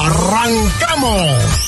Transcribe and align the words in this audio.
¡Arrancamos! 0.00 1.58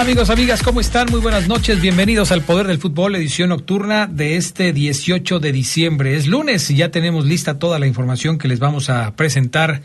Amigos, 0.00 0.30
amigas? 0.30 0.62
¿Cómo 0.62 0.80
están? 0.80 1.08
Muy 1.10 1.20
buenas 1.20 1.46
noches. 1.46 1.78
Bienvenidos 1.82 2.32
al 2.32 2.40
Poder 2.40 2.66
del 2.66 2.78
Fútbol, 2.78 3.16
edición 3.16 3.50
nocturna 3.50 4.06
de 4.06 4.36
este 4.36 4.72
18 4.72 5.40
de 5.40 5.52
diciembre. 5.52 6.16
Es 6.16 6.26
lunes 6.26 6.70
y 6.70 6.76
ya 6.76 6.90
tenemos 6.90 7.26
lista 7.26 7.58
toda 7.58 7.78
la 7.78 7.86
información 7.86 8.38
que 8.38 8.48
les 8.48 8.60
vamos 8.60 8.88
a 8.88 9.14
presentar 9.14 9.82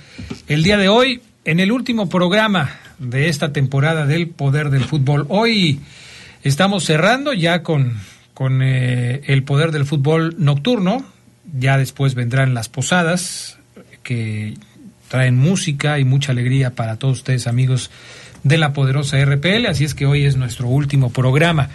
el 0.48 0.64
día 0.64 0.78
de 0.78 0.88
hoy 0.88 1.22
en 1.44 1.60
el 1.60 1.70
último 1.74 2.08
programa 2.08 2.78
de 2.98 3.28
esta 3.28 3.52
temporada 3.52 4.06
del 4.06 4.30
Poder 4.30 4.70
del 4.70 4.86
Fútbol. 4.86 5.26
Hoy 5.28 5.82
estamos 6.44 6.86
cerrando 6.86 7.34
ya 7.34 7.62
con, 7.62 8.00
con 8.34 8.62
eh, 8.64 9.22
el 9.26 9.44
Poder 9.44 9.74
del 9.74 9.86
Fútbol 9.86 10.36
nocturno. 10.38 11.06
Ya 11.60 11.78
después 11.78 12.16
vendrán 12.16 12.54
las 12.54 12.70
posadas 12.70 13.58
que 14.02 14.54
traen 15.10 15.36
música 15.36 16.00
y 16.00 16.06
mucha 16.06 16.32
alegría 16.32 16.74
para 16.74 16.96
todos 16.96 17.18
ustedes, 17.18 17.48
amigos 17.48 17.92
de 18.46 18.60
la 18.60 18.74
poderosa 18.74 19.18
RPL, 19.26 19.66
así 19.66 19.84
es 19.86 19.96
que 19.96 20.06
hoy 20.06 20.24
es 20.24 20.38
nuestro 20.38 20.68
último 20.68 21.10
programa. 21.12 21.70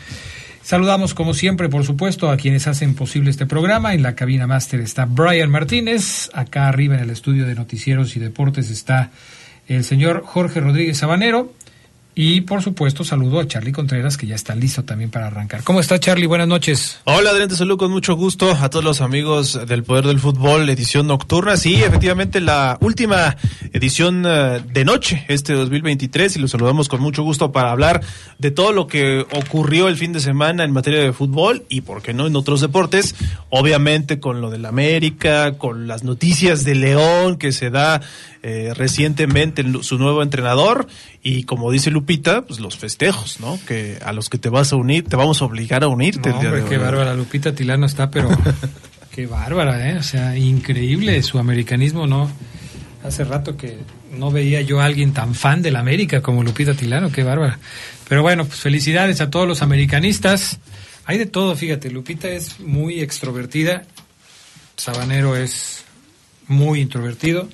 Saludamos 0.63 1.15
como 1.15 1.35
siempre, 1.35 1.69
por 1.69 1.85
supuesto, 1.85 2.31
a 2.31 2.37
quienes 2.37 2.69
hacen 2.69 2.94
posible 2.94 3.31
este 3.31 3.44
programa. 3.44 3.93
En 3.93 4.05
la 4.05 4.15
cabina 4.15 4.47
máster 4.47 4.78
está 4.81 5.05
Brian 5.05 5.50
Martínez, 5.50 6.31
acá 6.33 6.69
arriba 6.69 6.94
en 6.94 7.00
el 7.00 7.11
estudio 7.11 7.44
de 7.44 7.56
noticieros 7.56 8.15
y 8.15 8.21
deportes 8.21 8.71
está 8.71 9.11
el 9.67 9.83
señor 9.83 10.22
Jorge 10.25 10.61
Rodríguez 10.61 10.99
Sabanero. 10.99 11.53
Y 12.15 12.41
por 12.41 12.60
supuesto, 12.60 13.04
saludo 13.04 13.38
a 13.38 13.47
Charlie 13.47 13.72
Contreras, 13.72 14.16
que 14.16 14.26
ya 14.26 14.34
está 14.34 14.54
listo 14.56 14.84
también 14.84 15.10
para 15.10 15.28
arrancar. 15.28 15.62
¿Cómo 15.62 15.81
está 15.81 16.00
Charlie? 16.00 16.26
Buenas 16.26 16.48
noches. 16.48 17.00
Hola, 17.04 17.31
Adrián, 17.31 17.48
te 17.48 17.54
saludo 17.54 17.78
con 17.78 17.93
mucho 17.93 18.15
gusto 18.16 18.50
a 18.50 18.69
todos 18.69 18.84
los 18.84 19.00
amigos 19.00 19.59
del 19.69 19.84
Poder 19.84 20.06
del 20.06 20.19
Fútbol, 20.19 20.69
edición 20.69 21.06
nocturna. 21.06 21.56
Sí, 21.56 21.76
efectivamente, 21.76 22.41
la 22.41 22.78
última 22.81 23.37
edición 23.72 24.25
eh, 24.26 24.60
de 24.72 24.84
noche, 24.84 25.25
este 25.28 25.53
2023, 25.53 26.37
y 26.37 26.41
los 26.41 26.50
saludamos 26.50 26.88
con 26.88 27.00
mucho 27.00 27.22
gusto 27.22 27.53
para 27.53 27.70
hablar 27.70 28.00
de 28.38 28.50
todo 28.50 28.72
lo 28.72 28.88
que 28.88 29.25
ocurrió 29.32 29.87
el 29.87 29.97
fin 29.97 30.12
de 30.12 30.20
semana 30.20 30.65
en 30.65 30.72
materia 30.72 31.00
de 31.00 31.12
fútbol 31.12 31.65
y, 31.69 31.82
por 31.82 32.03
qué 32.03 32.12
no, 32.12 32.26
en 32.26 32.34
otros 32.34 32.60
deportes. 32.60 33.15
Obviamente 33.50 34.19
con 34.19 34.41
lo 34.41 34.50
del 34.50 34.66
América, 34.66 35.59
con 35.59 35.87
las 35.87 36.03
noticias 36.03 36.65
de 36.65 36.75
León 36.75 37.37
que 37.37 37.53
se 37.53 37.70
da 37.70 38.00
eh, 38.43 38.72
recientemente 38.75 39.62
su 39.82 39.99
nuevo 39.99 40.22
entrenador 40.22 40.87
y 41.22 41.43
como 41.43 41.70
dice 41.70 41.91
Lupita, 42.00 42.41
pues 42.47 42.61
los 42.61 42.78
festejos, 42.78 43.41
¿no? 43.41 43.61
Que 43.66 43.99
a 44.03 44.15
los 44.15 44.31
que 44.31 44.38
te 44.38 44.49
vas 44.49 44.72
a 44.72 44.77
unir, 44.77 45.05
te 45.05 45.16
vamos 45.16 45.43
a 45.43 45.44
obligar 45.44 45.84
a 45.84 45.88
unirte. 45.88 46.31
hombre, 46.31 46.65
qué 46.66 46.78
bárbara, 46.78 47.12
Lupita 47.12 47.55
Tilano 47.55 47.84
está, 47.84 48.11
pero 48.11 48.31
qué 49.12 49.27
bárbara, 49.27 49.91
¿eh? 49.91 49.99
O 49.99 50.03
sea, 50.03 50.34
increíble 50.34 51.22
su 51.22 51.38
americanismo, 51.38 52.06
¿no? 52.06 52.31
Hace 53.05 53.25
rato 53.25 53.59
que 53.59 53.77
no 54.12 54.31
veía 54.31 54.62
yo 54.62 54.81
a 54.81 54.87
alguien 54.87 55.12
tan 55.12 55.34
fan 55.34 55.61
del 55.61 55.77
América 55.77 56.22
como 56.22 56.43
Lupita 56.43 56.72
Tilano, 56.72 57.12
qué 57.12 57.22
bárbara. 57.22 57.59
Pero 58.09 58.22
bueno, 58.22 58.47
pues 58.47 58.61
felicidades 58.61 59.21
a 59.21 59.28
todos 59.28 59.47
los 59.47 59.61
americanistas. 59.61 60.59
Hay 61.05 61.19
de 61.19 61.27
todo, 61.27 61.55
fíjate, 61.55 61.91
Lupita 61.91 62.31
es 62.31 62.61
muy 62.61 63.00
extrovertida, 63.00 63.82
Sabanero 64.78 65.37
es 65.37 65.84
muy 66.49 66.81
introvertido 66.81 67.47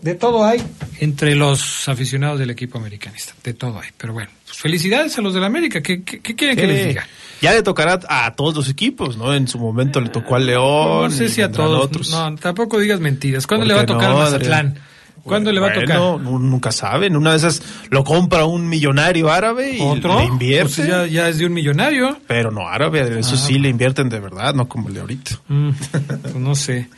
de 0.00 0.14
todo 0.14 0.44
hay 0.44 0.62
entre 1.00 1.34
los 1.34 1.88
aficionados 1.88 2.38
del 2.38 2.50
equipo 2.50 2.78
americanista. 2.78 3.34
De 3.42 3.54
todo 3.54 3.80
hay. 3.80 3.88
Pero 3.96 4.12
bueno, 4.12 4.30
pues 4.44 4.58
felicidades 4.58 5.16
a 5.18 5.22
los 5.22 5.34
del 5.34 5.44
América. 5.44 5.82
¿Qué, 5.82 6.02
quieren 6.02 6.56
que 6.56 6.66
les 6.66 6.88
diga? 6.88 7.06
Ya 7.40 7.52
le 7.52 7.62
tocará 7.62 8.00
a 8.08 8.34
todos 8.34 8.54
los 8.54 8.68
equipos, 8.68 9.16
¿no? 9.16 9.34
En 9.34 9.46
su 9.46 9.58
momento 9.58 10.00
le 10.00 10.08
tocó 10.08 10.36
al 10.36 10.46
León. 10.46 11.10
No 11.10 11.10
sé 11.10 11.28
si 11.28 11.42
a 11.42 11.50
todos. 11.50 12.10
No, 12.10 12.34
tampoco 12.36 12.78
digas 12.78 13.00
mentiras. 13.00 13.46
¿Cuándo 13.46 13.66
le 13.66 13.74
va 13.74 13.82
a 13.82 13.86
tocar 13.86 14.10
al 14.10 14.16
Mazatlán? 14.16 14.78
¿Cuándo 15.22 15.52
le 15.52 15.60
va 15.60 15.68
a 15.68 15.74
tocar? 15.74 15.98
Nunca 16.20 16.72
saben. 16.72 17.16
Una 17.16 17.32
de 17.32 17.36
esas 17.36 17.62
lo 17.90 18.02
compra 18.04 18.44
un 18.44 18.68
millonario 18.68 19.30
árabe 19.30 19.76
y 19.76 19.80
¿Otro? 19.80 20.18
le 20.18 20.26
invierte. 20.26 20.74
Pues 20.76 20.88
ya, 20.88 21.06
ya, 21.06 21.28
es 21.28 21.38
de 21.38 21.46
un 21.46 21.52
millonario. 21.52 22.18
Pero 22.26 22.50
no 22.50 22.68
árabe, 22.68 23.18
eso 23.18 23.34
ah, 23.34 23.38
sí 23.38 23.58
le 23.58 23.68
invierten 23.68 24.08
de 24.08 24.20
verdad, 24.20 24.54
no 24.54 24.68
como 24.68 24.88
el 24.88 24.94
de 24.94 25.00
ahorita. 25.00 25.30
Mm, 25.48 25.70
pues 26.22 26.36
no 26.36 26.54
sé. 26.54 26.88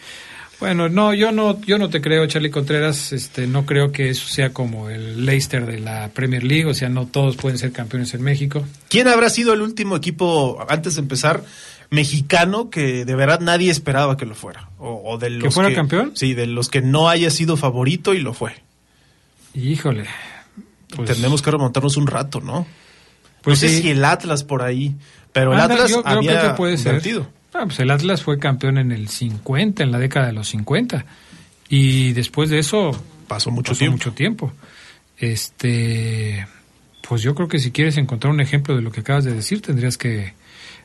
Bueno, 0.60 0.90
no, 0.90 1.14
yo 1.14 1.32
no, 1.32 1.58
yo 1.62 1.78
no 1.78 1.88
te 1.88 2.02
creo, 2.02 2.26
Charlie 2.26 2.50
Contreras. 2.50 3.12
Este, 3.12 3.46
no 3.46 3.64
creo 3.64 3.92
que 3.92 4.10
eso 4.10 4.28
sea 4.28 4.52
como 4.52 4.90
el 4.90 5.24
Leicester 5.24 5.64
de 5.64 5.80
la 5.80 6.10
Premier 6.10 6.44
League. 6.44 6.66
O 6.66 6.74
sea, 6.74 6.90
no 6.90 7.06
todos 7.06 7.36
pueden 7.36 7.58
ser 7.58 7.72
campeones 7.72 8.12
en 8.12 8.22
México. 8.22 8.62
¿Quién 8.88 9.08
habrá 9.08 9.30
sido 9.30 9.54
el 9.54 9.62
último 9.62 9.96
equipo 9.96 10.64
antes 10.68 10.96
de 10.96 11.00
empezar 11.00 11.42
mexicano 11.88 12.68
que 12.68 13.06
de 13.06 13.14
verdad 13.14 13.40
nadie 13.40 13.70
esperaba 13.70 14.18
que 14.18 14.26
lo 14.26 14.34
fuera? 14.34 14.68
O, 14.78 15.16
de 15.16 15.30
los 15.30 15.44
que 15.44 15.50
fuera 15.50 15.74
campeón. 15.74 16.12
Sí, 16.14 16.34
de 16.34 16.46
los 16.46 16.68
que 16.68 16.82
no 16.82 17.08
haya 17.08 17.30
sido 17.30 17.56
favorito 17.56 18.12
y 18.12 18.20
lo 18.20 18.34
fue. 18.34 18.52
Híjole. 19.54 20.04
Pues, 20.94 21.10
Tenemos 21.16 21.40
que 21.40 21.50
remontarnos 21.50 21.96
un 21.96 22.06
rato, 22.06 22.42
¿no? 22.42 22.66
Pues 23.40 23.62
no 23.62 23.68
sé 23.68 23.80
si 23.80 23.88
el 23.88 24.04
Atlas 24.04 24.44
por 24.44 24.62
ahí, 24.62 24.94
pero 25.32 25.54
el 25.54 25.60
Atlas 25.60 25.90
yo, 25.90 26.02
había 26.04 26.38
creo 26.38 26.50
que 26.50 26.56
puede 26.56 26.76
ser. 26.76 27.00
Ah, 27.52 27.64
pues 27.64 27.80
el 27.80 27.90
Atlas 27.90 28.22
fue 28.22 28.38
campeón 28.38 28.78
en 28.78 28.92
el 28.92 29.08
50, 29.08 29.82
en 29.82 29.90
la 29.90 29.98
década 29.98 30.26
de 30.26 30.32
los 30.32 30.48
50. 30.48 31.04
Y 31.68 32.12
después 32.12 32.50
de 32.50 32.58
eso 32.58 32.90
pasó 33.26 33.50
mucho 33.50 33.74
tiempo. 33.74 33.92
mucho 33.96 34.12
tiempo. 34.12 34.52
Este, 35.18 36.46
pues 37.06 37.22
yo 37.22 37.34
creo 37.34 37.48
que 37.48 37.58
si 37.58 37.70
quieres 37.70 37.96
encontrar 37.96 38.32
un 38.32 38.40
ejemplo 38.40 38.74
de 38.76 38.82
lo 38.82 38.90
que 38.92 39.00
acabas 39.00 39.24
de 39.24 39.34
decir, 39.34 39.62
tendrías 39.62 39.98
que 39.98 40.34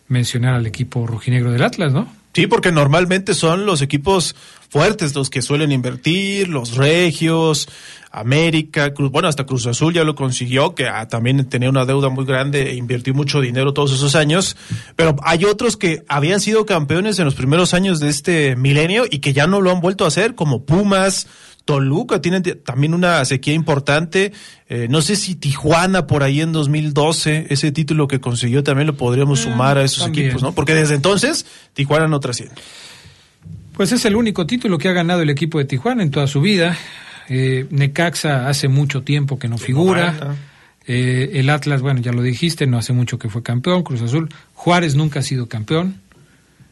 mencionar 0.07 0.53
al 0.55 0.65
equipo 0.65 1.05
rojinegro 1.07 1.51
del 1.51 1.63
Atlas, 1.63 1.93
¿no? 1.93 2.11
Sí, 2.35 2.47
porque 2.47 2.73
normalmente 2.73 3.33
son 3.33 3.65
los 3.65 3.81
equipos 3.81 4.35
fuertes 4.67 5.15
los 5.15 5.29
que 5.29 5.41
suelen 5.41 5.71
invertir, 5.71 6.49
los 6.49 6.75
regios, 6.75 7.69
América, 8.11 8.93
Cruz, 8.93 9.09
bueno, 9.09 9.29
hasta 9.29 9.45
Cruz 9.45 9.65
Azul 9.67 9.93
ya 9.93 10.03
lo 10.03 10.15
consiguió, 10.15 10.75
que 10.75 10.85
ah, 10.85 11.07
también 11.07 11.47
tenía 11.47 11.69
una 11.69 11.85
deuda 11.85 12.09
muy 12.09 12.25
grande 12.25 12.71
e 12.71 12.75
invirtió 12.75 13.13
mucho 13.13 13.39
dinero 13.39 13.73
todos 13.73 13.93
esos 13.93 14.15
años, 14.15 14.57
pero 14.97 15.15
hay 15.23 15.45
otros 15.45 15.77
que 15.77 16.03
habían 16.09 16.41
sido 16.41 16.65
campeones 16.65 17.19
en 17.19 17.25
los 17.25 17.35
primeros 17.35 17.73
años 17.73 18.01
de 18.01 18.09
este 18.09 18.57
milenio 18.57 19.05
y 19.09 19.19
que 19.19 19.31
ya 19.31 19.47
no 19.47 19.61
lo 19.61 19.71
han 19.71 19.79
vuelto 19.79 20.03
a 20.03 20.09
hacer, 20.09 20.35
como 20.35 20.65
Pumas, 20.65 21.27
Toluca 21.65 22.21
tienen 22.21 22.43
también 22.63 22.93
una 22.93 23.25
sequía 23.25 23.53
importante. 23.53 24.31
Eh, 24.69 24.87
no 24.89 25.01
sé 25.01 25.15
si 25.15 25.35
Tijuana 25.35 26.07
por 26.07 26.23
ahí 26.23 26.41
en 26.41 26.51
2012, 26.51 27.47
ese 27.49 27.71
título 27.71 28.07
que 28.07 28.19
consiguió 28.19 28.63
también 28.63 28.87
lo 28.87 28.95
podríamos 28.95 29.39
eh, 29.39 29.43
sumar 29.43 29.77
a 29.77 29.83
esos 29.83 30.07
equipos, 30.07 30.41
¿no? 30.41 30.53
Porque 30.53 30.73
desde 30.73 30.95
entonces 30.95 31.45
Tijuana 31.73 32.07
no 32.07 32.19
trasciende. 32.19 32.55
Pues 33.73 33.91
es 33.91 34.05
el 34.05 34.15
único 34.15 34.45
título 34.45 34.77
que 34.77 34.87
ha 34.87 34.93
ganado 34.93 35.21
el 35.21 35.29
equipo 35.29 35.57
de 35.57 35.65
Tijuana 35.65 36.03
en 36.03 36.11
toda 36.11 36.27
su 36.27 36.39
vida. 36.39 36.77
Eh, 37.27 37.65
Necaxa 37.71 38.47
hace 38.47 38.67
mucho 38.67 39.01
tiempo 39.03 39.37
que 39.37 39.47
no 39.47 39.57
figura. 39.57 40.35
Eh, 40.87 41.31
el 41.39 41.49
Atlas, 41.49 41.81
bueno, 41.81 41.99
ya 41.99 42.11
lo 42.11 42.21
dijiste, 42.21 42.67
no 42.67 42.77
hace 42.77 42.93
mucho 42.93 43.17
que 43.17 43.27
fue 43.27 43.43
campeón, 43.43 43.83
Cruz 43.83 44.01
Azul. 44.01 44.29
Juárez 44.53 44.95
nunca 44.95 45.19
ha 45.19 45.23
sido 45.23 45.47
campeón. 45.47 46.01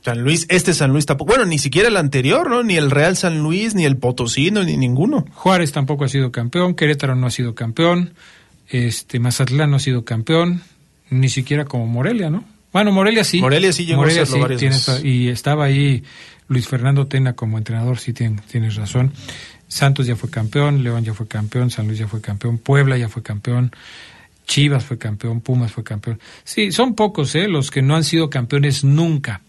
San 0.04 0.22
Luis, 0.22 0.46
este 0.50 0.74
San 0.74 0.92
Luis 0.92 1.06
tampoco, 1.06 1.30
bueno, 1.30 1.46
ni 1.46 1.58
siquiera 1.58 1.88
el 1.88 1.96
anterior, 1.96 2.50
¿no? 2.50 2.62
Ni 2.62 2.76
el 2.76 2.92
Real 2.92 3.16
San 3.16 3.40
Luis, 3.40 3.74
ni 3.74 3.86
el 3.86 3.98
Potosino, 3.98 4.64
ni 4.64 4.76
ninguno. 4.76 5.26
Juárez 5.34 5.72
tampoco 5.72 6.04
ha 6.04 6.10
sido 6.10 6.32
campeón, 6.32 6.76
Querétaro 6.76 7.16
no 7.16 7.28
ha 7.28 7.32
sido 7.32 7.56
campeón, 7.56 8.14
este 8.68 9.20
Mazatlán 9.20 9.72
no 9.72 9.78
ha 9.78 9.80
sido 9.80 10.04
campeón, 10.04 10.62
ni 11.10 11.30
siquiera 11.30 11.64
como 11.64 11.88
Morelia, 11.88 12.30
¿no? 12.30 12.44
Bueno, 12.74 12.92
Morelia 12.92 13.24
sí. 13.24 13.40
Morelia 13.40 13.72
sí 13.72 13.86
llegó 13.86 14.04
a 14.04 14.10
serlo 14.10 14.40
varias 14.40 14.62
veces. 14.62 15.06
Y 15.06 15.30
estaba 15.30 15.66
ahí 15.66 16.04
Luis 16.50 16.68
Fernando 16.68 17.08
Tena 17.08 17.34
como 17.34 17.58
entrenador, 17.58 17.98
sí 17.98 18.12
tienes 18.12 18.76
razón. 18.76 19.14
Santos 19.70 20.06
ya 20.06 20.16
fue 20.18 20.30
campeón, 20.30 20.84
León 20.84 21.06
ya 21.06 21.14
fue 21.14 21.28
campeón, 21.28 21.70
San 21.70 21.88
Luis 21.88 22.00
ya 22.00 22.08
fue 22.08 22.20
campeón, 22.20 22.58
Puebla 22.58 22.98
ya 22.98 23.08
fue 23.08 23.24
campeón, 23.24 23.72
Chivas 24.46 24.84
fue 24.84 24.98
campeón, 24.98 25.40
Pumas 25.40 25.72
fue 25.72 25.84
campeón. 25.84 26.20
Sí, 26.44 26.72
son 26.74 26.94
pocos 26.94 27.34
¿eh? 27.36 27.48
los 27.48 27.72
que 27.72 27.82
no 27.82 27.96
han 27.96 28.04
sido 28.04 28.30
campeones 28.30 28.84
nunca. 28.84 29.42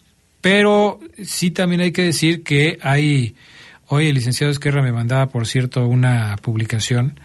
Pero 0.44 1.00
sí 1.22 1.50
también 1.50 1.80
hay 1.80 1.90
que 1.90 2.02
decir 2.02 2.42
que 2.42 2.78
hay, 2.82 3.34
hoy 3.86 4.08
el 4.08 4.14
licenciado 4.14 4.52
Esquerra 4.52 4.82
me 4.82 4.92
mandaba, 4.92 5.30
por 5.30 5.46
cierto, 5.46 5.86
una 5.86 6.36
publicación 6.36 7.18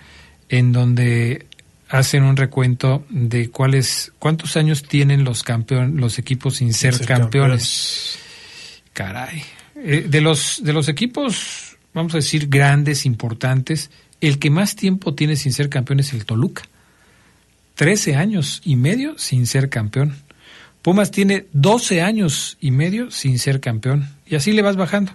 en 0.47 0.71
donde 0.71 1.45
hacen 1.89 2.23
un 2.23 2.37
recuento 2.37 3.05
de 3.09 3.49
cuáles, 3.49 4.13
cuántos 4.19 4.55
años 4.55 4.83
tienen 4.83 5.25
los 5.25 5.43
campeón, 5.43 5.97
los 5.97 6.17
equipos 6.17 6.55
sin 6.55 6.73
ser, 6.73 6.97
campeones. 7.05 8.17
Caray. 8.93 9.43
Eh, 9.75 10.05
de 10.07 10.21
los, 10.21 10.63
de 10.63 10.71
los 10.71 10.87
equipos 10.87 11.75
vamos 11.93 12.13
a 12.13 12.19
decir, 12.19 12.47
grandes, 12.47 13.05
importantes, 13.05 13.91
el 14.21 14.39
que 14.39 14.49
más 14.49 14.77
tiempo 14.77 15.13
tiene 15.13 15.35
sin 15.35 15.51
ser 15.51 15.67
campeón 15.67 15.99
es 15.99 16.13
el 16.13 16.25
Toluca. 16.25 16.63
Trece 17.75 18.15
años 18.15 18.61
y 18.63 18.77
medio 18.77 19.17
sin 19.17 19.45
ser 19.45 19.67
campeón. 19.67 20.15
Pumas 20.81 21.11
tiene 21.11 21.47
doce 21.51 22.01
años 22.01 22.57
y 22.61 22.71
medio 22.71 23.11
sin 23.11 23.37
ser 23.39 23.59
campeón. 23.59 24.09
Y 24.25 24.35
así 24.35 24.53
le 24.53 24.61
vas 24.61 24.75
bajando. 24.75 25.11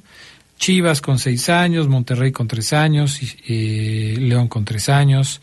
Chivas 0.59 1.01
con 1.01 1.19
seis 1.19 1.49
años, 1.49 1.89
Monterrey 1.89 2.33
con 2.33 2.49
tres 2.49 2.73
años, 2.73 3.19
eh, 3.49 4.17
León 4.19 4.49
con 4.49 4.65
tres 4.65 4.89
años, 4.89 5.41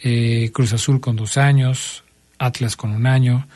eh, 0.00 0.50
Cruz 0.52 0.72
Azul 0.72 1.00
con 1.00 1.16
dos 1.16 1.36
años, 1.36 2.04
Atlas 2.38 2.76
con 2.76 2.92
un 2.92 3.06
año, 3.06 3.48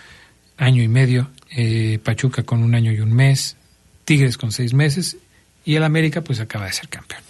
año 0.56 0.82
y 0.82 0.88
medio, 0.88 1.30
eh, 1.50 2.00
Pachuca 2.02 2.42
con 2.42 2.62
un 2.62 2.74
año 2.74 2.92
y 2.92 3.00
un 3.00 3.12
mes, 3.12 3.56
Tigres 4.04 4.36
con 4.36 4.50
seis 4.50 4.74
meses 4.74 5.16
y 5.64 5.76
el 5.76 5.84
América 5.84 6.22
pues 6.22 6.40
acaba 6.40 6.66
de 6.66 6.72
ser 6.72 6.88
campeón. 6.88 7.22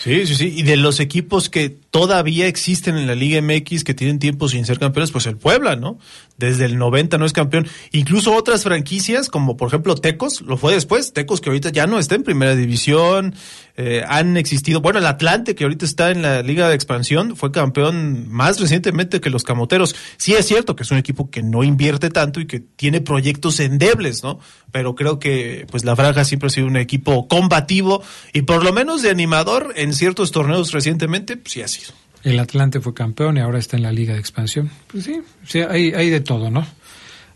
Sí, 0.00 0.26
sí, 0.26 0.34
sí. 0.34 0.52
Y 0.56 0.62
de 0.62 0.76
los 0.76 1.00
equipos 1.00 1.50
que 1.50 1.76
todavía 1.92 2.46
existen 2.46 2.96
en 2.96 3.06
la 3.06 3.14
Liga 3.14 3.42
MX 3.42 3.84
que 3.84 3.92
tienen 3.92 4.18
tiempo 4.18 4.48
sin 4.48 4.64
ser 4.64 4.78
campeones, 4.78 5.12
pues 5.12 5.26
el 5.26 5.36
Puebla, 5.36 5.76
¿no? 5.76 5.98
Desde 6.38 6.64
el 6.64 6.78
90 6.78 7.18
no 7.18 7.26
es 7.26 7.34
campeón. 7.34 7.68
Incluso 7.92 8.34
otras 8.34 8.62
franquicias, 8.62 9.28
como 9.28 9.58
por 9.58 9.68
ejemplo 9.68 9.94
Tecos, 9.94 10.40
lo 10.40 10.56
fue 10.56 10.72
después. 10.72 11.12
Tecos 11.12 11.42
que 11.42 11.50
ahorita 11.50 11.68
ya 11.68 11.86
no 11.86 11.98
está 11.98 12.14
en 12.14 12.22
primera 12.22 12.56
división. 12.56 13.34
Eh, 13.76 14.02
han 14.08 14.38
existido, 14.38 14.80
bueno, 14.80 15.00
el 15.00 15.06
Atlante 15.06 15.54
que 15.54 15.64
ahorita 15.64 15.84
está 15.84 16.10
en 16.10 16.22
la 16.22 16.42
Liga 16.42 16.68
de 16.68 16.74
Expansión 16.74 17.36
fue 17.36 17.52
campeón 17.52 18.26
más 18.28 18.58
recientemente 18.58 19.20
que 19.20 19.28
los 19.28 19.44
Camoteros. 19.44 19.94
Sí 20.16 20.32
es 20.32 20.46
cierto 20.46 20.74
que 20.74 20.84
es 20.84 20.90
un 20.90 20.98
equipo 20.98 21.30
que 21.30 21.42
no 21.42 21.62
invierte 21.62 22.08
tanto 22.08 22.40
y 22.40 22.46
que 22.46 22.60
tiene 22.60 23.02
proyectos 23.02 23.60
endebles, 23.60 24.22
¿no? 24.22 24.40
Pero 24.70 24.94
creo 24.94 25.18
que 25.18 25.66
pues 25.70 25.84
la 25.84 25.94
Franja 25.94 26.24
siempre 26.24 26.46
ha 26.46 26.50
sido 26.50 26.66
un 26.68 26.78
equipo 26.78 27.28
combativo 27.28 28.02
y 28.32 28.42
por 28.42 28.64
lo 28.64 28.72
menos 28.72 29.02
de 29.02 29.10
animador 29.10 29.74
en 29.76 29.92
ciertos 29.92 30.32
torneos 30.32 30.72
recientemente, 30.72 31.36
pues 31.36 31.52
sí 31.52 31.62
sido. 31.66 31.81
El 32.22 32.38
Atlante 32.38 32.80
fue 32.80 32.94
campeón 32.94 33.36
y 33.36 33.40
ahora 33.40 33.58
está 33.58 33.76
en 33.76 33.82
la 33.82 33.92
Liga 33.92 34.14
de 34.14 34.20
Expansión. 34.20 34.70
Pues 34.86 35.04
sí, 35.04 35.20
sí 35.46 35.60
hay, 35.60 35.92
hay 35.92 36.10
de 36.10 36.20
todo, 36.20 36.50
¿no? 36.50 36.66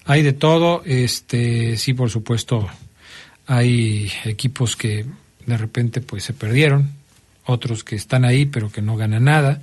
Hay 0.05 0.23
de 0.23 0.33
todo. 0.33 0.83
Este, 0.85 1.77
sí, 1.77 1.93
por 1.93 2.11
supuesto, 2.11 2.69
hay 3.47 4.11
equipos 4.25 4.77
que 4.77 5.05
de 5.44 5.56
repente 5.56 6.00
pues 6.00 6.25
se 6.25 6.33
perdieron, 6.33 6.93
otros 7.44 7.85
que 7.85 7.97
están 7.97 8.25
ahí 8.25 8.47
pero 8.47 8.71
que 8.71 8.83
no 8.83 8.97
ganan 8.97 9.25
nada. 9.25 9.61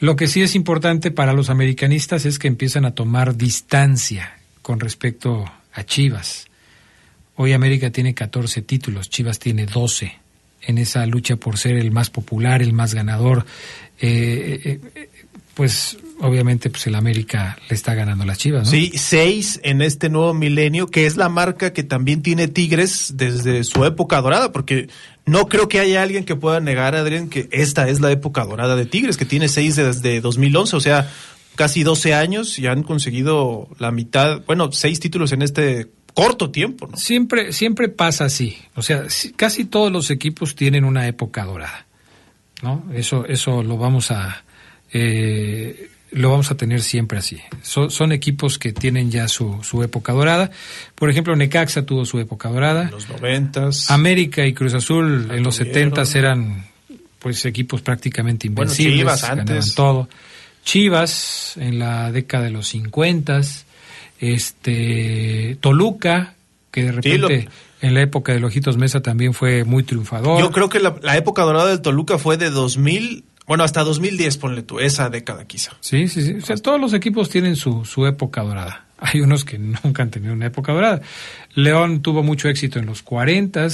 Lo 0.00 0.16
que 0.16 0.26
sí 0.26 0.42
es 0.42 0.56
importante 0.56 1.12
para 1.12 1.32
los 1.32 1.48
americanistas 1.48 2.26
es 2.26 2.40
que 2.40 2.48
empiezan 2.48 2.84
a 2.84 2.94
tomar 2.94 3.36
distancia 3.36 4.38
con 4.60 4.80
respecto 4.80 5.44
a 5.72 5.84
Chivas. 5.84 6.46
Hoy 7.36 7.52
América 7.52 7.90
tiene 7.90 8.12
14 8.12 8.62
títulos, 8.62 9.08
Chivas 9.08 9.38
tiene 9.38 9.66
12 9.66 10.21
en 10.62 10.78
esa 10.78 11.06
lucha 11.06 11.36
por 11.36 11.58
ser 11.58 11.76
el 11.76 11.90
más 11.90 12.10
popular, 12.10 12.62
el 12.62 12.72
más 12.72 12.94
ganador. 12.94 13.46
Eh, 14.00 14.60
eh, 14.64 14.80
eh, 14.94 15.08
pues 15.54 15.98
obviamente 16.20 16.70
pues 16.70 16.86
el 16.86 16.94
América 16.94 17.58
le 17.68 17.74
está 17.74 17.94
ganando 17.94 18.24
las 18.24 18.38
Chivas, 18.38 18.64
¿no? 18.64 18.70
Sí, 18.70 18.92
seis 18.94 19.60
en 19.62 19.82
este 19.82 20.08
nuevo 20.08 20.32
milenio, 20.34 20.86
que 20.86 21.06
es 21.06 21.16
la 21.16 21.28
marca 21.28 21.72
que 21.72 21.82
también 21.82 22.22
tiene 22.22 22.48
Tigres 22.48 23.12
desde 23.16 23.64
su 23.64 23.84
época 23.84 24.20
dorada, 24.20 24.52
porque 24.52 24.88
no 25.26 25.46
creo 25.48 25.68
que 25.68 25.80
haya 25.80 26.02
alguien 26.02 26.24
que 26.24 26.36
pueda 26.36 26.60
negar, 26.60 26.94
Adrián, 26.94 27.28
que 27.28 27.48
esta 27.52 27.88
es 27.88 28.00
la 28.00 28.10
época 28.10 28.44
dorada 28.44 28.76
de 28.76 28.86
Tigres, 28.86 29.16
que 29.16 29.24
tiene 29.24 29.48
seis 29.48 29.76
desde 29.76 30.20
2011, 30.20 30.76
o 30.76 30.80
sea, 30.80 31.10
casi 31.54 31.82
12 31.82 32.14
años 32.14 32.58
y 32.58 32.66
han 32.66 32.82
conseguido 32.82 33.68
la 33.78 33.90
mitad, 33.90 34.42
bueno, 34.46 34.72
seis 34.72 35.00
títulos 35.00 35.32
en 35.32 35.42
este 35.42 35.88
corto 36.14 36.50
tiempo, 36.50 36.86
¿no? 36.86 36.96
Siempre, 36.96 37.52
siempre 37.52 37.88
pasa 37.88 38.24
así. 38.24 38.58
O 38.74 38.82
sea, 38.82 39.04
casi 39.36 39.64
todos 39.64 39.90
los 39.90 40.10
equipos 40.10 40.54
tienen 40.54 40.84
una 40.84 41.06
época 41.06 41.44
dorada, 41.44 41.86
¿no? 42.62 42.84
Eso, 42.94 43.26
eso 43.26 43.62
lo 43.62 43.76
vamos 43.76 44.10
a, 44.10 44.44
eh, 44.92 45.90
lo 46.10 46.30
vamos 46.30 46.50
a 46.50 46.56
tener 46.56 46.82
siempre 46.82 47.18
así. 47.18 47.40
son 47.62 48.12
equipos 48.12 48.58
que 48.58 48.72
tienen 48.72 49.10
ya 49.10 49.28
su, 49.28 49.60
su 49.62 49.82
época 49.82 50.12
dorada. 50.12 50.50
Por 50.94 51.10
ejemplo, 51.10 51.34
Necaxa 51.34 51.86
tuvo 51.86 52.04
su 52.04 52.18
época 52.18 52.50
dorada. 52.50 52.84
En 52.84 52.90
los 52.90 53.08
noventas. 53.08 53.90
América 53.90 54.46
y 54.46 54.52
Cruz 54.52 54.74
Azul 54.74 55.30
en 55.30 55.42
los 55.42 55.56
setentas 55.56 56.14
eran, 56.14 56.66
pues, 57.18 57.44
equipos 57.46 57.80
prácticamente 57.80 58.46
invencibles. 58.46 59.04
Bueno, 59.04 59.16
Chivas 59.16 59.24
antes. 59.24 59.74
todo. 59.74 60.08
Chivas 60.64 61.54
en 61.56 61.78
la 61.78 62.12
década 62.12 62.44
de 62.44 62.50
los 62.50 62.68
cincuentas 62.68 63.66
este 64.22 65.58
Toluca, 65.60 66.34
que 66.70 66.84
de 66.84 66.92
repente 66.92 67.48
en 67.80 67.94
la 67.94 68.02
época 68.02 68.32
de 68.32 68.38
Lojitos 68.38 68.76
Mesa 68.76 69.00
también 69.00 69.34
fue 69.34 69.64
muy 69.64 69.82
triunfador. 69.82 70.40
Yo 70.40 70.52
creo 70.52 70.68
que 70.68 70.78
la, 70.78 71.16
época 71.16 71.42
dorada 71.42 71.68
del 71.68 71.82
Toluca 71.82 72.16
fue 72.16 72.36
de 72.36 72.50
2000, 72.50 73.24
bueno, 73.46 73.64
hasta 73.64 73.82
2010, 73.82 74.38
ponle 74.38 74.62
tú, 74.62 74.78
esa 74.78 75.10
década 75.10 75.44
quizá. 75.44 75.72
Sí, 75.80 76.06
sí, 76.06 76.22
sí. 76.22 76.34
O 76.34 76.40
sea, 76.40 76.56
todos 76.56 76.80
los 76.80 76.94
equipos 76.94 77.28
tienen 77.28 77.56
su, 77.56 77.84
su 77.84 78.06
época 78.06 78.42
dorada. 78.42 78.86
Hay 78.98 79.20
unos 79.20 79.44
que 79.44 79.58
nunca 79.84 80.04
han 80.04 80.10
tenido 80.10 80.32
una 80.32 80.46
época 80.46 80.72
dorada. 80.72 81.02
León 81.54 82.00
tuvo 82.00 82.22
mucho 82.22 82.48
éxito 82.48 82.78
en 82.78 82.86
los 82.86 83.02
40 83.02 83.66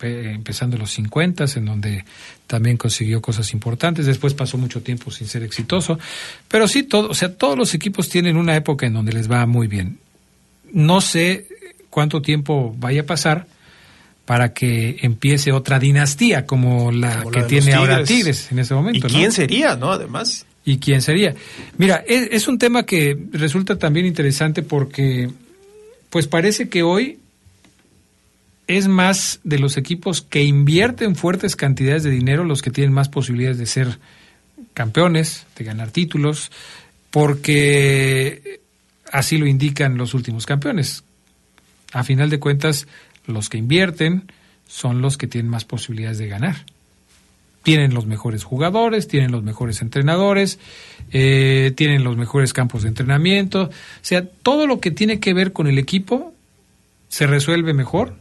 empezando 0.00 0.76
en 0.76 0.80
los 0.80 0.90
50 0.92 1.44
en 1.56 1.64
donde 1.64 2.04
también 2.46 2.76
consiguió 2.76 3.20
cosas 3.20 3.52
importantes. 3.52 4.06
Después 4.06 4.34
pasó 4.34 4.56
mucho 4.58 4.82
tiempo 4.82 5.10
sin 5.10 5.26
ser 5.26 5.42
exitoso. 5.42 5.98
Pero 6.48 6.66
sí, 6.68 6.82
todo, 6.82 7.10
o 7.10 7.14
sea, 7.14 7.34
todos 7.34 7.58
los 7.58 7.74
equipos 7.74 8.08
tienen 8.08 8.36
una 8.36 8.56
época 8.56 8.86
en 8.86 8.94
donde 8.94 9.12
les 9.12 9.30
va 9.30 9.44
muy 9.46 9.66
bien. 9.66 9.98
No 10.72 11.00
sé 11.00 11.46
cuánto 11.90 12.22
tiempo 12.22 12.74
vaya 12.78 13.02
a 13.02 13.06
pasar 13.06 13.46
para 14.24 14.52
que 14.52 14.96
empiece 15.02 15.52
otra 15.52 15.78
dinastía 15.78 16.46
como 16.46 16.90
la 16.90 17.24
que 17.32 17.42
tiene 17.42 17.74
ahora 17.74 18.02
Tigres 18.02 18.50
en 18.50 18.58
ese 18.58 18.74
momento. 18.74 19.06
¿Y 19.06 19.10
quién 19.10 19.32
sería, 19.32 19.76
no? 19.76 19.92
Además. 19.92 20.46
¿Y 20.64 20.78
quién 20.78 21.00
sería? 21.00 21.34
Mira, 21.78 22.02
es, 22.06 22.28
es 22.32 22.48
un 22.48 22.58
tema 22.58 22.84
que 22.84 23.16
resulta 23.30 23.78
también 23.78 24.04
interesante 24.04 24.62
porque, 24.62 25.30
pues 26.10 26.26
parece 26.26 26.68
que 26.68 26.82
hoy 26.82 27.20
es 28.66 28.88
más 28.88 29.40
de 29.44 29.58
los 29.58 29.76
equipos 29.76 30.22
que 30.22 30.42
invierten 30.42 31.14
fuertes 31.14 31.56
cantidades 31.56 32.02
de 32.02 32.10
dinero 32.10 32.44
los 32.44 32.62
que 32.62 32.70
tienen 32.70 32.92
más 32.92 33.08
posibilidades 33.08 33.58
de 33.58 33.66
ser 33.66 33.98
campeones, 34.74 35.46
de 35.56 35.64
ganar 35.64 35.90
títulos, 35.90 36.50
porque 37.10 38.60
así 39.12 39.38
lo 39.38 39.46
indican 39.46 39.96
los 39.96 40.14
últimos 40.14 40.46
campeones. 40.46 41.04
A 41.92 42.02
final 42.04 42.28
de 42.28 42.40
cuentas, 42.40 42.86
los 43.26 43.48
que 43.48 43.58
invierten 43.58 44.30
son 44.66 45.00
los 45.00 45.16
que 45.16 45.28
tienen 45.28 45.50
más 45.50 45.64
posibilidades 45.64 46.18
de 46.18 46.28
ganar. 46.28 46.66
Tienen 47.62 47.94
los 47.94 48.06
mejores 48.06 48.44
jugadores, 48.44 49.08
tienen 49.08 49.32
los 49.32 49.42
mejores 49.42 49.80
entrenadores, 49.80 50.58
eh, 51.10 51.72
tienen 51.76 52.04
los 52.04 52.16
mejores 52.16 52.52
campos 52.52 52.82
de 52.82 52.88
entrenamiento. 52.88 53.62
O 53.62 53.70
sea, 54.02 54.24
todo 54.26 54.66
lo 54.66 54.80
que 54.80 54.90
tiene 54.90 55.20
que 55.20 55.34
ver 55.34 55.52
con 55.52 55.66
el 55.66 55.78
equipo 55.78 56.34
se 57.08 57.26
resuelve 57.26 57.72
mejor 57.72 58.16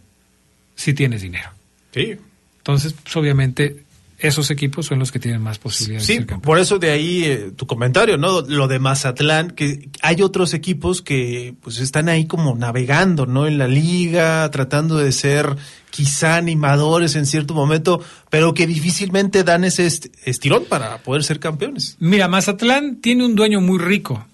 si 0.76 0.94
tienes 0.94 1.22
dinero. 1.22 1.50
Sí. 1.94 2.16
Entonces, 2.58 2.94
pues, 2.94 3.16
obviamente, 3.16 3.84
esos 4.18 4.50
equipos 4.50 4.86
son 4.88 4.98
los 5.00 5.12
que 5.12 5.20
tienen 5.20 5.42
más 5.42 5.60
posibilidades. 5.60 6.08
Sí, 6.08 6.14
de 6.14 6.20
ser 6.20 6.26
campeones. 6.26 6.46
por 6.46 6.60
eso 6.60 6.80
de 6.80 6.90
ahí 6.92 7.24
eh, 7.26 7.52
tu 7.56 7.68
comentario, 7.68 8.18
¿no? 8.18 8.42
Lo 8.42 8.68
de 8.68 8.80
Mazatlán, 8.80 9.52
que 9.52 9.90
hay 10.02 10.22
otros 10.22 10.54
equipos 10.54 11.02
que 11.02 11.54
pues 11.62 11.80
están 11.80 12.08
ahí 12.10 12.26
como 12.26 12.56
navegando, 12.56 13.26
¿no? 13.26 13.46
En 13.46 13.58
la 13.58 13.68
liga, 13.68 14.50
tratando 14.52 14.98
de 14.98 15.12
ser 15.12 15.56
quizá 15.92 16.38
animadores 16.38 17.16
en 17.16 17.26
cierto 17.26 17.54
momento, 17.54 18.02
pero 18.30 18.54
que 18.54 18.68
difícilmente 18.68 19.44
dan 19.44 19.64
ese 19.64 19.86
est- 19.86 20.08
estirón 20.26 20.64
para 20.66 20.98
poder 21.00 21.24
ser 21.24 21.40
campeones. 21.40 21.96
Mira, 22.00 22.28
Mazatlán 22.28 22.98
tiene 23.02 23.26
un 23.26 23.36
dueño 23.36 23.62
muy 23.62 23.80
rico, 23.80 24.26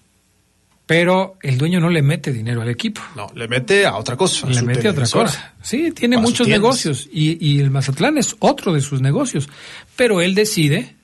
pero 0.92 1.38
el 1.42 1.58
dueño 1.58 1.80
no 1.80 1.90
le 1.90 2.02
mete 2.02 2.34
dinero 2.34 2.62
al 2.62 2.68
equipo. 2.68 3.00
No, 3.16 3.32
le 3.34 3.48
mete 3.48 3.86
a 3.86 3.96
otra 3.96 4.18
cosa. 4.18 4.46
a 4.46 4.50
Le 4.50 4.62
mete 4.62 4.80
otra 4.80 5.06
televisora. 5.06 5.26
cosa. 5.28 5.54
Sí, 5.62 5.92
tiene 5.94 6.18
a 6.18 6.20
muchos 6.20 6.50
negocios 6.50 7.08
y, 7.14 7.38
y 7.40 7.62
el 7.62 7.72
Mazatlán 7.72 8.18
es 8.18 8.36
otro 8.40 8.74
de 8.74 8.82
sus 8.82 9.02
negocios, 9.02 9.48
pero 9.96 10.20
él 10.20 10.36
decide 10.36 10.96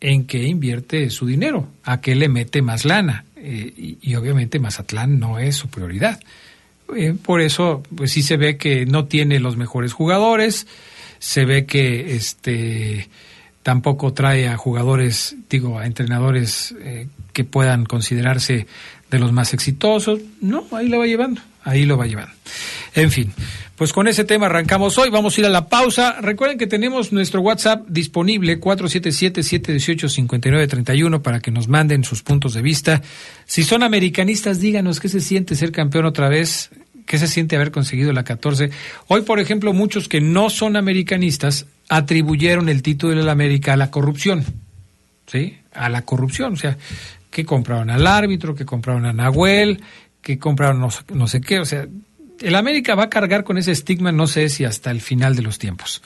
en 0.00 0.26
qué 0.26 0.42
invierte 0.42 1.08
su 1.10 1.24
dinero, 1.24 1.68
a 1.84 2.00
qué 2.00 2.16
le 2.16 2.28
mete 2.28 2.62
más 2.62 2.84
lana 2.84 3.26
eh, 3.36 3.72
y, 3.76 3.98
y 4.02 4.16
obviamente 4.16 4.58
Mazatlán 4.58 5.20
no 5.20 5.38
es 5.38 5.54
su 5.54 5.68
prioridad. 5.68 6.18
Eh, 6.96 7.14
por 7.22 7.40
eso, 7.40 7.84
pues 7.94 8.10
sí 8.10 8.22
se 8.22 8.36
ve 8.36 8.56
que 8.56 8.86
no 8.86 9.04
tiene 9.04 9.38
los 9.38 9.56
mejores 9.56 9.92
jugadores, 9.92 10.66
se 11.20 11.44
ve 11.44 11.64
que 11.64 12.16
este 12.16 13.08
tampoco 13.62 14.12
trae 14.14 14.48
a 14.48 14.56
jugadores, 14.56 15.36
digo, 15.48 15.78
a 15.78 15.86
entrenadores 15.86 16.74
eh, 16.80 17.06
que 17.32 17.44
puedan 17.44 17.84
considerarse 17.84 18.66
de 19.10 19.18
los 19.18 19.32
más 19.32 19.54
exitosos. 19.54 20.20
No, 20.40 20.64
ahí 20.72 20.88
lo 20.88 20.98
va 20.98 21.06
llevando, 21.06 21.40
ahí 21.64 21.84
lo 21.84 21.96
va 21.96 22.06
llevando. 22.06 22.32
En 22.94 23.10
fin, 23.10 23.32
pues 23.78 23.92
con 23.92 24.08
ese 24.08 24.24
tema 24.24 24.46
arrancamos 24.46 24.98
hoy. 24.98 25.08
Vamos 25.08 25.36
a 25.36 25.40
ir 25.40 25.46
a 25.46 25.50
la 25.50 25.68
pausa. 25.68 26.16
Recuerden 26.20 26.58
que 26.58 26.66
tenemos 26.66 27.12
nuestro 27.12 27.42
WhatsApp 27.42 27.86
disponible 27.88 28.60
477-718-5931 28.60 31.22
para 31.22 31.38
que 31.38 31.52
nos 31.52 31.68
manden 31.68 32.02
sus 32.02 32.24
puntos 32.24 32.54
de 32.54 32.62
vista. 32.62 33.02
Si 33.46 33.62
son 33.62 33.84
americanistas, 33.84 34.58
díganos 34.60 34.98
qué 34.98 35.08
se 35.08 35.20
siente 35.20 35.54
ser 35.54 35.70
campeón 35.70 36.06
otra 36.06 36.28
vez, 36.28 36.70
qué 37.06 37.18
se 37.18 37.28
siente 37.28 37.54
haber 37.54 37.70
conseguido 37.70 38.12
la 38.12 38.24
14. 38.24 38.70
Hoy, 39.06 39.22
por 39.22 39.38
ejemplo, 39.38 39.72
muchos 39.72 40.08
que 40.08 40.20
no 40.20 40.50
son 40.50 40.76
americanistas 40.76 41.66
atribuyeron 41.88 42.68
el 42.68 42.82
título 42.82 43.14
de 43.14 43.22
la 43.22 43.30
América 43.30 43.74
a 43.74 43.76
la 43.76 43.92
corrupción. 43.92 44.44
¿Sí? 45.26 45.56
A 45.72 45.88
la 45.88 46.02
corrupción. 46.02 46.54
O 46.54 46.56
sea, 46.56 46.78
que 47.30 47.44
compraron 47.44 47.90
al 47.90 48.06
árbitro, 48.06 48.54
que 48.54 48.64
compraron 48.64 49.06
a 49.06 49.12
Nahuel, 49.12 49.82
que 50.22 50.38
compraron 50.38 50.80
no, 50.80 50.88
no 51.12 51.26
sé 51.26 51.40
qué. 51.40 51.58
O 51.58 51.64
sea, 51.64 51.86
el 52.40 52.54
América 52.54 52.94
va 52.94 53.04
a 53.04 53.10
cargar 53.10 53.44
con 53.44 53.58
ese 53.58 53.72
estigma, 53.72 54.12
no 54.12 54.26
sé 54.26 54.48
si 54.48 54.64
hasta 54.64 54.90
el 54.90 55.00
final 55.00 55.36
de 55.36 55.42
los 55.42 55.58
tiempos. 55.58 56.02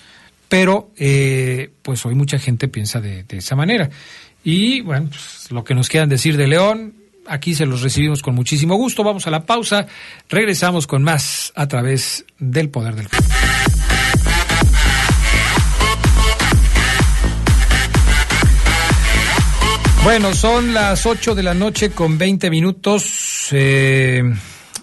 Pero, 0.48 0.90
eh, 0.98 1.70
pues 1.82 2.04
hoy 2.04 2.14
mucha 2.14 2.38
gente 2.38 2.68
piensa 2.68 3.00
de, 3.00 3.24
de 3.24 3.38
esa 3.38 3.56
manera. 3.56 3.88
Y 4.44 4.80
bueno, 4.82 5.08
pues, 5.08 5.50
lo 5.50 5.64
que 5.64 5.74
nos 5.74 5.88
quieran 5.88 6.08
decir 6.08 6.36
de 6.36 6.46
León, 6.46 6.94
aquí 7.26 7.54
se 7.54 7.66
los 7.66 7.82
recibimos 7.82 8.22
con 8.22 8.34
muchísimo 8.34 8.76
gusto. 8.76 9.04
Vamos 9.04 9.26
a 9.26 9.30
la 9.30 9.46
pausa, 9.46 9.86
regresamos 10.28 10.86
con 10.86 11.02
más 11.02 11.52
a 11.54 11.68
través 11.68 12.24
del 12.38 12.68
poder 12.68 12.94
del 12.96 13.08
Bueno, 20.04 20.34
son 20.34 20.74
las 20.74 21.06
8 21.06 21.36
de 21.36 21.44
la 21.44 21.54
noche 21.54 21.90
con 21.90 22.18
20 22.18 22.50
minutos. 22.50 23.48
Eh, 23.52 24.24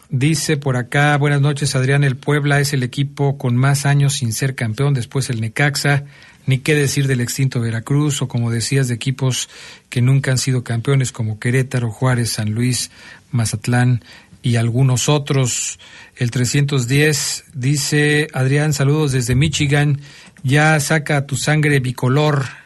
dice 0.10 0.56
por 0.56 0.78
acá, 0.78 1.18
buenas 1.18 1.42
noches 1.42 1.76
Adrián, 1.76 2.06
el 2.06 2.16
Puebla 2.16 2.62
es 2.62 2.72
el 2.72 2.84
equipo 2.84 3.38
con 3.38 3.58
más 3.58 3.86
años 3.86 4.14
sin 4.14 4.32
ser 4.32 4.56
campeón, 4.56 4.94
después 4.94 5.30
el 5.30 5.42
Necaxa, 5.42 6.06
ni 6.46 6.60
qué 6.60 6.74
decir 6.74 7.06
del 7.06 7.20
extinto 7.20 7.60
Veracruz 7.60 8.22
o 8.22 8.30
como 8.30 8.50
decías 8.50 8.88
de 8.88 8.96
equipos 8.96 9.50
que 9.90 10.02
nunca 10.02 10.32
han 10.32 10.38
sido 10.38 10.64
campeones 10.64 11.12
como 11.12 11.38
Querétaro, 11.38 11.92
Juárez, 11.92 12.32
San 12.32 12.52
Luis, 12.52 12.90
Mazatlán 13.32 14.02
y 14.42 14.56
algunos 14.56 15.10
otros. 15.10 15.80
El 16.16 16.32
310 16.32 17.44
dice, 17.54 18.30
Adrián, 18.34 18.72
saludos 18.72 19.12
desde 19.12 19.36
Michigan, 19.36 20.00
ya 20.44 20.80
saca 20.80 21.28
tu 21.28 21.36
sangre 21.36 21.82
bicolor. 21.82 22.59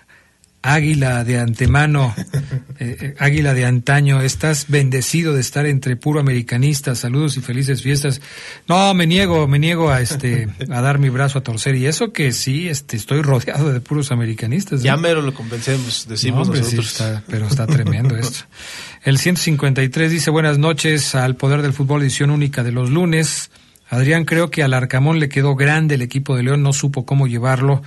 Águila 0.65 1.25
de 1.25 1.39
antemano, 1.39 2.15
eh, 2.79 2.97
eh, 3.01 3.15
águila 3.19 3.53
de 3.53 3.65
antaño, 3.65 4.21
estás 4.21 4.67
bendecido 4.69 5.33
de 5.33 5.41
estar 5.41 5.65
entre 5.65 5.97
puro 5.97 6.21
americanista. 6.21 6.95
Saludos 6.95 7.35
y 7.35 7.41
felices 7.41 7.81
fiestas. 7.81 8.21
No, 8.69 8.93
me 8.93 9.05
niego, 9.05 9.45
me 9.45 9.59
niego 9.59 9.91
a 9.91 9.99
este 9.99 10.47
a 10.69 10.79
dar 10.81 10.99
mi 10.99 11.09
brazo 11.09 11.39
a 11.39 11.43
torcer 11.43 11.75
y 11.75 11.85
eso 11.85 12.13
que 12.13 12.31
sí, 12.31 12.69
este 12.69 12.95
estoy 12.95 13.21
rodeado 13.21 13.73
de 13.73 13.81
puros 13.81 14.11
americanistas. 14.13 14.79
¿eh? 14.79 14.85
Ya 14.85 14.95
mero 14.95 15.21
lo 15.21 15.33
convencemos, 15.33 16.07
decimos 16.07 16.47
No, 16.47 16.53
hombre, 16.53 16.63
sí 16.63 16.77
nosotros. 16.77 16.91
está- 17.01 17.23
pero 17.27 17.45
está 17.47 17.67
tremendo 17.67 18.15
esto. 18.15 18.45
El 19.03 19.17
153 19.17 20.09
dice 20.09 20.29
buenas 20.31 20.57
noches 20.59 21.13
al 21.13 21.35
Poder 21.35 21.61
del 21.61 21.73
Fútbol, 21.73 22.03
edición 22.03 22.29
única 22.31 22.63
de 22.63 22.71
los 22.71 22.89
lunes. 22.89 23.51
Adrián, 23.89 24.23
creo 24.23 24.49
que 24.49 24.63
al 24.63 24.73
Arcamón 24.73 25.19
le 25.19 25.27
quedó 25.27 25.55
grande 25.55 25.95
el 25.95 26.01
equipo 26.01 26.37
de 26.37 26.43
León, 26.43 26.63
no 26.63 26.71
supo 26.71 27.05
cómo 27.05 27.27
llevarlo 27.27 27.83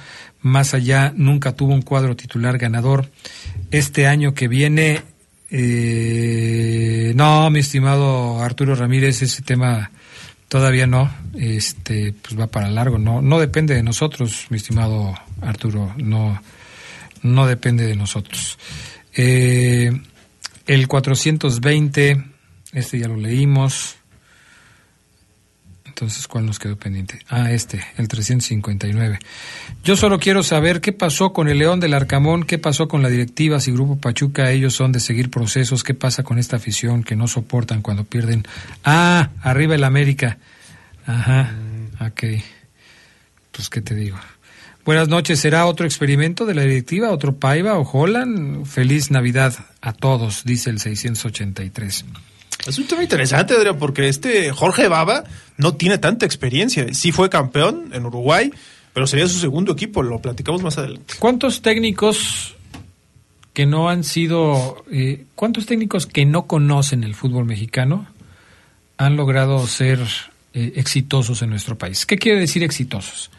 más 0.46 0.74
allá, 0.74 1.12
nunca 1.16 1.52
tuvo 1.52 1.74
un 1.74 1.82
cuadro 1.82 2.16
titular 2.16 2.56
ganador. 2.58 3.10
Este 3.70 4.06
año 4.06 4.32
que 4.34 4.48
viene, 4.48 5.02
eh, 5.50 7.12
no, 7.14 7.50
mi 7.50 7.60
estimado 7.60 8.42
Arturo 8.42 8.74
Ramírez, 8.74 9.22
ese 9.22 9.42
tema 9.42 9.90
todavía 10.48 10.86
no, 10.86 11.10
este, 11.38 12.14
pues 12.22 12.38
va 12.38 12.46
para 12.46 12.70
largo, 12.70 12.98
no, 12.98 13.20
no 13.20 13.40
depende 13.40 13.74
de 13.74 13.82
nosotros, 13.82 14.46
mi 14.50 14.58
estimado 14.58 15.14
Arturo, 15.42 15.92
no, 15.98 16.40
no 17.22 17.46
depende 17.46 17.86
de 17.86 17.96
nosotros. 17.96 18.58
Eh, 19.14 19.90
el 20.66 20.88
420, 20.88 22.24
este 22.72 22.98
ya 22.98 23.08
lo 23.08 23.16
leímos. 23.16 23.95
Entonces, 25.96 26.28
¿cuál 26.28 26.44
nos 26.44 26.58
quedó 26.58 26.76
pendiente? 26.76 27.20
Ah, 27.26 27.52
este, 27.52 27.82
el 27.96 28.06
359. 28.06 29.18
Yo 29.82 29.96
solo 29.96 30.18
quiero 30.18 30.42
saber 30.42 30.82
qué 30.82 30.92
pasó 30.92 31.32
con 31.32 31.48
el 31.48 31.58
León 31.58 31.80
del 31.80 31.94
Arcamón, 31.94 32.44
qué 32.44 32.58
pasó 32.58 32.86
con 32.86 33.00
la 33.02 33.08
directiva, 33.08 33.60
si 33.60 33.72
Grupo 33.72 33.96
Pachuca 33.96 34.50
ellos 34.50 34.74
son 34.74 34.92
de 34.92 35.00
seguir 35.00 35.30
procesos, 35.30 35.82
qué 35.82 35.94
pasa 35.94 36.22
con 36.22 36.38
esta 36.38 36.56
afición 36.56 37.02
que 37.02 37.16
no 37.16 37.26
soportan 37.28 37.80
cuando 37.80 38.04
pierden. 38.04 38.46
Ah, 38.84 39.30
arriba 39.40 39.74
el 39.74 39.84
América. 39.84 40.36
Ajá, 41.06 41.54
ok. 41.98 42.24
Pues, 43.52 43.70
¿qué 43.70 43.80
te 43.80 43.94
digo? 43.94 44.18
Buenas 44.84 45.08
noches, 45.08 45.40
¿será 45.40 45.64
otro 45.64 45.86
experimento 45.86 46.44
de 46.44 46.56
la 46.56 46.60
directiva, 46.60 47.10
otro 47.10 47.36
Paiva 47.36 47.78
o 47.78 47.90
Holland? 47.90 48.66
Feliz 48.66 49.10
Navidad 49.10 49.54
a 49.80 49.94
todos, 49.94 50.44
dice 50.44 50.68
el 50.68 50.78
683. 50.78 52.04
Es 52.66 52.78
un 52.78 52.86
tema 52.86 53.02
interesante, 53.02 53.54
Adrián, 53.54 53.78
porque 53.78 54.08
este 54.08 54.50
Jorge 54.50 54.88
Baba 54.88 55.24
no 55.56 55.74
tiene 55.74 55.98
tanta 55.98 56.26
experiencia. 56.26 56.92
Sí 56.94 57.12
fue 57.12 57.30
campeón 57.30 57.90
en 57.92 58.06
Uruguay, 58.06 58.52
pero 58.92 59.06
sería 59.06 59.28
su 59.28 59.38
segundo 59.38 59.72
equipo, 59.72 60.02
lo 60.02 60.20
platicamos 60.20 60.62
más 60.62 60.78
adelante. 60.78 61.14
¿Cuántos 61.18 61.62
técnicos 61.62 62.56
que 63.52 63.66
no 63.66 63.88
han 63.88 64.04
sido, 64.04 64.84
eh, 64.90 65.26
cuántos 65.34 65.66
técnicos 65.66 66.06
que 66.06 66.26
no 66.26 66.46
conocen 66.46 67.04
el 67.04 67.14
fútbol 67.14 67.44
mexicano 67.44 68.06
han 68.98 69.16
logrado 69.16 69.66
ser 69.66 70.00
eh, 70.52 70.72
exitosos 70.76 71.42
en 71.42 71.50
nuestro 71.50 71.78
país? 71.78 72.04
¿Qué 72.04 72.18
quiere 72.18 72.40
decir 72.40 72.64
exitosos? 72.64 73.30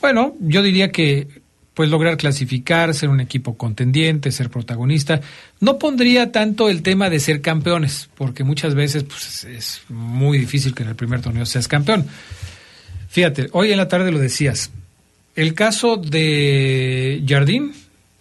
Bueno, 0.00 0.34
yo 0.40 0.62
diría 0.62 0.90
que 0.90 1.41
pues 1.74 1.88
lograr 1.88 2.16
clasificar, 2.16 2.94
ser 2.94 3.08
un 3.08 3.20
equipo 3.20 3.56
contendiente, 3.56 4.30
ser 4.30 4.50
protagonista. 4.50 5.20
No 5.60 5.78
pondría 5.78 6.30
tanto 6.30 6.68
el 6.68 6.82
tema 6.82 7.08
de 7.08 7.18
ser 7.18 7.40
campeones, 7.40 8.10
porque 8.14 8.44
muchas 8.44 8.74
veces 8.74 9.04
pues, 9.04 9.44
es, 9.44 9.82
muy 9.88 10.38
difícil 10.38 10.74
que 10.74 10.82
en 10.82 10.90
el 10.90 10.96
primer 10.96 11.22
torneo 11.22 11.46
seas 11.46 11.68
campeón. 11.68 12.06
Fíjate, 13.08 13.48
hoy 13.52 13.72
en 13.72 13.78
la 13.78 13.88
tarde 13.88 14.12
lo 14.12 14.18
decías. 14.18 14.70
El 15.34 15.54
caso 15.54 15.96
de 15.96 17.24
Jardín, 17.26 17.72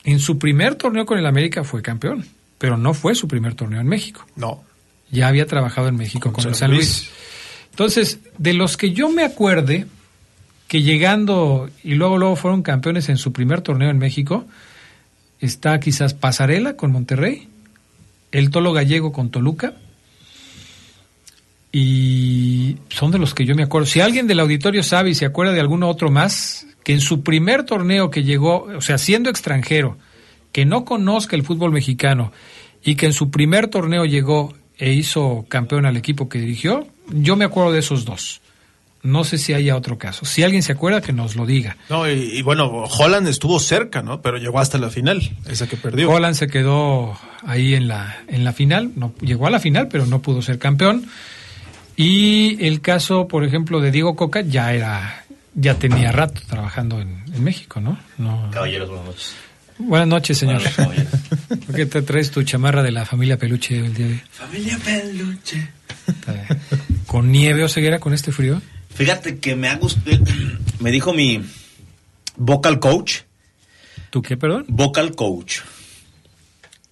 en 0.05 0.19
su 0.19 0.39
primer 0.39 0.75
torneo 0.75 1.05
con 1.05 1.17
el 1.17 1.25
América 1.25 1.65
fue 1.65 1.81
campeón, 1.81 2.25
pero 2.57 2.77
no 2.77 2.93
fue 2.93 3.15
su 3.15 3.27
primer 3.27 3.55
torneo 3.55 3.81
en 3.81 3.87
México. 3.87 4.25
No. 4.37 4.63
Ya 5.09 5.27
había 5.27 5.45
trabajado 5.45 5.89
en 5.89 5.97
México 5.97 6.31
con, 6.31 6.43
Con 6.43 6.47
el 6.47 6.55
San 6.55 6.69
San 6.69 6.71
Luis. 6.71 6.99
Luis. 6.99 7.09
Entonces, 7.71 8.19
de 8.37 8.53
los 8.53 8.77
que 8.77 8.91
yo 8.91 9.09
me 9.09 9.23
acuerde, 9.23 9.87
que 10.71 10.83
llegando 10.83 11.69
y 11.83 11.95
luego 11.95 12.17
luego 12.17 12.37
fueron 12.37 12.63
campeones 12.63 13.09
en 13.09 13.17
su 13.17 13.33
primer 13.33 13.59
torneo 13.59 13.89
en 13.89 13.97
México, 13.97 14.45
está 15.41 15.77
quizás 15.81 16.13
Pasarela 16.13 16.77
con 16.77 16.93
Monterrey, 16.93 17.49
el 18.31 18.51
Tolo 18.51 18.71
Gallego 18.71 19.11
con 19.11 19.31
Toluca, 19.31 19.73
y 21.73 22.77
son 22.87 23.11
de 23.11 23.17
los 23.17 23.33
que 23.33 23.43
yo 23.43 23.53
me 23.53 23.63
acuerdo. 23.63 23.85
Si 23.85 23.99
alguien 23.99 24.27
del 24.27 24.39
auditorio 24.39 24.81
sabe 24.81 25.09
y 25.09 25.13
se 25.13 25.25
acuerda 25.25 25.51
de 25.51 25.59
alguno 25.59 25.89
otro 25.89 26.09
más, 26.09 26.65
que 26.85 26.93
en 26.93 27.01
su 27.01 27.21
primer 27.21 27.65
torneo 27.65 28.09
que 28.09 28.23
llegó, 28.23 28.63
o 28.63 28.79
sea, 28.79 28.97
siendo 28.97 29.29
extranjero, 29.29 29.97
que 30.53 30.63
no 30.63 30.85
conozca 30.85 31.35
el 31.35 31.43
fútbol 31.43 31.73
mexicano 31.73 32.31
y 32.81 32.95
que 32.95 33.07
en 33.07 33.13
su 33.13 33.29
primer 33.29 33.67
torneo 33.67 34.05
llegó 34.05 34.53
e 34.77 34.93
hizo 34.93 35.45
campeón 35.49 35.85
al 35.85 35.97
equipo 35.97 36.29
que 36.29 36.39
dirigió, 36.39 36.87
yo 37.09 37.35
me 37.35 37.43
acuerdo 37.43 37.73
de 37.73 37.79
esos 37.79 38.05
dos. 38.05 38.39
No 39.03 39.23
sé 39.23 39.37
si 39.37 39.53
haya 39.53 39.75
otro 39.75 39.97
caso. 39.97 40.25
Si 40.25 40.43
alguien 40.43 40.61
se 40.61 40.73
acuerda, 40.73 41.01
que 41.01 41.11
nos 41.11 41.35
lo 41.35 41.45
diga. 41.45 41.77
No, 41.89 42.09
y, 42.09 42.13
y 42.13 42.41
bueno, 42.43 42.67
Holland 42.67 43.27
estuvo 43.27 43.59
cerca, 43.59 44.01
¿no? 44.03 44.21
Pero 44.21 44.37
llegó 44.37 44.59
hasta 44.59 44.77
la 44.77 44.89
final, 44.89 45.35
esa 45.47 45.67
que 45.67 45.75
perdió. 45.77 46.09
Holland 46.09 46.35
se 46.35 46.47
quedó 46.47 47.17
ahí 47.45 47.73
en 47.73 47.87
la, 47.87 48.23
en 48.27 48.43
la 48.43 48.53
final, 48.53 48.91
no, 48.95 49.13
llegó 49.21 49.47
a 49.47 49.49
la 49.49 49.59
final, 49.59 49.87
pero 49.87 50.05
no 50.05 50.21
pudo 50.21 50.41
ser 50.41 50.59
campeón. 50.59 51.07
Y 51.95 52.63
el 52.65 52.81
caso, 52.81 53.27
por 53.27 53.43
ejemplo, 53.43 53.79
de 53.79 53.91
Diego 53.91 54.15
Coca 54.15 54.41
ya 54.41 54.73
era, 54.73 55.25
ya 55.55 55.75
tenía 55.75 56.11
rato 56.11 56.41
trabajando 56.47 57.01
en, 57.01 57.23
en 57.33 57.43
México, 57.43 57.81
¿no? 57.81 57.97
no 58.17 58.49
Caballeros, 58.51 58.89
buenas 58.89 59.05
noches. 59.07 59.35
Buenas 59.77 60.07
noches, 60.07 60.37
señor. 60.37 60.61
Hola, 60.61 60.71
caballeros. 60.75 61.13
¿Por 61.65 61.75
qué 61.75 61.85
te 61.87 62.01
traes 62.03 62.31
tu 62.31 62.43
chamarra 62.43 62.83
de 62.83 62.91
la 62.91 63.05
familia 63.05 63.37
Peluche 63.37 63.77
el 63.77 63.93
día 63.93 64.07
de 64.07 64.13
hoy? 64.13 64.21
Familia 64.31 64.77
Peluche. 64.83 65.69
¿Con 67.07 67.31
nieve 67.31 67.63
o 67.63 67.69
ceguera 67.69 67.99
con 67.99 68.13
este 68.13 68.31
frío? 68.31 68.61
Fíjate 68.93 69.39
que 69.39 69.55
me 69.55 69.67
ha 69.69 69.75
gustado. 69.77 70.17
Me 70.79 70.91
dijo 70.91 71.13
mi 71.13 71.43
vocal 72.37 72.79
coach. 72.79 73.21
¿Tú 74.09 74.21
qué, 74.21 74.35
perdón? 74.35 74.65
Vocal 74.67 75.15
coach. 75.15 75.59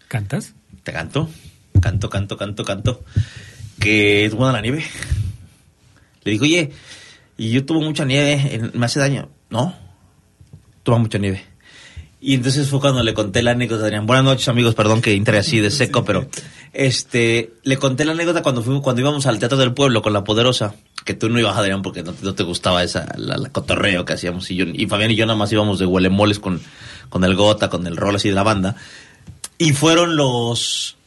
¿Cantas? 0.08 0.53
Te 0.84 0.94
canto, 0.94 1.29
canto, 1.82 2.10
canto, 2.10 2.38
canto, 2.38 2.63
canto. 2.63 3.03
Que 3.79 4.25
es 4.25 4.34
buena 4.34 4.53
la 4.53 4.62
nieve. 4.62 4.86
Le 6.24 6.32
digo, 6.32 6.44
oye, 6.44 6.72
y 7.38 7.51
yo 7.51 7.65
tuve 7.65 7.79
mucha 7.79 8.06
nieve, 8.06 8.72
me 8.74 8.86
hace 8.86 9.00
daño. 9.00 9.29
No, 9.50 9.75
tuvo 10.84 11.00
mucha 11.00 11.18
nieve. 11.18 11.44
Y 12.21 12.33
entonces 12.33 12.67
fue 12.69 12.81
cuando 12.81 13.01
le 13.01 13.13
conté 13.13 13.41
la 13.41 13.51
anécdota, 13.51 13.85
Adrián. 13.85 14.05
Buenas 14.05 14.25
noches, 14.25 14.47
amigos, 14.49 14.75
perdón 14.75 15.01
que 15.01 15.13
entré 15.13 15.38
así 15.38 15.59
de 15.59 15.71
seco, 15.71 16.03
pero 16.03 16.27
este 16.73 17.53
le 17.63 17.77
conté 17.77 18.03
la 18.03 18.11
anécdota 18.11 18.41
cuando 18.41 18.61
fuimos, 18.61 18.81
cuando 18.83 19.01
íbamos 19.01 19.25
al 19.25 19.39
Teatro 19.39 19.57
del 19.57 19.73
Pueblo 19.73 20.01
con 20.01 20.11
la 20.11 20.23
Poderosa, 20.25 20.75
que 21.05 21.13
tú 21.13 21.29
no 21.29 21.39
ibas, 21.39 21.55
Adrián, 21.57 21.81
porque 21.81 22.03
no, 22.03 22.11
te- 22.11 22.25
no 22.25 22.35
te 22.35 22.43
gustaba 22.43 22.83
esa, 22.83 23.07
la, 23.17 23.38
la 23.38 23.49
cotorreo 23.49 24.03
que 24.03 24.13
hacíamos. 24.13 24.51
Y, 24.51 24.55
yo, 24.57 24.65
y 24.65 24.85
Fabián 24.88 25.11
y 25.11 25.15
yo 25.15 25.25
nada 25.25 25.38
más 25.38 25.51
íbamos 25.53 25.79
de 25.79 25.85
huelemoles 25.85 26.39
con, 26.39 26.59
con 27.07 27.23
el 27.23 27.35
Gota, 27.35 27.69
con 27.69 27.88
el 27.88 27.95
rol 27.95 28.17
así 28.17 28.27
de 28.27 28.35
la 28.35 28.43
banda. 28.43 28.75
Y 29.57 29.71
fueron 29.71 30.15
los. 30.17 30.97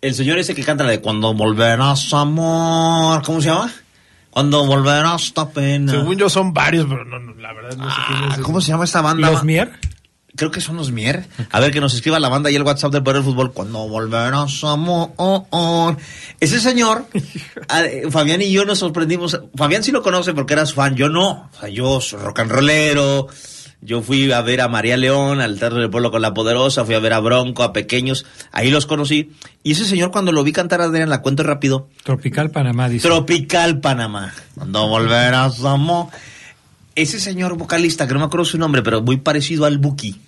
El 0.00 0.14
señor 0.14 0.38
ese 0.38 0.54
que 0.54 0.62
canta 0.64 0.84
la 0.84 0.90
de 0.90 1.00
Cuando 1.00 1.34
volverás, 1.34 2.12
amor. 2.14 3.22
¿Cómo 3.22 3.40
se 3.42 3.48
llama? 3.48 3.70
Cuando 4.30 4.66
volverás, 4.66 5.24
esta 5.24 5.48
pena. 5.50 5.92
Según 5.92 6.16
yo 6.16 6.28
son 6.30 6.52
varios, 6.54 6.86
pero 6.88 7.04
no, 7.04 7.18
no, 7.18 7.34
la 7.34 7.52
verdad 7.52 7.76
no 7.76 7.88
sé 7.90 7.96
quién 8.08 8.18
es. 8.24 8.24
Ah, 8.30 8.32
ese. 8.34 8.42
¿Cómo 8.42 8.60
se 8.60 8.68
llama 8.68 8.84
esta 8.84 9.00
banda? 9.02 9.30
¿Los 9.30 9.44
Mier? 9.44 9.70
Creo 10.36 10.50
que 10.50 10.60
son 10.60 10.76
los 10.76 10.90
Mier. 10.90 11.26
A 11.52 11.60
ver, 11.60 11.70
que 11.70 11.80
nos 11.80 11.94
escriba 11.94 12.18
la 12.18 12.28
banda 12.28 12.50
y 12.50 12.56
el 12.56 12.62
WhatsApp 12.64 12.92
del 12.92 13.02
Poder 13.04 13.22
del 13.22 13.24
Fútbol. 13.24 13.52
Cuando 13.52 13.86
volverás, 13.88 14.64
amor. 14.64 15.96
Ese 16.40 16.58
señor, 16.60 17.06
a- 17.68 17.84
eh, 17.84 18.10
Fabián 18.10 18.42
y 18.42 18.50
yo 18.50 18.64
nos 18.64 18.80
sorprendimos. 18.80 19.40
Fabián 19.56 19.84
sí 19.84 19.92
lo 19.92 20.02
conoce 20.02 20.34
porque 20.34 20.54
era 20.54 20.66
su 20.66 20.74
fan. 20.74 20.96
Yo 20.96 21.08
no. 21.08 21.50
O 21.54 21.60
sea, 21.60 21.68
yo 21.68 22.00
soy 22.00 22.18
rock 22.20 22.40
and 22.40 22.50
rollero. 22.50 23.28
Yo 23.80 24.00
fui 24.00 24.32
a 24.32 24.40
ver 24.40 24.62
a 24.62 24.68
María 24.68 24.96
León, 24.96 25.40
al 25.42 25.58
Teatro 25.58 25.78
del 25.78 25.90
Pueblo 25.90 26.10
con 26.10 26.22
la 26.22 26.32
Poderosa. 26.34 26.84
Fui 26.86 26.94
a 26.94 27.00
ver 27.00 27.12
a 27.12 27.20
Bronco, 27.20 27.62
a 27.62 27.72
Pequeños. 27.74 28.24
Ahí 28.50 28.70
los 28.70 28.86
conocí. 28.86 29.30
Y 29.62 29.72
ese 29.72 29.84
señor, 29.84 30.10
cuando 30.10 30.32
lo 30.32 30.42
vi 30.42 30.52
cantar, 30.52 30.80
Adrián, 30.80 31.10
la 31.10 31.20
cuento 31.20 31.42
rápido. 31.42 31.88
Tropical 32.02 32.50
Panamá, 32.50 32.88
dice. 32.88 33.06
Tropical 33.06 33.80
Panamá. 33.80 34.32
Cuando 34.54 34.88
volverás, 34.88 35.62
amor. 35.64 36.06
Ese 36.96 37.20
señor 37.20 37.56
vocalista, 37.58 38.06
que 38.06 38.14
no 38.14 38.20
me 38.20 38.26
acuerdo 38.26 38.46
su 38.46 38.56
nombre, 38.56 38.80
pero 38.82 39.02
muy 39.02 39.18
parecido 39.18 39.66
al 39.66 39.78
Buki. 39.78 40.18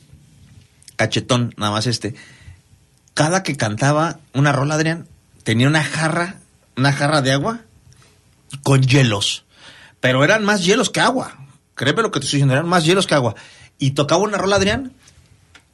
Cachetón, 0.96 1.54
nada 1.56 1.72
más 1.72 1.86
este. 1.86 2.14
Cada 3.14 3.42
que 3.42 3.56
cantaba 3.56 4.18
una 4.34 4.52
rola, 4.52 4.74
Adrián, 4.74 5.06
tenía 5.42 5.68
una 5.68 5.84
jarra, 5.84 6.36
una 6.76 6.92
jarra 6.92 7.22
de 7.22 7.32
agua 7.32 7.60
con 8.62 8.82
hielos. 8.82 9.44
Pero 10.00 10.24
eran 10.24 10.44
más 10.44 10.64
hielos 10.64 10.90
que 10.90 11.00
agua. 11.00 11.36
Créeme 11.74 12.02
lo 12.02 12.10
que 12.10 12.20
te 12.20 12.26
estoy 12.26 12.38
diciendo, 12.38 12.54
eran 12.54 12.68
más 12.68 12.84
hielos 12.84 13.06
que 13.06 13.14
agua. 13.14 13.34
Y 13.78 13.92
tocaba 13.92 14.22
una 14.22 14.38
rola, 14.38 14.56
Adrián, 14.56 14.92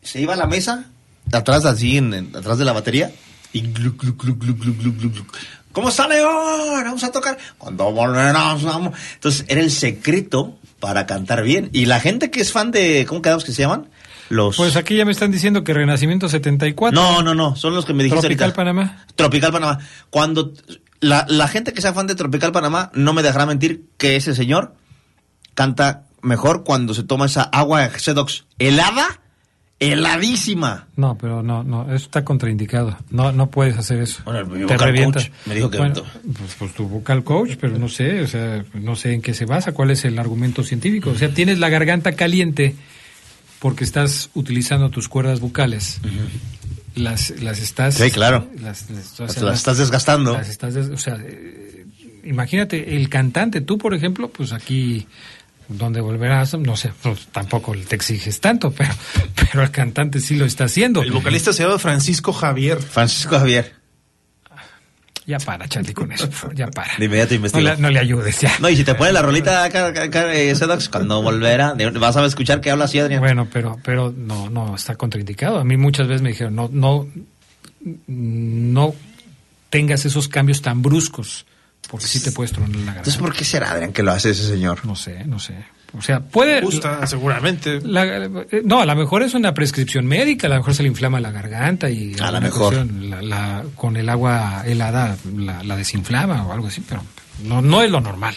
se 0.03 0.21
iba 0.21 0.35
a 0.35 0.37
la 0.37 0.47
mesa, 0.47 0.87
atrás 1.33 1.65
así, 1.65 1.97
en, 1.97 2.35
atrás 2.35 2.59
de 2.59 2.65
la 2.65 2.73
batería, 2.73 3.13
y 3.53 3.61
glu, 3.61 3.95
glu, 3.97 4.15
glu. 4.15 5.27
¿Cómo 5.73 5.89
está 5.89 6.07
León? 6.07 6.85
Vamos 6.85 7.05
a 7.05 7.13
tocar. 7.13 7.39
Cuando 7.57 7.91
volverás, 7.93 8.63
vamos. 8.63 8.99
Entonces, 9.15 9.47
era 9.49 9.61
el 9.61 9.71
secreto 9.71 10.59
para 10.81 11.07
cantar 11.07 11.43
bien. 11.43 11.71
Y 11.73 11.87
la 11.87 12.01
gente 12.01 12.31
que 12.31 12.41
es 12.41 12.53
fan 12.53 12.71
de, 12.71 13.07
¿cómo 13.09 13.23
quedamos 13.23 13.45
que 13.45 13.53
se 13.53 13.63
llaman? 13.63 13.89
Los... 14.33 14.57
Pues 14.57 14.77
aquí 14.77 14.97
ya 14.97 15.05
me 15.05 15.13
están 15.13 15.31
diciendo 15.31 15.63
que 15.63 15.75
Renacimiento 15.75 16.27
74. 16.27 16.99
No, 16.99 17.23
no, 17.23 17.35
no, 17.35 17.55
son 17.55 17.75
los 17.75 17.85
que 17.85 17.93
me 17.93 18.03
dijiste 18.03 18.23
Tropical 18.23 18.45
ahorita. 18.47 18.57
Panamá. 18.57 19.05
Tropical 19.15 19.53
Panamá. 19.53 19.79
Cuando 20.09 20.53
la, 21.01 21.27
la 21.29 21.49
gente 21.49 21.75
que 21.75 21.83
sea 21.83 21.93
fan 21.93 22.07
de 22.07 22.15
Tropical 22.15 22.51
Panamá 22.51 22.91
no 22.95 23.13
me 23.13 23.23
dejará 23.23 23.45
mentir 23.45 23.85
que 23.99 24.17
ese 24.17 24.35
señor 24.35 24.75
canta 25.55 26.05
mejor 26.23 26.65
cuando 26.65 26.95
se 26.95 27.03
toma 27.03 27.27
esa 27.27 27.43
agua 27.43 27.83
de 27.87 27.99
Sedox 27.99 28.47
helada, 28.59 29.21
heladísima. 29.81 30.87
No, 30.97 31.19
pero 31.19 31.43
no, 31.43 31.63
no, 31.63 31.85
eso 31.87 31.97
está 32.07 32.25
contraindicado. 32.25 32.97
No, 33.11 33.33
no 33.33 33.51
puedes 33.51 33.77
hacer 33.77 34.01
eso. 34.01 34.23
Bueno, 34.25 34.47
mi 34.47 34.65
Te 34.67 34.79
revientas. 34.79 35.25
coach 35.29 35.35
me 35.47 35.55
dijo 35.57 35.69
que 35.71 35.77
Bueno, 35.79 35.95
no. 35.97 36.33
pues, 36.33 36.55
pues 36.59 36.73
tu 36.75 36.89
vocal 36.89 37.23
coach, 37.25 37.57
pero 37.61 37.79
no 37.79 37.89
sé, 37.89 38.23
o 38.23 38.27
sea, 38.27 38.65
no 38.75 38.97
sé 38.97 39.13
en 39.13 39.21
qué 39.21 39.35
se 39.35 39.45
basa, 39.45 39.73
cuál 39.73 39.91
es 39.91 40.05
el 40.05 40.19
argumento 40.19 40.63
científico. 40.63 41.11
O 41.11 41.15
sea, 41.17 41.29
tienes 41.35 41.59
la 41.59 41.69
garganta 41.69 42.13
caliente 42.13 42.77
porque 43.63 43.85
estás 43.85 44.29
utilizando 44.35 44.91
tus 44.91 45.09
cuerdas 45.09 45.39
vocales. 45.39 46.01
Las, 46.97 47.31
las 47.41 47.61
estás. 47.61 47.95
Sí, 47.95 48.11
claro. 48.11 48.49
Las, 48.61 48.91
las- 48.91 49.21
o 49.21 49.23
Las- 49.25 49.35
sea, 49.35 49.43
las 49.45 49.59
estás 49.59 49.79
desgastando. 49.79 50.33
las 50.35 50.49
estás 50.49 50.75
des- 50.75 50.89
o 50.91 50.99
sea, 50.99 51.17
eh, 51.25 51.87
imagínate, 52.25 52.97
el 52.97 53.09
cantante, 53.09 53.61
tú, 53.61 53.79
por 53.79 53.95
ejemplo, 53.95 54.29
pues 54.29 54.53
aquí 54.53 55.07
donde 55.69 56.01
volverás, 56.01 56.55
no 56.59 56.77
sé, 56.77 56.91
pues, 57.03 57.29
tampoco 57.31 57.73
te 57.89 57.95
exiges 57.95 58.41
tanto, 58.41 58.73
pero, 58.77 58.91
pero 59.37 59.63
el 59.63 59.71
cantante 59.71 60.19
sí 60.21 60.35
lo 60.35 60.45
está 60.45 60.65
haciendo. 60.65 61.01
El 61.03 61.13
vocalista 61.13 61.53
se 61.53 61.63
llama 61.63 61.79
Francisco 61.79 62.33
Javier. 62.33 62.83
Francisco 62.83 63.39
Javier. 63.39 63.73
Ya 65.27 65.39
para, 65.39 65.69
Charlie, 65.69 65.95
con 65.95 66.11
eso. 66.11 66.29
Ya 66.53 66.67
para. 66.69 66.97
De 66.99 67.05
inmediato 67.05 67.35
no 67.39 67.61
le, 67.61 67.77
no 67.77 67.91
le 67.91 67.99
ayudes, 67.99 68.41
ya. 68.41 68.53
No, 68.61 68.69
y 68.69 68.77
si 68.77 68.85
te 68.85 68.95
pone 68.95 69.13
la 69.13 69.23
rolita 69.23 69.67
eh, 69.69 70.55
Sedox, 70.55 70.89
cuando 70.89 71.23
volverá, 71.23 71.75
vas 71.99 72.17
a 72.17 72.25
escuchar 72.27 72.61
que 72.61 72.71
habla 72.71 72.87
así, 72.87 72.99
Adrián. 72.99 73.21
Bueno, 73.21 73.49
pero, 73.53 73.79
pero 73.85 74.13
no, 74.17 74.51
no, 74.51 74.75
está 74.75 74.97
contraindicado. 74.97 75.59
A 75.59 75.65
mí 75.65 75.77
muchas 75.77 76.09
veces 76.09 76.23
me 76.23 76.31
dijeron, 76.31 76.57
no, 76.57 76.69
no, 76.73 77.07
no 78.07 78.95
tengas 79.71 80.05
esos 80.05 80.29
cambios 80.29 80.61
tan 80.61 80.83
bruscos, 80.83 81.47
porque 81.89 82.07
sí 82.07 82.21
te 82.21 82.33
puedes 82.33 82.53
tronar 82.53 82.71
la 82.71 82.77
garganta. 82.77 82.99
Entonces, 83.01 83.21
¿por 83.23 83.33
qué 83.33 83.45
será, 83.45 83.71
Adrián, 83.71 83.93
que 83.93 84.03
lo 84.03 84.11
hace 84.11 84.31
ese 84.31 84.47
señor? 84.47 84.85
No 84.85 84.97
sé, 84.97 85.25
no 85.25 85.39
sé. 85.39 85.55
O 85.97 86.01
sea, 86.01 86.21
puede... 86.21 86.61
Gusta, 86.63 87.07
seguramente. 87.07 87.81
La- 87.83 88.05
eh, 88.25 88.63
no, 88.65 88.81
a 88.81 88.87
lo 88.87 88.97
mejor 88.97 89.23
es 89.23 89.35
una 89.35 89.53
prescripción 89.53 90.07
médica, 90.07 90.47
a 90.47 90.51
lo 90.51 90.57
mejor 90.57 90.75
se 90.75 90.83
le 90.83 90.89
inflama 90.89 91.21
la 91.21 91.31
garganta 91.31 91.91
y 91.91 92.15
A 92.21 92.31
lo 92.31 92.41
mejor. 92.41 92.87
la- 92.91 93.21
la- 93.23 93.65
con 93.77 93.97
el 93.97 94.09
agua 94.09 94.63
helada 94.67 95.17
la, 95.37 95.63
la 95.63 95.77
desinflama 95.77 96.47
o 96.47 96.53
algo 96.53 96.69
así, 96.69 96.83
pero 96.89 97.03
no, 97.45 97.61
no 97.61 97.83
es 97.83 97.91
lo 97.91 98.01
normal. 98.01 98.35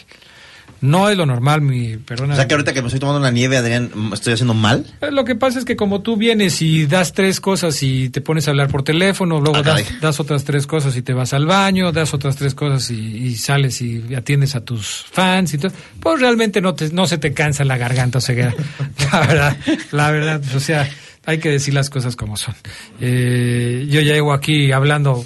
No 0.81 1.09
es 1.09 1.17
lo 1.17 1.25
normal, 1.25 1.61
mi 1.61 1.97
perdona. 1.97 2.33
O 2.33 2.35
sea, 2.35 2.47
que 2.47 2.53
ahorita 2.53 2.73
que 2.73 2.81
me 2.81 2.87
estoy 2.89 2.99
tomando 2.99 3.19
una 3.19 3.31
nieve, 3.31 3.57
Adrián, 3.57 3.89
¿estoy 4.13 4.33
haciendo 4.33 4.53
mal? 4.53 4.85
Eh, 5.01 5.09
Lo 5.11 5.23
que 5.25 5.33
pasa 5.35 5.57
es 5.57 5.65
que 5.65 5.75
como 5.75 6.01
tú 6.01 6.15
vienes 6.17 6.61
y 6.61 6.85
das 6.85 7.13
tres 7.13 7.39
cosas 7.39 7.81
y 7.81 8.09
te 8.09 8.21
pones 8.21 8.47
a 8.47 8.51
hablar 8.51 8.67
por 8.67 8.83
teléfono, 8.83 9.39
luego 9.39 9.57
Ah, 9.57 9.61
das, 9.63 9.83
das 10.01 10.19
otras 10.19 10.43
tres 10.43 10.67
cosas 10.67 10.95
y 10.95 11.01
te 11.01 11.13
vas 11.13 11.33
al 11.33 11.45
baño, 11.47 11.91
das 11.91 12.13
otras 12.13 12.35
tres 12.35 12.53
cosas 12.53 12.91
y, 12.91 12.95
y 12.99 13.35
sales 13.35 13.81
y 13.81 14.13
atiendes 14.15 14.53
a 14.55 14.61
tus 14.65 15.05
fans 15.09 15.53
y 15.53 15.57
todo, 15.57 15.71
pues 15.99 16.19
realmente 16.21 16.61
no, 16.61 16.75
te, 16.75 16.89
no 16.91 17.07
se 17.07 17.17
te 17.17 17.33
cansa 17.33 17.63
la 17.65 17.77
garganta 17.77 18.19
o 18.19 18.21
ceguera. 18.21 18.53
La 19.11 19.19
verdad, 19.21 19.57
la 19.91 20.11
verdad, 20.11 20.41
o 20.55 20.59
sea, 20.59 20.87
hay 21.25 21.39
que 21.39 21.49
decir 21.49 21.73
las 21.73 21.89
cosas 21.89 22.15
como 22.15 22.37
son. 22.37 22.53
Eh, 23.01 23.87
yo 23.89 24.01
ya 24.01 24.13
llevo 24.13 24.33
aquí 24.33 24.71
hablando 24.71 25.25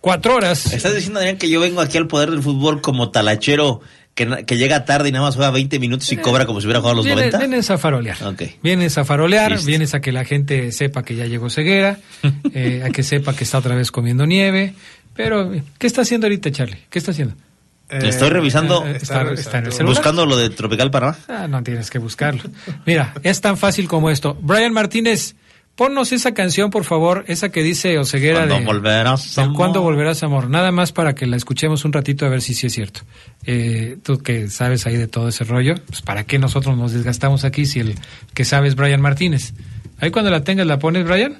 cuatro 0.00 0.34
horas. 0.36 0.72
¿Estás 0.72 0.94
diciendo, 0.94 1.20
Adrián, 1.20 1.36
que 1.38 1.48
yo 1.50 1.60
vengo 1.60 1.80
aquí 1.80 1.98
al 1.98 2.06
poder 2.06 2.30
del 2.30 2.42
fútbol 2.42 2.80
como 2.80 3.10
talachero 3.10 3.80
que, 4.14 4.56
llega 4.56 4.84
tarde 4.84 5.10
y 5.10 5.12
nada 5.12 5.26
más 5.26 5.36
juega 5.36 5.52
20 5.52 5.78
minutos 5.78 6.10
y 6.12 6.16
cobra 6.16 6.44
como 6.44 6.60
si 6.60 6.66
hubiera 6.66 6.80
jugado 6.80 6.96
los 6.96 7.04
Vienes, 7.04 7.26
90? 7.26 7.38
vienes 7.38 7.70
a 7.70 7.78
farolear. 7.78 8.22
Ok. 8.24 8.42
Vienes 8.64 8.98
a 8.98 9.04
farolear, 9.04 9.52
Listo. 9.52 9.66
vienes 9.66 9.94
a 9.94 10.00
que 10.00 10.10
la 10.10 10.24
gente 10.24 10.72
sepa 10.72 11.04
que 11.04 11.14
ya 11.14 11.26
llegó 11.26 11.50
ceguera, 11.50 11.98
eh, 12.52 12.82
a 12.84 12.90
que 12.90 13.04
sepa 13.04 13.34
que 13.36 13.44
está 13.44 13.58
otra 13.58 13.76
vez 13.76 13.92
comiendo 13.92 14.26
nieve. 14.26 14.74
Pero, 15.14 15.52
¿qué 15.78 15.86
está 15.86 16.02
haciendo 16.02 16.26
ahorita, 16.26 16.50
Charlie? 16.50 16.78
¿Qué 16.90 16.98
está 16.98 17.12
haciendo? 17.12 17.34
Estoy 17.88 18.28
revisando, 18.30 18.84
eh, 18.86 18.98
está- 19.00 19.22
está 19.22 19.22
está 19.22 19.22
en 19.22 19.26
el 19.26 19.30
revisando. 19.36 19.70
celular. 19.72 19.96
buscando 19.96 20.26
lo 20.26 20.36
de 20.36 20.50
Tropical 20.50 20.90
Panamá. 20.90 21.16
Ah, 21.28 21.46
no 21.48 21.62
tienes 21.62 21.88
que 21.90 21.98
buscarlo. 21.98 22.42
Mira, 22.86 23.14
es 23.22 23.40
tan 23.40 23.56
fácil 23.56 23.88
como 23.88 24.10
esto. 24.10 24.36
Brian 24.42 24.72
Martínez, 24.72 25.36
ponnos 25.78 26.10
esa 26.10 26.34
canción, 26.34 26.70
por 26.70 26.82
favor, 26.82 27.24
esa 27.28 27.50
que 27.50 27.62
dice 27.62 27.96
Oceguera 28.00 28.40
Cuando 28.40 28.56
de... 28.56 28.64
volverás, 28.66 29.36
del 29.36 29.44
amor. 29.44 29.56
¿Cuándo 29.56 29.80
volverás, 29.82 30.24
amor? 30.24 30.50
Nada 30.50 30.72
más 30.72 30.90
para 30.90 31.14
que 31.14 31.24
la 31.28 31.36
escuchemos 31.36 31.84
un 31.84 31.92
ratito 31.92 32.26
a 32.26 32.28
ver 32.28 32.42
si 32.42 32.52
sí 32.52 32.66
es 32.66 32.72
cierto. 32.74 33.02
Eh, 33.46 33.96
tú 34.02 34.18
que 34.18 34.50
sabes 34.50 34.86
ahí 34.86 34.96
de 34.96 35.06
todo 35.06 35.28
ese 35.28 35.44
rollo, 35.44 35.76
pues 35.86 36.02
¿para 36.02 36.24
qué 36.24 36.40
nosotros 36.40 36.76
nos 36.76 36.92
desgastamos 36.92 37.44
aquí 37.44 37.64
si 37.64 37.78
el 37.78 37.94
que 38.34 38.44
sabe 38.44 38.66
es 38.66 38.74
Brian 38.74 39.00
Martínez? 39.00 39.54
Ahí 40.00 40.10
cuando 40.10 40.32
la 40.32 40.42
tengas 40.42 40.66
la 40.66 40.80
pones, 40.80 41.04
Brian, 41.06 41.38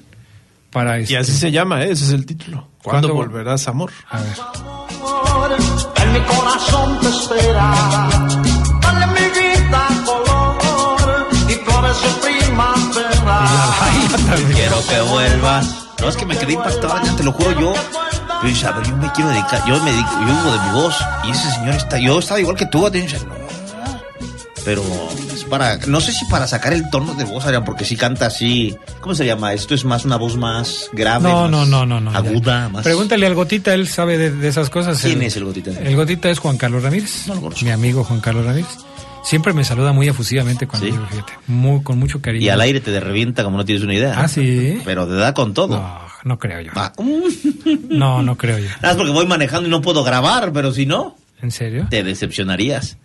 para 0.71 0.99
Y 0.99 1.03
este- 1.03 1.17
así 1.17 1.33
se 1.33 1.51
llama, 1.51 1.83
¿eh? 1.83 1.91
ese 1.91 2.05
es 2.05 2.11
el 2.11 2.25
título. 2.25 2.69
¿Cuándo 2.81 3.09
¿Cuándo? 3.09 3.13
volverás, 3.15 3.67
amor? 3.67 3.91
A 4.09 4.21
ver. 4.21 4.29
en 6.07 6.13
mi 6.13 6.19
corazón 6.21 6.97
te 7.01 7.07
espera. 7.09 8.58
Quiero 14.53 14.87
que 14.87 15.01
vuelvas. 15.01 15.75
No, 16.01 16.07
es 16.09 16.15
que 16.15 16.25
me 16.25 16.37
quedé 16.37 16.53
impactado, 16.53 16.95
ya 17.03 17.15
te 17.15 17.23
lo 17.23 17.31
juro 17.33 17.59
yo. 17.59 17.73
Pero 18.41 18.53
dice, 18.53 18.67
a 18.67 18.71
ver, 18.71 18.87
yo 18.87 18.95
me 18.95 19.11
quiero 19.11 19.29
dedicar, 19.31 19.61
yo 19.67 19.83
me 19.83 19.91
dedico, 19.91 20.11
yo 20.21 20.25
vivo 20.27 20.51
de 20.53 20.59
mi 20.59 20.71
voz. 20.71 20.95
Y 21.25 21.31
ese 21.31 21.51
señor 21.51 21.75
está, 21.75 21.97
yo 21.99 22.19
estaba 22.19 22.39
igual 22.39 22.55
que 22.55 22.65
tú, 22.67 22.89
dice, 22.89 23.19
no. 23.25 23.39
Pero 24.65 24.83
es 25.33 25.43
para, 25.45 25.77
no 25.87 25.99
sé 26.01 26.11
si 26.11 26.25
para 26.25 26.45
sacar 26.47 26.73
el 26.73 26.89
tono 26.89 27.15
de 27.15 27.23
voz, 27.23 27.43
Adrián, 27.45 27.65
porque 27.65 27.85
si 27.85 27.95
canta 27.95 28.27
así, 28.27 28.77
¿cómo 29.01 29.15
se 29.15 29.25
llama? 29.25 29.53
Esto 29.53 29.73
es 29.73 29.83
más 29.83 30.05
una 30.05 30.17
voz 30.17 30.35
más 30.37 30.89
grave, 30.93 31.23
No, 31.27 31.43
más 31.43 31.51
no, 31.51 31.65
no, 31.65 31.85
no, 31.85 31.99
no. 31.99 32.11
aguda, 32.11 32.63
ya. 32.63 32.69
más... 32.69 32.83
Pregúntale 32.83 33.25
al 33.25 33.35
Gotita, 33.35 33.73
él 33.73 33.87
sabe 33.87 34.17
de, 34.17 34.31
de 34.31 34.47
esas 34.47 34.69
cosas. 34.69 35.01
¿Quién 35.01 35.21
es 35.21 35.35
el 35.37 35.45
Gotita? 35.45 35.71
El 35.71 35.95
Gotita 35.95 36.29
es 36.29 36.39
Juan 36.39 36.57
Carlos 36.57 36.83
Ramírez. 36.83 37.25
No 37.27 37.35
lo 37.35 37.41
conozco. 37.41 37.65
Mi 37.65 37.71
amigo 37.71 38.03
Juan 38.03 38.19
Carlos 38.19 38.45
Ramírez. 38.45 38.69
Siempre 39.23 39.53
me 39.53 39.63
saluda 39.63 39.91
muy 39.93 40.07
efusivamente 40.07 40.65
cuando 40.67 40.87
¿Sí? 40.87 40.93
llego, 40.93 41.05
fíjate. 41.07 41.33
Muy, 41.47 41.83
con 41.83 41.99
mucho 41.99 42.21
cariño. 42.21 42.45
Y 42.45 42.49
al 42.49 42.61
aire 42.61 42.79
te 42.79 42.99
revienta 42.99 43.43
como 43.43 43.57
no 43.57 43.65
tienes 43.65 43.83
una 43.83 43.93
idea. 43.93 44.15
Ah, 44.17 44.27
sí. 44.27 44.79
Pero 44.85 45.07
te 45.07 45.13
da 45.13 45.33
con 45.33 45.53
todo. 45.53 45.77
No, 45.79 45.99
no 46.23 46.39
creo 46.39 46.61
yo. 46.61 46.71
Ah, 46.75 46.93
mm. 46.97 47.87
No, 47.97 48.23
no 48.23 48.35
creo 48.37 48.57
yo. 48.57 48.69
Nada 48.81 48.95
porque 48.97 49.11
voy 49.11 49.27
manejando 49.27 49.67
y 49.67 49.71
no 49.71 49.81
puedo 49.81 50.03
grabar, 50.03 50.51
pero 50.53 50.71
si 50.73 50.85
no, 50.85 51.15
¿En 51.41 51.51
serio? 51.51 51.87
te 51.89 52.03
decepcionarías. 52.03 52.97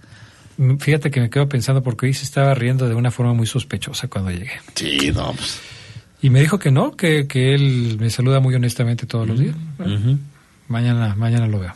Mm, 0.56 0.76
Fíjate 0.78 1.10
que 1.10 1.20
me 1.20 1.30
quedo 1.30 1.48
pensando 1.48 1.82
porque 1.82 2.06
hoy 2.06 2.14
se 2.14 2.24
estaba 2.24 2.54
riendo 2.54 2.88
de 2.88 2.94
una 2.94 3.10
forma 3.10 3.34
muy 3.34 3.46
sospechosa 3.46 4.08
cuando 4.08 4.30
llegué. 4.30 4.52
Sí, 4.74 5.10
no, 5.14 5.32
pues. 5.32 5.60
Y 6.22 6.30
me 6.30 6.40
dijo 6.40 6.58
que 6.58 6.70
no, 6.70 6.92
que, 6.96 7.26
que 7.26 7.54
él 7.54 7.98
me 8.00 8.08
saluda 8.08 8.40
muy 8.40 8.54
honestamente 8.54 9.04
todos 9.04 9.28
los 9.28 9.38
días. 9.38 9.56
ujú. 9.78 10.18
Mañana, 10.68 11.14
mañana 11.14 11.46
lo 11.46 11.58
veo. 11.58 11.72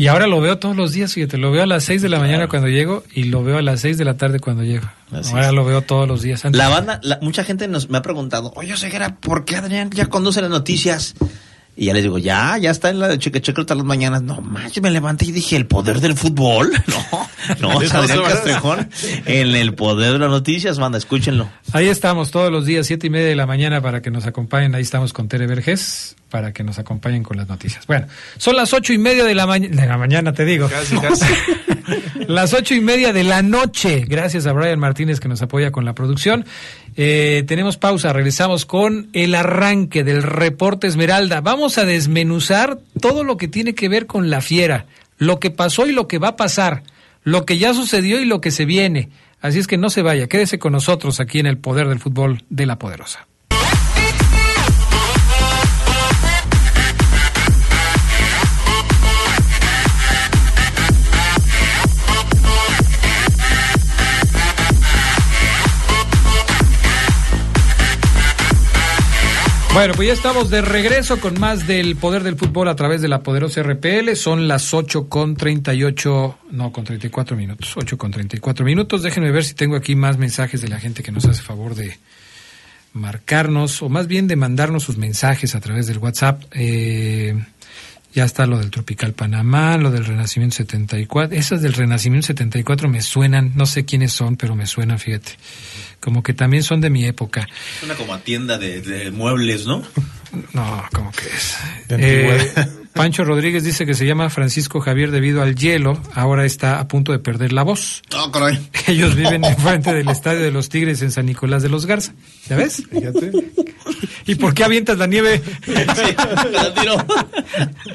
Y 0.00 0.06
ahora 0.06 0.26
lo 0.26 0.40
veo 0.40 0.56
todos 0.58 0.74
los 0.74 0.92
días, 0.92 1.12
fíjate, 1.12 1.36
lo 1.36 1.50
veo 1.50 1.62
a 1.62 1.66
las 1.66 1.84
6 1.84 2.00
de 2.00 2.08
la 2.08 2.18
mañana 2.18 2.48
cuando 2.48 2.68
llego 2.68 3.04
y 3.14 3.24
lo 3.24 3.44
veo 3.44 3.58
a 3.58 3.62
las 3.62 3.80
6 3.82 3.98
de 3.98 4.06
la 4.06 4.16
tarde 4.16 4.40
cuando 4.40 4.62
llego. 4.64 4.86
Así 5.12 5.30
ahora 5.32 5.48
es. 5.48 5.52
lo 5.52 5.62
veo 5.66 5.82
todos 5.82 6.08
los 6.08 6.22
días. 6.22 6.42
Antes- 6.42 6.56
La 6.58 6.70
banda, 6.70 7.00
la- 7.02 7.18
mucha 7.20 7.44
gente 7.44 7.68
nos 7.68 7.90
me 7.90 7.98
ha 7.98 8.00
preguntado, 8.00 8.50
oye, 8.56 8.74
Ceguera, 8.78 9.16
¿por 9.16 9.44
qué 9.44 9.56
Adrián 9.56 9.90
ya 9.90 10.06
conduce 10.06 10.40
las 10.40 10.48
noticias? 10.48 11.16
Y 11.76 11.84
ya 11.84 11.92
les 11.92 12.02
digo, 12.02 12.16
ya, 12.16 12.56
ya 12.56 12.70
está 12.70 12.88
en 12.88 12.98
la 12.98 13.08
de 13.08 13.18
cheque 13.18 13.42
cheque 13.42 13.60
todas 13.62 13.76
las 13.76 13.84
mañanas. 13.86 14.22
No 14.22 14.40
manches, 14.40 14.82
me 14.82 14.90
levanté 14.90 15.26
y 15.26 15.32
dije, 15.32 15.56
¿el 15.56 15.66
poder 15.66 16.00
del 16.00 16.14
fútbol? 16.14 16.70
No, 17.60 17.68
no, 17.68 17.80
Adrián 17.92 18.22
Castrejón 18.22 18.88
en 19.26 19.54
el 19.54 19.74
poder 19.74 20.12
de 20.14 20.18
las 20.18 20.30
noticias, 20.30 20.78
banda, 20.78 20.96
escúchenlo. 20.96 21.50
Ahí 21.74 21.88
estamos 21.88 22.30
todos 22.30 22.50
los 22.50 22.64
días, 22.64 22.86
siete 22.86 23.08
y 23.08 23.10
media 23.10 23.26
de 23.26 23.36
la 23.36 23.44
mañana 23.46 23.82
para 23.82 24.00
que 24.00 24.10
nos 24.10 24.24
acompañen. 24.26 24.74
Ahí 24.74 24.82
estamos 24.82 25.12
con 25.12 25.28
Tere 25.28 25.46
Vergés 25.46 26.16
para 26.30 26.52
que 26.52 26.62
nos 26.64 26.78
acompañen 26.78 27.22
con 27.22 27.36
las 27.36 27.48
noticias. 27.48 27.86
Bueno, 27.86 28.06
son 28.38 28.56
las 28.56 28.72
ocho 28.72 28.92
y 28.92 28.98
media 28.98 29.24
de 29.24 29.34
la, 29.34 29.46
ma- 29.46 29.58
de 29.58 29.68
la 29.86 29.98
mañana, 29.98 30.32
te 30.32 30.44
digo. 30.44 30.68
Casi, 30.68 30.96
casi. 30.96 31.24
Las 32.28 32.54
ocho 32.54 32.74
y 32.74 32.80
media 32.80 33.12
de 33.12 33.24
la 33.24 33.42
noche. 33.42 34.04
Gracias 34.06 34.46
a 34.46 34.52
Brian 34.52 34.78
Martínez 34.78 35.18
que 35.18 35.26
nos 35.28 35.42
apoya 35.42 35.72
con 35.72 35.84
la 35.84 35.94
producción. 35.94 36.44
Eh, 36.96 37.42
tenemos 37.48 37.76
pausa, 37.78 38.12
regresamos 38.12 38.64
con 38.64 39.08
el 39.12 39.34
arranque 39.34 40.04
del 40.04 40.22
reporte 40.22 40.86
Esmeralda. 40.86 41.40
Vamos 41.40 41.78
a 41.78 41.84
desmenuzar 41.84 42.78
todo 43.00 43.24
lo 43.24 43.36
que 43.36 43.48
tiene 43.48 43.74
que 43.74 43.88
ver 43.88 44.06
con 44.06 44.30
la 44.30 44.40
fiera, 44.40 44.86
lo 45.18 45.40
que 45.40 45.50
pasó 45.50 45.86
y 45.86 45.92
lo 45.92 46.06
que 46.06 46.18
va 46.18 46.28
a 46.28 46.36
pasar, 46.36 46.84
lo 47.24 47.44
que 47.44 47.58
ya 47.58 47.74
sucedió 47.74 48.20
y 48.20 48.24
lo 48.26 48.40
que 48.40 48.52
se 48.52 48.64
viene. 48.66 49.08
Así 49.40 49.58
es 49.58 49.66
que 49.66 49.78
no 49.78 49.90
se 49.90 50.02
vaya, 50.02 50.28
quédese 50.28 50.58
con 50.60 50.72
nosotros 50.72 51.18
aquí 51.18 51.40
en 51.40 51.46
el 51.46 51.58
Poder 51.58 51.88
del 51.88 51.98
Fútbol 51.98 52.44
de 52.50 52.66
la 52.66 52.78
Poderosa. 52.78 53.26
Bueno, 69.72 69.94
pues 69.94 70.08
ya 70.08 70.14
estamos 70.14 70.50
de 70.50 70.62
regreso 70.62 71.20
con 71.20 71.38
más 71.38 71.68
del 71.68 71.94
poder 71.94 72.24
del 72.24 72.36
fútbol 72.36 72.66
a 72.68 72.74
través 72.74 73.00
de 73.02 73.08
la 73.08 73.22
poderosa 73.22 73.62
RPL. 73.62 74.16
Son 74.16 74.48
las 74.48 74.74
8 74.74 75.08
con 75.08 75.36
38, 75.36 76.38
no, 76.50 76.72
con 76.72 76.84
34 76.84 77.36
minutos. 77.36 77.76
8 77.76 77.96
con 77.96 78.10
34 78.10 78.64
minutos. 78.64 79.04
Déjenme 79.04 79.30
ver 79.30 79.44
si 79.44 79.54
tengo 79.54 79.76
aquí 79.76 79.94
más 79.94 80.18
mensajes 80.18 80.60
de 80.60 80.68
la 80.68 80.80
gente 80.80 81.04
que 81.04 81.12
nos 81.12 81.24
hace 81.26 81.42
favor 81.42 81.76
de 81.76 81.96
marcarnos, 82.92 83.80
o 83.82 83.88
más 83.88 84.08
bien 84.08 84.26
de 84.26 84.34
mandarnos 84.34 84.82
sus 84.82 84.98
mensajes 84.98 85.54
a 85.54 85.60
través 85.60 85.86
del 85.86 85.98
WhatsApp. 85.98 86.42
Eh, 86.50 87.40
ya 88.12 88.24
está 88.24 88.46
lo 88.46 88.58
del 88.58 88.70
Tropical 88.70 89.12
Panamá, 89.12 89.76
lo 89.76 89.92
del 89.92 90.04
Renacimiento 90.04 90.56
74. 90.56 91.38
Esas 91.38 91.62
del 91.62 91.74
Renacimiento 91.74 92.26
74 92.26 92.88
me 92.88 93.02
suenan, 93.02 93.52
no 93.54 93.66
sé 93.66 93.84
quiénes 93.84 94.12
son, 94.12 94.36
pero 94.36 94.56
me 94.56 94.66
suenan, 94.66 94.98
fíjate. 94.98 95.36
Como 96.00 96.22
que 96.22 96.32
también 96.32 96.62
son 96.62 96.80
de 96.80 96.90
mi 96.90 97.04
época. 97.04 97.46
Es 97.76 97.82
una 97.82 97.94
como 97.94 98.18
tienda 98.20 98.58
de, 98.58 98.80
de 98.80 99.10
muebles, 99.10 99.66
¿no? 99.66 99.82
No, 100.52 100.84
¿cómo 100.92 101.10
que 101.10 101.26
es? 101.26 101.56
De 101.88 102.46
Eh. 102.46 102.66
Pancho 102.92 103.24
Rodríguez 103.24 103.64
dice 103.64 103.86
que 103.86 103.94
se 103.94 104.04
llama 104.06 104.30
Francisco 104.30 104.80
Javier 104.80 105.10
debido 105.10 105.42
al 105.42 105.54
hielo, 105.54 106.00
ahora 106.14 106.44
está 106.44 106.80
a 106.80 106.88
punto 106.88 107.12
de 107.12 107.18
perder 107.18 107.52
la 107.52 107.62
voz. 107.62 108.02
No, 108.12 108.30
caray. 108.32 108.58
Ellos 108.86 109.14
viven 109.14 109.44
enfrente 109.44 109.94
del 109.94 110.08
estadio 110.08 110.40
de 110.40 110.50
los 110.50 110.68
Tigres 110.68 111.00
en 111.02 111.10
San 111.10 111.26
Nicolás 111.26 111.62
de 111.62 111.68
los 111.68 111.86
Garza. 111.86 112.12
¿Ya 112.48 112.56
ves? 112.56 112.82
Fíjate. 112.90 113.32
¿Y 114.26 114.34
por 114.34 114.54
qué 114.54 114.64
avientas 114.64 114.98
la 114.98 115.06
nieve? 115.06 115.40
Sí, 115.64 115.72
la 116.52 116.74
tiro. 116.74 116.96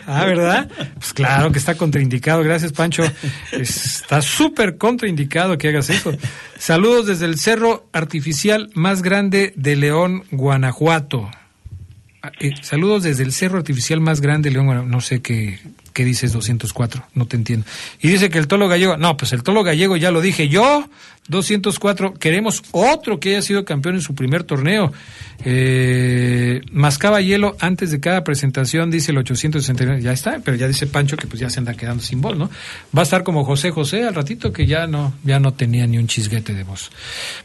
Ah, 0.08 0.26
¿verdad? 0.26 0.70
Pues 0.96 1.14
claro 1.14 1.52
que 1.52 1.60
está 1.60 1.76
contraindicado. 1.76 2.44
Gracias, 2.44 2.72
Pancho. 2.72 3.04
Está 3.52 4.22
súper 4.22 4.78
contraindicado 4.78 5.58
que 5.58 5.70
hagas 5.70 5.90
eso. 5.90 6.14
Saludos 6.58 7.08
desde 7.08 7.26
el 7.26 7.40
cerro 7.40 7.88
artificial 7.94 8.70
más 8.74 9.02
grande 9.02 9.54
de 9.56 9.76
León, 9.76 10.24
Guanajuato. 10.32 11.30
Ah, 12.26 12.32
eh, 12.40 12.56
saludos 12.62 13.04
desde 13.04 13.22
el 13.22 13.32
cerro 13.32 13.60
artificial 13.60 14.00
más 14.02 14.20
grande 14.20 14.50
de 14.50 14.56
León. 14.56 14.90
No 14.90 15.00
sé 15.00 15.22
qué, 15.22 15.60
qué 15.96 16.04
dices 16.04 16.34
204, 16.34 17.08
no 17.16 17.26
te 17.26 17.38
entiendo. 17.38 17.66
Y 18.02 18.10
dice 18.10 18.30
que 18.30 18.38
el 18.38 18.48
tolo 18.48 18.68
gallego, 18.68 18.98
no, 18.98 19.16
pues 19.16 19.32
el 19.32 19.44
tolo 19.44 19.64
gallego 19.64 19.96
ya 19.96 20.12
lo 20.12 20.20
dije 20.20 20.50
yo, 20.50 20.90
204, 21.30 22.16
queremos 22.16 22.62
otro 22.72 23.20
que 23.20 23.30
haya 23.30 23.42
sido 23.42 23.64
campeón 23.64 23.96
en 23.96 24.02
su 24.02 24.14
primer 24.14 24.44
torneo. 24.44 24.92
Eh, 25.46 26.62
mascaba 26.70 27.22
hielo 27.22 27.56
antes 27.62 27.92
de 27.92 28.02
cada 28.02 28.26
presentación, 28.26 28.92
dice 28.92 29.12
el 29.12 29.20
869, 29.20 30.02
ya 30.02 30.12
está, 30.12 30.42
pero 30.44 30.58
ya 30.58 30.68
dice 30.68 30.86
Pancho 30.86 31.16
que 31.16 31.28
pues 31.28 31.40
ya 31.40 31.50
se 31.50 31.60
anda 31.60 31.74
quedando 31.74 32.04
sin 32.04 32.20
voz, 32.20 32.38
¿no? 32.38 32.52
Va 32.96 33.00
a 33.00 33.04
estar 33.04 33.24
como 33.24 33.46
José 33.46 33.72
José 33.72 34.04
al 34.04 34.14
ratito 34.14 34.52
que 34.52 34.68
ya 34.68 34.86
no, 34.88 35.14
ya 35.24 35.40
no 35.40 35.54
tenía 35.54 35.88
ni 35.88 35.98
un 35.98 36.08
chisguete 36.08 36.54
de 36.54 36.64
voz. 36.64 36.92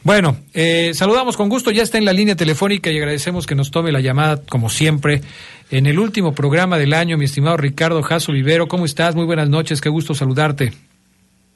Bueno, 0.03 0.39
eh, 0.55 0.91
saludamos 0.93 1.37
con 1.37 1.49
gusto, 1.49 1.71
ya 1.71 1.85
está 1.85 1.99
en 1.99 2.05
la 2.05 2.13
línea 2.13 2.35
telefónica 2.35 2.91
y 2.91 2.99
agradecemos 2.99 3.47
que 3.47 3.55
nos 3.55 3.71
tome 3.71 3.93
la 3.93 4.01
llamada 4.01 4.43
como 4.43 4.69
siempre. 4.69 5.23
En 5.71 5.87
el 5.87 5.99
último 5.99 6.35
programa 6.35 6.79
del 6.79 6.93
año, 6.95 7.17
mi 7.17 7.27
estimado 7.27 7.57
Ricardo 7.57 8.03
Jasso 8.03 8.33
Vivero, 8.33 8.67
¿cómo 8.67 8.85
estás? 8.85 9.15
Muy 9.15 9.25
buenas 9.25 9.49
noches, 9.49 9.81
qué 9.81 9.89
gusto 9.89 10.15
saludarte. 10.15 10.73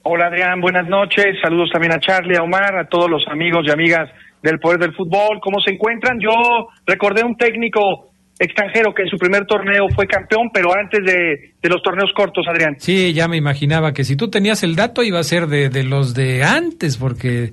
Hola 0.03 0.27
Adrián, 0.27 0.61
buenas 0.61 0.87
noches. 0.88 1.24
Saludos 1.42 1.70
también 1.72 1.92
a 1.92 1.98
Charlie, 2.00 2.37
a 2.37 2.42
Omar, 2.42 2.77
a 2.79 2.87
todos 2.88 3.11
los 3.11 3.27
amigos 3.29 3.64
y 3.66 3.70
amigas 3.72 4.09
del 4.42 4.59
Poder 4.61 4.79
del 4.79 4.94
Fútbol. 4.94 5.40
¿Cómo 5.42 5.61
se 5.61 5.72
encuentran? 5.72 6.18
Yo 6.20 6.68
recordé 6.87 7.24
un 7.24 7.37
técnico 7.37 8.11
extranjero 8.38 8.92
que 8.94 9.03
en 9.03 9.09
su 9.09 9.16
primer 9.16 9.46
torneo 9.46 9.87
fue 9.94 10.07
campeón, 10.07 10.50
pero 10.53 10.72
antes 10.77 11.03
de, 11.05 11.55
de 11.61 11.68
los 11.68 11.83
torneos 11.83 12.11
cortos, 12.14 12.44
Adrián. 12.48 12.77
Sí, 12.79 13.12
ya 13.14 13.27
me 13.29 13.37
imaginaba 13.37 13.92
que 13.92 14.05
si 14.05 14.14
tú 14.14 14.29
tenías 14.29 14.62
el 14.62 14.77
dato 14.77 15.03
iba 15.03 15.18
a 15.18 15.24
ser 15.24 15.46
de, 15.48 15.70
de 15.70 15.83
los 15.85 16.14
de 16.14 16.44
antes, 16.44 16.98
porque 16.98 17.53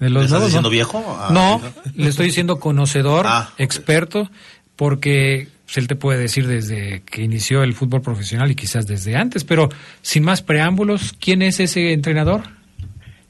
de 0.00 0.10
los 0.10 0.22
¿Le 0.22 0.24
estás 0.26 0.30
nuevos, 0.30 0.46
diciendo 0.46 0.68
no. 0.68 0.72
viejo? 0.72 1.04
Ah, 1.20 1.28
no, 1.32 1.60
le 1.94 2.08
estoy 2.08 2.26
diciendo 2.26 2.58
conocedor, 2.58 3.26
Ah, 3.28 3.50
experto, 3.58 4.30
porque 4.76 5.48
pues, 5.70 5.78
él 5.78 5.86
te 5.86 5.94
puede 5.94 6.18
decir 6.18 6.48
desde 6.48 7.02
que 7.02 7.22
inició 7.22 7.62
el 7.62 7.74
fútbol 7.74 8.02
profesional 8.02 8.50
y 8.50 8.56
quizás 8.56 8.88
desde 8.88 9.14
antes, 9.14 9.44
pero 9.44 9.68
sin 10.02 10.24
más 10.24 10.42
preámbulos, 10.42 11.14
¿quién 11.20 11.42
es 11.42 11.60
ese 11.60 11.92
entrenador? 11.92 12.42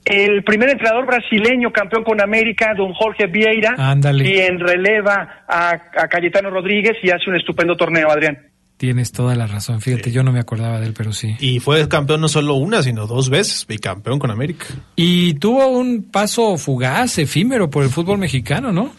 El 0.07 0.42
primer 0.42 0.70
entrenador 0.70 1.07
brasileño 1.07 1.70
campeón 1.70 2.03
con 2.03 2.18
América, 2.22 2.72
don 2.74 2.94
Jorge 2.94 3.26
Vieira, 3.26 3.74
Ándale. 3.76 4.24
quien 4.24 4.59
releva 4.59 5.44
a, 5.46 5.72
a 5.72 6.09
Cayetano 6.09 6.48
Rodríguez 6.48 6.96
y 7.03 7.11
hace 7.11 7.29
un 7.29 7.37
estupendo 7.37 7.76
torneo, 7.76 8.11
Adrián. 8.11 8.38
Tienes 8.79 9.12
toda 9.12 9.35
la 9.35 9.46
razón, 9.46 9.83
fíjate, 9.83 10.11
yo 10.11 10.22
no 10.22 10.33
me 10.33 10.40
acordaba 10.40 10.81
de 10.81 10.87
él, 10.87 10.94
pero 10.96 11.12
sí. 11.12 11.37
Y 11.40 11.61
fue 11.61 11.87
campeón 11.90 12.22
no 12.22 12.29
solo 12.29 12.55
una, 12.55 12.83
sino 12.83 13.07
dos 13.07 13.29
veces, 13.29 13.66
bicampeón 13.68 14.18
con 14.18 14.31
América. 14.31 14.64
Y 14.96 15.35
tuvo 15.35 15.66
un 15.66 16.09
paso 16.11 16.57
fugaz, 16.57 17.18
efímero 17.18 17.68
por 17.68 17.85
el 17.85 17.90
fútbol 17.90 18.16
mexicano, 18.16 18.72
¿no? 18.72 18.94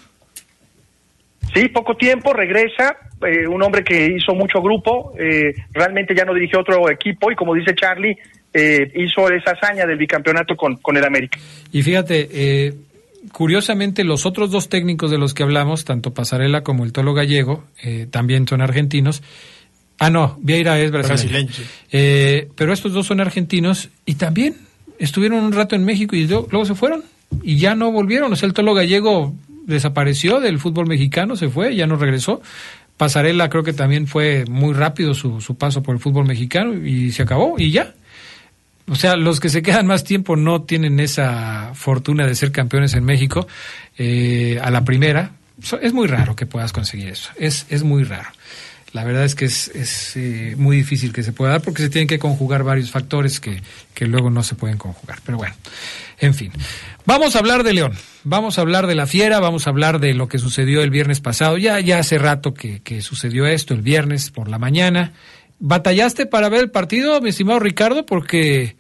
Sí, 1.54 1.68
poco 1.70 1.96
tiempo, 1.96 2.34
regresa, 2.34 2.96
eh, 3.28 3.48
un 3.48 3.62
hombre 3.62 3.84
que 3.84 4.06
hizo 4.06 4.34
mucho 4.34 4.62
grupo, 4.62 5.14
eh, 5.20 5.54
realmente 5.74 6.16
ya 6.16 6.24
no 6.26 6.34
dirigió 6.34 6.60
otro 6.62 6.90
equipo 6.90 7.32
y 7.32 7.36
como 7.36 7.54
dice 7.54 7.76
Charlie, 7.76 8.18
eh, 8.54 8.92
hizo 8.96 9.30
esa 9.30 9.52
hazaña 9.52 9.86
del 9.86 9.98
bicampeonato 9.98 10.56
con, 10.56 10.78
con 10.78 10.96
el 10.98 11.04
América. 11.04 11.38
Y 11.72 11.82
fíjate, 11.82 12.30
eh, 12.32 12.74
curiosamente 13.32 14.04
los 14.04 14.26
otros 14.26 14.52
dos 14.52 14.70
técnicos 14.70 15.12
de 15.12 15.18
los 15.18 15.34
que 15.34 15.44
hablamos, 15.44 15.86
tanto 15.86 16.14
Pasarela 16.14 16.62
como 16.64 16.84
el 16.84 16.94
Tolo 16.94 17.14
Gallego, 17.14 17.66
eh, 17.84 18.08
también 18.10 18.48
son 18.48 18.62
argentinos, 18.62 19.22
Ah, 20.04 20.10
no, 20.10 20.36
Vieira 20.42 20.80
es 20.80 20.90
brasileño. 20.90 21.46
Brasileño. 21.46 21.70
Eh, 21.92 22.50
pero 22.56 22.74
estos 22.74 22.92
dos 22.92 23.06
son 23.06 23.22
argentinos 23.22 23.90
y 24.04 24.16
también 24.16 24.56
estuvieron 24.98 25.44
un 25.44 25.52
rato 25.54 25.76
en 25.76 25.86
México 25.86 26.16
y 26.16 26.26
luego, 26.26 26.48
luego 26.50 26.66
se 26.66 26.74
fueron 26.74 27.04
y 27.44 27.58
ya 27.58 27.76
no 27.76 27.92
volvieron. 27.92 28.34
O 28.34 28.36
sea, 28.36 28.48
el 28.48 28.54
Tolo 28.54 28.74
Gallego 28.74 29.36
desapareció 29.66 30.40
del 30.40 30.60
fútbol 30.60 30.88
mexicano, 30.88 31.36
se 31.36 31.50
fue, 31.50 31.76
ya 31.76 31.88
no 31.88 31.96
regresó. 31.96 32.42
Pasarela 32.98 33.50
creo 33.50 33.64
que 33.64 33.74
también 33.74 34.08
fue 34.08 34.46
muy 34.48 34.74
rápido 34.74 35.14
su, 35.14 35.42
su 35.42 35.58
paso 35.58 35.82
por 35.82 35.96
el 35.96 36.02
fútbol 36.02 36.26
mexicano 36.26 36.74
y 36.74 37.12
se 37.12 37.24
acabó 37.24 37.56
y 37.58 37.72
ya. 37.72 37.94
O 38.88 38.96
sea, 38.96 39.16
los 39.16 39.40
que 39.40 39.50
se 39.50 39.62
quedan 39.62 39.88
más 39.88 40.04
tiempo 40.04 40.36
no 40.36 40.64
tienen 40.64 41.00
esa 41.00 41.72
fortuna 41.74 42.28
de 42.28 42.36
ser 42.36 42.52
campeones 42.52 42.94
en 42.94 43.06
México 43.06 43.48
eh, 43.98 44.60
a 44.62 44.70
la 44.70 44.84
primera. 44.84 45.32
Es 45.82 45.94
muy 45.94 46.08
raro 46.08 46.36
que 46.36 46.46
puedas 46.46 46.74
conseguir 46.74 47.08
eso. 47.08 47.30
Es, 47.38 47.66
es 47.70 47.84
muy 47.84 48.04
raro. 48.04 48.30
La 48.94 49.06
verdad 49.06 49.24
es 49.24 49.36
que 49.36 49.46
es, 49.46 49.70
es, 49.70 50.18
eh, 50.18 50.56
muy 50.58 50.76
difícil 50.76 51.14
que 51.14 51.24
se 51.24 51.32
pueda 51.32 51.52
dar 51.52 51.62
porque 51.62 51.82
se 51.82 51.90
tienen 51.90 52.08
que 52.08 52.20
conjugar 52.20 52.64
varios 52.64 52.92
factores 52.92 53.40
que, 53.40 53.62
que 53.94 54.06
luego 54.06 54.30
no 54.30 54.44
se 54.44 54.56
pueden 54.56 54.78
conjugar. 54.78 55.20
Pero 55.26 55.38
bueno, 55.38 55.56
en 56.20 56.34
fin. 56.34 56.52
Vamos 57.06 57.36
a 57.36 57.40
hablar 57.40 57.64
de 57.64 57.74
León. 57.74 57.94
Vamos 58.26 58.58
a 58.58 58.62
hablar 58.62 58.88
de 58.88 58.96
la 58.96 59.08
fiera. 59.08 59.40
Vamos 59.40 59.66
a 59.66 59.70
hablar 59.70 60.00
de 60.00 60.14
lo 60.14 60.28
que 60.28 60.40
sucedió 60.40 60.82
el 60.84 60.90
viernes 60.90 61.22
pasado. 61.22 61.58
Ya, 61.58 61.80
ya 61.80 62.00
hace 62.00 62.18
rato 62.18 62.54
que, 62.54 62.82
que 62.82 63.02
sucedió 63.02 63.46
esto, 63.46 63.74
el 63.74 63.82
viernes 63.82 64.30
por 64.30 64.50
la 64.50 64.60
mañana. 64.60 65.14
¿Batallaste 65.60 66.26
para 66.26 66.50
ver 66.50 66.60
el 66.60 66.72
partido, 66.72 67.22
mi 67.22 67.30
estimado 67.30 67.60
Ricardo? 67.60 68.06
Porque 68.06 68.76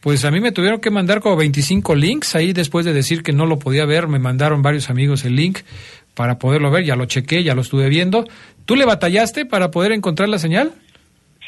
pues 0.00 0.24
a 0.24 0.30
mí 0.30 0.40
me 0.40 0.52
tuvieron 0.52 0.80
que 0.80 0.90
mandar 0.90 1.20
como 1.20 1.36
25 1.36 1.94
links 1.94 2.34
ahí 2.34 2.52
después 2.52 2.86
de 2.86 2.94
decir 2.94 3.22
que 3.22 3.32
no 3.32 3.44
lo 3.44 3.58
podía 3.58 3.84
ver, 3.84 4.08
me 4.08 4.18
mandaron 4.18 4.62
varios 4.62 4.88
amigos 4.88 5.24
el 5.24 5.36
link 5.36 5.58
para 6.14 6.38
poderlo 6.38 6.70
ver, 6.70 6.84
ya 6.84 6.96
lo 6.96 7.06
chequé, 7.06 7.42
ya 7.42 7.54
lo 7.54 7.62
estuve 7.62 7.88
viendo. 7.88 8.24
¿Tú 8.66 8.76
le 8.76 8.84
batallaste 8.84 9.46
para 9.46 9.70
poder 9.70 9.92
encontrar 9.92 10.28
la 10.28 10.38
señal? 10.38 10.72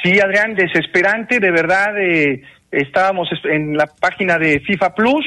Sí, 0.02 0.18
Adrián, 0.20 0.54
desesperante, 0.54 1.38
de 1.40 1.50
verdad. 1.50 1.98
eh, 2.00 2.42
estábamos 2.70 3.28
es- 3.32 3.44
en 3.50 3.76
la 3.76 3.86
página 3.86 4.38
de 4.38 4.60
FIFA 4.60 4.94
Plus, 4.94 5.24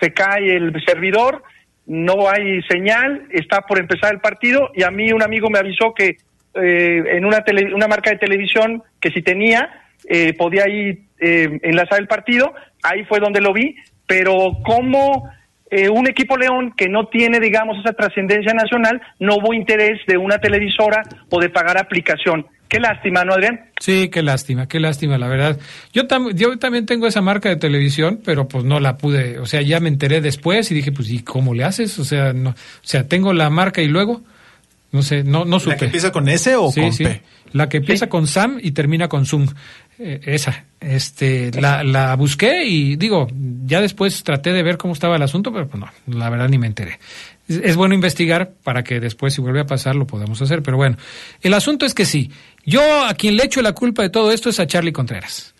se 0.00 0.12
cae 0.12 0.56
el 0.56 0.72
servidor, 0.84 1.42
no 1.86 2.28
hay 2.28 2.60
señal, 2.62 3.26
está 3.30 3.60
por 3.62 3.78
empezar 3.78 4.12
el 4.12 4.20
partido 4.20 4.70
y 4.74 4.82
a 4.82 4.90
mí 4.90 5.12
un 5.12 5.22
amigo 5.22 5.48
me 5.50 5.58
avisó 5.60 5.94
que 5.94 6.16
eh, 6.54 7.02
en 7.12 7.24
una, 7.24 7.44
tele- 7.44 7.72
una 7.72 7.86
marca 7.86 8.10
de 8.10 8.16
televisión 8.18 8.82
que 9.00 9.10
si 9.12 9.22
tenía, 9.22 9.70
eh, 10.08 10.32
podía 10.34 10.64
ahí 10.64 11.04
eh, 11.20 11.60
enlazar 11.62 12.00
el 12.00 12.08
partido, 12.08 12.52
ahí 12.82 13.04
fue 13.04 13.20
donde 13.20 13.40
lo 13.40 13.52
vi, 13.52 13.76
pero 14.06 14.58
como 14.64 15.30
eh, 15.70 15.88
un 15.88 16.08
equipo 16.08 16.36
León 16.36 16.74
que 16.76 16.88
no 16.88 17.06
tiene, 17.06 17.40
digamos, 17.40 17.78
esa 17.78 17.92
trascendencia 17.92 18.52
nacional, 18.52 19.00
no 19.18 19.36
hubo 19.36 19.54
interés 19.54 20.00
de 20.06 20.16
una 20.16 20.38
televisora 20.38 21.02
o 21.28 21.40
de 21.40 21.48
pagar 21.48 21.78
aplicación. 21.78 22.46
Qué 22.70 22.78
lástima, 22.78 23.24
¿no, 23.24 23.32
Adrián? 23.32 23.70
Sí, 23.80 24.10
qué 24.10 24.22
lástima, 24.22 24.68
qué 24.68 24.78
lástima, 24.78 25.18
la 25.18 25.26
verdad. 25.26 25.58
Yo, 25.92 26.02
yo 26.34 26.56
también 26.58 26.86
tengo 26.86 27.08
esa 27.08 27.20
marca 27.20 27.48
de 27.48 27.56
televisión, 27.56 28.20
pero 28.24 28.46
pues 28.46 28.64
no 28.64 28.78
la 28.78 28.96
pude, 28.96 29.40
o 29.40 29.46
sea, 29.46 29.60
ya 29.60 29.80
me 29.80 29.88
enteré 29.88 30.20
después 30.20 30.70
y 30.70 30.74
dije, 30.76 30.92
pues, 30.92 31.10
¿y 31.10 31.24
cómo 31.24 31.52
le 31.52 31.64
haces? 31.64 31.98
O 31.98 32.04
sea, 32.04 32.32
no, 32.32 32.50
o 32.50 32.54
sea, 32.82 33.08
tengo 33.08 33.32
la 33.32 33.50
marca 33.50 33.82
y 33.82 33.88
luego, 33.88 34.22
no 34.92 35.02
sé, 35.02 35.22
no, 35.22 35.44
no 35.44 35.60
supe. 35.60 35.72
¿La 35.72 35.78
que 35.78 35.84
empieza 35.86 36.12
con 36.12 36.28
S 36.28 36.56
o 36.56 36.72
sí, 36.72 36.80
con 36.80 36.92
sí. 36.92 37.04
P? 37.04 37.22
La 37.52 37.68
que 37.68 37.78
empieza 37.78 38.08
con 38.08 38.26
Sam 38.26 38.58
y 38.60 38.72
termina 38.72 39.08
con 39.08 39.26
Zoom. 39.26 39.46
Eh, 39.98 40.20
esa. 40.24 40.64
Este, 40.80 41.50
la, 41.60 41.84
la 41.84 42.16
busqué 42.16 42.64
y 42.64 42.96
digo, 42.96 43.28
ya 43.66 43.80
después 43.80 44.22
traté 44.24 44.52
de 44.52 44.62
ver 44.62 44.78
cómo 44.78 44.94
estaba 44.94 45.16
el 45.16 45.22
asunto, 45.22 45.52
pero 45.52 45.68
pues 45.68 45.78
no, 45.78 45.90
la 46.18 46.30
verdad 46.30 46.48
ni 46.48 46.58
me 46.58 46.66
enteré. 46.66 46.98
Es, 47.46 47.60
es 47.62 47.76
bueno 47.76 47.94
investigar 47.94 48.52
para 48.64 48.82
que 48.82 48.98
después, 48.98 49.34
si 49.34 49.40
vuelve 49.40 49.60
a 49.60 49.66
pasar, 49.66 49.94
lo 49.94 50.06
podamos 50.06 50.40
hacer. 50.40 50.62
Pero 50.62 50.76
bueno, 50.76 50.96
el 51.42 51.54
asunto 51.54 51.86
es 51.86 51.94
que 51.94 52.06
sí. 52.06 52.30
Yo 52.64 53.04
a 53.04 53.14
quien 53.14 53.36
le 53.36 53.44
echo 53.44 53.62
la 53.62 53.72
culpa 53.72 54.02
de 54.02 54.10
todo 54.10 54.32
esto 54.32 54.48
es 54.50 54.58
a 54.58 54.66
Charlie 54.66 54.92
Contreras. 54.92 55.54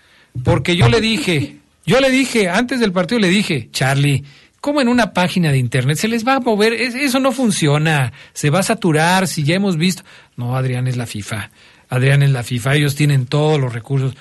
Porque 0.44 0.76
yo 0.76 0.88
le 0.88 1.00
dije, 1.00 1.56
yo 1.84 2.00
le 2.00 2.10
dije, 2.10 2.48
antes 2.48 2.80
del 2.80 2.92
partido 2.92 3.20
le 3.20 3.28
dije, 3.28 3.68
Charlie, 3.72 4.24
¿cómo 4.60 4.80
en 4.80 4.88
una 4.88 5.12
página 5.12 5.50
de 5.52 5.58
internet 5.58 5.96
se 5.98 6.08
les 6.08 6.26
va 6.26 6.36
a 6.36 6.40
mover? 6.40 6.72
Es- 6.72 6.94
eso 6.94 7.18
no 7.20 7.32
funciona, 7.32 8.12
se 8.32 8.50
va 8.50 8.60
a 8.60 8.62
saturar, 8.62 9.26
si 9.28 9.42
ya 9.44 9.54
hemos 9.56 9.76
visto. 9.76 10.02
No, 10.36 10.56
Adrián 10.56 10.86
es 10.86 10.96
la 10.96 11.06
FIFA. 11.06 11.50
Adrián 11.88 12.22
es 12.22 12.30
la 12.30 12.42
FIFA, 12.42 12.74
ellos 12.76 12.94
tienen 12.94 13.26
todos 13.26 13.60
los 13.60 13.72
recursos. 13.72 14.14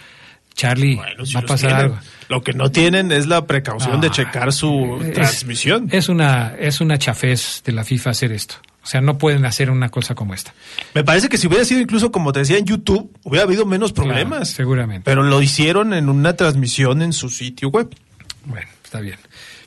Charlie, 0.56 0.96
Bueno, 0.96 1.26
si 1.26 1.34
va 1.36 1.40
a 1.42 1.46
pasar 1.46 1.70
tienen. 1.70 1.86
algo. 1.86 1.98
Lo 2.28 2.42
que 2.42 2.54
no 2.54 2.70
tienen 2.70 3.12
es 3.14 3.28
la 3.28 3.46
precaución 3.48 4.02
de 4.02 4.08
Ah, 4.08 4.12
checar 4.12 4.52
su 4.52 5.00
Es- 5.02 5.14
transmisión. 5.14 5.88
Es 5.92 6.10
una, 6.10 6.54
es 6.60 6.82
una 6.82 6.98
chafez 6.98 7.62
de 7.66 7.72
la 7.72 7.84
FIFA 7.86 8.10
hacer 8.10 8.32
esto. 8.34 8.56
O 8.84 8.88
sea, 8.88 9.00
no 9.02 9.18
pueden 9.18 9.46
hacer 9.46 9.70
una 9.70 9.90
cosa 9.90 10.16
como 10.16 10.34
esta. 10.34 10.54
Me 10.96 11.04
parece 11.04 11.30
que 11.30 11.38
si 11.38 11.48
hubiera 11.48 11.64
sido 11.64 11.80
incluso 11.80 12.12
como 12.12 12.32
te 12.34 12.40
decía 12.40 12.58
en 12.58 12.66
YouTube, 12.66 13.16
hubiera 13.24 13.46
habido 13.46 13.66
menos 13.66 13.94
problemas. 13.94 14.40
Claro, 14.40 14.46
seguramente. 14.46 15.04
Pero 15.06 15.24
lo 15.24 15.42
hicieron 15.42 15.94
en 15.94 16.10
una 16.10 16.34
transmisión 16.36 17.02
en 17.02 17.14
su 17.14 17.30
sitio 17.30 17.70
web. 17.70 17.90
Bueno, 18.46 18.68
está 18.84 19.00
bien. 19.00 19.18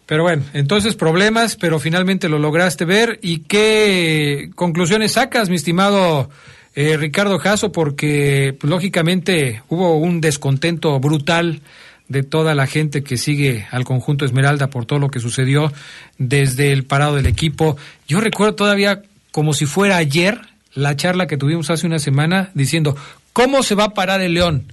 Pero 0.06 0.24
bueno, 0.24 0.42
entonces 0.52 0.96
problemas, 0.96 1.56
pero 1.56 1.78
finalmente 1.78 2.28
lo 2.28 2.38
lograste 2.38 2.84
ver. 2.84 3.18
¿Y 3.22 3.40
qué 3.40 4.50
conclusiones 4.54 5.12
sacas, 5.12 5.48
mi 5.48 5.56
estimado 5.56 6.28
eh, 6.74 6.96
Ricardo 6.96 7.38
Jasso? 7.38 7.72
Porque 7.72 8.56
pues, 8.58 8.70
lógicamente 8.70 9.62
hubo 9.68 9.96
un 9.96 10.20
descontento 10.20 10.98
brutal 10.98 11.62
de 12.08 12.22
toda 12.22 12.54
la 12.54 12.66
gente 12.66 13.02
que 13.02 13.16
sigue 13.16 13.66
al 13.70 13.84
conjunto 13.84 14.24
Esmeralda 14.24 14.68
por 14.68 14.84
todo 14.84 14.98
lo 14.98 15.08
que 15.08 15.20
sucedió 15.20 15.72
desde 16.18 16.72
el 16.72 16.84
parado 16.84 17.16
del 17.16 17.26
equipo. 17.26 17.76
Yo 18.06 18.20
recuerdo 18.20 18.54
todavía 18.54 19.02
como 19.30 19.54
si 19.54 19.66
fuera 19.66 19.96
ayer 19.96 20.40
la 20.74 20.96
charla 20.96 21.26
que 21.26 21.38
tuvimos 21.38 21.70
hace 21.70 21.86
una 21.86 21.98
semana 21.98 22.50
diciendo, 22.54 22.96
¿cómo 23.32 23.62
se 23.62 23.74
va 23.74 23.84
a 23.84 23.94
parar 23.94 24.20
el 24.20 24.34
León? 24.34 24.64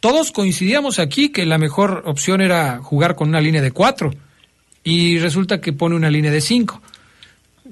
Todos 0.00 0.32
coincidíamos 0.32 0.98
aquí 0.98 1.28
que 1.28 1.44
la 1.46 1.58
mejor 1.58 2.02
opción 2.06 2.40
era 2.40 2.78
jugar 2.78 3.14
con 3.14 3.28
una 3.28 3.40
línea 3.40 3.62
de 3.62 3.70
cuatro 3.70 4.12
y 4.84 5.18
resulta 5.18 5.60
que 5.60 5.72
pone 5.72 5.94
una 5.96 6.10
línea 6.10 6.30
de 6.30 6.40
cinco. 6.40 6.82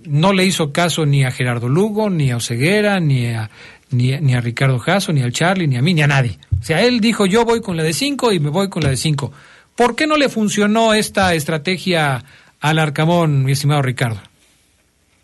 No 0.05 0.33
le 0.33 0.44
hizo 0.44 0.73
caso 0.73 1.07
ni 1.07 1.25
a 1.25 1.31
Gerardo 1.31 1.68
Lugo, 1.68 2.09
ni 2.11 2.31
a 2.31 2.37
Oseguera, 2.37 3.01
ni 3.01 3.27
a, 3.27 3.51
ni, 3.90 4.12
a- 4.14 4.21
ni 4.21 4.35
a 4.35 4.40
Ricardo 4.40 4.79
Jasso, 4.79 5.12
ni 5.12 5.23
al 5.23 5.33
Charlie, 5.33 5.66
ni 5.66 5.77
a 5.77 5.83
mí, 5.83 5.94
ni 5.94 6.03
a 6.03 6.07
nadie. 6.07 6.38
O 6.61 6.62
sea, 6.62 6.83
él 6.83 7.01
dijo 7.01 7.27
yo 7.27 7.44
voy 7.44 7.61
con 7.61 7.77
la 7.77 7.83
de 7.83 7.92
cinco 7.92 8.33
y 8.33 8.38
me 8.40 8.51
voy 8.51 8.68
con 8.68 8.83
la 8.83 8.90
de 8.90 8.97
cinco. 8.97 9.33
¿Por 9.77 9.94
qué 9.97 10.07
no 10.07 10.16
le 10.16 10.29
funcionó 10.29 10.92
esta 10.94 11.35
estrategia 11.35 12.23
al 12.61 12.79
Arcamón, 12.79 13.44
mi 13.44 13.53
estimado 13.53 13.83
Ricardo? 13.83 14.21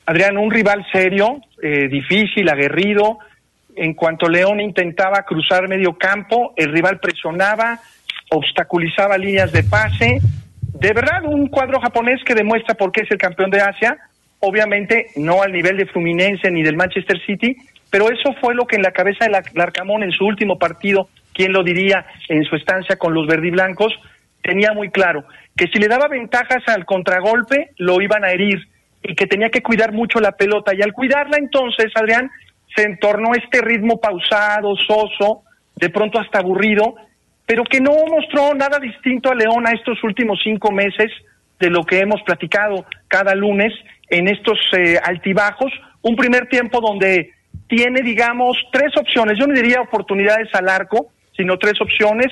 Adrián, 0.06 0.36
un 0.36 0.50
rival 0.50 0.84
serio, 0.92 1.40
eh, 1.62 1.88
difícil, 1.88 2.48
aguerrido. 2.48 3.18
En 3.76 3.94
cuanto 3.94 4.28
León 4.28 4.60
intentaba 4.60 5.22
cruzar 5.22 5.66
medio 5.68 5.96
campo, 5.98 6.52
el 6.56 6.70
rival 6.72 7.00
presionaba, 7.00 7.80
obstaculizaba 8.30 9.18
líneas 9.18 9.50
de 9.52 9.64
pase. 9.64 10.20
De 10.74 10.92
verdad, 10.92 11.24
un 11.24 11.46
cuadro 11.48 11.80
japonés 11.80 12.22
que 12.24 12.34
demuestra 12.34 12.74
por 12.74 12.92
qué 12.92 13.02
es 13.02 13.10
el 13.10 13.18
campeón 13.18 13.50
de 13.50 13.60
Asia. 13.60 13.96
Obviamente, 14.40 15.06
no 15.16 15.42
al 15.42 15.52
nivel 15.52 15.76
de 15.76 15.86
Fluminense 15.86 16.50
ni 16.50 16.62
del 16.62 16.76
Manchester 16.76 17.18
City, 17.24 17.56
pero 17.90 18.10
eso 18.10 18.34
fue 18.40 18.54
lo 18.54 18.66
que 18.66 18.76
en 18.76 18.82
la 18.82 18.90
cabeza 18.90 19.24
del 19.24 19.36
Arcamón 19.62 20.02
en 20.02 20.10
su 20.10 20.26
último 20.26 20.58
partido, 20.58 21.08
quién 21.32 21.52
lo 21.52 21.62
diría, 21.62 22.04
en 22.28 22.44
su 22.44 22.56
estancia 22.56 22.96
con 22.96 23.14
los 23.14 23.26
verdiblancos, 23.26 23.92
tenía 24.42 24.72
muy 24.72 24.90
claro 24.90 25.24
que 25.56 25.68
si 25.68 25.78
le 25.78 25.88
daba 25.88 26.08
ventajas 26.08 26.62
al 26.66 26.84
contragolpe, 26.84 27.70
lo 27.78 28.00
iban 28.00 28.24
a 28.24 28.30
herir 28.30 28.58
y 29.02 29.14
que 29.14 29.26
tenía 29.26 29.50
que 29.50 29.62
cuidar 29.62 29.92
mucho 29.92 30.18
la 30.18 30.32
pelota. 30.32 30.74
Y 30.74 30.82
al 30.82 30.92
cuidarla 30.92 31.36
entonces, 31.36 31.92
Adrián, 31.94 32.30
se 32.74 32.82
entornó 32.82 33.34
este 33.34 33.60
ritmo 33.60 34.00
pausado, 34.00 34.74
soso, 34.76 35.44
de 35.76 35.90
pronto 35.90 36.18
hasta 36.18 36.40
aburrido, 36.40 36.96
pero 37.46 37.64
que 37.64 37.80
no 37.80 37.92
mostró 38.08 38.54
nada 38.54 38.78
distinto 38.78 39.30
a 39.30 39.34
León 39.34 39.66
a 39.66 39.72
estos 39.72 40.02
últimos 40.02 40.40
cinco 40.42 40.72
meses 40.72 41.10
de 41.58 41.70
lo 41.70 41.84
que 41.84 42.00
hemos 42.00 42.22
platicado 42.22 42.84
cada 43.08 43.34
lunes 43.34 43.72
en 44.08 44.28
estos 44.28 44.58
eh, 44.76 44.98
altibajos. 45.02 45.72
Un 46.02 46.16
primer 46.16 46.48
tiempo 46.48 46.80
donde 46.80 47.32
tiene, 47.68 48.02
digamos, 48.02 48.56
tres 48.72 48.96
opciones. 48.96 49.38
Yo 49.38 49.46
no 49.46 49.54
diría 49.54 49.80
oportunidades 49.80 50.48
al 50.54 50.68
arco, 50.68 51.12
sino 51.36 51.58
tres 51.58 51.80
opciones. 51.80 52.28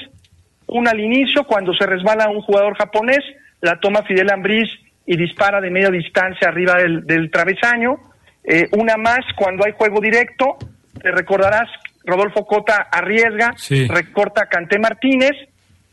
Una 0.66 0.90
al 0.90 1.00
inicio, 1.00 1.44
cuando 1.44 1.74
se 1.74 1.86
resbala 1.86 2.28
un 2.28 2.42
jugador 2.42 2.76
japonés, 2.76 3.20
la 3.60 3.78
toma 3.80 4.02
Fidel 4.02 4.30
Ambriz 4.30 4.70
y 5.06 5.16
dispara 5.16 5.60
de 5.60 5.70
media 5.70 5.90
distancia 5.90 6.48
arriba 6.48 6.76
del, 6.76 7.30
travesaño. 7.30 7.96
Eh, 8.44 8.68
una 8.72 8.96
más 8.96 9.20
cuando 9.36 9.64
hay 9.64 9.72
juego 9.72 10.00
directo. 10.00 10.56
Te 11.00 11.10
recordarás, 11.10 11.68
Rodolfo 12.04 12.44
Cota 12.46 12.88
arriesga, 12.90 13.52
Sí. 13.56 13.86
recorta 13.88 14.42
a 14.42 14.46
Canté 14.46 14.78
Martínez, 14.78 15.32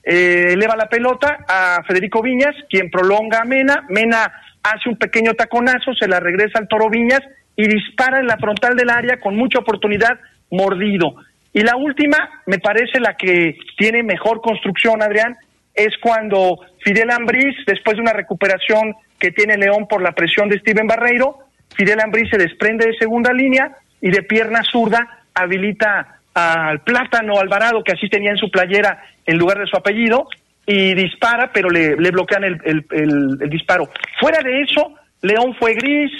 eh, 0.03 0.53
eleva 0.53 0.75
la 0.75 0.87
pelota 0.89 1.45
a 1.47 1.83
Federico 1.87 2.21
Viñas, 2.21 2.55
quien 2.69 2.89
prolonga 2.89 3.41
a 3.41 3.45
Mena. 3.45 3.85
Mena 3.89 4.31
hace 4.63 4.89
un 4.89 4.97
pequeño 4.97 5.33
taconazo, 5.33 5.93
se 5.93 6.07
la 6.07 6.19
regresa 6.19 6.59
al 6.59 6.67
Toro 6.67 6.89
Viñas 6.89 7.21
y 7.55 7.67
dispara 7.67 8.19
en 8.19 8.27
la 8.27 8.37
frontal 8.37 8.75
del 8.75 8.89
área 8.89 9.19
con 9.19 9.35
mucha 9.35 9.59
oportunidad, 9.59 10.19
mordido. 10.49 11.15
Y 11.53 11.61
la 11.61 11.75
última, 11.75 12.17
me 12.45 12.59
parece 12.59 12.99
la 12.99 13.15
que 13.15 13.57
tiene 13.77 14.03
mejor 14.03 14.41
construcción, 14.41 15.01
Adrián, 15.01 15.35
es 15.75 15.97
cuando 16.01 16.59
Fidel 16.83 17.11
Ambriz, 17.11 17.55
después 17.67 17.95
de 17.97 18.01
una 18.01 18.13
recuperación 18.13 18.95
que 19.19 19.31
tiene 19.31 19.57
León 19.57 19.87
por 19.87 20.01
la 20.01 20.11
presión 20.13 20.47
de 20.49 20.59
Steven 20.59 20.87
Barreiro, 20.87 21.39
Fidel 21.75 21.99
Ambriz 22.01 22.29
se 22.29 22.37
desprende 22.37 22.87
de 22.87 22.97
segunda 22.97 23.31
línea 23.33 23.71
y 24.01 24.09
de 24.09 24.23
pierna 24.23 24.61
zurda 24.63 25.18
habilita 25.33 26.19
al 26.33 26.81
Plátano 26.81 27.39
Alvarado, 27.39 27.83
que 27.83 27.93
así 27.93 28.07
tenía 28.09 28.31
en 28.31 28.37
su 28.37 28.49
playera 28.49 29.03
en 29.25 29.37
lugar 29.37 29.59
de 29.59 29.67
su 29.67 29.75
apellido, 29.75 30.27
y 30.65 30.93
dispara, 30.93 31.51
pero 31.51 31.69
le, 31.69 31.95
bloquean 31.95 32.43
el, 32.43 33.49
disparo. 33.49 33.89
Fuera 34.19 34.41
de 34.43 34.61
eso, 34.61 34.93
León 35.21 35.55
fue 35.57 35.73
gris, 35.73 36.11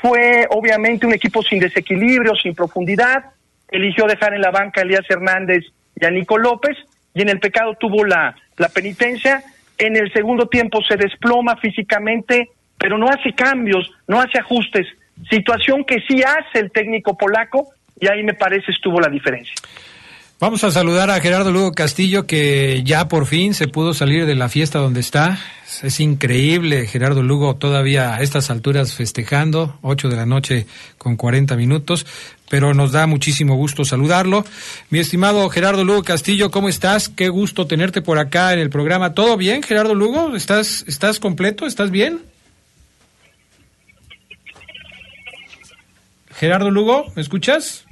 fue 0.00 0.46
obviamente 0.50 1.06
un 1.06 1.12
equipo 1.12 1.42
sin 1.42 1.58
desequilibrio, 1.58 2.34
sin 2.36 2.54
profundidad, 2.54 3.24
eligió 3.68 4.06
dejar 4.06 4.34
en 4.34 4.42
la 4.42 4.50
banca 4.50 4.80
a 4.80 4.84
Elías 4.84 5.04
Hernández 5.08 5.64
y 5.96 6.04
a 6.04 6.10
Nico 6.10 6.38
López, 6.38 6.76
y 7.14 7.22
en 7.22 7.28
el 7.28 7.40
pecado 7.40 7.74
tuvo 7.74 8.04
la 8.04 8.34
penitencia. 8.72 9.42
En 9.76 9.96
el 9.96 10.12
segundo 10.12 10.46
tiempo 10.46 10.82
se 10.82 10.96
desploma 10.96 11.56
físicamente, 11.56 12.50
pero 12.78 12.96
no 12.96 13.08
hace 13.08 13.32
cambios, 13.32 13.90
no 14.06 14.20
hace 14.20 14.38
ajustes. 14.38 14.86
Situación 15.28 15.84
que 15.84 16.00
sí 16.06 16.22
hace 16.22 16.60
el 16.60 16.70
técnico 16.70 17.16
polaco, 17.16 17.68
y 18.00 18.08
ahí 18.08 18.22
me 18.22 18.34
parece 18.34 18.72
estuvo 18.72 19.00
la 19.00 19.08
diferencia. 19.08 19.54
Vamos 20.40 20.64
a 20.64 20.70
saludar 20.70 21.10
a 21.10 21.20
Gerardo 21.20 21.52
Lugo 21.52 21.72
Castillo, 21.72 22.26
que 22.26 22.80
ya 22.82 23.08
por 23.08 23.26
fin 23.26 23.52
se 23.52 23.68
pudo 23.68 23.92
salir 23.92 24.24
de 24.24 24.34
la 24.34 24.48
fiesta 24.48 24.78
donde 24.78 25.00
está. 25.00 25.38
Es 25.82 26.00
increíble, 26.00 26.86
Gerardo 26.86 27.22
Lugo 27.22 27.56
todavía 27.56 28.14
a 28.14 28.22
estas 28.22 28.48
alturas 28.48 28.94
festejando, 28.94 29.78
8 29.82 30.08
de 30.08 30.16
la 30.16 30.24
noche 30.24 30.66
con 30.96 31.16
40 31.16 31.56
minutos, 31.56 32.06
pero 32.48 32.72
nos 32.72 32.92
da 32.92 33.06
muchísimo 33.06 33.54
gusto 33.56 33.84
saludarlo. 33.84 34.46
Mi 34.88 34.98
estimado 34.98 35.46
Gerardo 35.50 35.84
Lugo 35.84 36.04
Castillo, 36.04 36.50
¿cómo 36.50 36.70
estás? 36.70 37.10
Qué 37.10 37.28
gusto 37.28 37.66
tenerte 37.66 38.00
por 38.00 38.18
acá 38.18 38.54
en 38.54 38.60
el 38.60 38.70
programa. 38.70 39.12
¿Todo 39.12 39.36
bien, 39.36 39.62
Gerardo 39.62 39.94
Lugo? 39.94 40.34
¿Estás, 40.34 40.86
estás 40.88 41.20
completo? 41.20 41.66
¿Estás 41.66 41.90
bien? 41.90 42.22
Gerardo 46.34 46.70
Lugo, 46.70 47.12
¿me 47.14 47.20
escuchas? 47.20 47.84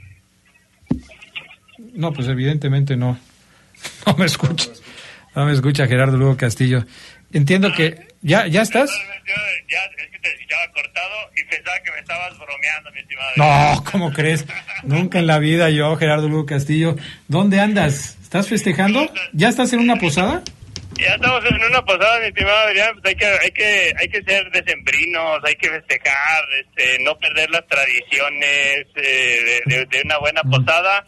No, 1.98 2.12
pues 2.12 2.28
evidentemente 2.28 2.96
no. 2.96 3.18
No 4.06 4.14
me 4.16 4.26
escucha. 4.26 4.70
No 5.34 5.44
me 5.46 5.52
escucha 5.52 5.86
Gerardo 5.86 6.16
Lugo 6.16 6.36
Castillo. 6.36 6.84
Entiendo 7.32 7.72
que... 7.76 8.08
¿Ya, 8.22 8.46
ya 8.48 8.62
estás? 8.62 8.90
Yo 8.90 9.34
ya 9.70 9.78
es 10.02 10.10
que 10.10 10.18
te 10.18 10.28
escuchaba 10.32 10.72
cortado 10.72 11.14
y 11.36 11.44
pensaba 11.44 11.76
que 11.84 11.92
me 11.92 11.98
estabas 11.98 12.36
bromeando, 12.38 12.90
mi 12.92 12.98
estimado. 13.00 13.30
No, 13.36 13.84
¿cómo 13.84 14.12
crees? 14.12 14.44
Nunca 14.82 15.18
en 15.20 15.26
la 15.28 15.38
vida 15.38 15.70
yo, 15.70 15.94
Gerardo 15.96 16.28
Lugo 16.28 16.46
Castillo. 16.46 16.96
¿Dónde 17.28 17.60
andas? 17.60 18.16
¿Estás 18.22 18.48
festejando? 18.48 19.08
¿Ya 19.32 19.48
estás 19.50 19.72
en 19.72 19.80
una 19.80 19.96
posada? 19.96 20.42
Ya 20.98 21.14
estamos 21.14 21.44
en 21.44 21.62
una 21.64 21.84
posada, 21.84 22.18
mi 22.20 22.26
estimado 22.26 22.56
Adrián. 22.58 22.90
Pues 23.00 23.04
hay 23.06 23.14
que, 23.16 23.26
hay 23.26 23.50
que, 23.52 23.92
hay 24.00 24.08
que 24.08 24.22
ser 24.22 24.50
decembrinos, 24.50 25.38
hay 25.44 25.54
que 25.54 25.68
festejar, 25.70 26.44
este, 26.60 27.02
no 27.04 27.16
perder 27.18 27.50
las 27.50 27.64
tradiciones 27.68 28.86
eh, 28.96 29.60
de, 29.66 29.76
de- 29.76 29.86
de 29.86 30.02
una 30.04 30.18
buena 30.18 30.42
posada. 30.42 31.04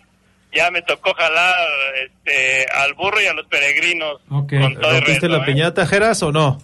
Ya 0.53 0.71
me 0.71 0.83
tocó 0.83 1.15
jalar 1.15 1.55
este, 2.05 2.67
al 2.73 2.95
burro 2.95 3.21
y 3.21 3.27
a 3.27 3.33
los 3.35 3.47
peregrinos. 3.47 4.21
Ok. 4.31 4.51
Con 4.61 4.75
todo 4.75 4.91
el 4.91 4.97
¿Rompiste 4.99 5.13
resto, 5.13 5.29
la 5.29 5.39
¿eh? 5.39 5.47
piñata, 5.47 5.87
Geras, 5.87 6.23
o 6.23 6.33
no? 6.33 6.61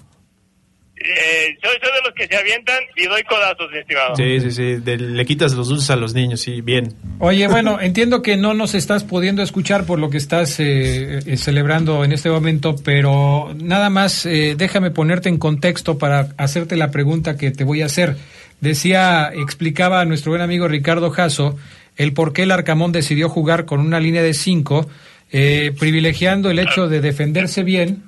Eh, 0.98 1.56
soy, 1.62 1.76
soy 1.82 1.92
de 1.92 2.00
los 2.04 2.14
que 2.14 2.26
se 2.26 2.36
avientan 2.36 2.78
y 2.96 3.04
doy 3.06 3.22
codazos, 3.24 3.70
mi 3.70 3.78
estimado. 3.78 4.16
Sí, 4.16 4.40
sí, 4.40 4.50
sí. 4.50 4.62
de- 4.76 4.96
le 4.96 5.26
quitas 5.26 5.52
los 5.52 5.68
dulces 5.68 5.90
a 5.90 5.96
los 5.96 6.14
niños, 6.14 6.40
sí, 6.40 6.62
bien. 6.62 6.94
Oye, 7.18 7.46
bueno, 7.48 7.78
entiendo 7.80 8.22
que 8.22 8.36
no 8.38 8.54
nos 8.54 8.74
estás 8.74 9.04
pudiendo 9.04 9.42
escuchar 9.42 9.84
por 9.84 9.98
lo 9.98 10.08
que 10.08 10.16
estás 10.16 10.58
eh, 10.58 11.18
eh, 11.26 11.36
celebrando 11.36 12.02
en 12.02 12.12
este 12.12 12.30
momento, 12.30 12.76
pero 12.82 13.52
nada 13.56 13.90
más 13.90 14.24
eh, 14.24 14.54
déjame 14.56 14.90
ponerte 14.90 15.28
en 15.28 15.36
contexto 15.38 15.98
para 15.98 16.28
hacerte 16.38 16.76
la 16.76 16.90
pregunta 16.90 17.36
que 17.36 17.50
te 17.50 17.62
voy 17.64 17.82
a 17.82 17.86
hacer. 17.86 18.16
Decía, 18.62 19.30
explicaba 19.34 20.00
a 20.00 20.06
nuestro 20.06 20.32
buen 20.32 20.40
amigo 20.40 20.66
Ricardo 20.66 21.10
Jasso 21.10 21.58
el 21.96 22.12
por 22.12 22.32
qué 22.32 22.42
el 22.42 22.50
Arcamón 22.50 22.92
decidió 22.92 23.28
jugar 23.28 23.64
con 23.64 23.80
una 23.80 24.00
línea 24.00 24.22
de 24.22 24.34
cinco, 24.34 24.88
eh, 25.32 25.72
privilegiando 25.78 26.50
el 26.50 26.58
hecho 26.58 26.88
de 26.88 27.00
defenderse 27.00 27.62
bien. 27.62 28.04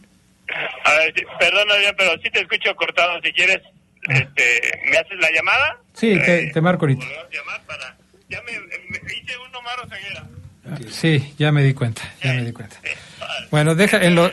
A 0.85 0.93
ver, 0.95 1.15
perdón, 1.39 1.67
pero 1.97 2.13
sí 2.23 2.31
te 2.31 2.41
escucho 2.41 2.75
cortado. 2.77 3.21
Si 3.23 3.33
quieres, 3.33 3.61
este, 4.09 4.61
¿me 4.91 4.97
haces 4.97 5.19
la 5.21 5.29
llamada? 5.35 5.77
Sí, 5.95 6.15
te, 6.25 6.45
Eh, 6.45 6.51
te 6.53 6.61
marco 6.61 6.85
ahorita. 6.87 7.05
para... 7.67 7.97
Ya 8.31 8.41
me, 8.43 8.53
me 8.61 8.99
hice 9.15 9.33
uno 9.49 9.61
Maro 9.63 9.83
Ceguera. 9.89 10.25
Sí, 10.91 11.33
ya 11.39 11.51
me 11.51 11.63
di 11.63 11.73
cuenta, 11.73 12.03
ya 12.23 12.35
me 12.35 12.45
di 12.45 12.53
cuenta. 12.53 12.77
Bueno, 13.51 13.75
deja 13.75 14.03
en 14.05 14.15
lo... 14.15 14.31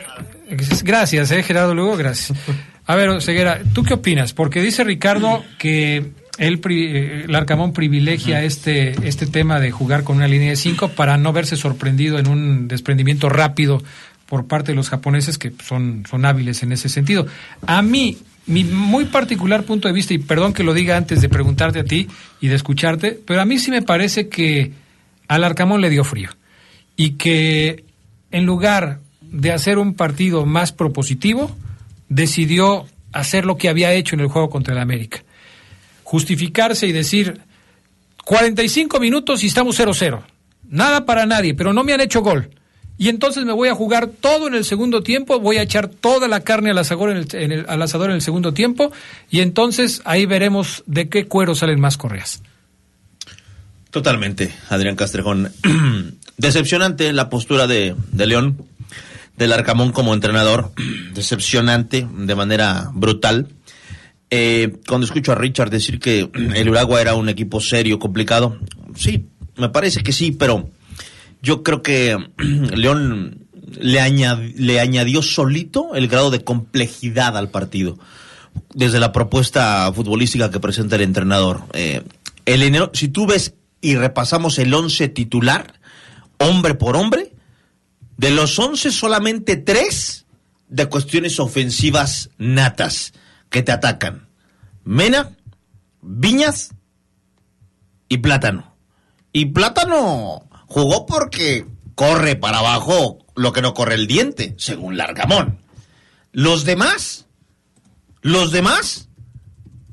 Gracias, 0.82 1.30
eh, 1.30 1.42
Gerardo 1.42 1.74
Lugo, 1.74 1.96
gracias. 1.96 2.38
A 2.86 2.94
ver, 2.94 3.20
Ceguera, 3.22 3.60
¿tú 3.74 3.82
qué 3.82 3.94
opinas? 3.94 4.32
Porque 4.34 4.60
dice 4.60 4.84
Ricardo 4.84 5.42
que 5.58 6.04
él, 6.38 6.60
eh, 6.68 7.24
el 7.28 7.34
Arcamón 7.34 7.72
privilegia 7.72 8.42
este, 8.42 8.94
este 9.06 9.26
tema 9.26 9.60
de 9.60 9.70
jugar 9.70 10.04
con 10.04 10.16
una 10.16 10.28
línea 10.28 10.50
de 10.50 10.56
cinco 10.56 10.88
para 10.88 11.16
no 11.16 11.32
verse 11.32 11.56
sorprendido 11.56 12.18
en 12.18 12.28
un 12.28 12.68
desprendimiento 12.68 13.28
rápido 13.28 13.82
por 14.26 14.46
parte 14.46 14.72
de 14.72 14.76
los 14.76 14.90
japoneses 14.90 15.38
que 15.38 15.52
son, 15.64 16.04
son 16.08 16.24
hábiles 16.24 16.62
en 16.62 16.72
ese 16.72 16.88
sentido. 16.88 17.26
A 17.66 17.82
mí, 17.82 18.18
mi 18.46 18.64
muy 18.64 19.06
particular 19.06 19.64
punto 19.64 19.88
de 19.88 19.94
vista, 19.94 20.14
y 20.14 20.18
perdón 20.18 20.52
que 20.52 20.64
lo 20.64 20.74
diga 20.74 20.96
antes 20.96 21.20
de 21.20 21.28
preguntarte 21.28 21.80
a 21.80 21.84
ti 21.84 22.08
y 22.40 22.48
de 22.48 22.56
escucharte, 22.56 23.18
pero 23.26 23.40
a 23.40 23.44
mí 23.44 23.58
sí 23.58 23.70
me 23.70 23.82
parece 23.82 24.28
que 24.28 24.72
al 25.28 25.44
Arcamón 25.44 25.80
le 25.80 25.90
dio 25.90 26.04
frío 26.04 26.30
y 26.96 27.12
que 27.12 27.84
en 28.30 28.46
lugar 28.46 29.00
de 29.20 29.52
hacer 29.52 29.78
un 29.78 29.94
partido 29.94 30.46
más 30.46 30.72
propositivo, 30.72 31.56
decidió 32.08 32.86
hacer 33.12 33.44
lo 33.44 33.56
que 33.56 33.68
había 33.68 33.92
hecho 33.92 34.14
en 34.14 34.20
el 34.20 34.28
juego 34.28 34.50
contra 34.50 34.74
el 34.74 34.80
América. 34.80 35.22
Justificarse 36.08 36.86
y 36.86 36.92
decir 36.92 37.40
45 38.24 39.00
minutos 39.00 39.42
y 39.42 39.48
estamos 39.48 39.76
0-0. 39.80 40.22
Nada 40.68 41.04
para 41.04 41.26
nadie, 41.26 41.52
pero 41.54 41.72
no 41.72 41.82
me 41.82 41.94
han 41.94 42.00
hecho 42.00 42.20
gol. 42.20 42.50
Y 42.96 43.08
entonces 43.08 43.44
me 43.44 43.52
voy 43.52 43.68
a 43.70 43.74
jugar 43.74 44.06
todo 44.20 44.46
en 44.46 44.54
el 44.54 44.64
segundo 44.64 45.02
tiempo, 45.02 45.40
voy 45.40 45.56
a 45.56 45.62
echar 45.62 45.88
toda 45.88 46.28
la 46.28 46.40
carne 46.40 46.70
al 46.70 46.78
asador 46.78 47.10
en 47.10 47.16
el, 47.16 47.26
en 47.32 47.50
el- 47.50 47.66
al 47.68 47.82
asador 47.82 48.10
en 48.10 48.14
el 48.16 48.22
segundo 48.22 48.54
tiempo 48.54 48.92
y 49.30 49.40
entonces 49.40 50.00
ahí 50.04 50.26
veremos 50.26 50.84
de 50.86 51.08
qué 51.08 51.26
cuero 51.26 51.56
salen 51.56 51.80
más 51.80 51.96
correas. 51.96 52.40
Totalmente, 53.90 54.54
Adrián 54.68 54.94
Castrejón. 54.94 55.52
Decepcionante 56.36 57.12
la 57.12 57.28
postura 57.30 57.66
de, 57.66 57.96
de 58.12 58.26
León, 58.26 58.64
del 59.36 59.52
Arcamón 59.52 59.90
como 59.90 60.14
entrenador. 60.14 60.70
Decepcionante 61.14 62.06
de 62.16 62.34
manera 62.36 62.90
brutal. 62.94 63.48
Eh, 64.30 64.76
cuando 64.88 65.06
escucho 65.06 65.32
a 65.32 65.36
Richard 65.36 65.70
decir 65.70 65.98
que 66.00 66.28
el 66.54 66.68
Uruguay 66.68 67.02
era 67.02 67.14
un 67.14 67.28
equipo 67.28 67.60
serio, 67.60 67.98
complicado, 67.98 68.58
sí, 68.94 69.26
me 69.56 69.68
parece 69.68 70.02
que 70.02 70.12
sí, 70.12 70.32
pero 70.32 70.68
yo 71.42 71.62
creo 71.62 71.82
que 71.82 72.16
León 72.38 73.46
le, 73.78 74.00
añad- 74.00 74.52
le 74.56 74.80
añadió 74.80 75.22
solito 75.22 75.94
el 75.94 76.08
grado 76.08 76.30
de 76.30 76.42
complejidad 76.44 77.36
al 77.36 77.50
partido 77.50 77.98
desde 78.74 79.00
la 79.00 79.12
propuesta 79.12 79.92
futbolística 79.94 80.50
que 80.50 80.60
presenta 80.60 80.96
el 80.96 81.02
entrenador. 81.02 81.62
Eh, 81.74 82.02
si 82.92 83.08
tú 83.08 83.26
ves 83.26 83.54
y 83.80 83.96
repasamos 83.96 84.58
el 84.58 84.72
11 84.72 85.08
titular, 85.08 85.74
hombre 86.38 86.74
por 86.74 86.96
hombre, 86.96 87.32
de 88.16 88.30
los 88.30 88.58
11 88.58 88.90
solamente 88.92 89.56
tres 89.56 90.24
de 90.68 90.86
cuestiones 90.86 91.38
ofensivas 91.38 92.30
natas 92.38 93.12
que 93.50 93.62
te 93.62 93.72
atacan. 93.72 94.28
Mena, 94.84 95.36
Viñas 96.00 96.70
y 98.08 98.18
Plátano. 98.18 98.76
Y 99.32 99.46
Plátano 99.46 100.48
jugó 100.66 101.06
porque 101.06 101.66
corre 101.94 102.36
para 102.36 102.58
abajo 102.58 103.18
lo 103.34 103.52
que 103.52 103.62
no 103.62 103.74
corre 103.74 103.94
el 103.94 104.06
diente, 104.06 104.54
según 104.58 104.96
Largamón. 104.96 105.58
Los 106.32 106.64
demás, 106.64 107.26
los 108.20 108.52
demás, 108.52 109.08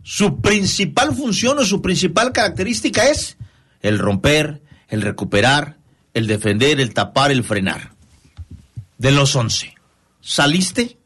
su 0.04 0.42
principal 0.42 1.16
función 1.16 1.60
o 1.60 1.66
su 1.66 1.82
principal 1.82 2.32
característica 2.32 3.06
es 3.10 3.38
el 3.82 4.00
romper, 4.00 4.62
el 4.90 5.02
recuperar, 5.02 5.78
el 6.14 6.28
defender, 6.28 6.80
el 6.80 6.94
tapar, 6.94 7.32
el 7.32 7.44
frenar. 7.44 7.94
De 8.98 9.12
los 9.12 9.36
11, 9.36 9.74
saliste 10.22 10.98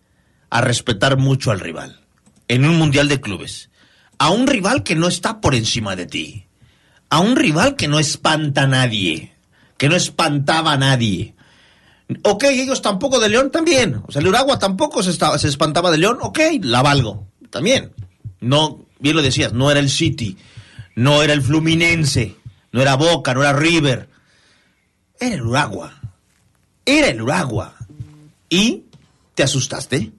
a 0.50 0.62
respetar 0.62 1.18
mucho 1.18 1.52
al 1.52 1.60
rival 1.60 2.07
en 2.48 2.66
un 2.66 2.78
mundial 2.78 3.08
de 3.08 3.22
clubes. 3.22 3.70
A 4.18 4.30
un 4.30 4.48
rival 4.48 4.84
que 4.84 4.96
no 4.96 5.08
está 5.08 5.42
por 5.42 5.56
encima 5.56 5.96
de 5.96 6.06
ti. 6.06 6.46
A 7.10 7.20
un 7.20 7.36
rival 7.36 7.76
que 7.76 7.88
no 7.88 8.00
espanta 8.00 8.64
a 8.64 8.68
nadie. 8.68 9.34
Que 9.78 9.90
no 9.90 9.96
espantaba 9.96 10.74
a 10.74 10.78
nadie. 10.78 11.36
Ok, 12.24 12.46
ellos 12.46 12.82
tampoco 12.82 13.20
de 13.20 13.30
León 13.30 13.52
también. 13.52 14.02
O 14.08 14.12
sea, 14.12 14.22
el 14.22 14.28
Uragua 14.28 14.58
tampoco 14.58 15.04
se, 15.04 15.12
estaba, 15.12 15.38
se 15.38 15.48
espantaba 15.48 15.92
de 15.92 15.98
León. 15.98 16.18
Ok, 16.22 16.40
la 16.62 16.82
valgo. 16.82 17.28
También. 17.50 17.92
No, 18.40 18.86
bien 19.00 19.16
lo 19.16 19.22
decías, 19.22 19.54
no 19.54 19.70
era 19.70 19.80
el 19.80 19.90
City. 19.90 20.38
No 20.96 21.22
era 21.22 21.34
el 21.34 21.42
Fluminense. 21.42 22.36
No 22.72 22.82
era 22.82 22.96
Boca, 22.96 23.34
no 23.34 23.42
era 23.42 23.54
River. 23.54 24.10
Era 25.20 25.36
el 25.36 25.42
Uragua. 25.42 25.94
Era 26.86 27.08
el 27.08 27.22
Uragua. 27.22 27.76
Y 28.50 28.84
te 29.36 29.44
asustaste. 29.44 30.12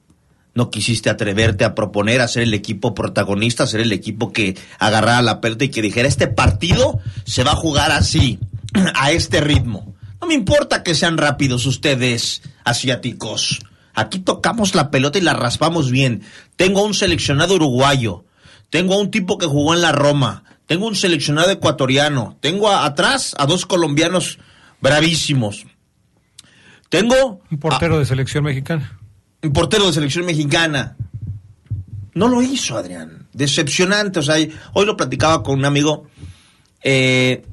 No 0.59 0.70
quisiste 0.70 1.09
atreverte 1.09 1.64
a 1.64 1.74
proponer 1.76 2.20
a 2.20 2.26
ser 2.26 2.42
el 2.42 2.52
equipo 2.52 2.92
protagonista, 2.92 3.62
a 3.62 3.66
ser 3.68 3.78
el 3.80 3.92
equipo 3.92 4.32
que 4.32 4.59
agarrara 4.80 5.22
la 5.22 5.40
pelota 5.40 5.64
y 5.64 5.68
que 5.68 5.82
dijera, 5.82 6.09
este 6.09 6.26
partido 6.26 6.98
se 7.24 7.44
va 7.44 7.52
a 7.52 7.56
jugar 7.56 7.92
así, 7.92 8.40
a 8.96 9.12
este 9.12 9.40
ritmo. 9.40 9.94
No 10.20 10.26
me 10.26 10.34
importa 10.34 10.82
que 10.82 10.96
sean 10.96 11.16
rápidos 11.16 11.64
ustedes, 11.64 12.42
asiáticos. 12.64 13.61
Aquí 13.94 14.18
tocamos 14.18 14.74
la 14.74 14.90
pelota 14.90 15.16
y 15.18 15.22
la 15.22 15.32
raspamos 15.32 15.92
bien. 15.92 16.22
Tengo 16.56 16.80
a 16.80 16.84
un 16.86 16.94
seleccionado 16.94 17.54
uruguayo. 17.54 18.24
Tengo 18.68 18.94
a 18.94 18.98
un 19.00 19.12
tipo 19.12 19.38
que 19.38 19.46
jugó 19.46 19.74
en 19.74 19.80
la 19.80 19.92
Roma. 19.92 20.42
Tengo 20.66 20.88
un 20.88 20.96
seleccionado 20.96 21.50
ecuatoriano. 21.52 22.36
Tengo 22.40 22.68
a- 22.68 22.84
atrás 22.84 23.36
a 23.38 23.46
dos 23.46 23.64
colombianos 23.64 24.40
bravísimos. 24.80 25.66
Tengo 26.88 27.42
Un 27.50 27.59
portero 27.59 27.98
de 27.98 28.06
selección 28.06 28.44
mexicana. 28.44 28.97
Un 29.43 29.53
portero 29.53 29.86
de 29.86 29.93
selección 29.93 30.26
mexicana. 30.26 30.97
No 32.14 32.28
lo 32.28 32.43
hizo, 32.43 32.76
Adrián. 32.76 33.28
Decepcionante. 33.32 34.18
O 34.18 34.22
sea, 34.22 34.36
hoy 34.72 34.86
lo 34.86 34.97
platicaba 34.97 35.43
con 35.43 35.59
un 35.59 35.64
amigo. 35.64 36.07
Eh, 36.82 37.45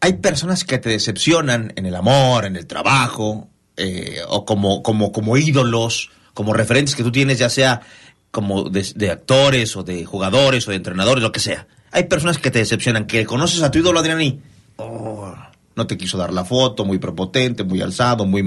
hay 0.00 0.12
personas 0.14 0.64
que 0.64 0.78
te 0.78 0.88
decepcionan 0.88 1.72
en 1.76 1.86
el 1.86 1.94
amor, 1.94 2.46
en 2.46 2.56
el 2.56 2.66
trabajo, 2.66 3.48
eh, 3.76 4.20
o 4.28 4.44
como, 4.44 4.82
como, 4.82 5.12
como 5.12 5.36
ídolos, 5.36 6.10
como 6.34 6.52
referentes 6.52 6.94
que 6.94 7.02
tú 7.02 7.12
tienes, 7.12 7.38
ya 7.38 7.50
sea 7.50 7.82
como 8.30 8.70
de, 8.70 8.86
de 8.94 9.10
actores 9.10 9.76
o 9.76 9.82
de 9.82 10.04
jugadores 10.04 10.66
o 10.66 10.70
de 10.70 10.76
entrenadores, 10.76 11.22
lo 11.22 11.32
que 11.32 11.40
sea. 11.40 11.66
Hay 11.90 12.04
personas 12.04 12.38
que 12.38 12.50
te 12.50 12.60
decepcionan, 12.60 13.06
que 13.06 13.26
conoces 13.26 13.62
a 13.62 13.70
tu 13.70 13.80
ídolo, 13.80 13.98
Adrián, 13.98 14.20
y 14.22 14.40
oh, 14.76 15.34
no 15.74 15.86
te 15.86 15.96
quiso 15.96 16.16
dar 16.16 16.32
la 16.32 16.44
foto, 16.44 16.84
muy 16.84 16.98
prepotente, 16.98 17.64
muy 17.64 17.80
alzado, 17.80 18.24
muy... 18.24 18.44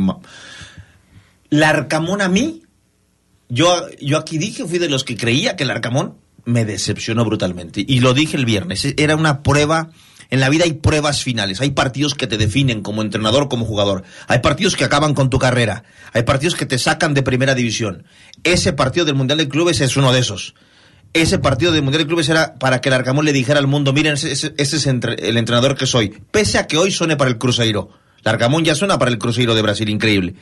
ma- 1.53 1.59
Larcamón 1.59 2.21
a 2.21 2.29
mí, 2.29 2.63
yo, 3.49 3.87
yo 4.01 4.17
aquí 4.17 4.37
dije, 4.37 4.65
fui 4.65 4.79
de 4.79 4.89
los 4.89 5.03
que 5.03 5.15
creía 5.17 5.55
que 5.55 5.63
el 5.63 5.71
Arcamón 5.71 6.17
me 6.45 6.65
decepcionó 6.65 7.23
brutalmente. 7.25 7.83
Y 7.87 7.99
lo 7.99 8.13
dije 8.13 8.35
el 8.37 8.45
viernes, 8.45 8.83
e- 8.85 8.95
era 8.97 9.15
una 9.15 9.43
prueba, 9.43 9.89
en 10.29 10.39
la 10.39 10.49
vida 10.49 10.63
hay 10.65 10.73
pruebas 10.73 11.21
finales, 11.23 11.61
hay 11.61 11.71
partidos 11.71 12.15
que 12.15 12.27
te 12.27 12.37
definen 12.37 12.81
como 12.81 13.01
entrenador, 13.01 13.49
como 13.49 13.65
jugador, 13.65 14.03
hay 14.27 14.39
partidos 14.39 14.75
que 14.75 14.83
acaban 14.83 15.13
con 15.13 15.29
tu 15.29 15.39
carrera, 15.39 15.83
hay 16.11 16.23
partidos 16.23 16.55
que 16.55 16.65
te 16.65 16.79
sacan 16.79 17.13
de 17.13 17.21
primera 17.23 17.53
división. 17.55 18.05
Ese 18.43 18.73
partido 18.73 19.05
del 19.05 19.15
Mundial 19.15 19.37
de 19.37 19.47
Clubes 19.47 19.79
es 19.81 19.95
uno 19.95 20.11
de 20.11 20.19
esos. 20.19 20.55
Ese 21.13 21.37
partido 21.37 21.71
del 21.71 21.83
Mundial 21.83 22.01
de 22.03 22.07
Clubes 22.07 22.27
era 22.29 22.55
para 22.55 22.81
que 22.81 22.89
el 22.89 22.95
Arcamón 22.95 23.23
le 23.25 23.33
dijera 23.33 23.59
al 23.59 23.67
mundo, 23.67 23.93
miren, 23.93 24.13
ese, 24.13 24.53
es 24.57 24.87
el 24.87 25.37
entrenador 25.37 25.77
que 25.77 25.85
soy, 25.85 26.09
pese 26.31 26.57
a 26.57 26.65
que 26.65 26.77
hoy 26.77 26.91
suene 26.91 27.15
para 27.15 27.29
el 27.29 27.37
Cruzeiro. 27.37 27.91
El 28.23 28.29
Arcamón 28.29 28.65
ya 28.65 28.73
suena 28.73 28.97
para 28.97 29.11
el 29.11 29.19
Cruzeiro 29.19 29.53
de 29.53 29.61
Brasil, 29.61 29.87
increíble 29.89 30.33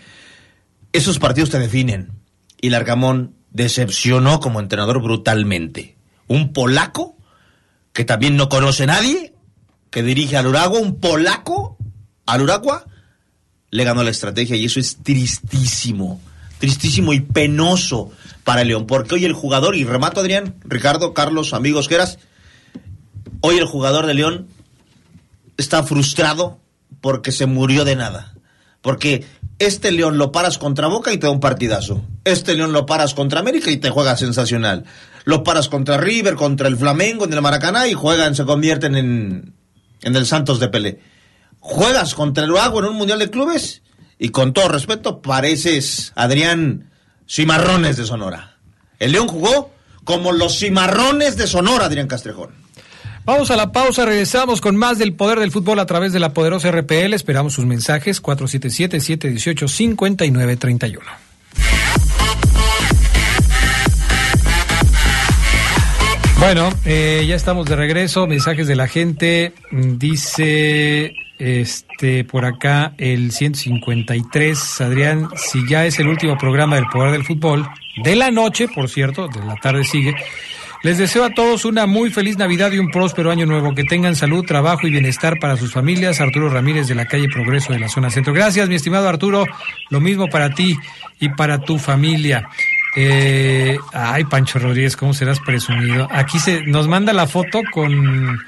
esos 0.94 1.20
partidos 1.20 1.50
te 1.50 1.60
definen. 1.60 2.12
Y 2.60 2.70
Largamón 2.70 3.36
decepcionó 3.52 4.40
como 4.40 4.60
entrenador 4.60 5.02
brutalmente. 5.02 5.98
Un 6.28 6.54
polaco 6.54 7.18
que 7.94 8.06
también 8.06 8.38
no 8.38 8.50
conoce 8.50 8.84
a 8.84 8.88
nadie, 8.88 9.34
que 9.90 10.04
dirige 10.04 10.38
al 10.38 10.48
Uragua, 10.48 10.80
un 10.80 11.00
polaco 11.00 11.78
al 12.26 12.42
Uragua, 12.42 12.86
le 13.70 13.84
ganó 13.84 14.04
la 14.04 14.12
estrategia 14.12 14.56
y 14.56 14.66
eso 14.66 14.80
es 14.80 14.98
tristísimo, 15.04 16.22
tristísimo 16.60 17.14
y 17.14 17.22
penoso 17.22 18.12
para 18.44 18.64
León, 18.64 18.88
porque 18.88 19.16
hoy 19.16 19.26
el 19.26 19.34
jugador, 19.34 19.76
y 19.76 19.84
remato 19.84 20.20
Adrián, 20.20 20.56
Ricardo, 20.64 21.14
Carlos, 21.14 21.54
amigos 21.54 21.88
que 21.88 21.96
eras, 21.96 22.20
hoy 23.42 23.58
el 23.58 23.66
jugador 23.66 24.06
de 24.06 24.14
León 24.14 24.48
está 25.58 25.84
frustrado 25.84 26.60
porque 27.02 27.32
se 27.32 27.46
murió 27.46 27.86
de 27.86 27.96
nada. 27.96 28.34
Porque 28.82 29.26
este 29.60 29.92
León 29.92 30.18
lo 30.18 30.32
paras 30.32 30.58
contra 30.58 30.88
Boca 30.88 31.14
y 31.14 31.18
te 31.18 31.28
da 31.28 31.32
un 31.32 31.40
partidazo. 31.40 32.04
Este 32.24 32.56
León 32.56 32.74
lo 32.74 32.86
paras 32.86 33.14
contra 33.14 33.40
América 33.40 33.70
y 33.70 33.78
te 33.78 33.90
juega 33.90 34.18
sensacional. 34.18 34.86
Lo 35.24 35.44
paras 35.44 35.70
contra 35.70 35.98
River, 35.98 36.36
contra 36.36 36.68
el 36.68 36.78
Flamengo 36.78 37.26
en 37.26 37.34
el 37.34 37.42
Maracaná 37.42 37.88
y 37.88 37.94
juegan, 37.94 38.36
se 38.36 38.46
convierten 38.46 38.96
en, 38.96 39.54
en 40.02 40.16
el 40.16 40.26
Santos 40.26 40.60
de 40.60 40.68
Pelé. 40.68 41.00
Juegas 41.60 42.16
contra 42.16 42.44
el 42.44 42.52
Uruguay 42.52 42.72
en 42.80 42.86
un 42.86 42.96
Mundial 42.96 43.20
de 43.20 43.30
Clubes 43.30 43.84
y 44.18 44.30
con 44.30 44.54
todo 44.54 44.68
respeto 44.68 45.22
pareces 45.22 46.12
Adrián 46.16 46.90
Cimarrones 47.30 47.98
de 47.98 48.06
Sonora. 48.06 48.58
El 48.98 49.12
León 49.12 49.28
jugó 49.28 49.72
como 50.04 50.32
los 50.32 50.58
Cimarrones 50.58 51.38
de 51.38 51.48
Sonora, 51.48 51.86
Adrián 51.86 52.08
Castrejón. 52.08 52.61
Vamos 53.24 53.52
a 53.52 53.56
la 53.56 53.72
pausa, 53.72 54.04
regresamos 54.04 54.62
con 54.62 54.76
más 54.76 54.98
del 54.98 55.14
poder 55.14 55.38
del 55.40 55.52
fútbol 55.52 55.78
a 55.80 55.86
través 55.86 56.12
de 56.12 56.20
la 56.20 56.34
poderosa 56.34 56.72
RPL. 56.72 57.14
Esperamos 57.14 57.54
sus 57.54 57.66
mensajes 57.66 58.24
477-718-5931. 58.24 60.98
Bueno, 66.40 66.70
eh, 66.86 67.24
ya 67.28 67.36
estamos 67.36 67.68
de 67.68 67.76
regreso. 67.76 68.26
Mensajes 68.26 68.66
de 68.66 68.76
la 68.76 68.88
gente. 68.88 69.54
Mm, 69.70 70.00
Dice 70.00 71.14
este 71.38 72.24
por 72.24 72.46
acá 72.46 72.94
el 72.98 73.32
153. 73.32 74.82
Adrián, 74.82 75.30
si 75.36 75.60
ya 75.70 75.86
es 75.86 76.00
el 76.00 76.08
último 76.08 76.40
programa 76.40 76.78
del 76.78 76.88
poder 76.88 77.12
del 77.12 77.24
fútbol, 77.24 77.68
de 78.04 78.16
la 78.16 78.32
noche, 78.32 78.68
por 78.68 78.90
cierto, 78.90 79.28
de 79.28 79.46
la 79.46 79.58
tarde 79.58 79.84
sigue. 79.84 80.16
Les 80.84 80.98
deseo 80.98 81.24
a 81.24 81.30
todos 81.30 81.66
una 81.66 81.86
muy 81.86 82.10
feliz 82.10 82.38
Navidad 82.38 82.72
y 82.72 82.80
un 82.80 82.90
próspero 82.90 83.30
año 83.30 83.46
nuevo. 83.46 83.76
Que 83.76 83.84
tengan 83.84 84.16
salud, 84.16 84.44
trabajo 84.44 84.88
y 84.88 84.92
bienestar 84.92 85.38
para 85.40 85.56
sus 85.56 85.72
familias. 85.72 86.20
Arturo 86.22 86.50
Ramírez 86.50 86.88
de 86.88 86.96
la 86.96 87.06
calle 87.06 87.28
Progreso 87.30 87.72
de 87.72 87.80
la 87.80 87.88
zona 87.88 88.10
centro. 88.10 88.34
Gracias, 88.34 88.68
mi 88.68 88.76
estimado 88.76 89.08
Arturo. 89.08 89.46
Lo 89.90 90.00
mismo 90.00 90.28
para 90.28 90.50
ti 90.50 90.78
y 91.20 91.30
para 91.30 91.60
tu 91.60 91.78
familia. 91.78 92.50
Eh, 92.96 93.78
ay, 93.94 94.24
Pancho 94.24 94.58
Rodríguez, 94.58 94.98
¿cómo 94.98 95.14
serás 95.14 95.40
presumido? 95.40 96.08
Aquí 96.12 96.40
se 96.40 96.62
nos 96.64 96.88
manda 96.88 97.14
la 97.14 97.28
foto 97.28 97.62
con 97.72 98.40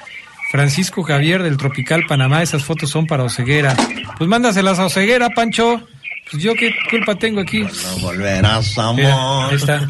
Francisco 0.51 1.03
Javier 1.03 1.43
del 1.43 1.57
Tropical 1.57 2.05
Panamá. 2.07 2.41
Esas 2.41 2.63
fotos 2.63 2.89
son 2.89 3.05
para 3.05 3.23
Oceguera. 3.23 3.75
Pues 4.17 4.27
mándaselas 4.27 4.79
a 4.79 4.85
Oceguera, 4.85 5.29
Pancho. 5.29 5.87
Pues 6.29 6.41
yo 6.41 6.55
qué 6.55 6.73
culpa 6.89 7.15
tengo 7.15 7.41
aquí. 7.41 7.59
No 7.59 7.99
volverás, 8.01 8.77
amor. 8.77 8.95
Mira, 8.95 9.47
ahí 9.49 9.55
está. 9.55 9.87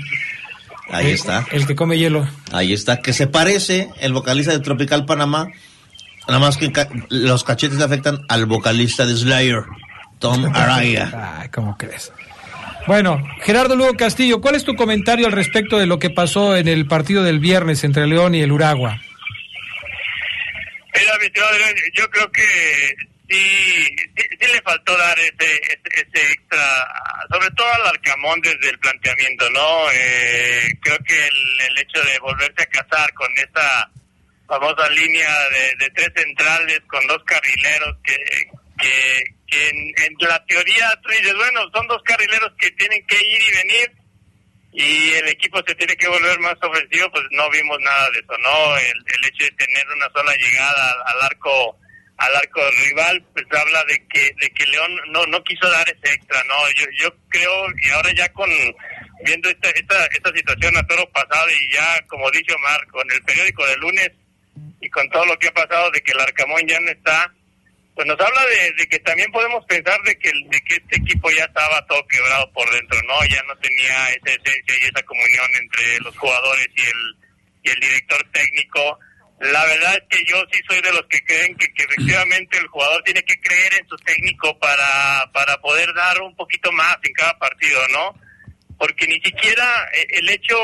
Ahí 0.89 1.07
El- 1.07 1.13
está. 1.13 1.45
El 1.51 1.65
que 1.67 1.75
come 1.75 1.97
hielo. 1.97 2.27
Ahí 2.51 2.73
está, 2.73 2.99
que 3.01 3.13
se 3.13 3.27
parece 3.27 3.89
el 4.01 4.13
vocalista 4.13 4.51
de 4.51 4.59
Tropical 4.59 5.05
Panamá, 5.05 5.47
nada 6.27 6.39
más 6.39 6.57
que 6.57 6.71
ca- 6.71 6.89
los 7.09 7.43
cachetes 7.43 7.77
le 7.77 7.83
afectan 7.85 8.19
al 8.29 8.45
vocalista 8.45 9.05
de 9.05 9.15
Slayer, 9.15 9.63
Tom 10.19 10.45
Araya. 10.53 11.39
Ay, 11.41 11.49
¿cómo 11.49 11.77
crees? 11.77 12.11
Bueno, 12.85 13.23
Gerardo 13.43 13.77
Lugo 13.77 13.93
Castillo, 13.93 14.41
¿cuál 14.41 14.55
es 14.55 14.65
tu 14.65 14.75
comentario 14.75 15.25
al 15.25 15.31
respecto 15.31 15.77
de 15.77 15.85
lo 15.85 15.99
que 15.99 16.09
pasó 16.09 16.57
en 16.57 16.67
el 16.67 16.85
partido 16.85 17.23
del 17.23 17.39
viernes 17.39 17.83
entre 17.85 18.05
León 18.07 18.35
y 18.35 18.41
el 18.41 18.51
Uragua? 18.51 18.99
Mira, 20.93 21.13
mi 21.21 21.29
tío 21.29 21.43
Adrián, 21.47 21.73
yo 21.95 22.09
creo 22.09 22.29
que 22.31 22.43
sí, 23.29 23.95
sí, 24.15 24.23
sí 24.39 24.51
le 24.51 24.61
faltó 24.61 24.97
dar 24.97 25.17
ese, 25.19 25.55
ese, 25.55 25.79
ese 25.95 26.31
extra, 26.31 26.87
sobre 27.31 27.49
todo 27.51 27.73
al 27.73 27.87
Arcamón 27.87 28.41
desde 28.41 28.69
el 28.69 28.79
planteamiento, 28.79 29.49
¿no? 29.51 29.91
Eh, 29.91 30.69
creo 30.81 30.97
que 31.05 31.27
el, 31.27 31.61
el 31.69 31.79
hecho 31.79 32.01
de 32.03 32.19
volverse 32.19 32.63
a 32.63 32.65
casar 32.65 33.13
con 33.13 33.31
esa 33.37 33.89
famosa 34.47 34.89
línea 34.89 35.49
de, 35.49 35.85
de 35.85 35.89
tres 35.91 36.11
centrales 36.15 36.79
con 36.87 37.05
dos 37.07 37.23
carrileros 37.25 37.97
que, 38.03 38.17
que, 38.77 39.23
que 39.47 39.69
en, 39.69 40.15
la 40.19 40.43
teoría 40.45 40.99
tú 41.01 41.09
dices, 41.09 41.35
bueno, 41.35 41.61
son 41.73 41.87
dos 41.87 42.01
carrileros 42.03 42.51
que 42.59 42.71
tienen 42.71 43.05
que 43.07 43.15
ir 43.15 43.41
y 43.41 43.51
venir 43.51 43.91
y 44.73 45.13
el 45.13 45.27
equipo 45.27 45.61
se 45.67 45.75
tiene 45.75 45.95
que 45.95 46.07
volver 46.07 46.39
más 46.39 46.55
ofensivo, 46.61 47.09
pues 47.11 47.23
no 47.31 47.49
vimos 47.51 47.79
nada 47.81 48.09
de 48.09 48.19
eso, 48.19 48.37
¿no? 48.39 48.77
El, 48.77 49.25
hecho 49.25 49.45
de 49.45 49.51
tener 49.51 49.87
una 49.95 50.09
sola 50.13 50.33
llegada 50.35 50.95
al 51.05 51.21
arco 51.21 51.77
al 52.17 52.35
arco 52.35 52.61
rival, 52.85 53.25
pues 53.33 53.45
habla 53.51 53.83
de 53.85 54.07
que 54.07 54.31
de 54.39 54.49
que 54.51 54.65
León 54.67 54.91
no 55.11 55.25
no 55.27 55.43
quiso 55.43 55.69
dar 55.69 55.87
ese 55.89 56.13
extra, 56.13 56.43
¿no? 56.43 56.55
Yo 56.75 56.85
yo 56.99 57.15
creo 57.29 57.65
y 57.81 57.89
ahora 57.89 58.11
ya 58.13 58.31
con 58.33 58.49
viendo 59.25 59.49
esta 59.49 59.69
esta 59.71 60.05
esta 60.07 60.31
situación 60.35 60.77
a 60.77 60.87
toro 60.87 61.09
pasado 61.11 61.47
y 61.49 61.73
ya 61.73 62.01
como 62.07 62.29
dice 62.31 62.53
Omar 62.53 62.87
con 62.87 63.09
el 63.11 63.21
periódico 63.23 63.65
de 63.65 63.77
lunes 63.77 64.11
y 64.81 64.89
con 64.89 65.09
todo 65.09 65.25
lo 65.25 65.37
que 65.39 65.47
ha 65.47 65.53
pasado 65.53 65.89
de 65.91 66.01
que 66.01 66.11
el 66.11 66.19
Arcamón 66.19 66.67
ya 66.67 66.79
no 66.81 66.91
está, 66.91 67.33
pues 67.95 68.07
nos 68.07 68.19
habla 68.19 68.45
de, 68.47 68.71
de 68.73 68.87
que 68.87 68.99
también 68.99 69.31
podemos 69.31 69.63
pensar 69.65 70.01
de 70.03 70.17
que, 70.17 70.29
de 70.29 70.61
que 70.61 70.75
este 70.75 70.97
equipo 70.97 71.29
ya 71.31 71.45
estaba 71.45 71.85
todo 71.85 72.05
quebrado 72.07 72.51
por 72.51 72.69
dentro, 72.71 72.99
¿no? 73.03 73.23
Ya 73.25 73.41
no 73.43 73.55
tenía 73.57 74.09
esa 74.09 74.31
esencia 74.31 74.75
y 74.81 74.85
esa 74.85 75.03
comunión 75.03 75.47
entre 75.61 75.99
los 76.01 76.17
jugadores 76.17 76.67
y 76.75 76.81
el, 76.81 77.15
y 77.63 77.69
el 77.69 77.79
director 77.79 78.29
técnico. 78.31 78.99
La 79.39 79.65
verdad 79.65 79.95
es 79.95 80.17
que 80.17 80.25
yo 80.25 80.41
sí 80.51 80.61
soy 80.67 80.81
de 80.81 80.93
los 80.93 81.05
que 81.09 81.23
creen 81.25 81.55
que, 81.57 81.65
efectivamente 81.75 82.57
el 82.57 82.67
jugador 82.67 83.03
tiene 83.03 83.21
que 83.23 83.39
creer 83.41 83.73
en 83.79 83.87
su 83.87 83.97
técnico 83.97 84.57
para, 84.59 85.29
para 85.33 85.57
poder 85.57 85.93
dar 85.93 86.21
un 86.21 86.35
poquito 86.35 86.71
más 86.71 86.97
en 87.03 87.13
cada 87.13 87.37
partido, 87.37 87.79
¿no? 87.89 88.15
porque 88.83 89.07
ni 89.07 89.19
siquiera 89.21 89.89
eh, 89.93 90.05
el 90.09 90.29
hecho, 90.29 90.57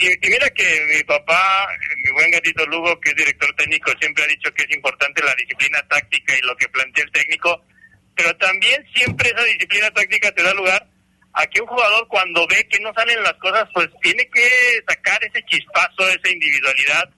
y 0.00 0.28
mira 0.28 0.50
que 0.50 0.64
mi 0.92 1.02
papá, 1.04 1.68
mi 2.04 2.10
buen 2.12 2.30
gatito 2.32 2.66
Lugo, 2.66 2.98
que 3.00 3.10
es 3.10 3.16
director 3.16 3.54
técnico, 3.54 3.92
siempre 4.00 4.24
ha 4.24 4.26
dicho 4.26 4.52
que 4.52 4.64
es 4.64 4.74
importante 4.74 5.22
la 5.22 5.34
disciplina 5.34 5.80
táctica 5.88 6.36
y 6.36 6.40
lo 6.44 6.56
que 6.56 6.68
plantea 6.68 7.04
el 7.04 7.12
técnico, 7.12 7.62
pero 8.16 8.36
también 8.36 8.84
siempre 8.94 9.28
esa 9.30 9.44
disciplina 9.44 9.90
táctica 9.92 10.32
te 10.32 10.42
da 10.42 10.52
lugar 10.54 10.86
a 11.34 11.46
que 11.46 11.60
un 11.60 11.68
jugador 11.68 12.08
cuando 12.08 12.46
ve 12.48 12.66
que 12.68 12.80
no 12.80 12.92
salen 12.94 13.22
las 13.22 13.34
cosas, 13.34 13.68
pues 13.72 13.88
tiene 14.02 14.28
que 14.28 14.82
sacar 14.88 15.22
ese 15.24 15.42
chispazo, 15.44 16.08
esa 16.08 16.30
individualidad, 16.30 17.10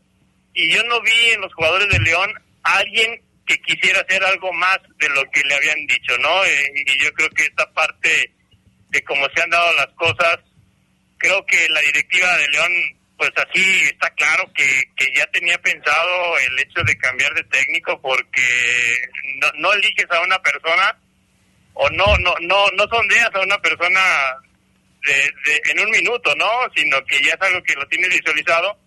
y 0.54 0.70
yo 0.72 0.82
no 0.84 1.00
vi 1.02 1.30
en 1.32 1.40
los 1.40 1.52
jugadores 1.54 1.88
de 1.88 1.98
León 2.00 2.32
alguien 2.62 3.20
que 3.46 3.60
quisiera 3.62 4.00
hacer 4.00 4.24
algo 4.24 4.52
más 4.54 4.78
de 4.98 5.08
lo 5.10 5.22
que 5.30 5.42
le 5.42 5.54
habían 5.54 5.86
dicho, 5.86 6.16
¿no? 6.18 6.44
Eh, 6.44 6.72
y 6.86 6.98
yo 7.04 7.12
creo 7.12 7.28
que 7.30 7.42
esta 7.42 7.70
parte 7.72 8.32
de 8.88 9.04
cómo 9.04 9.26
se 9.34 9.42
han 9.42 9.50
dado 9.50 9.72
las 9.74 9.88
cosas, 9.96 10.38
creo 11.18 11.44
que 11.46 11.68
la 11.68 11.80
directiva 11.82 12.36
de 12.38 12.48
León, 12.48 12.72
pues 13.18 13.30
así 13.36 13.80
está 13.84 14.08
claro 14.14 14.50
que, 14.54 14.64
que 14.96 15.12
ya 15.14 15.26
tenía 15.26 15.58
pensado 15.58 16.38
el 16.38 16.58
hecho 16.60 16.82
de 16.84 16.96
cambiar 16.98 17.34
de 17.34 17.44
técnico 17.44 18.00
porque 18.00 18.98
no, 19.40 19.50
no 19.58 19.72
eliges 19.74 20.06
a 20.10 20.20
una 20.22 20.40
persona 20.40 20.98
o 21.74 21.90
no 21.90 22.16
no 22.18 22.34
no 22.40 22.70
no 22.70 22.84
sondeas 22.88 23.30
a 23.34 23.40
una 23.40 23.58
persona 23.58 24.00
de, 25.02 25.12
de- 25.12 25.62
en 25.70 25.80
un 25.80 25.90
minuto, 25.90 26.34
¿no? 26.36 26.48
Sino 26.74 27.04
que 27.04 27.20
ya 27.22 27.34
es 27.34 27.42
algo 27.42 27.62
que 27.62 27.74
lo 27.74 27.86
tienes 27.88 28.10
visualizado. 28.10 28.78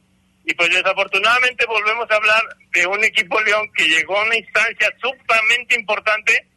Y 0.48 0.54
pues 0.54 0.70
desafortunadamente 0.70 1.66
volvemos 1.66 2.10
a 2.10 2.16
hablar 2.16 2.42
de 2.72 2.88
un 2.88 3.04
equipo 3.04 3.40
León 3.42 3.70
que 3.76 3.84
llegó 3.84 4.18
a 4.18 4.24
una 4.24 4.38
instancia 4.38 4.90
sumamente 5.02 5.76
importante, 5.76 6.48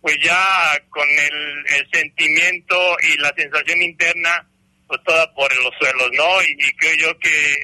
pues 0.00 0.16
ya 0.22 0.80
con 0.88 1.08
el, 1.08 1.88
sentimiento 1.92 2.96
y 3.02 3.18
la 3.18 3.32
sensación 3.36 3.82
interna, 3.82 4.48
pues 4.86 5.00
toda 5.04 5.34
por 5.34 5.52
los 5.56 5.74
suelos, 5.80 6.10
¿no? 6.12 6.42
Y, 6.42 6.64
y 6.64 6.72
creo 6.76 6.94
yo 6.94 7.18
que, 7.18 7.56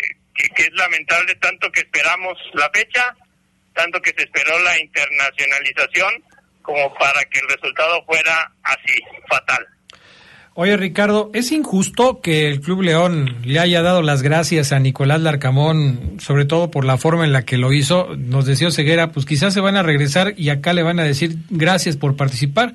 que 0.56 0.62
es 0.64 0.72
lamentable 0.72 1.36
tanto 1.36 1.70
que 1.70 1.82
esperamos 1.82 2.36
la 2.54 2.68
fecha, 2.74 3.14
tanto 3.72 4.02
que 4.02 4.10
se 4.10 4.24
esperó 4.24 4.58
la 4.58 4.76
internacionalización, 4.80 6.24
como 6.62 6.92
para 6.94 7.24
que 7.26 7.38
el 7.38 7.48
resultado 7.48 8.04
fuera 8.06 8.52
así, 8.64 9.00
fatal. 9.28 9.64
Oye, 10.58 10.74
Ricardo, 10.78 11.30
¿es 11.34 11.52
injusto 11.52 12.22
que 12.22 12.48
el 12.48 12.62
Club 12.62 12.80
León 12.80 13.36
le 13.44 13.58
haya 13.58 13.82
dado 13.82 14.00
las 14.00 14.22
gracias 14.22 14.72
a 14.72 14.78
Nicolás 14.78 15.20
Larcamón, 15.20 16.14
sobre 16.18 16.46
todo 16.46 16.70
por 16.70 16.86
la 16.86 16.96
forma 16.96 17.26
en 17.26 17.32
la 17.32 17.42
que 17.42 17.58
lo 17.58 17.74
hizo? 17.74 18.16
Nos 18.16 18.46
decía 18.46 18.70
Ceguera, 18.70 19.12
pues 19.12 19.26
quizás 19.26 19.52
se 19.52 19.60
van 19.60 19.76
a 19.76 19.82
regresar 19.82 20.32
y 20.38 20.48
acá 20.48 20.72
le 20.72 20.82
van 20.82 20.98
a 20.98 21.04
decir 21.04 21.36
gracias 21.50 21.98
por 21.98 22.16
participar, 22.16 22.72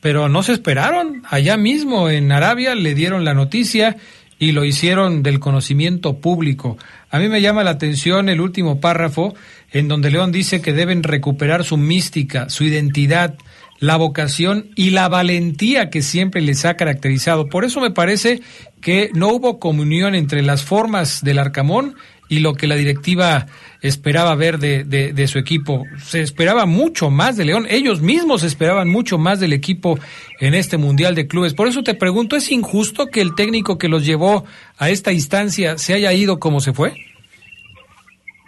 pero 0.00 0.28
no 0.28 0.42
se 0.42 0.52
esperaron. 0.52 1.22
Allá 1.30 1.56
mismo 1.56 2.10
en 2.10 2.32
Arabia 2.32 2.74
le 2.74 2.92
dieron 2.92 3.24
la 3.24 3.34
noticia 3.34 3.98
y 4.40 4.50
lo 4.50 4.64
hicieron 4.64 5.22
del 5.22 5.38
conocimiento 5.38 6.18
público. 6.18 6.76
A 7.08 7.20
mí 7.20 7.28
me 7.28 7.40
llama 7.40 7.62
la 7.62 7.70
atención 7.70 8.30
el 8.30 8.40
último 8.40 8.80
párrafo 8.80 9.32
en 9.70 9.86
donde 9.86 10.10
León 10.10 10.32
dice 10.32 10.60
que 10.60 10.72
deben 10.72 11.04
recuperar 11.04 11.62
su 11.62 11.76
mística, 11.76 12.50
su 12.50 12.64
identidad, 12.64 13.36
la 13.82 13.96
vocación 13.96 14.66
y 14.76 14.90
la 14.90 15.08
valentía 15.08 15.90
que 15.90 16.02
siempre 16.02 16.40
les 16.40 16.64
ha 16.64 16.76
caracterizado. 16.76 17.48
Por 17.48 17.64
eso 17.64 17.80
me 17.80 17.90
parece 17.90 18.40
que 18.80 19.10
no 19.12 19.26
hubo 19.28 19.58
comunión 19.58 20.14
entre 20.14 20.40
las 20.42 20.62
formas 20.62 21.24
del 21.24 21.40
Arcamón 21.40 21.96
y 22.28 22.38
lo 22.38 22.54
que 22.54 22.68
la 22.68 22.76
directiva 22.76 23.46
esperaba 23.80 24.36
ver 24.36 24.58
de, 24.58 24.84
de- 24.84 25.12
de 25.12 25.26
su 25.26 25.40
equipo. 25.40 25.84
Se 26.00 26.20
esperaba 26.20 26.64
mucho 26.64 27.10
más 27.10 27.36
de 27.36 27.44
León. 27.44 27.66
Ellos 27.68 28.00
mismos 28.02 28.44
esperaban 28.44 28.88
mucho 28.88 29.18
más 29.18 29.40
del 29.40 29.52
equipo 29.52 29.98
en 30.38 30.54
este 30.54 30.76
Mundial 30.78 31.16
de 31.16 31.26
Clubes. 31.26 31.52
Por 31.52 31.66
eso 31.66 31.82
te 31.82 31.94
pregunto, 31.94 32.36
¿es 32.36 32.52
injusto 32.52 33.08
que 33.08 33.20
el 33.20 33.34
técnico 33.34 33.78
que 33.78 33.88
los 33.88 34.06
llevó 34.06 34.44
a 34.78 34.90
esta 34.90 35.10
instancia 35.12 35.76
se 35.76 35.94
haya 35.94 36.12
ido 36.12 36.38
como 36.38 36.60
se 36.60 36.72
fue? 36.72 36.94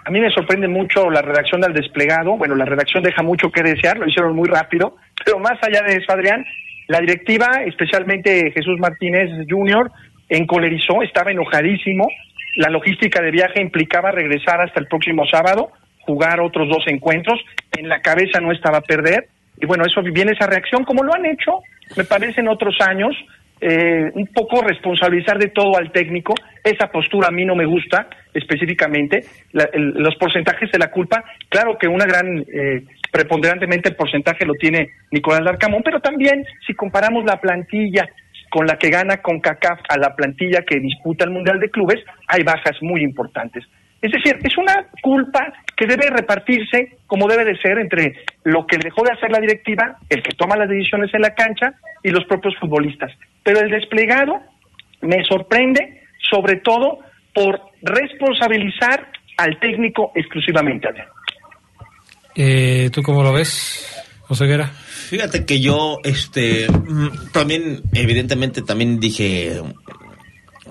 A 0.07 0.11
mí 0.11 0.21
me 0.21 0.31
sorprende 0.31 0.69
mucho 0.69 1.11
la 1.11 1.23
redacción 1.23 1.61
del 1.61 1.73
desplegado. 1.73 2.37
Bueno, 2.37 2.55
la 2.55 2.65
redacción 2.67 3.03
deja 3.03 3.23
mucho 3.23 3.51
que 3.51 3.63
desear, 3.65 3.99
lo 3.99 4.07
hicieron 4.09 4.37
muy 4.37 4.49
rápido. 4.49 4.97
Pero 5.25 5.39
más 5.39 5.59
allá 5.63 5.83
de 5.83 5.97
eso, 5.97 6.13
Adrián, 6.13 6.45
la 6.89 7.01
directiva, 7.01 7.63
especialmente 7.67 8.51
Jesús 8.53 8.79
Martínez 8.79 9.31
Jr., 9.49 9.91
encolerizó, 10.29 11.03
estaba 11.03 11.31
enojadísimo. 11.31 12.09
La 12.57 12.71
logística 12.71 13.21
de 13.21 13.31
viaje 13.31 13.61
implicaba 13.61 14.11
regresar 14.11 14.61
hasta 14.61 14.81
el 14.81 14.87
próximo 14.87 15.27
sábado, 15.27 15.71
jugar 16.01 16.41
otros 16.41 16.69
dos 16.69 16.85
encuentros. 16.87 17.41
En 17.77 17.89
la 17.89 18.01
cabeza 18.01 18.41
no 18.41 18.53
estaba 18.53 18.81
perder. 18.81 19.29
Y 19.61 19.67
bueno, 19.67 19.85
eso 19.85 20.03
viene 20.03 20.33
esa 20.33 20.47
reacción, 20.47 20.85
como 20.85 21.03
lo 21.05 21.15
han 21.15 21.27
hecho, 21.27 21.61
me 21.97 22.05
parece, 22.05 22.41
en 22.41 22.49
otros 22.49 22.77
años. 22.81 23.15
eh, 23.61 24.11
un 24.15 24.27
poco 24.27 24.61
responsabilizar 24.61 25.39
de 25.39 25.49
todo 25.49 25.79
al 25.79 25.91
técnico. 25.91 26.35
Esa 26.63 26.89
postura 26.89 27.29
a 27.29 27.31
mí 27.31 27.47
no 27.47 27.55
me 27.55 27.65
gusta 27.65 28.09
específicamente. 28.35 29.25
La- 29.53 29.71
el- 29.73 29.91
los 29.95 30.17
porcentajes 30.17 30.71
de 30.71 30.79
la 30.79 30.91
culpa, 30.91 31.25
claro 31.49 31.79
que 31.79 31.89
una 31.89 32.05
gran, 32.05 32.45
eh, 32.53 32.83
preponderantemente 33.15 33.91
el 33.91 33.95
porcentaje 33.95 34.45
lo 34.45 34.55
tiene 34.55 34.91
Nicolás 35.13 35.43
Larcamón, 35.43 35.83
pero 35.85 36.01
también 36.01 36.45
si 36.67 36.75
comparamos 36.75 37.25
la 37.25 37.41
plantilla 37.41 38.11
con 38.51 38.67
la 38.67 38.77
que 38.77 38.91
gana 38.91 39.19
con 39.19 39.39
CACAF 39.39 39.79
a 39.89 39.97
la 39.99 40.17
plantilla 40.17 40.65
que 40.67 40.81
disputa 40.81 41.25
el 41.25 41.31
Mundial 41.31 41.61
de 41.61 41.71
Clubes, 41.71 42.05
hay 42.27 42.43
bajas 42.43 42.77
muy 42.83 43.03
importantes. 43.05 43.65
Es 44.03 44.11
decir, 44.11 44.37
es 44.43 44.59
una 44.59 44.87
culpa 45.01 45.53
que 45.77 45.87
debe 45.87 46.11
repartirse 46.11 46.97
como 47.07 47.29
debe 47.29 47.45
de 47.45 47.57
ser 47.59 47.79
entre 47.79 48.17
lo 48.43 48.67
que 48.67 48.79
dejó 48.79 49.05
de 49.05 49.13
hacer 49.13 49.31
la 49.31 49.39
directiva, 49.39 49.97
el 50.11 50.21
que 50.21 50.35
toma 50.35 50.57
las 50.57 50.69
decisiones 50.69 51.15
en 51.15 51.23
la 51.23 51.37
cancha 51.37 51.73
y 52.03 52.11
los 52.11 52.25
propios 52.25 52.57
futbolistas. 52.59 53.13
Pero 53.45 53.61
el 53.61 53.71
desplegado 53.71 54.41
me 55.03 55.23
sorprende 55.23 56.03
sobre 56.33 56.57
todo 56.57 56.99
por 57.33 57.61
responsabilizar 57.83 59.07
al 59.37 59.61
técnico 59.61 60.11
exclusivamente. 60.17 60.89
Eh, 62.37 62.91
¿Tú 62.93 63.03
cómo 63.03 63.23
lo 63.23 63.33
ves, 63.33 63.87
Oseguera? 64.29 64.73
Fíjate 65.09 65.45
que 65.45 65.61
yo, 65.61 65.99
este, 66.03 66.69
mm, 66.69 67.31
también, 67.33 67.83
evidentemente, 67.93 68.63
también 68.63 68.99
dije, 68.99 69.61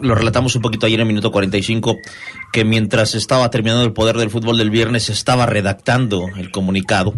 lo 0.01 0.15
relatamos 0.15 0.55
un 0.55 0.61
poquito 0.61 0.85
ayer 0.85 0.99
en 0.99 1.07
el 1.07 1.07
minuto 1.07 1.31
45, 1.31 1.97
que 2.51 2.65
mientras 2.65 3.15
estaba 3.15 3.49
terminando 3.49 3.83
el 3.83 3.93
poder 3.93 4.17
del 4.17 4.29
fútbol 4.29 4.57
del 4.57 4.69
viernes, 4.69 5.09
estaba 5.09 5.45
redactando 5.45 6.27
el 6.37 6.51
comunicado. 6.51 7.13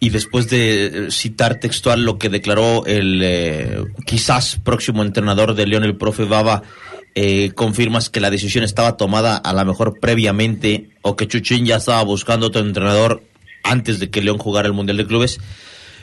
Y 0.00 0.10
después 0.10 0.50
de 0.50 0.86
eh, 0.86 1.10
citar 1.10 1.60
textual 1.60 2.04
lo 2.04 2.18
que 2.18 2.28
declaró 2.28 2.84
el 2.86 3.20
eh, 3.22 3.84
quizás 4.04 4.60
próximo 4.62 5.02
entrenador 5.02 5.54
de 5.54 5.66
León, 5.66 5.84
el 5.84 5.96
profe 5.96 6.24
Baba, 6.24 6.62
eh, 7.14 7.52
confirmas 7.54 8.10
que 8.10 8.20
la 8.20 8.30
decisión 8.30 8.64
estaba 8.64 8.96
tomada 8.96 9.36
a 9.36 9.52
lo 9.52 9.64
mejor 9.64 9.98
previamente 10.00 10.90
o 11.02 11.16
que 11.16 11.28
Chuchín 11.28 11.64
ya 11.64 11.76
estaba 11.76 12.02
buscando 12.02 12.48
otro 12.48 12.60
entrenador 12.60 13.22
antes 13.64 13.98
de 13.98 14.10
que 14.10 14.22
León 14.22 14.38
jugara 14.38 14.68
el 14.68 14.74
Mundial 14.74 14.98
de 14.98 15.06
Clubes. 15.06 15.40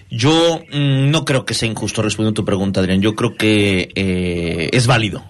Yo 0.09 0.61
mm, 0.71 1.09
no 1.09 1.23
creo 1.23 1.45
que 1.45 1.53
sea 1.53 1.69
injusto 1.69 2.01
respondiendo 2.01 2.41
a 2.41 2.41
tu 2.41 2.45
pregunta, 2.45 2.81
Adrián. 2.81 3.01
Yo 3.01 3.15
creo 3.15 3.35
que 3.35 3.89
eh, 3.95 4.69
es 4.73 4.87
válido. 4.87 5.23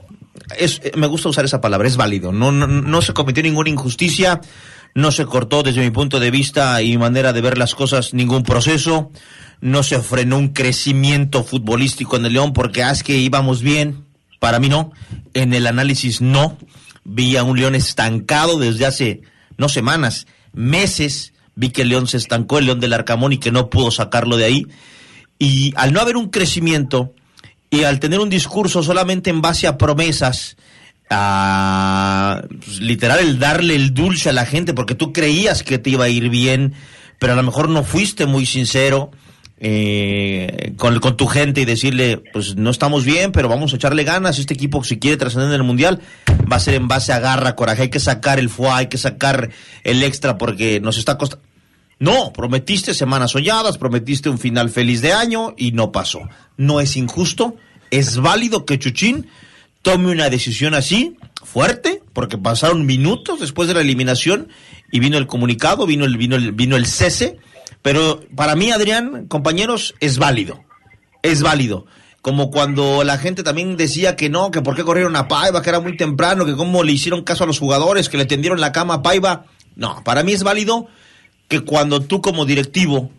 Es, 0.57 0.81
eh, 0.83 0.91
me 0.95 1.07
gusta 1.07 1.29
usar 1.29 1.45
esa 1.45 1.61
palabra, 1.61 1.87
es 1.87 1.97
válido. 1.97 2.31
No, 2.31 2.51
no, 2.51 2.65
no 2.65 3.01
se 3.01 3.13
cometió 3.13 3.43
ninguna 3.43 3.69
injusticia, 3.69 4.41
no 4.95 5.11
se 5.11 5.25
cortó 5.25 5.61
desde 5.61 5.81
mi 5.81 5.91
punto 5.91 6.19
de 6.19 6.31
vista 6.31 6.81
y 6.81 6.97
manera 6.97 7.31
de 7.31 7.41
ver 7.41 7.57
las 7.57 7.75
cosas 7.75 8.13
ningún 8.13 8.43
proceso, 8.43 9.11
no 9.61 9.83
se 9.83 9.99
frenó 10.01 10.37
un 10.37 10.49
crecimiento 10.49 11.43
futbolístico 11.43 12.17
en 12.17 12.25
el 12.25 12.33
León 12.33 12.53
porque 12.53 12.83
ah, 12.83 12.91
es 12.91 13.03
que 13.03 13.17
íbamos 13.17 13.61
bien. 13.61 14.05
Para 14.39 14.59
mí 14.59 14.69
no. 14.69 14.91
En 15.35 15.53
el 15.53 15.67
análisis 15.67 16.19
no. 16.19 16.57
Vi 17.03 17.37
a 17.37 17.43
un 17.43 17.59
León 17.59 17.75
estancado 17.75 18.57
desde 18.57 18.85
hace, 18.87 19.21
no 19.57 19.69
semanas, 19.69 20.25
meses. 20.53 21.33
Vi 21.55 21.69
que 21.69 21.81
el 21.83 21.89
León 21.89 22.07
se 22.07 22.17
estancó, 22.17 22.59
el 22.59 22.65
León 22.65 22.79
del 22.79 22.93
Arcamón 22.93 23.33
y 23.33 23.37
que 23.37 23.51
no 23.51 23.69
pudo 23.69 23.91
sacarlo 23.91 24.37
de 24.37 24.45
ahí. 24.45 24.67
Y 25.37 25.73
al 25.75 25.93
no 25.93 25.99
haber 25.99 26.17
un 26.17 26.29
crecimiento 26.29 27.13
y 27.69 27.83
al 27.83 27.99
tener 27.99 28.19
un 28.19 28.29
discurso 28.29 28.83
solamente 28.83 29.29
en 29.29 29.41
base 29.41 29.67
a 29.67 29.77
promesas, 29.77 30.57
a 31.09 32.43
pues, 32.63 32.79
literal 32.79 33.19
el 33.19 33.39
darle 33.39 33.75
el 33.75 33.93
dulce 33.93 34.29
a 34.29 34.33
la 34.33 34.45
gente 34.45 34.73
porque 34.73 34.95
tú 34.95 35.11
creías 35.11 35.63
que 35.63 35.77
te 35.77 35.89
iba 35.89 36.05
a 36.05 36.09
ir 36.09 36.29
bien, 36.29 36.73
pero 37.19 37.33
a 37.33 37.35
lo 37.35 37.43
mejor 37.43 37.69
no 37.69 37.83
fuiste 37.83 38.25
muy 38.25 38.45
sincero 38.45 39.11
eh, 39.63 40.73
con, 40.75 40.99
con 40.99 41.15
tu 41.15 41.27
gente 41.27 41.61
y 41.61 41.65
decirle, 41.65 42.17
pues 42.33 42.55
no 42.55 42.71
estamos 42.71 43.05
bien, 43.05 43.31
pero 43.31 43.47
vamos 43.47 43.71
a 43.71 43.75
echarle 43.75 44.03
ganas. 44.03 44.39
Este 44.39 44.55
equipo, 44.55 44.83
si 44.83 44.97
quiere 44.97 45.17
trascender 45.17 45.49
en 45.49 45.55
el 45.55 45.63
mundial, 45.63 46.01
va 46.51 46.55
a 46.55 46.59
ser 46.59 46.73
en 46.73 46.87
base 46.87 47.13
a 47.13 47.19
garra, 47.19 47.55
coraje. 47.55 47.83
Hay 47.83 47.89
que 47.89 47.99
sacar 47.99 48.39
el 48.39 48.49
foie, 48.49 48.71
hay 48.71 48.87
que 48.87 48.97
sacar 48.97 49.51
el 49.83 50.01
extra 50.01 50.39
porque 50.39 50.79
nos 50.79 50.97
está 50.97 51.17
costando. 51.19 51.45
No, 51.99 52.33
prometiste 52.33 52.95
semanas 52.95 53.29
soñadas, 53.29 53.77
prometiste 53.77 54.27
un 54.27 54.39
final 54.39 54.71
feliz 54.71 55.01
de 55.01 55.13
año 55.13 55.53
y 55.55 55.73
no 55.73 55.91
pasó. 55.91 56.21
No 56.57 56.81
es 56.81 56.97
injusto, 56.97 57.55
es 57.91 58.17
válido 58.17 58.65
que 58.65 58.79
Chuchín 58.79 59.27
tome 59.83 60.11
una 60.11 60.31
decisión 60.31 60.73
así, 60.73 61.15
fuerte, 61.43 62.01
porque 62.13 62.39
pasaron 62.39 62.87
minutos 62.87 63.39
después 63.39 63.67
de 63.67 63.75
la 63.75 63.81
eliminación 63.81 64.47
y 64.91 64.99
vino 64.99 65.19
el 65.19 65.27
comunicado, 65.27 65.85
vino 65.85 66.05
el, 66.05 66.17
vino 66.17 66.35
el, 66.35 66.51
vino 66.53 66.75
el 66.75 66.87
cese. 66.87 67.37
Pero 67.81 68.21
para 68.35 68.55
mí, 68.55 68.71
Adrián, 68.71 69.25
compañeros, 69.27 69.95
es 69.99 70.17
válido. 70.17 70.63
Es 71.23 71.41
válido. 71.41 71.85
Como 72.21 72.51
cuando 72.51 73.03
la 73.03 73.17
gente 73.17 73.41
también 73.41 73.77
decía 73.77 74.15
que 74.15 74.29
no, 74.29 74.51
que 74.51 74.61
por 74.61 74.75
qué 74.75 74.83
corrieron 74.83 75.15
a 75.15 75.27
Paiva, 75.27 75.61
que 75.63 75.69
era 75.69 75.79
muy 75.79 75.97
temprano, 75.97 76.45
que 76.45 76.55
cómo 76.55 76.83
le 76.83 76.91
hicieron 76.91 77.23
caso 77.23 77.43
a 77.43 77.47
los 77.47 77.57
jugadores, 77.59 78.09
que 78.09 78.17
le 78.17 78.25
tendieron 78.25 78.61
la 78.61 78.71
cama 78.71 78.95
a 78.95 79.01
Paiva. 79.01 79.45
No, 79.75 80.03
para 80.03 80.21
mí 80.21 80.31
es 80.33 80.43
válido 80.43 80.87
que 81.47 81.61
cuando 81.61 82.01
tú 82.01 82.21
como 82.21 82.45
directivo 82.45 83.09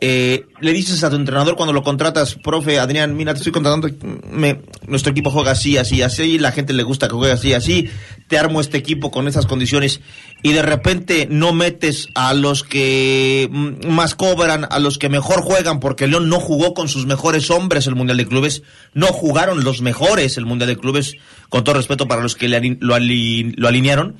eh, 0.00 0.46
le 0.60 0.72
dices 0.72 1.04
a 1.04 1.10
tu 1.10 1.16
entrenador 1.16 1.56
cuando 1.56 1.74
lo 1.74 1.82
contratas, 1.82 2.34
profe 2.36 2.78
Adrián, 2.78 3.14
mira, 3.14 3.34
te 3.34 3.38
estoy 3.40 3.52
contratando, 3.52 3.88
me- 4.30 4.62
nuestro 4.86 5.12
equipo 5.12 5.30
juega 5.30 5.50
así, 5.50 5.76
así, 5.76 6.00
así, 6.00 6.38
la 6.38 6.52
gente 6.52 6.72
le 6.72 6.82
gusta 6.84 7.06
que 7.06 7.14
juegue 7.16 7.34
así, 7.34 7.52
así, 7.52 7.90
te 8.30 8.38
armo 8.38 8.60
este 8.60 8.78
equipo 8.78 9.10
con 9.10 9.26
esas 9.26 9.44
condiciones 9.44 10.00
y 10.42 10.52
de 10.52 10.62
repente 10.62 11.26
no 11.28 11.52
metes 11.52 12.08
a 12.14 12.32
los 12.32 12.62
que 12.62 13.48
mm, 13.50 13.88
más 13.88 14.14
cobran, 14.14 14.66
a 14.70 14.78
los 14.78 14.98
que 14.98 15.08
mejor 15.08 15.42
juegan, 15.42 15.80
porque 15.80 16.06
León 16.06 16.28
no 16.28 16.38
jugó 16.38 16.72
con 16.72 16.88
sus 16.88 17.06
mejores 17.06 17.50
hombres 17.50 17.88
el 17.88 17.96
Mundial 17.96 18.16
de 18.18 18.26
Clubes, 18.28 18.62
no 18.94 19.08
jugaron 19.08 19.64
los 19.64 19.82
mejores 19.82 20.38
el 20.38 20.46
Mundial 20.46 20.68
de 20.68 20.78
Clubes, 20.78 21.16
con 21.48 21.64
todo 21.64 21.74
respeto 21.74 22.06
para 22.06 22.22
los 22.22 22.36
que 22.36 22.48
le 22.48 22.78
lo, 22.80 22.96
lo 22.98 23.68
alinearon, 23.68 24.16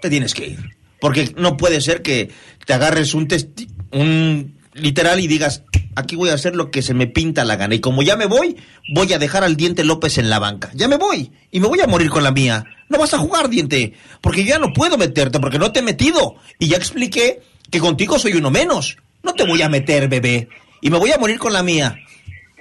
te 0.00 0.08
tienes 0.10 0.32
que 0.32 0.46
ir. 0.50 0.58
Porque 1.00 1.34
no 1.36 1.56
puede 1.56 1.80
ser 1.80 2.02
que 2.02 2.30
te 2.64 2.72
agarres 2.72 3.14
un, 3.14 3.26
testi- 3.28 3.68
un 3.90 4.54
literal 4.74 5.20
y 5.20 5.26
digas, 5.26 5.62
aquí 5.94 6.16
voy 6.16 6.30
a 6.30 6.34
hacer 6.34 6.54
lo 6.54 6.70
que 6.70 6.82
se 6.82 6.94
me 6.94 7.06
pinta 7.06 7.44
la 7.44 7.56
gana. 7.56 7.74
Y 7.74 7.80
como 7.80 8.02
ya 8.02 8.16
me 8.16 8.26
voy, 8.26 8.56
voy 8.92 9.12
a 9.12 9.18
dejar 9.18 9.44
al 9.44 9.56
Diente 9.56 9.84
López 9.84 10.18
en 10.18 10.30
la 10.30 10.38
banca. 10.38 10.70
Ya 10.74 10.88
me 10.88 10.96
voy. 10.96 11.32
Y 11.50 11.60
me 11.60 11.68
voy 11.68 11.80
a 11.80 11.86
morir 11.86 12.10
con 12.10 12.22
la 12.22 12.32
mía. 12.32 12.64
No 12.88 12.98
vas 12.98 13.14
a 13.14 13.18
jugar, 13.18 13.48
Diente. 13.48 13.94
Porque 14.20 14.44
ya 14.44 14.58
no 14.58 14.72
puedo 14.72 14.98
meterte, 14.98 15.40
porque 15.40 15.58
no 15.58 15.72
te 15.72 15.80
he 15.80 15.82
metido. 15.82 16.36
Y 16.58 16.68
ya 16.68 16.76
expliqué 16.76 17.40
que 17.70 17.80
contigo 17.80 18.18
soy 18.18 18.34
uno 18.34 18.50
menos. 18.50 18.96
No 19.22 19.32
te 19.32 19.44
voy 19.44 19.62
a 19.62 19.68
meter, 19.68 20.08
bebé. 20.08 20.48
Y 20.80 20.90
me 20.90 20.98
voy 20.98 21.12
a 21.12 21.18
morir 21.18 21.38
con 21.38 21.52
la 21.52 21.62
mía. 21.62 21.96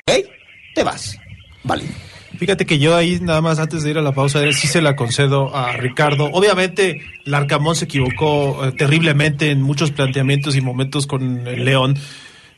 ¿Ok? 0.07 0.26
Te 0.76 0.84
vas. 0.84 1.18
Vale. 1.64 1.84
Fíjate 2.38 2.65
que 2.65 2.79
yo 2.79 2.95
ahí 2.95 3.19
nada 3.21 3.41
más 3.41 3.59
antes 3.59 3.84
de 3.84 3.91
ir 3.91 3.97
a 3.97 4.01
la 4.01 4.11
pausa, 4.11 4.43
eh, 4.43 4.53
sí 4.53 4.67
se 4.67 4.81
la 4.81 4.95
concedo 4.95 5.55
a 5.55 5.73
Ricardo. 5.73 6.29
Obviamente, 6.34 7.01
Larcamón 7.25 7.75
se 7.75 7.86
equivocó 7.86 8.65
eh, 8.65 8.71
terriblemente 8.71 9.51
en 9.51 9.61
muchos 9.61 9.91
planteamientos 9.91 10.55
y 10.55 10.61
momentos 10.61 11.05
con 11.05 11.47
el 11.47 11.63
León, 11.63 11.97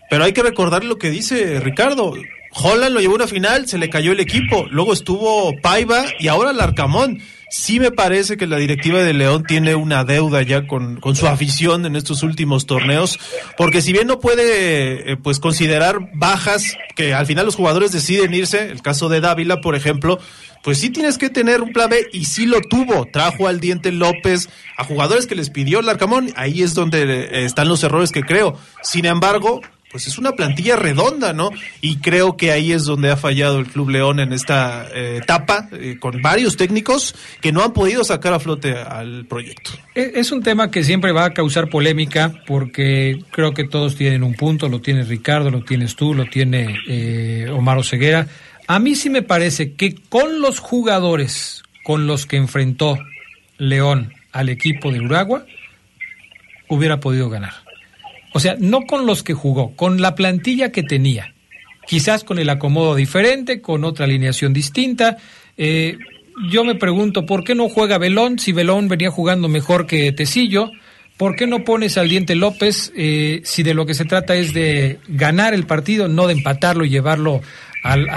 pero 0.10 0.24
hay 0.24 0.34
que 0.34 0.44
recordar 0.44 0.84
lo 0.84 0.98
que 0.98 1.10
dice 1.10 1.60
Ricardo. 1.60 2.14
Holland 2.54 2.94
lo 2.94 3.02
llevó 3.02 3.14
a 3.14 3.18
una 3.18 3.28
final, 3.28 3.68
se 3.68 3.78
le 3.78 3.90
cayó 3.90 4.14
el 4.14 4.22
equipo, 4.22 4.66
luego 4.70 4.94
estuvo 4.94 5.54
Paiva 5.62 6.06
y 6.20 6.30
ahora 6.30 6.54
Larcamón. 6.54 7.20
Sí 7.50 7.80
me 7.80 7.92
parece 7.92 8.38
que 8.38 8.48
la 8.48 8.58
directiva 8.58 9.00
de 9.00 9.14
León 9.14 9.44
tiene 9.44 9.76
una 9.76 10.04
deuda 10.04 10.42
ya 10.42 10.68
con, 10.68 11.00
con 11.00 11.16
su 11.16 11.28
afición 11.28 11.86
en 11.86 11.96
estos 11.96 12.24
últimos 12.24 12.66
torneos, 12.66 13.20
porque 13.58 13.82
si 13.82 13.94
bien 13.94 14.08
no 14.08 14.20
puede 14.20 15.12
eh, 15.12 15.18
pues 15.18 15.40
considerar 15.40 16.10
bajas, 16.14 16.76
que 16.96 17.14
al 17.14 17.26
final 17.26 17.46
los 17.46 17.56
jugadores 17.56 17.92
deciden 17.92 18.34
irse, 18.34 18.72
el 18.72 18.82
caso 18.82 19.10
de 19.10 19.22
Dávila, 19.22 19.62
por 19.62 19.76
ejemplo, 19.76 20.20
pues 20.64 20.80
sí 20.80 20.90
tienes 20.90 21.20
que 21.20 21.30
tener 21.30 21.62
un 21.62 21.72
plan 21.72 21.92
B 21.92 22.08
y 22.12 22.26
sí 22.26 22.48
lo 22.48 22.60
tuvo. 22.60 23.06
Trajo 23.06 23.48
al 23.48 23.60
Diente 23.60 23.92
López 23.92 24.50
a 24.78 24.84
jugadores 24.84 25.28
que 25.28 25.36
les 25.36 25.52
pidió 25.52 25.82
Larcamón, 25.84 26.34
ahí 26.36 26.64
es 26.64 26.74
donde 26.74 27.04
eh, 27.04 27.46
están 27.46 27.68
los 27.68 27.84
errores 27.84 28.12
que 28.12 28.24
creo. 28.24 28.58
Sin 28.82 29.06
embargo, 29.06 29.62
pues 29.96 30.08
es 30.08 30.18
una 30.18 30.34
plantilla 30.34 30.76
redonda, 30.76 31.32
¿no? 31.32 31.52
Y 31.80 32.00
creo 32.00 32.36
que 32.36 32.52
ahí 32.52 32.74
es 32.74 32.84
donde 32.84 33.12
ha 33.12 33.16
fallado 33.16 33.60
el 33.60 33.68
Club 33.68 33.92
León 33.92 34.20
en 34.20 34.34
esta 34.34 34.90
eh, 34.94 35.20
etapa, 35.24 35.70
eh, 35.72 35.96
con 36.02 36.22
varios 36.22 36.58
técnicos 36.58 37.16
que 37.40 37.54
no 37.54 37.64
han 37.64 37.72
podido 37.72 38.04
sacar 38.04 38.34
a 38.34 38.42
flote 38.42 38.74
al 38.74 39.26
proyecto. 39.26 39.72
E- 39.96 40.12
Es 40.16 40.34
un 40.34 40.44
tema 40.44 40.70
que 40.70 40.84
siempre 40.84 41.14
va 41.14 41.24
a 41.24 41.34
causar 41.34 41.70
polémica 41.70 42.34
porque 42.46 43.20
creo 43.32 43.54
que 43.54 43.64
todos 43.64 43.96
tienen 43.96 44.22
un 44.26 44.34
punto, 44.34 44.68
lo 44.68 44.82
tiene 44.82 45.04
Ricardo, 45.06 45.50
lo 45.50 45.64
tienes 45.64 45.96
tú, 45.96 46.14
lo 46.14 46.26
tiene 46.26 46.76
eh, 46.90 47.48
Omar 47.54 47.78
Oseguera. 47.78 48.28
A 48.68 48.80
mí 48.80 48.96
sí 48.96 49.10
me 49.10 49.22
parece 49.22 49.76
que 49.76 49.96
con 50.10 50.42
los 50.42 50.60
jugadores 50.60 51.64
con 51.86 52.06
los 52.06 52.26
que 52.26 52.36
enfrentó 52.36 52.98
León 53.58 54.12
al 54.34 54.50
equipo 54.50 54.92
de 54.92 55.00
Uragua, 55.00 55.46
hubiera 56.68 57.00
podido 57.00 57.30
ganar. 57.30 57.54
O 58.36 58.40
sea, 58.42 58.58
no 58.60 58.82
con 58.82 59.06
los 59.06 59.24
que 59.24 59.34
jugó, 59.34 59.74
con 59.78 60.02
la 60.02 60.14
plantilla 60.14 60.70
que 60.74 60.84
tenía. 60.84 61.34
Quizás 61.88 62.26
con 62.26 62.38
el 62.38 62.50
acomodo 62.50 62.94
diferente, 62.96 63.62
con 63.62 63.86
otra 63.86 64.04
alineación 64.04 64.52
distinta. 64.52 65.16
Eh, 65.58 65.98
yo 66.52 66.66
me 66.66 66.76
pregunto, 66.76 67.26
¿por 67.26 67.46
qué 67.46 67.56
no 67.56 67.70
juega 67.70 67.98
Belón 67.98 68.38
si 68.38 68.52
Belón 68.52 68.90
venía 68.90 69.10
jugando 69.10 69.48
mejor 69.48 69.88
que 69.88 70.12
Tecillo? 70.12 70.70
¿Por 71.16 71.38
qué 71.38 71.48
no 71.48 71.64
pones 71.64 71.98
al 71.98 72.10
Diente 72.10 72.36
López 72.36 72.92
eh, 72.98 73.40
si 73.46 73.64
de 73.64 73.74
lo 73.74 73.86
que 73.86 73.94
se 73.94 74.04
trata 74.04 74.36
es 74.36 74.54
de 74.54 75.00
ganar 75.08 75.54
el 75.54 75.66
partido, 75.66 76.10
no 76.10 76.28
de 76.28 76.34
empatarlo 76.34 76.84
y 76.84 76.90
llevarlo 76.90 77.40
al- 77.84 78.10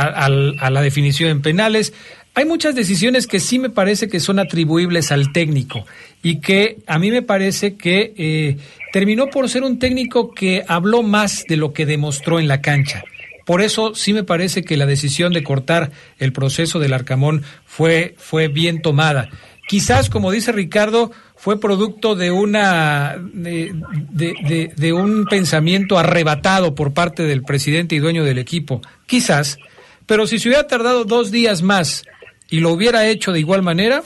a 0.58 0.70
la 0.70 0.82
definición 0.82 1.30
en 1.30 1.42
penales? 1.42 1.92
Hay 2.38 2.44
muchas 2.44 2.76
decisiones 2.76 3.26
que 3.26 3.40
sí 3.40 3.58
me 3.58 3.68
parece 3.68 4.06
que 4.06 4.20
son 4.20 4.38
atribuibles 4.38 5.10
al 5.10 5.32
técnico 5.32 5.84
y 6.22 6.38
que 6.38 6.78
a 6.86 7.00
mí 7.00 7.10
me 7.10 7.22
parece 7.22 7.74
que 7.74 8.14
eh, 8.16 8.58
terminó 8.92 9.26
por 9.26 9.48
ser 9.48 9.64
un 9.64 9.80
técnico 9.80 10.30
que 10.32 10.62
habló 10.68 11.02
más 11.02 11.42
de 11.48 11.56
lo 11.56 11.72
que 11.72 11.84
demostró 11.84 12.38
en 12.38 12.46
la 12.46 12.60
cancha. 12.60 13.02
Por 13.44 13.60
eso 13.60 13.96
sí 13.96 14.12
me 14.12 14.22
parece 14.22 14.62
que 14.62 14.76
la 14.76 14.86
decisión 14.86 15.32
de 15.32 15.42
cortar 15.42 15.90
el 16.20 16.32
proceso 16.32 16.78
del 16.78 16.92
Arcamón 16.92 17.42
fue, 17.66 18.14
fue 18.18 18.46
bien 18.46 18.82
tomada. 18.82 19.30
Quizás, 19.66 20.08
como 20.08 20.30
dice 20.30 20.52
Ricardo, 20.52 21.10
fue 21.34 21.58
producto 21.58 22.14
de 22.14 22.30
una 22.30 23.16
de, 23.18 24.92
un 24.92 25.24
pensamiento 25.24 25.98
arrebatado 25.98 26.76
por 26.76 26.94
parte 26.94 27.24
del 27.24 27.42
presidente 27.42 27.96
y 27.96 27.98
dueño 27.98 28.22
del 28.22 28.38
equipo. 28.38 28.80
Quizás, 29.06 29.58
pero 30.06 30.28
si 30.28 30.38
se 30.38 30.48
hubiera 30.48 30.68
tardado 30.68 31.04
dos 31.04 31.32
días 31.32 31.62
más 31.62 32.04
y 32.50 32.60
lo 32.60 32.70
hubiera 32.70 33.06
hecho 33.06 33.32
de 33.32 33.40
igual 33.40 33.62
manera, 33.62 34.02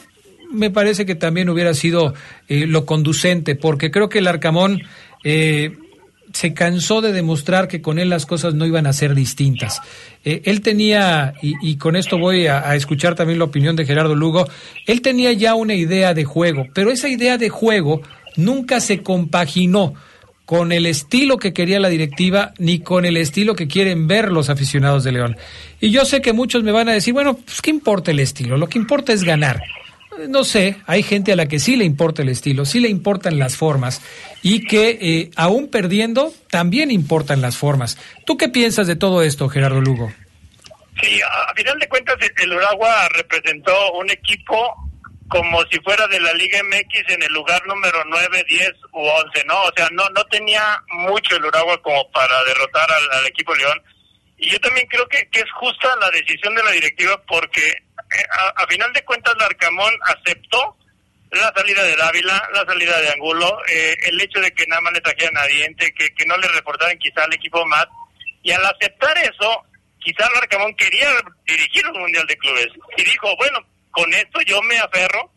me 0.50 0.70
parece 0.70 1.06
que 1.06 1.14
también 1.14 1.48
hubiera 1.48 1.74
sido 1.74 2.14
eh, 2.48 2.66
lo 2.66 2.84
conducente, 2.84 3.54
porque 3.54 3.90
creo 3.90 4.08
que 4.08 4.18
el 4.18 4.26
Arcamón 4.26 4.82
eh, 5.24 5.76
se 6.32 6.54
cansó 6.54 7.00
de 7.00 7.12
demostrar 7.12 7.68
que 7.68 7.82
con 7.82 7.98
él 7.98 8.10
las 8.10 8.26
cosas 8.26 8.54
no 8.54 8.66
iban 8.66 8.86
a 8.86 8.92
ser 8.92 9.14
distintas. 9.14 9.80
Eh, 10.24 10.42
él 10.44 10.60
tenía, 10.60 11.34
y, 11.42 11.76
con 11.76 11.96
esto 11.96 12.18
voy 12.18 12.46
a 12.46 12.74
escuchar 12.74 13.14
también 13.14 13.38
la 13.38 13.46
opinión 13.46 13.76
de 13.76 13.86
Gerardo 13.86 14.14
Lugo, 14.14 14.46
él 14.86 15.00
tenía 15.02 15.32
ya 15.32 15.54
una 15.54 15.74
idea 15.74 16.14
de 16.14 16.24
juego, 16.24 16.66
pero 16.74 16.90
esa 16.90 17.08
idea 17.08 17.38
de 17.38 17.48
juego 17.48 18.02
nunca 18.36 18.80
se 18.80 19.02
compaginó 19.02 19.94
con 20.52 20.70
el 20.70 20.84
estilo 20.84 21.38
que 21.38 21.54
quería 21.54 21.80
la 21.80 21.88
directiva 21.88 22.52
ni 22.58 22.80
con 22.80 23.06
el 23.06 23.16
estilo 23.16 23.56
que 23.56 23.68
quieren 23.68 24.06
ver 24.06 24.30
los 24.30 24.50
aficionados 24.50 25.02
de 25.02 25.12
León. 25.12 25.38
Y 25.80 25.92
yo 25.92 26.04
sé 26.04 26.20
que 26.20 26.34
muchos 26.34 26.62
me 26.62 26.72
van 26.72 26.90
a 26.90 26.92
decir, 26.92 27.14
bueno, 27.14 27.38
pues 27.38 27.62
¿qué 27.62 27.70
importa 27.70 28.10
el 28.10 28.20
estilo? 28.20 28.58
Lo 28.58 28.68
que 28.68 28.76
importa 28.76 29.14
es 29.14 29.24
ganar. 29.24 29.62
No 30.28 30.44
sé, 30.44 30.76
hay 30.86 31.02
gente 31.04 31.32
a 31.32 31.36
la 31.36 31.46
que 31.48 31.58
sí 31.58 31.76
le 31.76 31.86
importa 31.86 32.20
el 32.20 32.28
estilo, 32.28 32.66
sí 32.66 32.80
le 32.80 32.90
importan 32.90 33.38
las 33.38 33.56
formas 33.56 34.02
y 34.42 34.66
que 34.66 34.98
eh, 35.00 35.30
aún 35.36 35.68
perdiendo 35.68 36.34
también 36.50 36.90
importan 36.90 37.40
las 37.40 37.56
formas. 37.56 37.96
¿Tú 38.26 38.36
qué 38.36 38.50
piensas 38.50 38.86
de 38.86 38.94
todo 38.94 39.22
esto, 39.22 39.48
Gerardo 39.48 39.80
Lugo? 39.80 40.12
Sí, 41.00 41.18
a, 41.22 41.54
final 41.54 41.78
de 41.78 41.88
cuentas 41.88 42.16
el 42.42 42.52
Uragua 42.52 43.08
representó 43.08 43.92
un 43.92 44.10
equipo 44.10 44.91
como 45.32 45.64
si 45.70 45.80
fuera 45.80 46.06
de 46.08 46.20
la 46.20 46.34
Liga 46.34 46.62
MX 46.62 47.08
en 47.08 47.22
el 47.22 47.32
lugar 47.32 47.66
número 47.66 48.04
9, 48.04 48.44
10 48.46 48.70
u 48.92 49.00
11, 49.00 49.44
¿no? 49.46 49.62
O 49.62 49.72
sea, 49.74 49.88
no 49.92 50.06
no 50.10 50.22
tenía 50.26 50.78
mucho 50.88 51.36
el 51.36 51.46
Uragua 51.46 51.80
como 51.80 52.06
para 52.10 52.44
derrotar 52.44 52.86
al, 52.92 53.18
al 53.18 53.26
equipo 53.26 53.54
León. 53.54 53.82
Y 54.36 54.50
yo 54.50 54.60
también 54.60 54.86
creo 54.88 55.08
que, 55.08 55.26
que 55.30 55.40
es 55.40 55.50
justa 55.52 55.96
la 55.98 56.10
decisión 56.10 56.54
de 56.54 56.62
la 56.62 56.72
directiva 56.72 57.18
porque 57.26 57.66
eh, 57.66 58.24
a, 58.30 58.62
a 58.62 58.66
final 58.66 58.92
de 58.92 59.02
cuentas 59.06 59.34
Larcamón 59.38 59.94
aceptó 60.04 60.76
la 61.30 61.50
salida 61.56 61.82
de 61.82 61.96
Dávila, 61.96 62.50
la 62.52 62.66
salida 62.66 63.00
de 63.00 63.12
Angulo, 63.12 63.58
eh, 63.68 63.96
el 64.02 64.20
hecho 64.20 64.38
de 64.38 64.50
que 64.50 64.66
nada 64.66 64.82
más 64.82 64.92
le 64.92 65.00
trajeran 65.00 65.38
a 65.38 65.46
Diente, 65.46 65.94
que, 65.94 66.14
que 66.14 66.26
no 66.26 66.36
le 66.36 66.48
reportaran 66.48 66.98
quizá 66.98 67.24
al 67.24 67.32
equipo 67.32 67.64
más. 67.64 67.86
Y 68.42 68.50
al 68.50 68.66
aceptar 68.66 69.16
eso, 69.16 69.62
quizá 69.98 70.28
Larcamón 70.34 70.74
quería 70.74 71.08
dirigir 71.46 71.86
un 71.86 72.00
Mundial 72.00 72.26
de 72.26 72.36
Clubes. 72.36 72.68
Y 72.98 73.04
dijo, 73.04 73.34
bueno, 73.38 73.71
con 73.92 74.12
esto 74.14 74.40
yo 74.42 74.60
me 74.62 74.78
aferro 74.78 75.30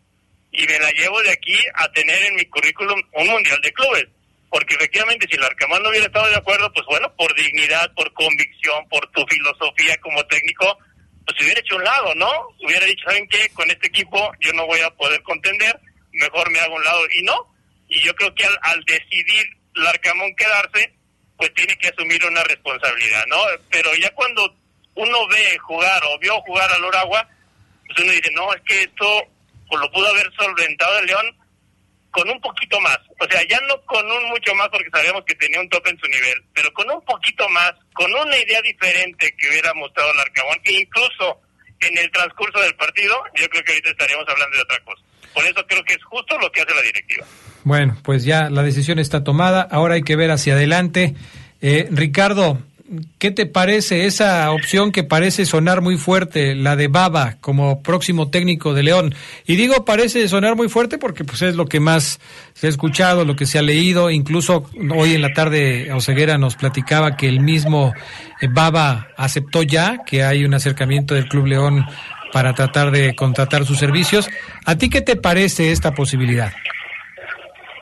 y 0.52 0.66
me 0.66 0.80
la 0.80 0.90
llevo 0.92 1.22
de 1.22 1.32
aquí 1.32 1.58
a 1.76 1.92
tener 1.92 2.24
en 2.24 2.36
mi 2.36 2.46
currículum 2.46 3.00
un 3.14 3.28
Mundial 3.28 3.60
de 3.62 3.74
Clubes. 3.74 4.08
Porque 4.50 4.76
efectivamente 4.76 5.28
si 5.30 5.36
el 5.36 5.44
Arcamón 5.44 5.84
no 5.84 5.90
hubiera 5.90 6.06
estado 6.06 6.30
de 6.30 6.38
acuerdo, 6.38 6.72
pues 6.72 6.86
bueno, 6.88 7.14
por 7.16 7.36
dignidad, 7.36 7.94
por 7.94 8.12
convicción, 8.14 8.88
por 8.90 9.06
tu 9.12 9.26
filosofía 9.28 9.98
como 9.98 10.26
técnico, 10.28 10.78
pues 11.26 11.38
se 11.38 11.44
hubiera 11.44 11.60
hecho 11.60 11.76
un 11.76 11.84
lado, 11.84 12.16
¿no? 12.16 12.32
Hubiera 12.64 12.86
dicho, 12.86 13.04
¿saben 13.06 13.28
qué? 13.28 13.50
Con 13.50 13.70
este 13.70 13.88
equipo 13.88 14.32
yo 14.40 14.54
no 14.54 14.66
voy 14.66 14.80
a 14.80 14.90
poder 14.92 15.22
contender, 15.24 15.78
mejor 16.14 16.50
me 16.52 16.60
hago 16.60 16.76
un 16.76 16.84
lado. 16.84 17.02
Y 17.12 17.24
no. 17.24 17.54
Y 17.90 18.00
yo 18.02 18.16
creo 18.16 18.34
que 18.34 18.46
al, 18.46 18.84
decidir 18.86 19.46
Larcamón 19.74 20.34
quedarse, 20.36 20.94
pues 21.38 21.54
tiene 21.54 21.78
que 21.78 21.90
asumir 21.90 22.24
una 22.26 22.44
responsabilidad, 22.44 23.26
¿no? 23.28 23.38
Pero 23.70 23.94
ya 23.96 24.10
cuando 24.12 24.56
uno 24.96 25.28
ve 25.28 25.58
jugar 25.58 26.02
o 26.06 26.18
vio 26.20 26.40
jugar 26.42 26.72
al 26.72 26.86
Oragua, 26.86 27.28
pues 27.88 28.00
uno 28.00 28.12
dice, 28.12 28.32
no, 28.34 28.54
es 28.54 28.62
que 28.66 28.82
esto 28.84 29.06
pues 29.68 29.82
lo 29.82 29.92
pudo 29.92 30.08
haber 30.08 30.32
solventado 30.38 31.00
el 31.00 31.06
León 31.08 31.26
con 32.12 32.30
un 32.30 32.40
poquito 32.40 32.80
más. 32.80 32.98
O 33.20 33.26
sea, 33.30 33.42
ya 33.50 33.60
no 33.68 33.82
con 33.86 34.06
un 34.10 34.30
mucho 34.30 34.56
más 34.56 34.70
porque 34.70 34.90
sabíamos 34.90 35.24
que 35.26 35.36
tenía 35.36 35.60
un 35.60 35.70
tope 35.70 35.90
en 35.90 36.00
su 36.00 36.08
nivel, 36.08 36.42
pero 36.54 36.72
con 36.74 36.90
un 36.90 37.04
poquito 37.04 37.48
más, 37.50 37.74
con 37.94 38.10
una 38.14 38.38
idea 38.38 38.62
diferente 38.62 39.36
que 39.38 39.50
hubiera 39.50 39.74
mostrado 39.74 40.12
el 40.14 40.20
Arcamón, 40.20 40.58
que 40.64 40.80
incluso 40.80 41.42
en 41.82 41.98
el 41.98 42.10
transcurso 42.12 42.60
del 42.62 42.74
partido, 42.76 43.16
yo 43.36 43.50
creo 43.50 43.64
que 43.64 43.72
ahorita 43.74 43.90
estaríamos 43.90 44.26
hablando 44.30 44.56
de 44.56 44.64
otra 44.64 44.80
cosa. 44.86 45.04
Por 45.34 45.44
eso 45.44 45.68
creo 45.68 45.84
que 45.84 45.94
es 45.94 46.04
justo 46.06 46.38
lo 46.40 46.50
que 46.52 46.62
hace 46.62 46.74
la 46.74 46.82
directiva. 46.82 47.26
Bueno, 47.66 47.98
pues 48.02 48.24
ya 48.24 48.50
la 48.50 48.64
decisión 48.64 49.00
está 49.00 49.24
tomada, 49.24 49.68
ahora 49.70 49.96
hay 49.96 50.04
que 50.04 50.16
ver 50.16 50.32
hacia 50.32 50.54
adelante. 50.54 51.16
Eh, 51.62 51.88
Ricardo, 51.92 52.60
¿qué 53.18 53.32
te 53.32 53.46
parece 53.46 54.06
esa 54.06 54.52
opción 54.52 54.92
que 54.92 55.04
parece 55.04 55.46
sonar 55.46 55.82
muy 55.82 55.98
fuerte, 55.98 56.56
la 56.56 56.76
de 56.76 56.88
Baba 56.88 57.36
como 57.42 57.82
próximo 57.82 58.30
técnico 58.30 58.74
de 58.74 58.84
León? 58.84 59.16
Y 59.46 59.56
digo 59.56 59.86
parece 59.86 60.28
sonar 60.28 60.56
muy 60.56 60.70
fuerte 60.70 60.98
porque 60.98 61.24
pues 61.24 61.42
es 61.42 61.56
lo 61.56 61.66
que 61.66 61.80
más 61.80 62.20
se 62.54 62.68
ha 62.68 62.70
escuchado, 62.70 63.26
lo 63.26 63.36
que 63.36 63.46
se 63.46 63.58
ha 63.60 63.62
leído, 63.62 64.10
incluso 64.10 64.70
hoy 64.96 65.14
en 65.14 65.22
la 65.22 65.34
tarde 65.34 65.92
Oseguera 65.94 66.38
nos 66.38 66.56
platicaba 66.56 67.16
que 67.16 67.28
el 67.28 67.40
mismo 67.40 67.94
eh, 68.42 68.48
Baba 68.50 69.08
aceptó 69.18 69.64
ya 69.64 70.04
que 70.06 70.24
hay 70.24 70.46
un 70.46 70.54
acercamiento 70.54 71.16
del 71.16 71.28
Club 71.28 71.48
León 71.48 71.86
para 72.32 72.54
tratar 72.54 72.92
de 72.92 73.16
contratar 73.16 73.66
sus 73.66 73.80
servicios. 73.80 74.30
¿A 74.66 74.78
ti 74.78 74.90
qué 74.90 75.02
te 75.02 75.16
parece 75.16 75.72
esta 75.72 75.94
posibilidad? 75.94 76.52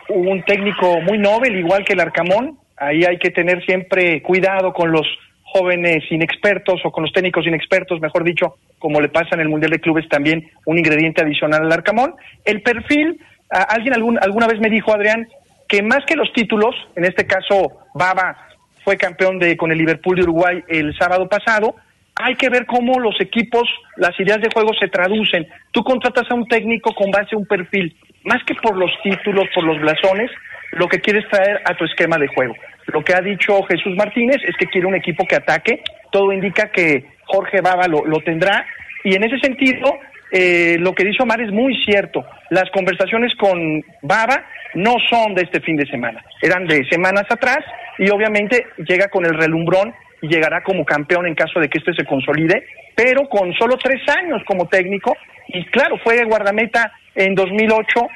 un 0.09 0.43
técnico 0.43 0.99
muy 1.01 1.17
noble, 1.17 1.59
igual 1.59 1.83
que 1.85 1.93
el 1.93 1.99
Arcamón. 1.99 2.59
Ahí 2.77 3.03
hay 3.03 3.17
que 3.17 3.29
tener 3.29 3.63
siempre 3.65 4.21
cuidado 4.21 4.73
con 4.73 4.91
los 4.91 5.07
jóvenes 5.43 6.03
inexpertos 6.09 6.81
o 6.83 6.91
con 6.91 7.03
los 7.03 7.13
técnicos 7.13 7.45
inexpertos, 7.45 8.01
mejor 8.01 8.23
dicho, 8.23 8.57
como 8.79 8.99
le 8.99 9.09
pasa 9.09 9.35
en 9.35 9.41
el 9.41 9.49
Mundial 9.49 9.71
de 9.71 9.79
Clubes 9.79 10.09
también, 10.09 10.49
un 10.65 10.79
ingrediente 10.79 11.21
adicional 11.21 11.61
al 11.61 11.71
Arcamón. 11.71 12.15
El 12.43 12.63
perfil, 12.63 13.19
alguien 13.49 13.93
algún, 13.93 14.17
alguna 14.19 14.47
vez 14.47 14.59
me 14.59 14.69
dijo, 14.69 14.91
Adrián, 14.93 15.27
que 15.67 15.83
más 15.83 16.03
que 16.05 16.15
los 16.15 16.33
títulos, 16.33 16.75
en 16.95 17.05
este 17.05 17.27
caso 17.27 17.71
Baba 17.93 18.35
fue 18.83 18.97
campeón 18.97 19.39
de 19.39 19.55
con 19.55 19.71
el 19.71 19.77
Liverpool 19.77 20.15
de 20.15 20.23
Uruguay 20.23 20.63
el 20.67 20.97
sábado 20.97 21.29
pasado, 21.29 21.75
hay 22.15 22.35
que 22.35 22.49
ver 22.49 22.65
cómo 22.65 22.99
los 22.99 23.19
equipos, 23.21 23.63
las 23.97 24.19
ideas 24.19 24.41
de 24.41 24.49
juego 24.53 24.73
se 24.79 24.87
traducen. 24.87 25.47
Tú 25.71 25.83
contratas 25.83 26.29
a 26.29 26.35
un 26.35 26.47
técnico 26.47 26.93
con 26.93 27.11
base 27.11 27.35
a 27.35 27.37
un 27.37 27.45
perfil, 27.45 27.95
más 28.23 28.43
que 28.43 28.55
por 28.55 28.75
los 28.75 28.91
títulos, 29.03 29.45
por 29.53 29.63
los 29.63 29.79
blasones, 29.79 30.29
lo 30.75 30.87
que 30.87 30.99
quieres 30.99 31.27
traer 31.29 31.61
a 31.65 31.75
tu 31.75 31.85
esquema 31.85 32.17
de 32.17 32.27
juego. 32.27 32.55
Lo 32.87 33.03
que 33.03 33.13
ha 33.13 33.21
dicho 33.21 33.63
Jesús 33.63 33.95
Martínez 33.95 34.37
es 34.45 34.55
que 34.57 34.65
quiere 34.65 34.87
un 34.87 34.95
equipo 34.95 35.25
que 35.25 35.35
ataque, 35.35 35.81
todo 36.11 36.31
indica 36.31 36.69
que 36.71 37.05
Jorge 37.25 37.61
Baba 37.61 37.87
lo, 37.87 38.05
lo 38.05 38.19
tendrá, 38.19 38.65
y 39.03 39.15
en 39.15 39.23
ese 39.23 39.39
sentido, 39.39 39.99
eh, 40.31 40.77
lo 40.79 40.93
que 40.93 41.03
dice 41.03 41.23
Omar 41.23 41.41
es 41.41 41.51
muy 41.51 41.75
cierto. 41.83 42.25
Las 42.49 42.69
conversaciones 42.71 43.35
con 43.35 43.83
Baba 44.01 44.45
no 44.75 44.95
son 45.09 45.35
de 45.35 45.43
este 45.43 45.61
fin 45.61 45.77
de 45.77 45.85
semana, 45.85 46.23
eran 46.41 46.65
de 46.65 46.83
semanas 46.89 47.25
atrás, 47.29 47.59
y 47.97 48.09
obviamente 48.09 48.65
llega 48.87 49.07
con 49.07 49.25
el 49.25 49.33
relumbrón 49.33 49.93
y 50.21 50.27
llegará 50.27 50.63
como 50.63 50.85
campeón 50.85 51.27
en 51.27 51.35
caso 51.35 51.59
de 51.59 51.69
que 51.69 51.79
este 51.79 51.93
se 51.93 52.05
consolide, 52.05 52.65
pero 52.95 53.27
con 53.29 53.53
solo 53.53 53.77
tres 53.77 54.01
años 54.09 54.41
como 54.45 54.67
técnico, 54.67 55.15
y 55.47 55.65
claro, 55.65 55.97
fue 56.03 56.23
guardameta 56.23 56.91
en 57.15 57.35
2008 57.35 58.07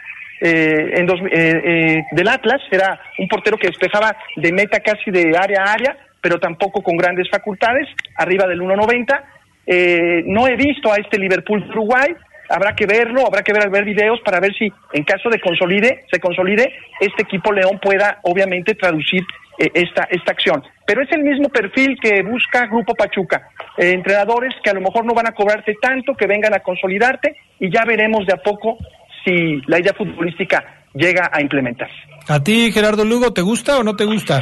eh, 0.42 0.92
en 0.96 1.06
dos- 1.06 1.20
eh, 1.32 1.62
eh, 1.66 2.04
del 2.12 2.28
Atlas, 2.28 2.62
era 2.72 3.00
un 3.20 3.28
portero 3.28 3.58
que 3.58 3.68
despejaba 3.68 4.16
de 4.36 4.52
meta 4.52 4.80
casi 4.80 5.12
de 5.12 5.36
área 5.38 5.64
a 5.64 5.74
área, 5.74 5.98
pero 6.22 6.40
tampoco 6.40 6.82
con 6.82 6.98
grandes 6.98 7.30
facultades, 7.30 7.88
arriba 8.16 8.48
del 8.48 8.62
1.90. 8.62 9.24
Eh, 9.66 10.24
no 10.26 10.48
he 10.48 10.56
visto 10.56 10.92
a 10.92 10.96
este 10.98 11.20
Liverpool 11.20 11.66
Uruguay, 11.70 12.14
habrá 12.50 12.74
que 12.76 12.86
verlo, 12.86 13.26
habrá 13.28 13.42
que 13.42 13.54
ver, 13.54 13.70
ver 13.70 13.84
videos 13.84 14.20
para 14.22 14.40
ver 14.40 14.54
si 14.54 14.72
en 14.94 15.04
caso 15.04 15.30
de 15.30 15.40
consolide, 15.40 16.06
se 16.12 16.20
consolide, 16.20 16.74
este 17.02 17.24
equipo 17.24 17.52
León 17.52 17.80
pueda 17.82 18.20
obviamente 18.24 18.76
traducir 18.76 19.22
eh, 19.60 19.70
esta, 19.74 20.08
esta 20.10 20.32
acción. 20.32 20.64
Pero 20.86 21.02
es 21.02 21.12
el 21.12 21.24
mismo 21.24 21.50
perfil 21.50 21.98
que 22.02 22.22
busca 22.24 22.68
Grupo 22.68 22.94
Pachuca, 22.96 23.50
eh, 23.78 23.92
entrenadores 23.92 24.54
que 24.64 24.70
a 24.70 24.74
lo 24.74 24.82
mejor 24.82 25.06
no 25.06 25.14
van 25.14 25.28
a 25.28 25.34
cobrarte 25.34 25.76
tanto, 25.82 26.16
que 26.16 26.28
vengan 26.28 26.54
a 26.54 26.60
consolidarte 26.60 27.36
y 27.60 27.70
ya 27.70 27.84
veremos 27.86 28.26
de 28.26 28.34
a 28.34 28.38
poco 28.38 28.78
si 29.28 29.61
la 29.67 29.80
idea 29.80 29.93
futbolística 29.93 30.63
llega 30.93 31.30
a 31.34 31.41
implementarse. 31.41 31.93
¿A 32.30 32.41
ti, 32.41 32.71
Gerardo 32.71 33.03
Lugo, 33.03 33.34
te 33.34 33.41
gusta 33.41 33.78
o 33.78 33.84
no 33.84 33.95
te 33.95 34.05
gusta? 34.05 34.41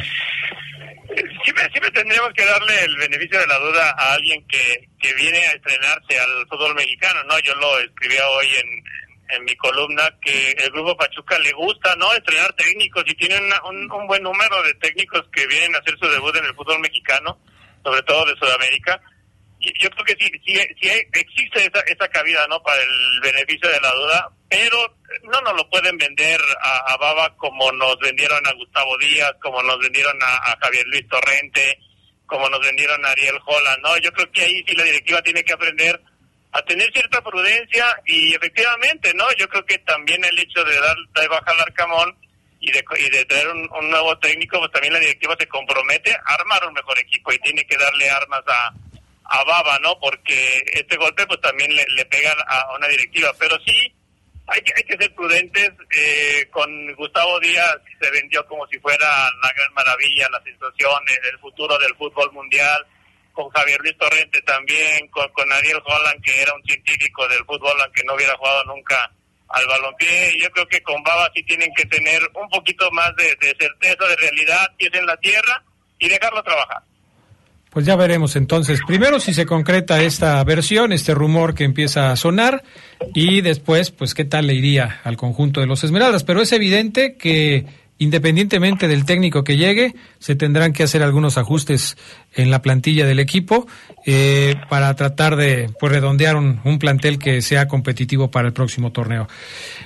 Siempre, 1.44 1.64
siempre 1.72 1.92
tendríamos 1.92 2.32
que 2.34 2.46
darle 2.46 2.84
el 2.84 2.96
beneficio 2.98 3.40
de 3.40 3.48
la 3.48 3.58
duda 3.60 3.90
a 3.98 4.14
alguien 4.14 4.46
que, 4.48 4.90
que 5.00 5.14
viene 5.16 5.38
a 5.38 5.52
estrenarse 5.54 6.20
al 6.20 6.48
fútbol 6.50 6.76
mexicano, 6.76 7.24
¿no? 7.24 7.38
Yo 7.40 7.54
lo 7.56 7.80
escribía 7.80 8.28
hoy 8.30 8.48
en, 8.62 9.38
en 9.38 9.46
mi 9.46 9.56
columna 9.56 10.04
que 10.22 10.52
el 10.52 10.72
grupo 10.72 10.98
Pachuca 10.98 11.38
le 11.40 11.52
gusta, 11.54 11.96
¿no? 11.98 12.12
Estrenar 12.14 12.52
técnicos 12.54 13.04
y 13.08 13.14
tiene 13.16 13.38
una- 13.38 13.62
un, 13.70 13.90
un 13.92 14.08
buen 14.08 14.24
número 14.24 14.62
de 14.64 14.74
técnicos 14.76 15.24
que 15.32 15.46
vienen 15.48 15.76
a 15.76 15.80
hacer 15.80 15.96
su 16.00 16.08
debut 16.10 16.36
en 16.36 16.46
el 16.46 16.56
fútbol 16.56 16.80
mexicano, 16.80 17.38
sobre 17.84 18.02
todo 18.04 18.26
de 18.26 18.36
Sudamérica. 18.38 19.00
Yo 19.74 19.90
creo 19.90 20.06
que 20.06 20.16
sí, 20.20 20.32
sí, 20.46 20.90
existe 21.14 21.66
esa, 21.66 21.80
esa 21.88 22.08
cabida, 22.10 22.46
¿no? 22.48 22.62
Para 22.62 22.82
el 22.82 23.20
beneficio 23.22 23.70
de 23.70 23.80
la 23.82 23.92
duda, 23.92 24.30
pero 24.50 24.96
no 25.24 25.42
nos 25.42 25.56
lo 25.56 25.70
pueden 25.70 25.98
vender 25.98 26.40
a, 26.62 26.94
a 26.94 26.98
Baba 26.98 27.36
como 27.38 27.72
nos 27.72 27.98
vendieron 28.00 28.46
a 28.46 28.54
Gustavo 28.54 28.98
Díaz, 28.98 29.34
como 29.42 29.64
nos 29.64 29.80
vendieron 29.80 30.18
a, 30.22 30.58
Javier 30.62 30.86
Luis 30.88 31.08
Torrente, 31.08 31.80
como 32.26 32.50
nos 32.50 32.60
vendieron 32.60 33.04
a 33.06 33.10
Ariel 33.10 33.40
Holland, 33.46 33.82
¿no? 33.82 33.98
Yo 33.98 34.12
creo 34.12 34.32
que 34.32 34.42
ahí 34.42 34.64
sí 34.68 34.76
la 34.76 34.84
directiva 34.84 35.22
tiene 35.22 35.44
que 35.44 35.54
aprender 35.54 36.00
a 36.52 36.62
tener 36.62 36.92
cierta 36.94 37.22
prudencia 37.22 37.86
y 38.06 38.34
efectivamente, 38.34 39.14
¿no? 39.14 39.26
Yo 39.34 39.50
creo 39.50 39.66
que 39.66 39.80
también 39.80 40.24
el 40.24 40.40
hecho 40.40 40.64
de 40.64 40.80
dar 40.80 40.96
de 41.16 41.28
baja 41.28 41.52
al 41.52 41.60
Arcamón 41.60 42.18
y 42.60 42.72
de, 42.72 42.84
y 43.00 43.10
de 43.10 43.26
traer 43.26 43.48
un, 43.50 43.70
un 43.80 43.90
nuevo 43.90 44.18
técnico, 44.20 44.60
pues 44.60 44.72
también 44.72 44.94
la 44.94 45.00
directiva 45.00 45.36
se 45.40 45.48
compromete 45.48 46.14
a 46.14 46.34
armar 46.36 46.66
un 46.68 46.74
mejor 46.74 46.98
equipo 47.00 47.34
y 47.34 47.40
tiene 47.40 47.66
que 47.66 47.78
darle 47.78 48.10
armas 48.10 48.44
a, 48.48 48.74
a 49.26 49.44
Baba, 49.44 49.80
¿no? 49.80 50.00
Porque 50.00 50.64
este 50.74 50.98
golpe 50.98 51.26
pues 51.28 51.42
también 51.42 51.76
le, 51.76 51.86
le 51.96 52.06
pegan 52.06 52.38
a 52.48 52.76
una 52.76 52.88
directiva, 52.88 53.32
pero 53.40 53.58
sí 53.66 53.94
hay 54.48 54.62
que, 54.62 54.74
hay 54.76 54.84
que 54.84 54.98
ser 54.98 55.14
prudentes. 55.16 55.72
Eh, 55.98 56.48
con 56.52 56.94
Gustavo 56.96 57.40
Díaz 57.40 57.78
se 58.00 58.12
vendió 58.12 58.46
como 58.48 58.68
si 58.68 58.78
fuera 58.80 59.08
la 59.42 59.52
gran 59.56 59.74
maravilla, 59.74 60.30
la 60.30 60.42
sensación, 60.44 61.02
el, 61.08 61.34
el 61.34 61.40
futuro 61.40 61.78
del 61.80 61.96
fútbol 61.96 62.32
mundial. 62.34 62.86
Con 63.34 63.50
Javier 63.50 63.82
Luis 63.82 63.98
Torrente 63.98 64.42
también, 64.44 65.10
con, 65.10 65.28
con 65.34 65.52
Ariel 65.52 65.82
Holland, 65.84 66.24
que 66.24 66.42
era 66.42 66.54
un 66.54 66.64
científico 66.64 67.28
del 67.28 67.44
fútbol, 67.44 67.76
aunque 67.82 68.04
no 68.06 68.14
hubiera 68.14 68.38
jugado 68.38 68.64
nunca 68.64 69.12
al 69.50 69.68
balompié. 69.68 70.34
Yo 70.42 70.50
creo 70.52 70.68
que 70.68 70.82
con 70.84 71.04
Baba 71.04 71.30
sí 71.36 71.44
tienen 71.44 71.74
que 71.76 71.86
tener 71.86 72.22
un 72.34 72.48
poquito 72.50 72.90
más 72.92 73.14
de, 73.18 73.36
de 73.36 73.54
certeza, 73.60 74.08
de 74.08 74.16
realidad, 74.16 74.72
pies 74.78 74.92
en 74.94 75.06
la 75.06 75.18
tierra 75.18 75.62
y 76.00 76.08
dejarlo 76.08 76.42
trabajar. 76.44 76.82
Pues 77.76 77.86
ya 77.86 77.98
veremos 77.98 78.38
entonces. 78.38 78.80
Primero 78.88 79.20
si 79.20 79.34
se 79.34 79.46
concreta 79.46 80.02
esta 80.02 80.42
versión, 80.46 80.94
este 80.94 81.14
rumor 81.14 81.54
que 81.54 81.66
empieza 81.66 82.10
a 82.10 82.16
sonar, 82.16 82.64
y 83.14 83.42
después, 83.42 83.92
pues 83.92 84.14
qué 84.14 84.24
tal 84.24 84.48
le 84.48 84.54
iría 84.54 85.02
al 85.04 85.18
conjunto 85.18 85.60
de 85.60 85.68
los 85.68 85.84
Esmeraldas. 85.84 86.24
Pero 86.24 86.42
es 86.42 86.54
evidente 86.54 87.18
que 87.18 87.66
independientemente 87.98 88.88
del 88.88 89.04
técnico 89.04 89.44
que 89.44 89.58
llegue, 89.58 89.94
se 90.20 90.36
tendrán 90.36 90.72
que 90.72 90.84
hacer 90.84 91.04
algunos 91.04 91.38
ajustes 91.38 91.98
en 92.34 92.50
la 92.50 92.62
plantilla 92.62 93.06
del 93.06 93.20
equipo 93.20 93.68
eh, 94.06 94.56
para 94.70 94.94
tratar 94.96 95.36
de 95.36 95.70
pues, 95.78 95.92
redondear 95.92 96.38
un, 96.38 96.62
un 96.64 96.80
plantel 96.80 97.20
que 97.20 97.42
sea 97.42 97.68
competitivo 97.68 98.32
para 98.32 98.48
el 98.48 98.54
próximo 98.54 98.94
torneo. 98.94 99.28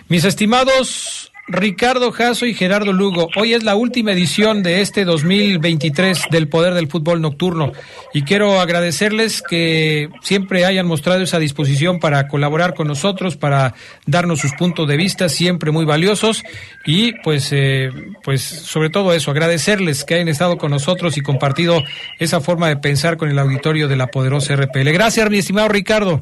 Mis 0.09 0.25
estimados 0.25 1.28
Ricardo 1.49 2.11
Jasso 2.11 2.45
y 2.45 2.53
Gerardo 2.53 2.93
Lugo. 2.93 3.27
Hoy 3.35 3.55
es 3.55 3.63
la 3.63 3.75
última 3.75 4.11
edición 4.11 4.61
de 4.61 4.81
este 4.81 5.03
2023 5.03 6.25
del 6.29 6.47
Poder 6.47 6.75
del 6.75 6.87
Fútbol 6.87 7.21
Nocturno 7.21 7.71
y 8.13 8.21
quiero 8.21 8.59
agradecerles 8.59 9.41
que 9.41 10.09
siempre 10.21 10.65
hayan 10.65 10.85
mostrado 10.85 11.23
esa 11.23 11.39
disposición 11.39 11.99
para 11.99 12.27
colaborar 12.27 12.75
con 12.75 12.87
nosotros, 12.87 13.35
para 13.35 13.73
darnos 14.05 14.39
sus 14.39 14.53
puntos 14.53 14.87
de 14.87 14.97
vista, 14.97 15.27
siempre 15.27 15.71
muy 15.71 15.85
valiosos 15.85 16.43
y 16.85 17.13
pues, 17.23 17.49
eh, 17.51 17.89
pues 18.23 18.43
sobre 18.43 18.91
todo 18.91 19.11
eso, 19.13 19.31
agradecerles 19.31 20.03
que 20.03 20.13
hayan 20.13 20.27
estado 20.27 20.59
con 20.59 20.69
nosotros 20.69 21.17
y 21.17 21.21
compartido 21.21 21.83
esa 22.19 22.41
forma 22.41 22.67
de 22.67 22.77
pensar 22.77 23.17
con 23.17 23.27
el 23.27 23.39
auditorio 23.39 23.87
de 23.87 23.95
la 23.95 24.07
poderosa 24.07 24.55
RPL. 24.55 24.91
Gracias, 24.91 25.27
mi 25.31 25.39
estimado 25.39 25.67
Ricardo. 25.67 26.21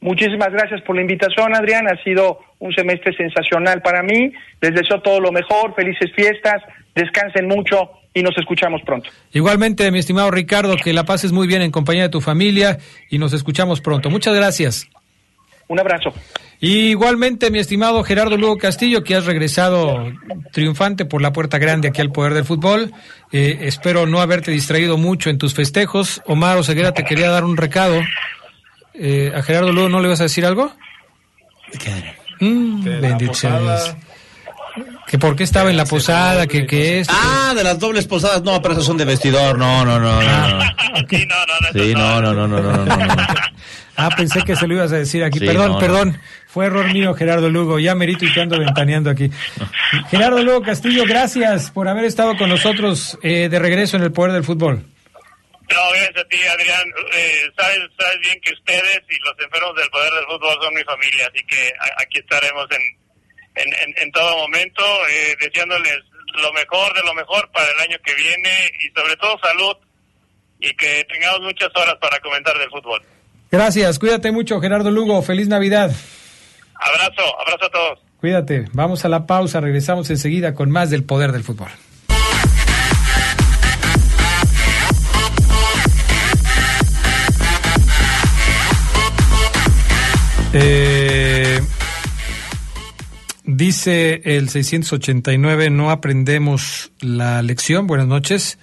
Muchísimas 0.00 0.50
gracias 0.50 0.80
por 0.82 0.96
la 0.96 1.02
invitación, 1.02 1.54
Adrián. 1.54 1.86
Ha 1.86 2.02
sido 2.02 2.40
un 2.58 2.72
semestre 2.72 3.14
sensacional 3.14 3.82
para 3.82 4.02
mí. 4.02 4.32
Les 4.60 4.74
deseo 4.74 5.00
todo 5.02 5.20
lo 5.20 5.30
mejor, 5.30 5.74
felices 5.74 6.10
fiestas, 6.14 6.62
descansen 6.94 7.46
mucho 7.46 7.90
y 8.14 8.22
nos 8.22 8.36
escuchamos 8.38 8.80
pronto. 8.82 9.10
Igualmente, 9.32 9.90
mi 9.90 9.98
estimado 9.98 10.30
Ricardo, 10.30 10.76
que 10.76 10.92
la 10.92 11.04
pases 11.04 11.32
muy 11.32 11.46
bien 11.46 11.62
en 11.62 11.70
compañía 11.70 12.04
de 12.04 12.08
tu 12.08 12.20
familia 12.20 12.78
y 13.10 13.18
nos 13.18 13.32
escuchamos 13.34 13.80
pronto. 13.80 14.08
Muchas 14.08 14.34
gracias. 14.34 14.88
Un 15.68 15.78
abrazo. 15.78 16.12
Y 16.58 16.90
igualmente, 16.90 17.50
mi 17.50 17.58
estimado 17.58 18.02
Gerardo 18.02 18.36
Lugo 18.36 18.58
Castillo, 18.58 19.04
que 19.04 19.14
has 19.14 19.24
regresado 19.24 20.12
triunfante 20.50 21.04
por 21.04 21.22
la 21.22 21.32
puerta 21.32 21.58
grande 21.58 21.88
aquí 21.88 22.00
al 22.00 22.10
Poder 22.10 22.34
del 22.34 22.44
Fútbol. 22.44 22.90
Eh, 23.32 23.58
espero 23.62 24.06
no 24.06 24.20
haberte 24.20 24.50
distraído 24.50 24.98
mucho 24.98 25.30
en 25.30 25.38
tus 25.38 25.54
festejos. 25.54 26.22
Omar 26.26 26.58
Oseguera 26.58 26.92
te 26.92 27.04
quería 27.04 27.30
dar 27.30 27.44
un 27.44 27.56
recado. 27.56 28.00
Eh, 28.94 29.32
¿A 29.34 29.42
Gerardo 29.42 29.72
Lugo 29.72 29.88
no 29.88 30.00
le 30.00 30.08
vas 30.08 30.20
a 30.20 30.24
decir 30.24 30.44
algo? 30.44 30.72
Mm, 32.40 32.82
De 32.82 33.00
bendiciones. 33.00 33.60
posada. 33.60 33.96
Que 35.06 35.18
por 35.18 35.34
qué 35.34 35.42
estaba 35.42 35.70
en 35.70 35.76
la 35.76 35.84
posada, 35.84 36.46
que, 36.46 36.66
que 36.66 37.00
es. 37.00 37.08
Ah, 37.10 37.52
de 37.56 37.64
las 37.64 37.78
dobles 37.80 38.06
posadas. 38.06 38.42
No, 38.44 38.62
pero 38.62 38.74
esas 38.74 38.84
son 38.86 38.96
de 38.96 39.04
vestidor. 39.04 39.58
No, 39.58 39.84
no, 39.84 39.98
no, 39.98 40.22
no. 40.22 40.58
no. 40.58 40.64
Sí, 41.08 41.94
no, 41.94 42.20
no, 42.22 42.32
no. 42.32 42.46
No, 42.46 42.84
no. 42.84 42.94
Ah, 43.96 44.08
pensé 44.16 44.42
que 44.42 44.54
se 44.56 44.66
lo 44.66 44.74
ibas 44.74 44.92
a 44.92 44.96
decir 44.96 45.22
aquí. 45.24 45.40
Sí, 45.40 45.46
perdón, 45.46 45.68
no, 45.68 45.74
no. 45.74 45.78
perdón. 45.80 46.18
Fue 46.46 46.66
error 46.66 46.90
mío, 46.92 47.12
Gerardo 47.14 47.50
Lugo. 47.50 47.78
Ya 47.80 47.94
merito 47.94 48.24
y 48.24 48.32
te 48.32 48.40
ando 48.40 48.58
ventaneando 48.58 49.10
aquí. 49.10 49.30
Gerardo 50.10 50.42
Lugo 50.42 50.62
Castillo, 50.62 51.04
gracias 51.06 51.70
por 51.70 51.88
haber 51.88 52.04
estado 52.04 52.36
con 52.38 52.48
nosotros 52.48 53.18
eh, 53.22 53.48
de 53.50 53.58
regreso 53.58 53.96
en 53.96 54.04
el 54.04 54.12
Poder 54.12 54.32
del 54.32 54.44
Fútbol. 54.44 54.84
No, 55.70 55.90
gracias 55.90 56.24
a 56.24 56.28
ti, 56.28 56.38
Adrián. 56.42 56.86
Eh, 57.14 57.50
sabes, 57.56 57.78
sabes 57.98 58.18
bien 58.20 58.40
que 58.40 58.52
ustedes 58.52 59.00
y 59.08 59.18
los 59.20 59.34
enfermos 59.38 59.76
del 59.76 59.88
poder 59.90 60.12
del 60.12 60.24
fútbol 60.24 60.58
son 60.60 60.74
mi 60.74 60.82
familia, 60.82 61.30
así 61.32 61.44
que 61.46 61.72
aquí 61.96 62.18
estaremos 62.18 62.66
en, 62.70 62.82
en, 63.54 63.72
en, 63.74 64.02
en 64.02 64.12
todo 64.12 64.36
momento, 64.38 64.82
eh, 65.08 65.36
deseándoles 65.40 65.98
lo 66.34 66.52
mejor 66.52 66.94
de 66.94 67.02
lo 67.02 67.14
mejor 67.14 67.50
para 67.52 67.70
el 67.70 67.80
año 67.80 67.98
que 68.04 68.14
viene 68.14 68.50
y 68.80 68.88
sobre 68.98 69.16
todo 69.16 69.38
salud 69.42 69.76
y 70.60 70.74
que 70.76 71.04
tengamos 71.04 71.40
muchas 71.40 71.70
horas 71.74 71.94
para 72.00 72.18
comentar 72.20 72.56
del 72.58 72.70
fútbol. 72.70 73.02
Gracias, 73.50 73.98
cuídate 73.98 74.30
mucho, 74.30 74.60
Gerardo 74.60 74.90
Lugo. 74.90 75.22
Feliz 75.22 75.48
Navidad. 75.48 75.90
Abrazo, 76.74 77.40
abrazo 77.40 77.64
a 77.64 77.70
todos. 77.70 77.98
Cuídate. 78.20 78.66
Vamos 78.72 79.04
a 79.04 79.08
la 79.08 79.26
pausa, 79.26 79.60
regresamos 79.60 80.10
enseguida 80.10 80.54
con 80.54 80.70
más 80.70 80.90
del 80.90 81.04
poder 81.04 81.32
del 81.32 81.42
fútbol. 81.42 81.70
Eh, 90.52 91.60
dice 93.44 94.20
el 94.24 94.48
689, 94.48 95.70
no 95.70 95.90
aprendemos 95.90 96.90
la 97.00 97.42
lección. 97.42 97.86
Buenas 97.86 98.08
noches. 98.08 98.58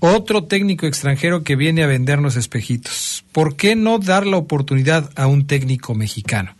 Otro 0.00 0.44
técnico 0.44 0.86
extranjero 0.86 1.42
que 1.42 1.56
viene 1.56 1.82
a 1.82 1.86
vendernos 1.86 2.36
espejitos. 2.36 3.24
¿Por 3.32 3.56
qué 3.56 3.76
no 3.76 3.98
dar 3.98 4.26
la 4.26 4.36
oportunidad 4.36 5.10
a 5.16 5.26
un 5.26 5.46
técnico 5.46 5.94
mexicano? 5.94 6.56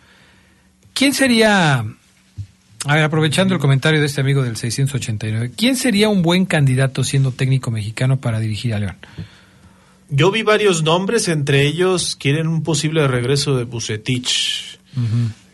¿Quién 0.95 1.15
sería, 1.15 1.79
a 1.79 2.95
ver, 2.95 3.05
aprovechando 3.05 3.55
el 3.55 3.61
comentario 3.61 4.01
de 4.01 4.07
este 4.07 4.21
amigo 4.21 4.43
del 4.43 4.57
689, 4.57 5.53
¿quién 5.57 5.77
sería 5.77 6.09
un 6.09 6.23
buen 6.23 6.45
candidato 6.45 7.05
siendo 7.05 7.33
técnico 7.33 7.71
mexicano 7.71 8.21
para 8.21 8.41
dirigir 8.41 8.75
a 8.75 8.79
León? 8.79 8.97
Yo 10.11 10.31
vi 10.31 10.43
varios 10.43 10.83
nombres, 10.83 11.29
entre 11.29 11.67
ellos 11.67 12.17
quieren 12.17 12.47
un 12.49 12.63
posible 12.63 13.07
regreso 13.07 13.57
de 13.57 13.65
Bucetich. 13.65 14.79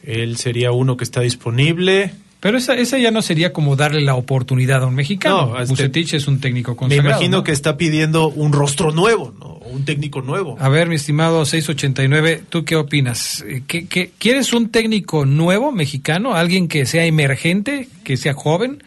Él 0.03 0.37
sería 0.37 0.73
uno 0.73 0.97
que 0.97 1.05
está 1.05 1.21
disponible. 1.21 2.13
Pero 2.41 2.59
esa, 2.59 2.75
esa 2.75 2.99
ya 2.99 3.11
no 3.11 3.23
sería 3.23 3.53
como 3.53 3.77
darle 3.77 4.03
la 4.03 4.15
oportunidad 4.15 4.83
a 4.83 4.87
un 4.87 4.95
mexicano. 4.95 5.47
No, 5.49 5.59
este- 5.59 5.71
Bucetich 5.73 6.15
es 6.15 6.29
un 6.29 6.39
técnico 6.41 6.73
Me 6.73 6.77
consagrado. 6.77 7.09
imagino 7.11 7.39
¿no? 7.39 7.45
que 7.45 7.53
está 7.53 7.77
pidiendo 7.77 8.29
un 8.29 8.53
rostro 8.53 8.93
nuevo, 8.93 9.35
¿no? 9.41 9.55
Un 9.67 9.85
técnico 9.85 10.23
nuevo. 10.23 10.57
A 10.61 10.69
ver, 10.69 10.89
mi 10.89 10.95
estimado 10.95 11.45
689, 11.45 12.43
¿tú 12.49 12.65
qué 12.65 12.77
opinas? 12.77 13.43
Eh, 13.49 13.63
¿Qué, 13.67 13.87
qué- 13.89 14.13
quieres 14.19 14.53
un 14.53 14.69
técnico 14.71 15.27
nuevo, 15.27 15.73
mexicano? 15.73 16.35
¿Alguien 16.35 16.69
que 16.69 16.87
sea 16.87 17.05
emergente, 17.05 17.89
que 18.05 18.17
sea 18.17 18.33
joven? 18.35 18.83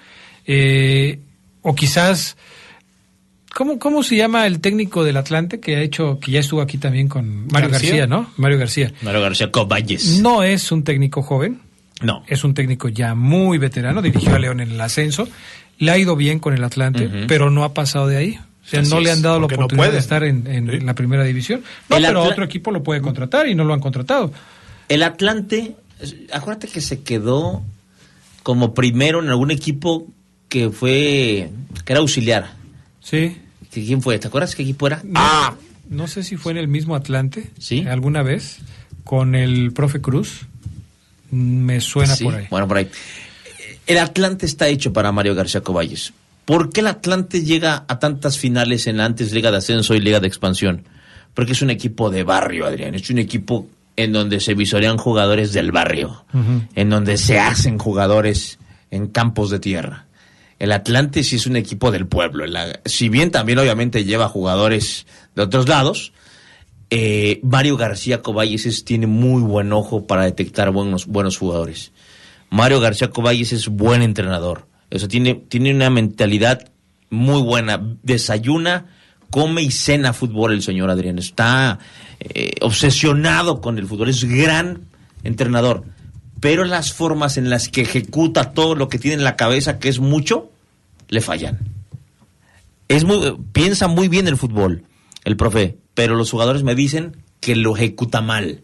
Eh, 0.48 1.20
o 1.62 1.76
quizás, 1.76 2.38
¿cómo, 3.60 3.78
¿cómo 3.78 4.04
se 4.04 4.16
llama 4.16 4.48
el 4.48 4.62
técnico 4.62 5.04
del 5.04 5.18
Atlante 5.18 5.60
que 5.60 5.76
ha 5.76 5.82
hecho, 5.82 6.18
que 6.20 6.32
ya 6.32 6.40
estuvo 6.40 6.62
aquí 6.62 6.78
también 6.78 7.10
con 7.10 7.46
Mario 7.48 7.70
García. 7.70 7.90
García, 7.90 8.08
¿no? 8.08 8.32
Mario 8.38 8.58
García. 8.58 8.94
Mario 9.02 9.22
García 9.22 9.52
Coballes. 9.52 10.22
No 10.22 10.44
es 10.44 10.72
un 10.72 10.84
técnico 10.86 11.22
joven, 11.22 11.60
No. 12.02 12.24
es 12.28 12.46
un 12.46 12.54
técnico 12.54 12.88
ya 12.88 13.16
muy 13.16 13.58
veterano, 13.58 14.02
dirigió 14.02 14.34
a 14.34 14.40
León 14.40 14.62
en 14.62 14.72
el 14.72 14.80
ascenso, 14.80 15.28
le 15.78 15.92
ha 15.92 15.98
ido 15.98 16.16
bien 16.16 16.40
con 16.40 16.54
el 16.54 16.64
Atlante, 16.64 17.10
pero 17.28 17.50
no 17.52 17.66
ha 17.66 17.74
pasado 17.74 18.08
de 18.08 18.16
ahí. 18.16 18.40
O 18.66 18.68
sea, 18.70 18.80
Así 18.82 18.90
no 18.92 19.00
le 19.02 19.12
han 19.12 19.22
dado 19.22 19.36
la 19.42 19.48
no 19.48 19.54
oportunidad 19.56 19.92
de 19.92 19.98
estar 19.98 20.24
en, 20.24 20.48
en 20.48 20.70
Sí. 20.72 20.80
la 20.80 20.94
primera 20.94 21.24
división. 21.26 21.62
No, 21.90 21.98
El 21.98 22.04
pero 22.06 22.22
Atla- 22.24 22.32
otro 22.32 22.46
equipo 22.46 22.72
lo 22.72 22.82
puede 22.82 23.02
contratar 23.02 23.48
y 23.48 23.56
no 23.56 23.64
lo 23.66 23.74
han 23.74 23.80
contratado. 23.82 24.32
El 24.88 25.04
Atlante, 25.04 25.76
acuérdate 26.32 26.68
que 26.70 26.80
se 26.80 27.02
quedó 27.02 27.62
como 28.44 28.74
primero 28.74 29.22
en 29.22 29.30
algún 29.30 29.52
equipo 29.52 30.08
que 30.48 30.70
fue, 30.70 31.50
que 31.84 31.94
era 31.94 32.00
auxiliar. 32.00 32.52
Sí. 33.02 33.38
¿Que 33.72 33.86
¿Quién 33.86 34.02
fue? 34.02 34.18
¿Te 34.20 34.28
acuerdas 34.28 34.56
qué 34.56 34.64
equipo 34.64 34.88
era? 34.88 35.02
No, 35.04 35.58
no 35.90 36.08
sé 36.08 36.24
si 36.24 36.38
fue 36.38 36.52
en 36.54 36.58
el 36.58 36.68
mismo 36.68 36.96
Atlante, 36.96 37.52
Sí. 37.60 37.86
alguna 37.88 38.24
vez, 38.24 38.58
con 39.04 39.36
el 39.36 39.72
profe 39.74 40.02
Cruz. 40.02 40.42
Me 41.32 41.80
suena 41.82 42.16
Sí, 42.16 42.24
por 42.24 42.36
ahí. 42.36 42.48
Bueno, 42.50 42.68
por 42.68 42.78
ahí. 42.78 42.90
El 43.86 43.98
Atlante 44.00 44.46
está 44.46 44.68
hecho 44.68 44.94
para 44.94 45.12
Mario 45.12 45.36
García 45.36 45.62
Coballes. 45.62 46.14
¿Por 46.46 46.72
qué 46.72 46.80
el 46.82 46.88
Atlante 46.88 47.44
llega 47.44 47.86
a 47.88 48.00
tantas 48.00 48.38
finales 48.40 48.88
en 48.88 48.98
la 48.98 49.06
antes 49.06 49.32
Liga 49.32 49.52
de 49.52 49.58
Ascenso 49.58 49.94
y 49.94 50.00
Liga 50.00 50.20
de 50.20 50.28
Expansión? 50.28 50.84
Porque 51.36 51.52
es 51.52 51.62
un 51.62 51.70
equipo 51.70 52.10
de 52.10 52.24
barrio, 52.24 52.66
Adrián. 52.66 52.96
Es 52.96 53.10
un 53.12 53.20
equipo 53.20 53.68
en 53.96 54.14
donde 54.14 54.40
se 54.40 54.56
visorean 54.56 54.98
jugadores 54.98 55.54
del 55.54 55.72
barrio, 55.72 56.26
en 56.76 56.90
donde 56.90 57.18
se 57.18 57.38
hacen 57.40 57.78
jugadores 57.78 58.58
en 58.90 59.08
campos 59.08 59.52
de 59.52 59.60
tierra. 59.60 60.06
El 60.60 60.72
Atlante 60.74 61.24
sí 61.24 61.38
es 61.38 61.48
un 61.48 61.56
equipo 61.56 61.90
del 61.92 62.06
pueblo. 62.06 62.46
Si 62.86 63.08
bien 63.10 63.32
también 63.32 63.60
obviamente 63.60 64.04
lleva 64.04 64.28
jugadores 64.28 65.08
de 65.36 65.42
otros 65.44 65.68
lados, 65.70 66.12
eh, 66.90 67.40
Mario 67.44 67.78
García 67.78 68.22
Coballes 68.22 68.66
es- 68.66 68.84
tiene 68.84 69.08
muy 69.08 69.42
buen 69.42 69.72
ojo 69.72 70.06
para 70.06 70.24
detectar 70.26 70.72
buenos, 70.72 71.06
buenos 71.06 71.38
jugadores. 71.38 71.92
Mario 72.50 72.80
García 72.80 73.10
Coballes 73.10 73.54
es 73.54 73.68
buen 73.70 74.02
entrenador. 74.02 74.68
Eso 74.90 75.08
tiene, 75.08 75.36
tiene 75.36 75.74
una 75.74 75.90
mentalidad 75.90 76.72
muy 77.10 77.42
buena. 77.42 77.80
Desayuna, 78.04 78.88
come 79.30 79.62
y 79.62 79.72
cena 79.72 80.14
fútbol 80.14 80.52
el 80.54 80.64
señor 80.64 80.90
Adrián. 80.90 81.20
Está 81.20 81.80
eh, 82.20 82.54
obsesionado 82.62 83.62
con 83.62 83.78
el 83.78 83.86
fútbol. 83.88 84.10
Es 84.10 84.24
gran 84.26 84.82
entrenador. 85.24 85.86
Pero 86.40 86.64
las 86.66 86.94
formas 86.94 87.38
en 87.38 87.50
las 87.50 87.70
que 87.70 87.82
ejecuta 87.82 88.52
todo 88.54 88.76
lo 88.76 88.88
que 88.90 89.00
tiene 89.00 89.16
en 89.18 89.24
la 89.24 89.36
cabeza, 89.36 89.80
que 89.80 89.90
es 89.90 90.00
mucho, 90.00 90.52
le 91.10 91.22
fallan. 91.22 91.60
Es 92.88 93.04
muy, 93.04 93.36
piensa 93.52 93.88
muy 93.88 94.08
bien 94.08 94.28
el 94.28 94.38
fútbol, 94.38 94.84
el 95.26 95.38
profe, 95.38 95.78
pero 95.94 96.16
los 96.16 96.32
jugadores 96.32 96.64
me 96.64 96.76
dicen 96.76 97.18
que 97.40 97.56
lo 97.56 97.76
ejecuta 97.76 98.22
mal. 98.22 98.62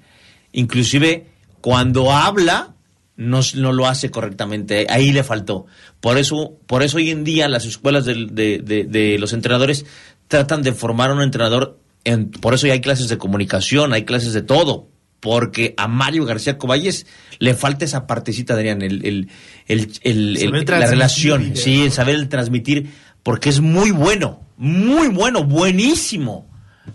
Inclusive 0.51 1.27
cuando 1.61 2.11
habla 2.11 2.73
no, 3.17 3.41
no 3.55 3.71
lo 3.73 3.87
hace 3.87 4.09
correctamente. 4.11 4.87
Ahí 4.89 5.11
le 5.11 5.23
faltó. 5.23 5.65
Por 6.01 6.17
eso, 6.17 6.53
por 6.67 6.81
eso 6.83 6.97
hoy 6.97 7.11
en 7.11 7.23
día 7.23 7.47
las 7.49 7.65
escuelas 7.65 8.05
de, 8.05 8.25
de- 8.25 8.85
de 8.85 9.17
los 9.19 9.33
entrenadores 9.33 9.85
tratan 10.27 10.63
de 10.63 10.73
formar 10.73 11.11
a 11.11 11.13
un 11.13 11.21
entrenador. 11.21 11.79
En, 12.03 12.29
por 12.31 12.53
eso 12.53 12.67
ya 12.67 12.73
hay 12.73 12.81
clases 12.81 13.09
de 13.09 13.17
comunicación, 13.17 13.93
hay 13.93 14.05
clases 14.05 14.33
de 14.33 14.41
todo. 14.41 14.87
Porque 15.25 15.73
a 15.75 15.87
Mario 15.87 16.23
García 16.23 16.59
Coballes 16.59 17.07
le 17.39 17.55
falta 17.55 17.83
esa 17.83 18.05
partecita, 18.05 18.53
Adrián, 18.53 18.83
el, 18.83 19.03
el, 19.03 19.29
el- 19.65 19.89
el- 20.03 20.37
Saber 20.37 20.59
el- 20.61 20.65
la 20.69 20.85
relación, 20.91 21.55
sí, 21.55 21.81
el 21.81 21.91
saber 21.91 22.13
el 22.13 22.29
transmitir, 22.29 22.91
porque 23.23 23.49
es 23.49 23.59
muy 23.59 23.89
bueno, 23.89 24.41
muy 24.55 25.07
bueno, 25.07 25.43
buenísimo, 25.43 26.47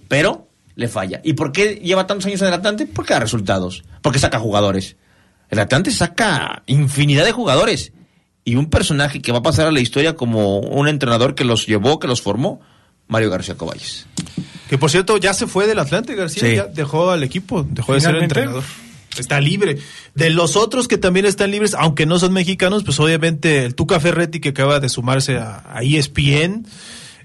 pero 0.06 0.46
le 0.76 0.86
falla. 0.86 1.20
¿Y 1.24 1.32
por 1.32 1.50
qué 1.50 1.80
lleva 1.82 2.06
tantos 2.06 2.26
años 2.26 2.40
en 2.42 2.46
el 2.46 2.54
Atlante? 2.54 2.86
Porque 2.86 3.14
da 3.14 3.18
resultados, 3.18 3.82
porque 4.00 4.20
saca 4.20 4.38
jugadores. 4.38 4.96
El 5.48 5.58
Atlante 5.58 5.90
saca 5.90 6.62
infinidad 6.66 7.24
de 7.24 7.32
jugadores 7.32 7.92
y 8.44 8.54
un 8.54 8.70
personaje 8.70 9.20
que 9.20 9.32
va 9.32 9.38
a 9.38 9.42
pasar 9.42 9.66
a 9.66 9.72
la 9.72 9.80
historia 9.80 10.14
como 10.14 10.60
un 10.60 10.86
entrenador 10.86 11.34
que 11.34 11.42
los 11.44 11.66
llevó, 11.66 11.98
que 11.98 12.06
los 12.06 12.22
formó, 12.22 12.60
Mario 13.08 13.28
García 13.28 13.56
Coballes. 13.56 14.06
Que 14.70 14.78
por 14.78 14.88
cierto, 14.88 15.16
ya 15.16 15.34
se 15.34 15.48
fue 15.48 15.66
del 15.66 15.80
Atlante, 15.80 16.14
García. 16.14 16.48
Sí. 16.48 16.54
Ya 16.54 16.66
dejó 16.66 17.10
al 17.10 17.24
equipo, 17.24 17.66
dejó 17.68 17.94
de 17.94 18.00
ser 18.00 18.14
entrenador. 18.14 18.62
Está 19.18 19.40
libre. 19.40 19.78
De 20.14 20.30
los 20.30 20.54
otros 20.54 20.86
que 20.86 20.96
también 20.96 21.26
están 21.26 21.50
libres, 21.50 21.74
aunque 21.74 22.06
no 22.06 22.20
son 22.20 22.32
mexicanos, 22.32 22.84
pues 22.84 23.00
obviamente 23.00 23.64
el 23.64 23.74
Tuca 23.74 23.98
Ferretti 23.98 24.38
que 24.38 24.50
acaba 24.50 24.78
de 24.78 24.88
sumarse 24.88 25.38
a, 25.38 25.64
a 25.74 25.82
ESPN. 25.82 26.66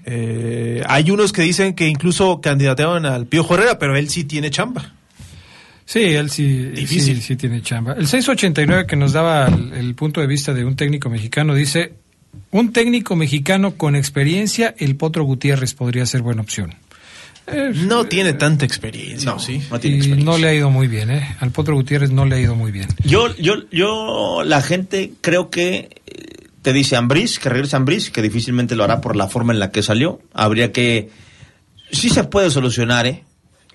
Eh, 0.06 0.82
hay 0.88 1.08
unos 1.12 1.32
que 1.32 1.42
dicen 1.42 1.74
que 1.74 1.86
incluso 1.86 2.40
candidateaban 2.40 3.06
al 3.06 3.26
Pío 3.26 3.46
Herrera, 3.48 3.78
pero 3.78 3.96
él 3.96 4.08
sí 4.08 4.24
tiene 4.24 4.50
chamba. 4.50 4.94
Sí, 5.84 6.00
él 6.00 6.30
sí, 6.30 6.64
Difícil. 6.70 7.18
sí, 7.18 7.22
sí 7.22 7.36
tiene 7.36 7.62
chamba. 7.62 7.92
El 7.92 8.08
689 8.08 8.88
que 8.88 8.96
nos 8.96 9.12
daba 9.12 9.46
el, 9.46 9.72
el 9.72 9.94
punto 9.94 10.20
de 10.20 10.26
vista 10.26 10.52
de 10.52 10.64
un 10.64 10.74
técnico 10.74 11.10
mexicano 11.10 11.54
dice, 11.54 11.92
un 12.50 12.72
técnico 12.72 13.14
mexicano 13.14 13.76
con 13.76 13.94
experiencia, 13.94 14.74
el 14.78 14.96
Potro 14.96 15.22
Gutiérrez 15.22 15.74
podría 15.74 16.04
ser 16.06 16.22
buena 16.22 16.42
opción. 16.42 16.74
No 17.74 18.06
tiene 18.06 18.32
tanta 18.32 18.64
experiencia, 18.64 19.30
No, 19.30 19.38
¿sí? 19.38 19.62
no 19.70 19.78
tiene 19.78 19.98
experiencia. 19.98 20.24
no 20.32 20.38
le 20.38 20.48
ha 20.48 20.54
ido 20.54 20.68
muy 20.70 20.88
bien, 20.88 21.10
¿eh? 21.10 21.36
Al 21.40 21.52
Potro 21.52 21.74
Gutiérrez 21.76 22.10
no 22.10 22.24
le 22.26 22.36
ha 22.36 22.40
ido 22.40 22.56
muy 22.56 22.72
bien. 22.72 22.88
Yo, 23.04 23.34
yo, 23.36 23.54
yo, 23.70 24.42
la 24.44 24.60
gente 24.62 25.12
creo 25.20 25.48
que 25.48 25.88
eh, 26.06 26.48
te 26.62 26.72
dice 26.72 26.96
Ambriz, 26.96 27.38
que 27.38 27.48
regrese 27.48 27.76
Ambriz, 27.76 28.10
que 28.10 28.20
difícilmente 28.22 28.74
lo 28.74 28.82
hará 28.84 29.00
por 29.00 29.14
la 29.14 29.28
forma 29.28 29.52
en 29.52 29.60
la 29.60 29.70
que 29.70 29.82
salió. 29.84 30.20
Habría 30.34 30.72
que, 30.72 31.10
sí 31.92 32.08
se 32.08 32.24
puede 32.24 32.50
solucionar, 32.50 33.06
¿eh? 33.06 33.22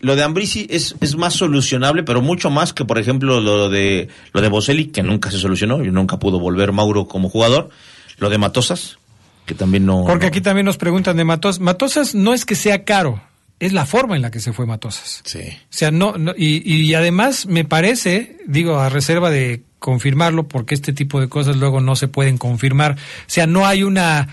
Lo 0.02 0.16
de 0.16 0.24
Ambriz 0.24 0.50
sí 0.52 0.68
es, 0.70 0.96
es 1.00 1.16
más 1.16 1.36
solucionable, 1.36 2.04
pero 2.04 2.22
mucho 2.22 2.50
más 2.50 2.74
que, 2.74 2.84
por 2.86 2.98
ejemplo, 3.00 3.40
lo 3.40 3.70
de, 3.70 4.10
lo 4.34 4.42
de 4.42 4.50
Boselli, 4.50 4.88
que 4.88 5.04
nunca 5.04 5.30
se 5.32 5.38
solucionó, 5.38 5.82
y 5.86 5.92
nunca 5.92 6.18
pudo 6.20 6.40
volver 6.40 6.72
Mauro 6.72 7.08
como 7.08 7.30
jugador. 7.30 7.70
Lo 8.18 8.30
de 8.30 8.38
Matosas, 8.40 8.98
que 9.46 9.54
también 9.56 9.86
no. 9.86 10.04
Porque 10.06 10.26
no- 10.26 10.30
aquí 10.30 10.42
también 10.42 10.66
nos 10.66 10.78
preguntan 10.78 11.16
de 11.18 11.24
Matosas. 11.24 11.60
Matosas 11.62 12.16
no 12.16 12.34
es 12.34 12.46
que 12.46 12.56
sea 12.56 12.84
caro, 12.84 13.22
es 13.62 13.72
la 13.74 13.86
forma 13.86 14.16
en 14.18 14.22
la 14.22 14.32
que 14.32 14.40
se 14.42 14.52
fue 14.54 14.66
Matosas. 14.66 15.22
Sí. 15.24 15.40
O 15.40 15.54
sea, 15.70 15.92
no, 15.92 16.18
no- 16.18 16.34
y, 16.38 16.62
y 16.70 16.94
además 16.94 17.46
me 17.46 17.64
parece, 17.64 18.38
digo, 18.48 18.80
a 18.80 18.90
reserva 18.90 19.30
de 19.30 19.62
confirmarlo, 19.80 20.48
porque 20.48 20.76
este 20.76 20.94
tipo 20.94 21.22
de 21.22 21.30
cosas 21.30 21.56
luego 21.56 21.80
no 21.80 21.96
se 21.96 22.08
pueden 22.08 22.38
confirmar. 22.38 22.94
O 22.94 22.98
sea, 23.28 23.48
no 23.48 23.66
hay 23.66 23.84
una, 23.84 24.28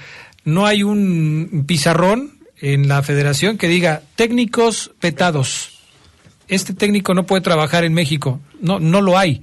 no 0.44 0.66
hay 0.66 0.82
un 0.82 1.64
pizarrón 1.66 2.38
en 2.60 2.88
la 2.88 3.02
federación 3.02 3.56
que 3.58 3.68
diga 3.68 4.02
técnicos 4.16 4.92
petados. 4.98 5.78
Este 6.48 6.74
técnico 6.74 7.14
no 7.14 7.24
puede 7.26 7.42
trabajar 7.42 7.84
en 7.84 7.92
México. 7.94 8.40
No, 8.60 8.80
no 8.80 9.00
lo 9.00 9.16
hay. 9.18 9.42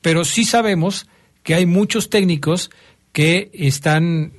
Pero 0.00 0.24
sí 0.24 0.44
sabemos 0.44 1.06
que 1.42 1.54
hay 1.54 1.66
muchos 1.66 2.08
técnicos 2.10 2.70
que 3.12 3.50
están, 3.52 4.32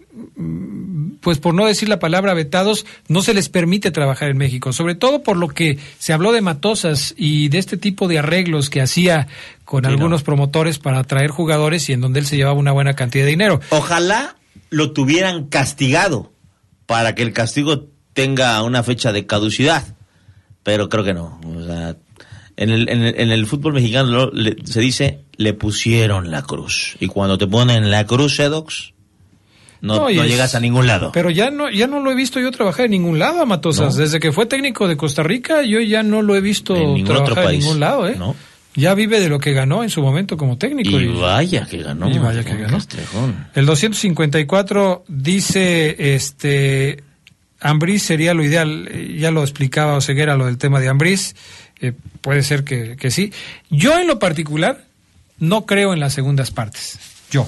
pues 1.22 1.40
por 1.40 1.54
no 1.54 1.66
decir 1.66 1.90
la 1.90 2.00
palabra 2.00 2.34
vetados, 2.34 2.86
no 3.08 3.22
se 3.22 3.34
les 3.34 3.50
permite 3.50 3.92
trabajar 3.92 4.30
en 4.30 4.38
México. 4.38 4.74
Sobre 4.74 4.96
todo 4.96 5.24
por 5.24 5.38
lo 5.38 5.48
que 5.50 5.80
se 5.98 6.14
habló 6.14 6.32
de 6.32 6.42
Matosas 6.42 7.14
y 7.18 7.50
de 7.50 7.58
este 7.58 7.78
tipo 7.78 8.08
de 8.08 8.20
arreglos 8.20 8.70
que 8.70 8.82
hacía 8.82 9.28
con 9.64 9.84
Sí, 9.84 9.90
algunos 9.90 10.22
no. 10.22 10.26
promotores 10.26 10.80
para 10.80 11.00
atraer 11.00 11.30
jugadores 11.32 11.90
y 11.90 11.94
en 11.94 12.02
donde 12.02 12.20
él 12.20 12.26
se 12.26 12.38
llevaba 12.38 12.58
una 12.60 12.72
buena 12.72 12.94
cantidad 12.94 13.24
de 13.26 13.32
dinero. 13.32 13.60
Ojalá 13.70 14.36
lo 14.70 14.92
tuvieran 14.92 15.46
castigado 15.48 16.32
para 16.86 17.16
que 17.16 17.24
el 17.24 17.34
castigo 17.34 17.88
tenga 18.14 18.62
una 18.64 18.84
fecha 18.84 19.12
de 19.12 19.26
caducidad, 19.26 19.96
pero 20.64 20.90
creo 20.90 21.04
que 21.04 21.14
no. 21.14 21.40
O 21.46 21.64
sea, 21.66 21.96
en 22.58 22.70
el, 22.70 22.88
en 22.90 23.02
el, 23.02 23.20
en 23.20 23.32
el 23.32 23.46
fútbol 23.48 23.74
mexicano 23.74 24.10
lo- 24.10 24.32
le- 24.32 24.56
se 24.66 24.80
dice 24.80 25.22
le 25.38 25.54
pusieron 25.54 26.32
la 26.32 26.44
cruz 26.44 26.96
y 27.02 27.08
cuando 27.08 27.38
te 27.38 27.48
ponen 27.48 27.92
la 27.92 28.06
cruz, 28.06 28.40
Edox, 28.40 28.94
no, 29.82 29.96
No, 29.98 30.10
y 30.10 30.16
no 30.16 30.24
es- 30.24 30.30
llegas 30.30 30.56
a 30.56 30.60
ningún 30.60 30.88
lado. 30.88 31.12
Pero 31.14 31.30
ya 31.30 31.52
no, 31.52 31.70
ya 31.70 31.88
no 31.88 32.00
lo 32.00 32.12
he 32.12 32.16
visto 32.16 32.40
yo 32.40 32.52
trabajar 32.52 32.86
en 32.86 32.92
ningún 32.92 33.20
lado 33.20 33.42
a 33.42 33.46
Matosas. 33.46 33.96
No. 33.96 34.02
Desde 34.02 34.20
que 34.20 34.32
fue 34.32 34.46
técnico 34.46 34.88
de 34.88 34.98
Costa 34.98 35.24
Rica, 35.24 35.62
yo 35.64 35.80
ya 35.82 36.04
no 36.04 36.22
lo 36.22 36.36
he 36.36 36.42
visto 36.42 36.76
En 36.76 36.94
ningún 36.96 37.12
otro 37.18 37.26
trabajar 37.26 37.44
en 37.44 37.50
país. 37.50 37.64
ningún 37.64 37.80
lado, 37.80 38.08
¿eh? 38.08 38.16
No. 38.18 38.36
Ya 38.78 38.94
vive 38.94 39.22
de 39.22 39.30
lo 39.30 39.40
que 39.40 39.54
ganó 39.54 39.84
en 39.84 39.90
su 39.90 40.02
momento 40.02 40.36
como 40.36 40.58
técnico. 40.58 41.00
y 41.00 41.08
vaya 41.08 41.66
que 41.66 41.78
ganó. 41.82 42.10
y 42.10 42.18
vaya 42.18 42.44
que 42.44 42.56
ganó. 42.58 42.74
Castrejón. 42.74 43.48
El 43.56 43.66
254 43.66 45.06
dice, 45.08 46.16
este, 46.16 47.02
Ambriz 47.62 48.04
sería 48.04 48.34
lo 48.34 48.44
ideal. 48.44 48.88
Eh, 48.92 49.16
Ya 49.18 49.32
lo 49.32 49.44
explicaba 49.44 49.96
Oseguera 49.96 50.36
lo 50.36 50.46
del 50.46 50.58
tema 50.58 50.80
de 50.80 50.90
Ambriz. 50.90 51.36
Eh, 51.80 51.94
puede 52.22 52.44
ser 52.44 52.64
que, 52.64 52.96
que 52.98 53.12
sí. 53.12 53.32
Yo 53.70 53.98
en 53.98 54.08
lo 54.08 54.20
particular 54.20 54.84
no 55.40 55.66
creo 55.66 55.94
en 55.94 56.00
las 56.00 56.14
segundas 56.14 56.52
partes. 56.52 57.00
Yo. 57.32 57.48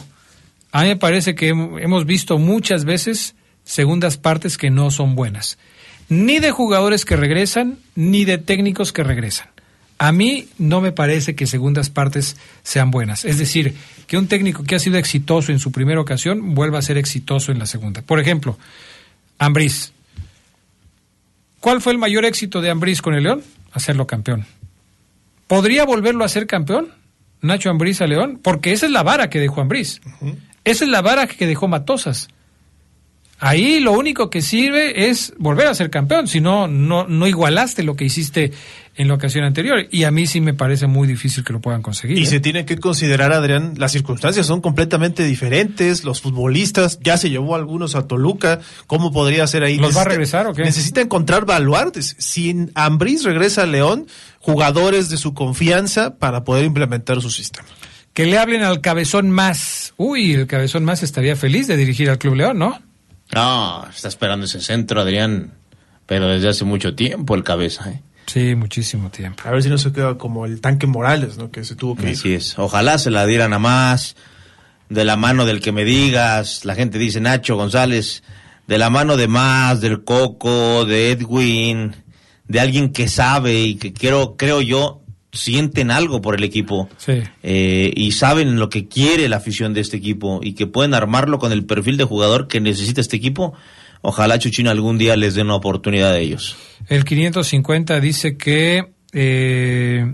A 0.78 0.84
mí 0.84 0.90
me 0.90 0.96
parece 0.96 1.34
que 1.34 1.52
hem- 1.52 1.82
hemos 1.82 2.06
visto 2.06 2.38
muchas 2.38 2.86
veces 2.86 3.34
segundas 3.64 4.18
partes 4.18 4.60
que 4.60 4.70
no 4.70 4.92
son 4.92 5.16
buenas. 5.16 5.58
Ni 6.08 6.38
de 6.38 6.52
jugadores 6.52 7.04
que 7.04 7.16
regresan, 7.16 7.80
ni 7.96 8.26
de 8.26 8.38
técnicos 8.38 8.94
que 8.94 9.04
regresan. 9.04 9.48
A 9.98 10.12
mí 10.12 10.48
no 10.60 10.80
me 10.80 10.92
parece 10.92 11.34
que 11.34 11.48
segundas 11.48 11.90
partes 11.90 12.38
sean 12.62 12.92
buenas. 12.92 13.26
Es 13.26 13.40
decir, 13.40 13.74
que 14.06 14.20
un 14.20 14.28
técnico 14.28 14.64
que 14.66 14.76
ha 14.76 14.80
sido 14.80 15.00
exitoso 15.00 15.52
en 15.52 15.58
su 15.58 15.72
primera 15.72 16.00
ocasión 16.00 16.54
vuelva 16.54 16.78
a 16.78 16.84
ser 16.84 17.00
exitoso 17.00 17.52
en 17.52 17.58
la 17.58 17.66
segunda. 17.66 18.04
Por 18.04 18.20
ejemplo, 18.20 18.60
Ambriz. 19.40 19.94
¿Cuál 21.60 21.82
fue 21.82 21.92
el 21.94 21.98
mayor 21.98 22.24
éxito 22.24 22.62
de 22.62 22.70
Ambriz 22.70 23.02
con 23.02 23.16
el 23.16 23.24
León? 23.24 23.42
Hacerlo 23.74 24.06
campeón. 24.06 24.46
¿Podría 25.48 25.86
volverlo 25.86 26.24
a 26.24 26.30
ser 26.30 26.46
campeón? 26.46 26.90
Nacho 27.42 27.72
Ambriz 27.72 28.00
a 28.02 28.06
León, 28.08 28.40
porque 28.44 28.74
esa 28.74 28.86
es 28.86 28.92
la 28.92 29.02
vara 29.02 29.32
que 29.32 29.40
dejó 29.40 29.62
Ambriz. 29.62 30.02
Esa 30.72 30.84
es 30.86 30.90
la 30.92 31.02
vara 31.02 31.28
que 31.28 31.48
dejó 31.48 31.68
Matosas. 31.68 32.28
Ahí 33.40 33.80
lo 33.80 33.92
único 33.92 34.32
que 34.32 34.42
sirve 34.42 35.10
es 35.12 35.32
volver 35.38 35.68
a 35.68 35.76
ser 35.76 35.92
campeón, 35.92 36.28
si 36.28 36.42
no, 36.42 36.68
no, 36.68 37.06
no 37.08 37.28
igualaste 37.28 37.84
lo 37.84 37.96
que 37.96 38.04
hiciste 38.04 38.52
en 38.96 39.08
la 39.10 39.14
ocasión 39.14 39.44
anterior. 39.46 39.86
Y 39.92 40.06
a 40.06 40.12
mí 40.12 40.26
sí 40.26 40.42
me 40.42 40.56
parece 40.56 40.88
muy 40.88 41.08
difícil 41.08 41.44
que 41.44 41.54
lo 41.54 41.62
puedan 41.62 41.84
conseguir. 41.84 42.18
Y 42.18 42.24
¿eh? 42.24 42.26
se 42.26 42.40
tiene 42.40 42.66
que 42.66 42.78
considerar, 42.80 43.32
Adrián, 43.34 43.76
las 43.78 43.92
circunstancias 43.92 44.48
son 44.48 44.60
completamente 44.60 45.24
diferentes. 45.24 46.04
Los 46.04 46.20
futbolistas, 46.20 47.00
ya 47.04 47.16
se 47.18 47.30
llevó 47.30 47.54
a 47.54 47.60
algunos 47.60 47.94
a 47.94 48.08
Toluca. 48.08 48.60
¿Cómo 48.88 49.12
podría 49.12 49.46
ser 49.46 49.62
ahí? 49.62 49.78
¿Los 49.78 49.96
va 49.96 50.02
a 50.02 50.06
Necesita- 50.06 50.10
regresar 50.10 50.48
o 50.48 50.54
qué? 50.56 50.64
Necesita 50.64 51.02
encontrar 51.02 51.46
baluartes. 51.46 52.16
Si 52.18 52.56
Ambriz 52.74 53.24
regresa 53.24 53.62
a 53.62 53.66
León, 53.68 54.08
jugadores 54.40 55.10
de 55.10 55.18
su 55.18 55.36
confianza 55.36 56.16
para 56.16 56.44
poder 56.44 56.66
implementar 56.66 57.22
su 57.22 57.30
sistema. 57.30 57.68
Que 58.18 58.26
le 58.26 58.40
hablen 58.40 58.64
al 58.64 58.82
cabezón 58.82 59.30
más. 59.30 59.94
Uy, 59.96 60.34
el 60.34 60.48
cabezón 60.48 60.84
más 60.84 61.04
estaría 61.04 61.36
feliz 61.36 61.68
de 61.68 61.78
dirigir 61.78 62.10
al 62.10 62.18
Club 62.18 62.34
León, 62.34 62.58
¿no? 62.58 62.82
No, 63.32 63.88
está 63.88 64.08
esperando 64.08 64.48
ese 64.48 64.60
centro, 64.60 65.00
Adrián. 65.00 65.54
Pero 66.08 66.28
desde 66.28 66.50
hace 66.50 66.66
mucho 66.66 66.96
tiempo 66.96 67.36
el 67.36 67.44
cabeza, 67.44 67.92
¿eh? 67.92 68.02
Sí, 68.26 68.56
muchísimo 68.56 69.12
tiempo. 69.12 69.44
A 69.46 69.52
ver 69.52 69.62
si 69.62 69.70
no 69.70 69.78
se 69.78 69.92
queda 69.92 70.18
como 70.18 70.48
el 70.48 70.62
tanque 70.62 70.88
Morales, 70.88 71.38
¿no? 71.38 71.52
Que 71.52 71.64
se 71.64 71.76
tuvo 71.76 71.96
que 71.96 72.08
ir. 72.08 72.14
Así 72.14 72.34
es. 72.34 72.58
Ojalá 72.58 72.98
se 72.98 73.12
la 73.12 73.24
dieran 73.28 73.54
a 73.54 73.60
más. 73.60 74.16
De 74.90 75.06
la 75.06 75.16
mano 75.16 75.46
del 75.46 75.62
que 75.62 75.72
me 75.72 75.86
digas. 75.86 76.66
La 76.66 76.74
gente 76.74 76.98
dice 76.98 77.22
Nacho 77.22 77.56
González. 77.56 78.24
De 78.66 78.80
la 78.80 78.90
mano 78.90 79.16
de 79.16 79.28
más, 79.28 79.80
del 79.80 80.04
Coco, 80.04 80.86
de 80.86 81.12
Edwin. 81.12 81.96
De 82.48 82.60
alguien 82.62 82.92
que 82.92 83.10
sabe 83.10 83.60
y 83.62 83.76
que 83.76 83.94
quiero, 83.94 84.38
creo 84.38 84.62
yo, 84.62 85.04
sienten 85.32 85.92
algo 85.92 86.22
por 86.22 86.36
el 86.36 86.44
equipo. 86.44 86.90
Sí. 86.98 87.22
Eh, 87.44 87.92
y 87.96 88.12
saben 88.14 88.58
lo 88.60 88.70
que 88.70 88.88
quiere 88.88 89.28
la 89.30 89.38
afición 89.38 89.74
de 89.74 89.82
este 89.82 89.98
equipo 89.98 90.40
y 90.44 90.54
que 90.54 90.68
pueden 90.68 90.94
armarlo 90.94 91.38
con 91.40 91.52
el 91.52 91.66
perfil 91.66 91.98
de 91.98 92.04
jugador 92.06 92.48
que 92.48 92.60
necesita 92.62 93.02
este 93.02 93.18
equipo. 93.18 93.54
Ojalá 94.02 94.40
Chuchino 94.40 94.70
algún 94.72 94.98
día 94.98 95.16
les 95.16 95.36
dé 95.36 95.42
una 95.42 95.56
oportunidad 95.56 96.12
a 96.14 96.18
ellos. 96.20 96.56
El 96.88 97.04
550 97.04 98.00
dice 98.00 98.38
que 98.38 98.94
eh, 99.14 100.14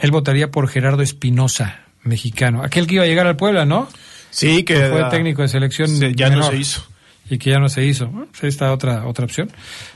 él 0.00 0.10
votaría 0.10 0.50
por 0.50 0.68
Gerardo 0.68 1.02
Espinosa, 1.02 1.80
mexicano. 2.02 2.62
Aquel 2.62 2.86
que 2.86 2.94
iba 2.94 3.04
a 3.04 3.06
llegar 3.06 3.26
al 3.26 3.36
Puebla, 3.36 3.64
¿no? 3.66 3.88
Sí, 4.30 4.62
que 4.64 4.76
fue 4.88 5.04
técnico 5.10 5.42
de 5.42 5.48
selección. 5.48 5.88
se- 5.88 6.14
ya 6.14 6.30
no 6.30 6.42
se 6.50 6.56
hizo. 6.56 6.86
Y 7.28 7.38
que 7.38 7.50
ya 7.50 7.58
no 7.58 7.68
se 7.68 7.84
hizo. 7.84 8.06
Bueno, 8.08 8.28
pues 8.30 8.44
está 8.44 8.72
otra, 8.72 9.06
otra 9.06 9.24
opción. 9.24 9.50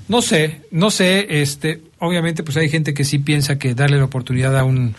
No 0.09 0.21
sé, 0.21 0.63
no 0.71 0.91
sé, 0.91 1.43
este, 1.43 1.81
obviamente 1.99 2.43
pues 2.43 2.57
hay 2.57 2.69
gente 2.69 2.93
que 2.93 3.05
sí 3.05 3.19
piensa 3.21 3.59
que 3.59 3.75
darle 3.75 3.99
la 3.99 4.05
oportunidad 4.05 4.59
a 4.59 4.65
un 4.65 4.95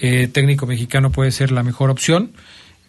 eh, 0.00 0.28
técnico 0.32 0.66
mexicano 0.66 1.10
puede 1.10 1.30
ser 1.30 1.52
la 1.52 1.62
mejor 1.62 1.90
opción. 1.90 2.32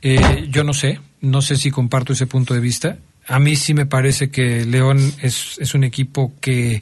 Eh, 0.01 0.47
yo 0.49 0.63
no 0.63 0.73
sé, 0.73 0.99
no 1.21 1.41
sé 1.41 1.57
si 1.57 1.71
comparto 1.71 2.13
ese 2.13 2.27
punto 2.27 2.53
de 2.53 2.59
vista. 2.59 2.97
A 3.27 3.39
mí 3.39 3.55
sí 3.55 3.73
me 3.73 3.85
parece 3.85 4.29
que 4.29 4.65
León 4.65 4.97
es, 5.21 5.57
es 5.59 5.73
un 5.73 5.83
equipo 5.83 6.33
que 6.41 6.81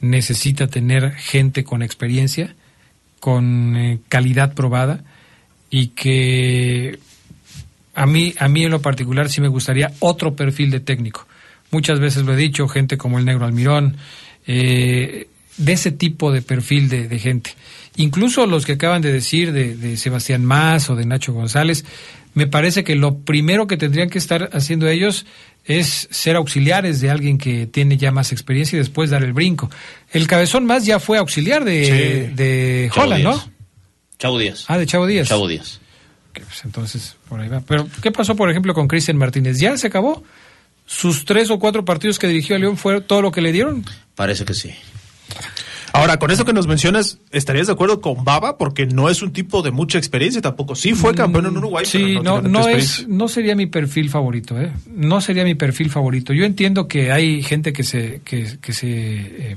necesita 0.00 0.68
tener 0.68 1.12
gente 1.12 1.64
con 1.64 1.82
experiencia, 1.82 2.54
con 3.20 3.76
eh, 3.76 3.98
calidad 4.08 4.54
probada 4.54 5.02
y 5.70 5.88
que 5.88 6.98
a 7.94 8.06
mí, 8.06 8.34
a 8.38 8.48
mí 8.48 8.64
en 8.64 8.70
lo 8.70 8.80
particular 8.80 9.28
sí 9.28 9.40
me 9.40 9.48
gustaría 9.48 9.92
otro 9.98 10.36
perfil 10.36 10.70
de 10.70 10.80
técnico. 10.80 11.26
Muchas 11.70 12.00
veces 12.00 12.24
lo 12.24 12.32
he 12.32 12.36
dicho, 12.36 12.66
gente 12.68 12.96
como 12.96 13.18
el 13.18 13.24
Negro 13.24 13.44
Almirón, 13.46 13.96
eh, 14.46 15.28
de 15.56 15.72
ese 15.72 15.90
tipo 15.92 16.32
de 16.32 16.42
perfil 16.42 16.88
de, 16.88 17.08
de 17.08 17.18
gente. 17.18 17.50
Incluso 17.96 18.46
los 18.46 18.64
que 18.64 18.72
acaban 18.72 19.02
de 19.02 19.12
decir 19.12 19.52
de, 19.52 19.76
de 19.76 19.96
Sebastián 19.96 20.44
Más 20.44 20.88
o 20.88 20.96
de 20.96 21.04
Nacho 21.04 21.32
González, 21.32 21.84
me 22.34 22.46
parece 22.46 22.84
que 22.84 22.94
lo 22.94 23.18
primero 23.18 23.66
que 23.66 23.76
tendrían 23.76 24.08
que 24.08 24.18
estar 24.18 24.50
haciendo 24.52 24.86
ellos 24.88 25.26
es 25.64 26.06
ser 26.10 26.36
auxiliares 26.36 27.00
de 27.00 27.10
alguien 27.10 27.36
que 27.36 27.66
tiene 27.66 27.96
ya 27.98 28.12
más 28.12 28.30
experiencia 28.32 28.76
y 28.76 28.78
después 28.78 29.10
dar 29.10 29.24
el 29.24 29.32
brinco. 29.32 29.68
El 30.12 30.26
cabezón 30.28 30.64
más 30.64 30.86
ya 30.86 31.00
fue 31.00 31.18
auxiliar 31.18 31.64
de, 31.64 31.84
Sí. 32.28 32.34
de 32.34 32.90
Holland. 32.94 33.24
¿no? 33.24 33.50
Chavo 34.18 34.38
Díaz. 34.38 34.64
Ah, 34.68 34.78
de 34.78 34.86
Chavo 34.86 35.06
Díaz. 35.06 35.28
Chavo 35.28 35.48
Díaz. 35.48 35.80
Pues, 36.32 36.64
entonces, 36.64 37.16
por 37.28 37.40
ahí 37.40 37.48
va. 37.48 37.60
Pero, 37.60 37.88
¿qué 38.00 38.12
pasó, 38.12 38.36
por 38.36 38.48
ejemplo, 38.48 38.72
con 38.72 38.86
Cristian 38.86 39.16
Martínez? 39.16 39.58
¿Ya 39.58 39.76
se 39.76 39.88
acabó? 39.88 40.22
¿Sus 40.88 41.26
tres 41.26 41.50
o 41.50 41.58
cuatro 41.58 41.84
partidos 41.84 42.18
que 42.18 42.26
dirigió 42.26 42.56
a 42.56 42.58
León 42.58 42.78
fue 42.78 43.02
todo 43.02 43.20
lo 43.20 43.30
que 43.30 43.42
le 43.42 43.52
dieron? 43.52 43.84
Parece 44.14 44.46
que 44.46 44.54
sí. 44.54 44.70
Ahora, 45.92 46.18
con 46.18 46.30
eso 46.30 46.46
que 46.46 46.54
nos 46.54 46.66
mencionas, 46.66 47.18
¿estarías 47.30 47.66
de 47.66 47.74
acuerdo 47.74 48.00
con 48.00 48.24
Baba? 48.24 48.56
Porque 48.56 48.86
no 48.86 49.10
es 49.10 49.20
un 49.20 49.30
tipo 49.30 49.60
de 49.60 49.70
mucha 49.70 49.98
experiencia 49.98 50.40
tampoco. 50.40 50.74
Sí 50.74 50.94
fue 50.94 51.14
campeón 51.14 51.44
en 51.44 51.58
Uruguay, 51.58 51.84
Sí, 51.84 51.98
pero 51.98 52.22
no, 52.22 52.40
no, 52.40 52.68
es, 52.68 53.06
no 53.06 53.28
sería 53.28 53.54
mi 53.54 53.66
perfil 53.66 54.08
favorito, 54.08 54.58
¿eh? 54.58 54.72
No 54.86 55.20
sería 55.20 55.44
mi 55.44 55.54
perfil 55.54 55.90
favorito. 55.90 56.32
Yo 56.32 56.46
entiendo 56.46 56.88
que 56.88 57.12
hay 57.12 57.42
gente 57.42 57.74
que 57.74 57.84
se, 57.84 58.22
que, 58.24 58.58
que 58.58 58.72
se 58.72 58.88
eh, 58.88 59.56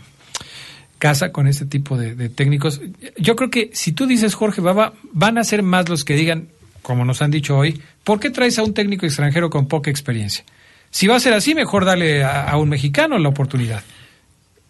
casa 0.99 1.31
con 1.31 1.47
este 1.47 1.65
tipo 1.65 1.97
de, 1.97 2.13
de 2.13 2.27
técnicos. 2.27 2.81
Yo 3.17 3.37
creo 3.37 3.49
que 3.49 3.69
si 3.73 3.93
tú 3.93 4.05
dices 4.05 4.35
Jorge 4.35 4.59
Baba, 4.59 4.93
van 5.13 5.37
a 5.37 5.45
ser 5.45 5.63
más 5.63 5.87
los 5.87 6.03
que 6.03 6.15
digan, 6.15 6.49
como 6.81 7.05
nos 7.05 7.21
han 7.21 7.31
dicho 7.31 7.57
hoy, 7.57 7.81
¿por 8.03 8.19
qué 8.19 8.31
traes 8.31 8.59
a 8.59 8.63
un 8.63 8.73
técnico 8.73 9.05
extranjero 9.05 9.49
con 9.49 9.69
poca 9.69 9.89
experiencia? 9.89 10.43
Si 10.91 11.07
va 11.07 11.15
a 11.15 11.19
ser 11.19 11.33
así, 11.33 11.55
mejor 11.55 11.85
darle 11.85 12.23
a, 12.23 12.49
a 12.49 12.57
un 12.57 12.69
mexicano 12.69 13.17
la 13.17 13.29
oportunidad. 13.29 13.83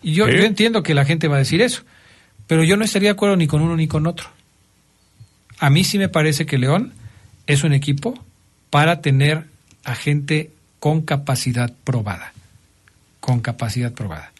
Y 0.01 0.13
yo, 0.13 0.28
¿Eh? 0.28 0.38
yo 0.38 0.43
entiendo 0.43 0.84
que 0.84 0.93
la 0.93 1.05
gente 1.05 1.28
va 1.28 1.36
a 1.36 1.39
decir 1.39 1.61
eso, 1.61 1.84
pero 2.47 2.63
yo 2.63 2.78
no 2.78 2.86
estaría 2.86 3.09
de 3.09 3.13
acuerdo 3.13 3.36
ni 3.36 3.47
con 3.47 3.61
uno 3.61 3.76
ni 3.76 3.88
con 3.88 4.07
otro. 4.07 4.30
A 5.59 5.69
mí 5.69 5.84
sí 5.84 5.97
me 5.97 6.09
parece 6.09 6.45
que 6.45 6.57
León 6.57 6.93
es 7.47 7.63
un 7.63 7.74
equipo 7.74 8.24
para 8.69 9.01
tener 9.01 9.45
a 9.84 9.95
gente 9.95 10.51
con 10.80 11.01
capacidad 11.01 11.72
probada. 11.84 12.34
Con 13.19 13.41
capacidad 13.41 13.91
probada. 13.93 14.32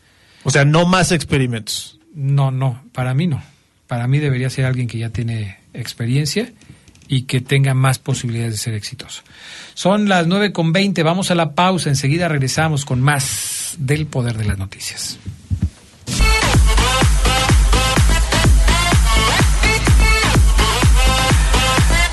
O 0.44 0.50
sea, 0.50 0.66
no 0.66 0.88
más 0.88 1.12
experimentos. 1.12 2.00
No, 2.16 2.50
no, 2.52 2.84
para 2.94 3.14
mí 3.14 3.28
no. 3.28 3.42
Para 3.88 4.08
mí 4.08 4.20
debería 4.20 4.50
ser 4.50 4.66
alguien 4.66 4.88
que 4.88 4.98
ya 4.98 5.10
tiene 5.10 5.58
experiencia 5.74 6.52
y 7.12 7.24
que 7.24 7.41
tenga 7.41 7.74
más 7.74 7.99
posibilidades 7.99 8.53
de 8.53 8.57
ser 8.57 8.74
exitoso. 8.74 9.22
Son 9.74 10.07
las 10.07 10.28
9.20, 10.28 11.03
vamos 11.03 11.30
a 11.30 11.36
la 11.36 11.53
pausa, 11.53 11.89
enseguida 11.89 12.30
regresamos 12.30 12.86
con 12.86 13.01
más 13.01 13.76
del 13.78 14.05
poder 14.05 14.38
de 14.38 14.45
las 14.45 14.57
noticias. 14.57 15.20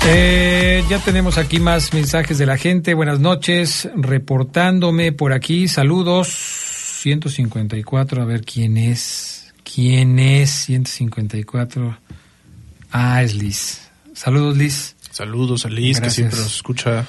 Eh, 0.05 0.83
ya 0.89 0.99
tenemos 0.99 1.37
aquí 1.37 1.61
más 1.61 1.93
mensajes 1.93 2.37
de 2.37 2.45
la 2.45 2.57
gente. 2.57 2.93
Buenas 2.93 3.21
noches, 3.21 3.87
reportándome 3.95 5.13
por 5.13 5.31
aquí. 5.31 5.69
Saludos. 5.69 6.27
154, 6.27 8.21
a 8.21 8.25
ver 8.25 8.41
quién 8.41 8.75
es. 8.75 9.53
¿Quién 9.63 10.19
es 10.19 10.49
154? 10.49 11.97
Ah, 12.91 13.23
es 13.23 13.35
Liz. 13.35 13.88
Saludos, 14.19 14.57
Liz. 14.57 14.97
Saludos 15.11 15.65
a 15.65 15.69
Liz, 15.69 15.95
que 15.95 16.01
Gracias. 16.01 16.13
siempre 16.13 16.39
nos 16.39 16.53
escucha. 16.53 17.05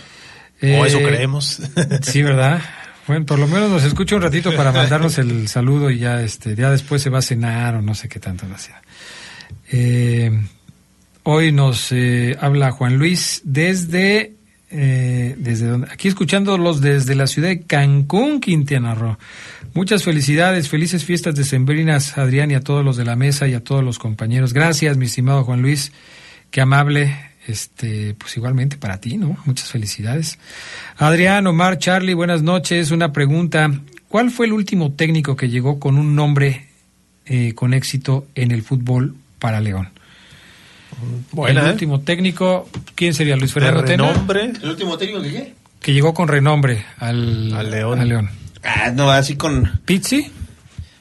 Eh, 0.61 0.79
o 0.79 0.87
eso 0.87 1.03
creemos. 1.03 1.61
Sí, 2.03 2.23
¿verdad? 2.23 2.63
Bueno, 3.09 3.27
por 3.27 3.41
lo 3.41 3.49
menos 3.49 3.69
nos 3.69 3.83
escucha 3.83 4.15
un 4.15 4.23
ratito 4.23 4.55
para 4.55 4.71
mandarnos 4.71 5.19
el 5.19 5.49
saludo 5.49 5.91
y 5.91 5.99
ya, 5.99 6.23
este, 6.23 6.55
ya 6.55 6.71
después 6.71 7.03
se 7.03 7.11
va 7.11 7.19
a 7.19 7.23
cenar 7.23 7.75
o 7.75 7.83
no 7.83 7.97
sé 7.97 8.09
qué 8.09 8.21
tanto 8.21 8.47
va 8.47 8.53
a 8.53 8.55
hacer. 8.55 8.77
Eh, 9.73 10.31
hoy 11.25 11.51
nos 11.51 11.91
eh, 11.91 12.37
habla 12.41 12.71
Juan 12.71 12.97
Luis 12.97 13.41
desde, 13.43 14.35
eh, 14.71 15.35
desde 15.37 15.67
donde, 15.67 15.89
aquí 15.91 16.07
escuchándolos 16.07 16.81
desde 16.81 17.17
la 17.17 17.27
ciudad 17.27 17.49
de 17.49 17.63
Cancún, 17.63 18.41
Quintana 18.41 18.95
Roo. 18.95 19.19
Muchas 19.75 20.05
felicidades, 20.05 20.69
felices 20.69 21.05
fiestas 21.05 21.35
decembrinas, 21.35 22.17
Adrián, 22.19 22.53
y 22.53 22.55
a 22.55 22.61
todos 22.61 22.85
los 22.85 22.97
de 22.97 23.05
la 23.05 23.17
mesa 23.17 23.49
y 23.49 23.55
a 23.55 23.65
todos 23.65 23.83
los 23.83 23.99
compañeros. 23.99 24.53
Gracias, 24.53 24.97
mi 24.97 25.07
estimado 25.07 25.43
Juan 25.43 25.61
Luis, 25.61 25.91
qué 26.51 26.61
amable, 26.61 27.17
este, 27.47 28.15
pues 28.15 28.37
igualmente 28.37 28.77
para 28.77 29.01
ti, 29.01 29.17
¿no? 29.17 29.37
Muchas 29.45 29.71
felicidades. 29.71 30.39
Adrián, 30.97 31.47
Omar, 31.47 31.79
Charlie, 31.79 32.15
buenas 32.15 32.43
noches. 32.43 32.91
Una 32.91 33.13
pregunta. 33.13 33.71
¿Cuál 34.09 34.31
fue 34.31 34.47
el 34.47 34.53
último 34.53 34.93
técnico 34.93 35.37
que 35.37 35.49
llegó 35.49 35.79
con 35.79 35.97
un 35.97 36.15
nombre 36.15 36.67
eh, 37.27 37.55
con 37.55 37.75
éxito 37.75 38.27
en 38.35 38.51
el 38.51 38.63
fútbol 38.63 39.15
para 39.39 39.61
León? 39.61 39.91
Buena, 41.33 41.61
el 41.61 41.67
¿eh? 41.69 41.73
último 41.73 42.01
técnico, 42.01 42.69
¿quién 42.95 43.15
sería? 43.15 43.37
Luis 43.37 43.53
Fernando 43.53 43.85
Tena, 43.85 44.09
renombre. 44.09 44.53
¿El 44.63 44.71
último 44.71 44.99
técnico 44.99 45.23
que 45.23 45.31
qué? 45.31 45.55
que 45.81 45.95
llegó 45.95 46.13
con 46.13 46.29
renombre 46.29 46.85
al, 46.99 47.55
Al 47.55 47.71
León. 47.71 48.01
a 48.01 48.05
León. 48.05 48.31
Ah, 48.63 48.91
no, 48.95 49.11
así 49.11 49.37
con 49.37 49.81
¿Pizzi? 49.85 50.31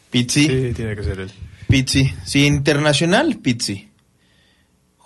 Pizzi. 0.09 0.47
Sí, 0.47 0.73
tiene 0.73 0.95
que 0.95 1.03
ser 1.03 1.19
él. 1.19 1.31
Pizzi. 1.67 2.13
Sí, 2.23 2.45
internacional, 2.45 3.37
Pizzi. 3.41 3.88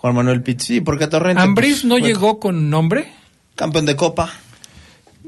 Juan 0.04 0.16
Manuel 0.16 0.42
Pizzi, 0.42 0.82
porque 0.82 1.06
Torrente. 1.06 1.40
¿Ambriz 1.40 1.76
pues, 1.76 1.84
no 1.86 1.94
bueno, 1.94 2.06
llegó 2.06 2.38
con 2.38 2.68
nombre? 2.68 3.10
Campeón 3.54 3.86
de 3.86 3.96
Copa. 3.96 4.30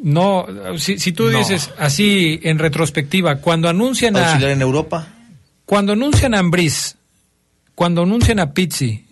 No, 0.03 0.47
si, 0.77 0.99
si 0.99 1.13
tú 1.13 1.31
No. 1.31 1.39
dices 1.39 1.71
así 1.79 2.39
en 2.43 2.59
retrospectiva, 2.59 3.37
cuando 3.37 3.71
anuncian 3.71 4.15
a, 4.19 4.27
Auxiliar 4.27 4.51
en 4.51 4.61
Europa. 4.61 5.09
Cuando 5.65 5.95
anuncian 5.95 6.35
a 6.35 6.41
Ambriz, 6.41 6.97
cuando 7.75 8.03
anuncian 8.03 8.39
a 8.39 8.53
Pizzi, 8.53 9.07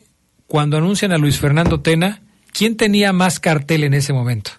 cuando 0.46 0.76
anuncian 0.76 1.12
a 1.12 1.16
Luis 1.16 1.38
Fernando 1.38 1.80
Tena, 1.80 2.20
¿quién 2.52 2.76
tenía 2.76 3.14
más 3.14 3.40
cartel 3.40 3.84
en 3.84 3.94
ese 3.94 4.12
momento? 4.12 4.50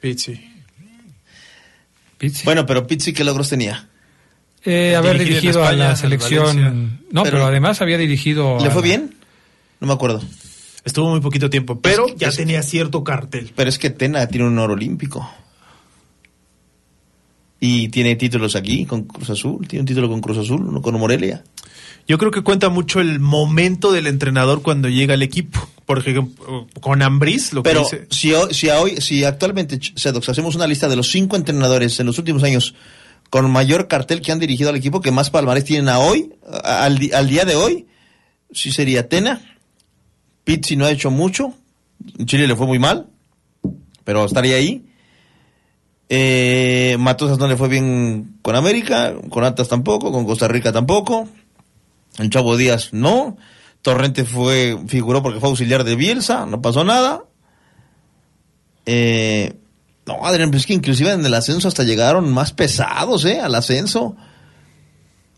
Pizzi. 0.00 0.50
Pizzi. 2.16 2.44
Bueno, 2.46 2.64
pero 2.64 2.86
Pizzi, 2.86 3.12
¿qué 3.12 3.22
logros 3.22 3.50
tenía? 3.50 3.86
Eh, 4.64 4.96
haber 4.96 5.18
dirigido 5.18 5.62
a 5.62 5.72
la 5.74 5.94
selección. 5.94 7.02
No, 7.10 7.22
pero, 7.22 7.36
Pero- 7.36 7.46
además 7.48 7.82
había 7.82 7.98
dirigido. 7.98 8.56
¿Le 8.60 8.68
a 8.68 8.70
fue 8.70 8.80
la- 8.80 8.88
bien? 8.88 9.14
No 9.80 9.88
me 9.88 9.92
acuerdo. 9.92 10.22
Estuvo 10.84 11.10
muy 11.10 11.20
poquito 11.20 11.48
tiempo, 11.48 11.80
pero 11.80 12.06
Es- 12.06 12.16
ya 12.16 12.28
es- 12.28 12.36
tenía 12.36 12.62
cierto 12.62 13.02
cartel. 13.04 13.52
Pero 13.56 13.68
es 13.70 13.78
que 13.78 13.90
Tena 13.90 14.26
tiene 14.26 14.46
un 14.46 14.58
oro 14.58 14.74
olímpico. 14.74 15.28
Y 17.60 17.88
tiene 17.88 18.16
títulos 18.16 18.56
aquí 18.56 18.84
con 18.84 19.04
Cruz 19.04 19.30
Azul. 19.30 19.66
Tiene 19.66 19.80
un 19.80 19.86
título 19.86 20.08
con 20.08 20.20
Cruz 20.20 20.36
Azul, 20.38 20.60
uno 20.66 20.82
con 20.82 20.98
Morelia. 20.98 21.42
Yo 22.06 22.18
creo 22.18 22.30
que 22.30 22.42
cuenta 22.42 22.68
mucho 22.68 23.00
el 23.00 23.18
momento 23.20 23.90
del 23.90 24.06
entrenador 24.06 24.60
cuando 24.60 24.88
llega 24.90 25.14
al 25.14 25.22
equipo. 25.22 25.66
Por 25.86 25.98
ejemplo, 25.98 26.66
con 26.80 27.00
Ambriz, 27.02 27.52
lo 27.54 27.62
Pero 27.62 27.88
que 27.88 27.96
dice. 28.00 28.06
si, 28.10 28.32
hoy- 28.34 28.52
si, 28.52 28.68
hoy, 28.68 29.00
si 29.00 29.24
actualmente, 29.24 29.78
Sedox, 29.94 30.28
hacemos 30.28 30.54
una 30.54 30.66
lista 30.66 30.88
de 30.88 30.96
los 30.96 31.10
cinco 31.10 31.36
entrenadores 31.36 31.98
en 32.00 32.06
los 32.06 32.18
últimos 32.18 32.42
años 32.42 32.74
con 33.30 33.50
mayor 33.50 33.88
cartel 33.88 34.20
que 34.20 34.32
han 34.32 34.38
dirigido 34.38 34.68
al 34.70 34.76
equipo, 34.76 35.00
que 35.00 35.10
más 35.10 35.30
palmarés 35.30 35.64
tienen 35.64 35.88
a 35.88 35.98
hoy, 35.98 36.30
al, 36.64 36.98
al 37.14 37.28
día 37.28 37.44
de 37.46 37.56
hoy, 37.56 37.86
sí 38.52 38.70
sería 38.72 39.08
Tena. 39.08 39.53
Pizzi 40.44 40.76
no 40.76 40.84
ha 40.84 40.90
hecho 40.90 41.10
mucho. 41.10 41.54
En 42.18 42.26
Chile 42.26 42.46
le 42.46 42.56
fue 42.56 42.66
muy 42.66 42.78
mal, 42.78 43.06
pero 44.04 44.24
estaría 44.24 44.56
ahí. 44.56 44.84
Eh, 46.08 46.96
Matosas 46.98 47.38
no 47.38 47.48
le 47.48 47.56
fue 47.56 47.68
bien 47.68 48.36
con 48.42 48.54
América, 48.54 49.14
con 49.30 49.44
Atlas 49.44 49.68
tampoco, 49.68 50.12
con 50.12 50.26
Costa 50.26 50.48
Rica 50.48 50.72
tampoco. 50.72 51.28
El 52.18 52.30
Chavo 52.30 52.56
Díaz 52.56 52.90
no. 52.92 53.36
Torrente 53.82 54.24
fue, 54.24 54.78
figuró 54.86 55.22
porque 55.22 55.40
fue 55.40 55.50
auxiliar 55.50 55.84
de 55.84 55.96
Bielsa, 55.96 56.46
no 56.46 56.62
pasó 56.62 56.84
nada. 56.84 57.24
Eh, 58.86 59.54
no, 60.06 60.26
Adrián, 60.26 60.50
pues 60.50 60.62
es 60.62 60.66
que 60.66 60.74
inclusive 60.74 61.12
en 61.12 61.24
el 61.24 61.34
ascenso 61.34 61.68
hasta 61.68 61.82
llegaron 61.82 62.32
más 62.32 62.52
pesados, 62.52 63.24
¿eh? 63.24 63.40
Al 63.40 63.54
ascenso. 63.54 64.16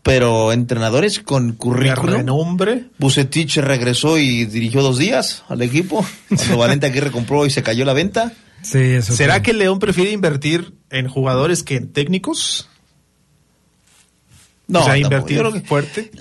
Pero 0.07 0.51
entrenadores 0.53 1.19
con 1.19 1.51
currículum. 1.53 2.15
renombre. 2.15 2.85
Bucetich 2.97 3.57
regresó 3.57 4.17
y 4.17 4.45
dirigió 4.45 4.81
dos 4.81 4.97
días 4.97 5.43
al 5.49 5.61
equipo. 5.61 6.05
Cuando 6.29 6.57
Valente 6.57 6.85
Aguirre 6.87 7.11
compró 7.11 7.45
y 7.45 7.49
se 7.51 7.61
cayó 7.61 7.83
la 7.85 7.93
venta. 7.93 8.31
Sí, 8.63 8.79
eso 8.79 9.15
¿Será 9.15 9.35
sí. 9.35 9.41
que 9.43 9.53
León 9.53 9.79
prefiere 9.79 10.11
invertir 10.11 10.73
en 10.89 11.07
jugadores 11.07 11.61
que 11.63 11.75
en 11.75 11.91
técnicos? 11.93 12.69
No, 14.67 14.81
o 14.81 14.85
sea, 14.85 14.97
invertir 14.97 15.41
que- 15.53 15.61
fuerte. 15.61 16.11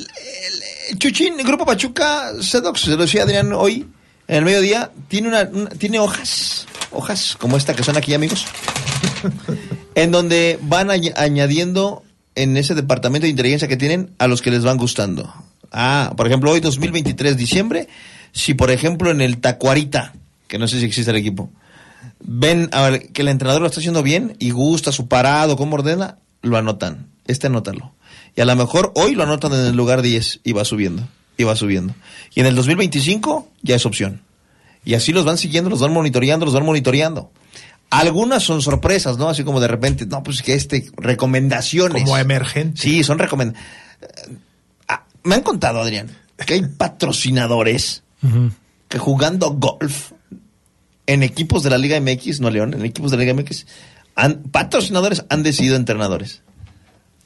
Chuchín, 0.99 1.39
el 1.41 1.47
Grupo 1.47 1.65
Pachuca, 1.67 2.33
Sedox, 2.41 2.81
se 2.83 2.91
lo 2.91 2.99
decía 2.99 3.23
Adrián 3.25 3.53
hoy, 3.53 3.87
en 4.29 4.37
el 4.37 4.45
mediodía, 4.45 4.93
tiene 5.09 5.29
una, 5.29 5.43
una- 5.53 5.71
tiene 5.71 5.99
hojas, 5.99 6.67
hojas 6.93 7.37
como 7.39 7.57
esta 7.57 7.75
que 7.75 7.83
son 7.83 7.97
aquí, 7.97 8.15
amigos, 8.15 8.47
en 9.97 10.11
donde 10.13 10.59
van 10.63 10.89
añ- 10.89 11.13
añadiendo 11.17 12.05
en 12.37 12.57
ese 12.57 12.75
departamento 12.75 13.25
de 13.25 13.31
inteligencia 13.31 13.67
que 13.67 13.77
tienen 13.77 14.11
a 14.19 14.29
los 14.29 14.43
que 14.43 14.51
les 14.51 14.63
van 14.63 14.77
gustando. 14.77 15.33
Ah, 15.73 16.13
por 16.17 16.27
ejemplo, 16.27 16.53
hoy 16.53 16.61
2023, 16.61 17.37
diciembre, 17.37 17.89
si 18.33 18.55
por 18.55 18.71
ejemplo 18.71 19.11
en 19.11 19.21
el 19.21 19.39
Tacuarita, 19.39 20.13
que 20.47 20.59
no 20.59 20.69
sé 20.69 20.79
si 20.79 20.85
existe 20.85 21.11
el 21.11 21.17
equipo, 21.17 21.51
ven 22.21 22.69
a 22.73 22.91
ver, 22.91 23.09
que 23.09 23.23
el 23.23 23.29
entrenador 23.29 23.63
lo 23.63 23.67
está 23.67 23.81
haciendo 23.81 24.03
bien 24.03 24.37
y 24.39 24.51
gusta 24.51 24.93
su 24.93 25.09
parado, 25.09 25.57
cómo 25.57 25.75
ordena, 25.77 26.19
lo 26.43 26.57
anotan. 26.57 27.09
Este 27.27 27.49
anótalo. 27.49 27.93
Y 28.37 28.41
a 28.41 28.45
lo 28.45 28.55
mejor 28.55 28.93
hoy 28.95 29.15
lo 29.15 29.25
anotan 29.25 29.53
en 29.53 29.67
el 29.67 29.77
lugar 29.77 30.03
10 30.03 30.41
y 30.45 30.53
va 30.53 30.65
subiendo, 30.65 31.09
y 31.37 31.45
va 31.45 31.57
subiendo. 31.57 31.95
Y 32.35 32.41
en 32.41 32.47
el 32.47 32.55
2025 32.55 33.49
ya 33.63 33.75
es 33.75 33.87
opción. 33.87 34.21
Y 34.85 34.95
así 34.95 35.13
los 35.13 35.25
van 35.25 35.39
siguiendo, 35.39 35.69
los 35.69 35.81
van 35.81 35.93
monitoreando, 35.93 36.47
los 36.47 36.55
van 36.55 36.65
monitoreando. 36.65 37.33
Algunas 37.91 38.43
son 38.43 38.63
sorpresas, 38.63 39.17
¿no? 39.17 39.29
Así 39.29 39.45
como 39.45 39.61
de 39.61 39.69
repente, 39.69 40.07
no, 40.07 40.23
pues 40.23 40.43
que 40.43 40.55
este, 40.55 40.91
recomendaciones. 40.97 42.03
Como 42.03 42.19
emergente. 42.19 42.81
Sí, 42.81 43.05
son 43.05 43.19
recomendaciones. 43.19 43.67
me 45.23 45.35
han 45.37 45.43
contado, 45.43 45.81
Adrián, 45.81 46.11
que 46.45 46.55
hay 46.55 46.63
patrocinadores 46.77 48.03
que 48.89 48.99
jugando 48.99 49.53
golf 49.53 50.13
en 51.07 51.23
equipos 51.23 51.63
de 51.63 51.71
la 51.71 51.79
Liga 51.79 52.01
MX, 52.01 52.41
no 52.41 52.51
León, 52.51 52.75
en 52.75 52.85
equipos 52.85 53.11
de 53.11 53.17
la 53.17 53.23
Liga 53.25 53.35
MX, 53.35 53.67
han, 54.17 54.43
patrocinadores 54.45 55.25
han 55.29 55.43
decidido 55.43 55.77
entrenadores. 55.77 56.43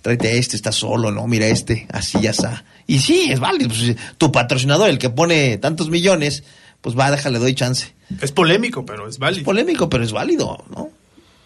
Tráete 0.02 0.28
a 0.28 0.32
este, 0.32 0.56
está 0.56 0.72
solo, 0.72 1.10
¿no? 1.10 1.26
Mira 1.26 1.46
este, 1.46 1.86
así 1.92 2.20
ya 2.20 2.30
está. 2.30 2.64
Y 2.86 3.00
sí, 3.00 3.28
es 3.30 3.40
válido. 3.40 3.68
pues, 3.68 3.96
tu 4.18 4.32
patrocinador, 4.32 4.88
el 4.88 4.98
que 4.98 5.10
pone 5.10 5.58
tantos 5.58 5.90
millones, 5.90 6.42
pues 6.80 6.98
va, 6.98 7.10
déjale, 7.10 7.38
doy 7.38 7.54
chance. 7.54 7.92
Es 8.20 8.32
polémico, 8.32 8.84
pero 8.86 9.06
es 9.06 9.14
Es 9.14 9.18
válido. 9.18 9.44
polémico, 9.44 9.88
pero 9.88 10.04
es 10.04 10.12
válido, 10.12 10.64
¿no? 10.74 10.90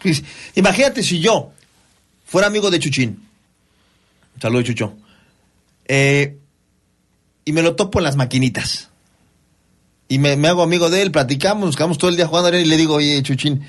Pues, 0.01 0.23
imagínate 0.55 1.03
si 1.03 1.19
yo 1.19 1.51
fuera 2.25 2.47
amigo 2.47 2.69
de 2.71 2.79
Chuchín. 2.79 3.27
Saludos, 4.41 4.65
Chucho. 4.65 4.93
Eh, 5.87 6.37
y 7.45 7.51
me 7.51 7.61
lo 7.61 7.75
topo 7.75 7.99
en 7.99 8.03
las 8.03 8.15
maquinitas. 8.15 8.89
Y 10.07 10.19
me, 10.19 10.35
me 10.35 10.47
hago 10.47 10.61
amigo 10.63 10.89
de 10.89 11.01
él, 11.01 11.11
platicamos, 11.11 11.65
nos 11.65 11.75
quedamos 11.75 11.97
todo 11.97 12.09
el 12.09 12.15
día 12.15 12.27
jugando 12.27 12.55
y 12.57 12.65
le 12.65 12.77
digo, 12.77 12.95
oye, 12.95 13.21
Chuchín, 13.23 13.61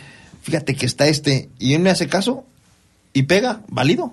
fíjate 0.42 0.74
que 0.74 0.86
está 0.86 1.06
este. 1.08 1.48
Y 1.58 1.74
él 1.74 1.80
me 1.80 1.90
hace 1.90 2.08
caso 2.08 2.44
y 3.12 3.22
pega, 3.24 3.62
válido. 3.68 4.12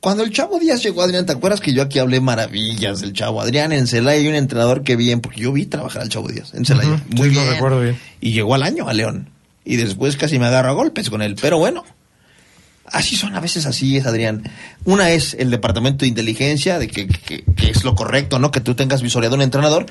Cuando 0.00 0.22
el 0.22 0.30
Chavo 0.32 0.58
Díaz 0.60 0.82
llegó, 0.82 1.02
Adrián, 1.02 1.26
¿te 1.26 1.32
acuerdas 1.32 1.60
que 1.60 1.72
yo 1.72 1.82
aquí 1.82 1.98
hablé 1.98 2.20
maravillas 2.20 3.00
del 3.00 3.12
Chavo? 3.12 3.40
Adrián, 3.40 3.72
en 3.72 3.86
Celaya 3.88 4.20
hay 4.20 4.28
un 4.28 4.34
entrenador 4.36 4.84
que 4.84 4.94
bien, 4.94 5.20
porque 5.20 5.40
yo 5.40 5.52
vi 5.52 5.66
trabajar 5.66 6.02
al 6.02 6.08
Chavo 6.08 6.28
Díaz 6.28 6.54
en 6.54 6.64
Celaya. 6.64 7.02
Muy 7.10 7.30
sí, 7.30 7.34
lo 7.34 7.50
recuerdo 7.50 7.80
bien. 7.80 7.98
Y 8.20 8.30
llegó 8.32 8.54
al 8.54 8.62
año 8.62 8.88
a 8.88 8.92
León. 8.94 9.30
Y 9.64 9.76
después 9.76 10.16
casi 10.16 10.38
me 10.38 10.46
agarro 10.46 10.68
a 10.70 10.72
golpes 10.72 11.10
con 11.10 11.20
él. 11.20 11.34
Pero 11.40 11.58
bueno, 11.58 11.84
así 12.86 13.16
son 13.16 13.34
a 13.34 13.40
veces 13.40 13.66
así 13.66 13.96
es, 13.96 14.06
Adrián. 14.06 14.44
Una 14.84 15.10
es 15.10 15.34
el 15.34 15.50
departamento 15.50 16.04
de 16.04 16.08
inteligencia, 16.08 16.78
de 16.78 16.86
que, 16.88 17.08
que- 17.08 17.42
que 17.44 17.70
es 17.70 17.82
lo 17.84 17.94
correcto, 17.96 18.38
¿no? 18.38 18.50
Que 18.52 18.60
tú 18.60 18.74
tengas 18.76 19.02
visoreado 19.02 19.34
un 19.34 19.42
entrenador. 19.42 19.86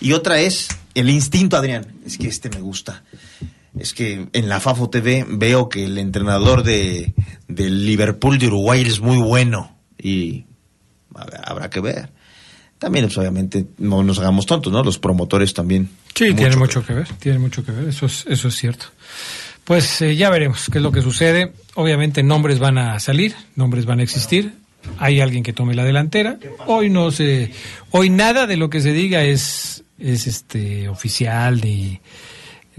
Y 0.00 0.12
otra 0.12 0.40
es 0.40 0.68
el 0.94 1.10
instinto, 1.10 1.58
Adrián. 1.58 1.86
Es 2.06 2.16
que 2.16 2.28
este 2.28 2.48
me 2.48 2.60
gusta. 2.62 3.02
Es 3.78 3.94
que 3.94 4.28
en 4.32 4.48
la 4.48 4.60
FAFO 4.60 4.90
TV 4.90 5.24
veo 5.28 5.68
que 5.68 5.84
el 5.84 5.98
entrenador 5.98 6.64
de, 6.64 7.14
del 7.48 7.86
Liverpool 7.86 8.38
de 8.38 8.48
Uruguay 8.48 8.82
es 8.82 9.00
muy 9.00 9.16
bueno. 9.18 9.76
Y 9.96 10.44
ver, 11.14 11.40
habrá 11.44 11.70
que 11.70 11.80
ver. 11.80 12.10
También, 12.78 13.06
pues, 13.06 13.18
obviamente, 13.18 13.66
no 13.78 14.02
nos 14.02 14.18
hagamos 14.18 14.46
tontos, 14.46 14.72
¿no? 14.72 14.82
Los 14.82 14.98
promotores 14.98 15.54
también. 15.54 15.90
Sí, 16.14 16.34
tiene 16.34 16.56
mucho 16.56 16.84
que 16.84 16.94
ver, 16.94 17.08
tiene 17.18 17.38
mucho 17.38 17.64
que 17.64 17.72
ver, 17.72 17.88
eso 17.88 18.06
es, 18.06 18.24
eso 18.26 18.48
es 18.48 18.56
cierto. 18.56 18.86
Pues 19.64 20.02
eh, 20.02 20.16
ya 20.16 20.30
veremos 20.30 20.68
qué 20.72 20.78
es 20.78 20.82
lo 20.82 20.90
que 20.90 21.02
sucede. 21.02 21.52
Obviamente 21.74 22.22
nombres 22.22 22.58
van 22.58 22.78
a 22.78 22.98
salir, 22.98 23.36
nombres 23.54 23.84
van 23.84 24.00
a 24.00 24.02
existir. 24.02 24.54
Hay 24.98 25.20
alguien 25.20 25.42
que 25.42 25.52
tome 25.52 25.74
la 25.74 25.84
delantera. 25.84 26.38
Hoy 26.66 26.88
no 26.88 27.10
se, 27.10 27.52
hoy 27.90 28.10
nada 28.10 28.46
de 28.46 28.56
lo 28.56 28.70
que 28.70 28.80
se 28.80 28.92
diga 28.92 29.22
es, 29.22 29.84
es 29.98 30.26
este 30.26 30.88
oficial 30.88 31.60
ni, 31.60 32.00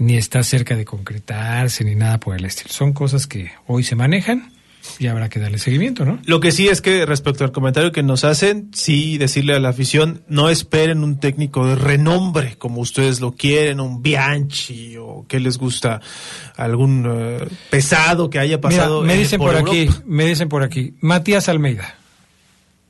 ni 0.02 0.16
está 0.16 0.42
cerca 0.42 0.76
de 0.76 0.84
concretarse 0.84 1.84
ni 1.84 1.94
nada 1.94 2.18
por 2.18 2.36
el 2.36 2.44
estilo. 2.44 2.70
Son 2.70 2.92
cosas 2.92 3.26
que 3.26 3.52
hoy 3.66 3.84
se 3.84 3.94
manejan 3.94 4.52
y 4.98 5.06
habrá 5.06 5.28
que 5.28 5.38
darle 5.38 5.58
seguimiento, 5.58 6.04
¿no? 6.04 6.18
Lo 6.24 6.40
que 6.40 6.50
sí 6.50 6.66
es 6.66 6.82
que 6.82 7.06
respecto 7.06 7.44
al 7.44 7.52
comentario 7.52 7.92
que 7.92 8.02
nos 8.02 8.24
hacen, 8.24 8.68
sí 8.72 9.16
decirle 9.16 9.54
a 9.54 9.60
la 9.60 9.68
afición, 9.68 10.24
no 10.26 10.48
esperen 10.50 11.04
un 11.04 11.20
técnico 11.20 11.68
de 11.68 11.76
renombre 11.76 12.56
como 12.58 12.80
ustedes 12.80 13.20
lo 13.20 13.32
quieren, 13.32 13.78
un 13.78 14.02
Bianchi 14.02 14.96
o 14.98 15.24
que 15.28 15.38
les 15.38 15.56
gusta 15.56 16.00
algún 16.56 17.06
eh, 17.08 17.46
pesado 17.70 18.28
que 18.28 18.40
haya 18.40 18.56
Mira, 18.56 18.60
pasado. 18.60 19.02
me 19.02 19.14
eh, 19.14 19.18
dicen 19.18 19.38
por, 19.38 19.54
aquí, 19.54 19.88
me 20.04 20.26
dicen 20.26 20.48
por 20.48 20.64
aquí, 20.64 20.94
Matías 21.00 21.48
Almeida. 21.48 21.94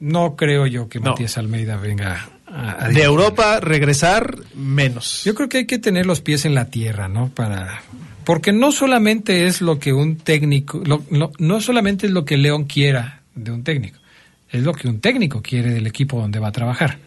No 0.00 0.34
creo 0.34 0.66
yo 0.66 0.88
que 0.88 0.98
No. 0.98 1.10
Matías 1.10 1.36
Almeida 1.36 1.76
venga 1.76 2.31
a, 2.52 2.84
a 2.84 2.88
De. 2.88 3.02
Europa 3.02 3.60
regresar 3.60 4.36
menos. 4.54 5.22
Yo 5.24 5.34
creo 5.34 5.48
que 5.48 5.58
hay 5.58 5.66
que 5.66 5.78
tener 5.78 6.06
los 6.06 6.20
pies 6.20 6.44
en 6.44 6.54
la 6.54 6.66
tierra, 6.66 7.08
¿no? 7.08 7.28
Para 7.30 7.82
porque 8.24 8.52
no 8.52 8.70
solamente 8.70 9.46
es 9.46 9.60
lo 9.62 9.78
que 9.80 9.92
un 9.92 10.16
técnico, 10.16 10.80
lo- 10.84 11.02
lo- 11.10 11.32
no 11.38 11.60
solamente 11.60 12.06
es 12.06 12.12
lo 12.12 12.24
que 12.24 12.36
León 12.36 12.64
quiera 12.64 13.22
de 13.34 13.50
un 13.50 13.64
técnico, 13.64 13.98
es 14.50 14.62
lo 14.62 14.72
que 14.74 14.86
un 14.86 15.00
técnico 15.00 15.42
quiere 15.42 15.70
del 15.70 15.86
equipo 15.88 16.20
donde 16.20 16.38
va 16.38 16.48
a 16.48 16.52
trabajar. 16.52 16.98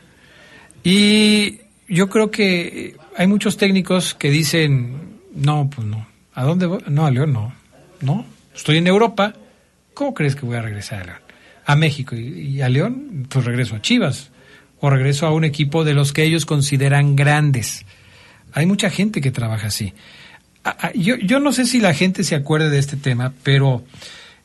Y 0.83 1.59
yo 1.87 2.09
creo 2.09 2.31
que 2.31 2.95
hay 3.17 3.27
muchos 3.27 3.57
técnicos 3.57 4.13
que 4.13 4.29
dicen, 4.29 5.19
no, 5.33 5.69
pues 5.73 5.87
no, 5.87 6.05
¿a 6.33 6.43
dónde 6.43 6.65
voy? 6.65 6.79
No, 6.87 7.05
a 7.05 7.11
León 7.11 7.33
no, 7.33 7.53
no, 8.01 8.25
estoy 8.55 8.77
en 8.77 8.87
Europa, 8.87 9.33
¿cómo 9.93 10.13
crees 10.13 10.35
que 10.35 10.45
voy 10.45 10.57
a 10.57 10.61
regresar 10.61 11.01
a 11.01 11.05
León? 11.05 11.17
A 11.65 11.75
México 11.75 12.15
y, 12.15 12.19
y 12.57 12.61
a 12.61 12.69
León, 12.69 13.25
pues 13.29 13.45
regreso 13.45 13.75
a 13.75 13.81
Chivas 13.81 14.31
o 14.79 14.89
regreso 14.89 15.25
a 15.25 15.31
un 15.31 15.43
equipo 15.43 15.83
de 15.83 15.93
los 15.93 16.13
que 16.13 16.23
ellos 16.23 16.45
consideran 16.45 17.15
grandes. 17.15 17.85
Hay 18.53 18.65
mucha 18.65 18.89
gente 18.89 19.21
que 19.21 19.31
trabaja 19.31 19.67
así. 19.67 19.93
Ah, 20.63 20.77
ah, 20.79 20.91
Yo, 20.93 21.15
yo 21.17 21.39
no 21.39 21.53
sé 21.53 21.65
si 21.65 21.79
la 21.79 21.93
gente 21.93 22.23
se 22.23 22.35
acuerda 22.35 22.69
de 22.69 22.79
este 22.79 22.97
tema, 22.97 23.33
pero 23.43 23.83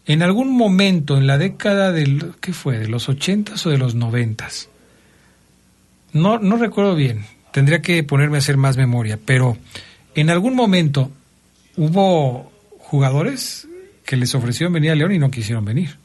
en 0.07 0.23
algún 0.23 0.57
momento 0.57 1.17
en 1.17 1.27
la 1.27 1.39
década 1.39 1.93
del, 1.93 2.33
¿qué 2.41 2.53
fue? 2.53 2.79
¿De 2.79 2.89
los 2.89 3.09
ochentas 3.09 3.65
o 3.67 3.71
de 3.71 3.79
los 3.79 3.95
noventas? 3.95 4.69
No, 6.13 6.39
no 6.39 6.57
recuerdo 6.57 6.97
bien, 6.97 7.25
tendría 7.53 7.83
que 7.83 8.03
ponerme 8.03 8.37
a 8.37 8.41
hacer 8.41 8.57
más 8.57 8.77
memoria, 8.77 9.19
pero 9.25 9.57
en 10.15 10.31
algún 10.31 10.55
momento 10.55 11.11
hubo 11.77 12.51
jugadores 12.79 13.69
que 14.05 14.17
les 14.17 14.35
ofrecieron 14.35 14.73
venir 14.73 14.91
a 14.91 14.97
León 14.97 15.13
y 15.13 15.19
no 15.19 15.31
quisieron 15.31 15.65
venir. 15.65 15.97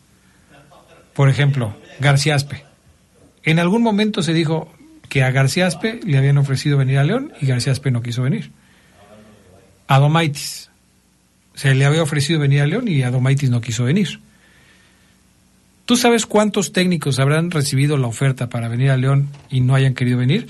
Por 1.15 1.29
ejemplo, 1.29 1.75
García 1.99 2.35
Aspe. 2.35 2.63
En 3.45 3.59
algún 3.59 3.83
momento 3.83 4.23
se 4.23 4.33
dijo 4.33 4.73
que 5.07 5.23
a 5.23 5.31
García 5.31 5.67
Aspe 5.67 5.99
le 6.03 6.17
habían 6.17 6.37
ofrecido 6.37 6.77
venir 6.77 6.97
a 6.97 7.03
León 7.03 7.31
y 7.39 7.45
García 7.45 7.71
Aspe 7.71 7.91
no 7.91 8.01
quiso 8.01 8.23
venir. 8.23 8.51
A 9.87 9.99
Domaitis. 9.99 10.71
Se 11.53 11.73
le 11.73 11.85
había 11.85 12.03
ofrecido 12.03 12.39
venir 12.39 12.61
a 12.61 12.67
León 12.67 12.87
y 12.87 13.03
a 13.03 13.11
Domaitis 13.11 13.49
no 13.51 13.61
quiso 13.61 13.85
venir. 13.85 14.19
¿Tú 15.85 15.95
sabes 15.95 16.25
cuántos 16.25 16.73
técnicos 16.73 17.19
habrán 17.19 17.51
recibido 17.51 17.97
la 17.97 18.07
oferta 18.07 18.49
para 18.49 18.67
venir 18.67 18.89
a 18.89 18.97
León 18.97 19.29
y 19.51 19.61
no 19.61 19.75
hayan 19.75 19.93
querido 19.93 20.17
venir? 20.17 20.47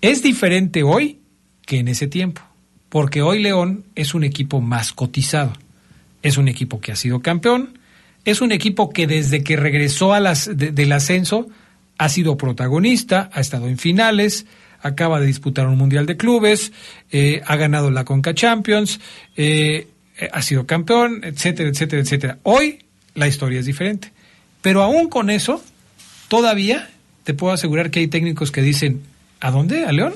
Es 0.00 0.22
diferente 0.22 0.84
hoy 0.84 1.18
que 1.66 1.78
en 1.78 1.88
ese 1.88 2.06
tiempo, 2.06 2.42
porque 2.88 3.22
hoy 3.22 3.42
León 3.42 3.84
es 3.96 4.14
un 4.14 4.22
equipo 4.22 4.60
más 4.60 4.92
cotizado. 4.92 5.52
Es 6.22 6.38
un 6.38 6.46
equipo 6.46 6.80
que 6.80 6.92
ha 6.92 6.96
sido 6.96 7.20
campeón, 7.20 7.78
es 8.24 8.40
un 8.40 8.52
equipo 8.52 8.90
que 8.90 9.06
desde 9.08 9.42
que 9.42 9.56
regresó 9.56 10.12
del 10.14 10.92
ascenso 10.92 11.48
ha 11.98 12.08
sido 12.08 12.36
protagonista, 12.36 13.30
ha 13.32 13.40
estado 13.40 13.68
en 13.68 13.78
finales, 13.78 14.46
acaba 14.80 15.18
de 15.20 15.26
disputar 15.26 15.66
un 15.66 15.78
Mundial 15.78 16.06
de 16.06 16.16
Clubes, 16.16 16.72
eh, 17.10 17.42
ha 17.46 17.56
ganado 17.56 17.90
la 17.90 18.04
Conca 18.04 18.34
Champions, 18.34 19.00
eh, 19.36 19.88
eh, 20.18 20.28
ha 20.32 20.42
sido 20.42 20.66
campeón, 20.66 21.22
etcétera, 21.24 21.70
etcétera, 21.70 22.02
etcétera. 22.02 22.38
Hoy 22.42 22.84
la 23.14 23.26
historia 23.26 23.60
es 23.60 23.66
diferente. 23.66 24.12
Pero 24.60 24.82
aún 24.82 25.08
con 25.08 25.30
eso, 25.30 25.62
todavía 26.28 26.90
te 27.24 27.34
puedo 27.34 27.52
asegurar 27.52 27.90
que 27.90 28.00
hay 28.00 28.08
técnicos 28.08 28.50
que 28.50 28.62
dicen, 28.62 29.02
¿a 29.40 29.50
dónde? 29.50 29.84
¿A 29.84 29.92
León? 29.92 30.14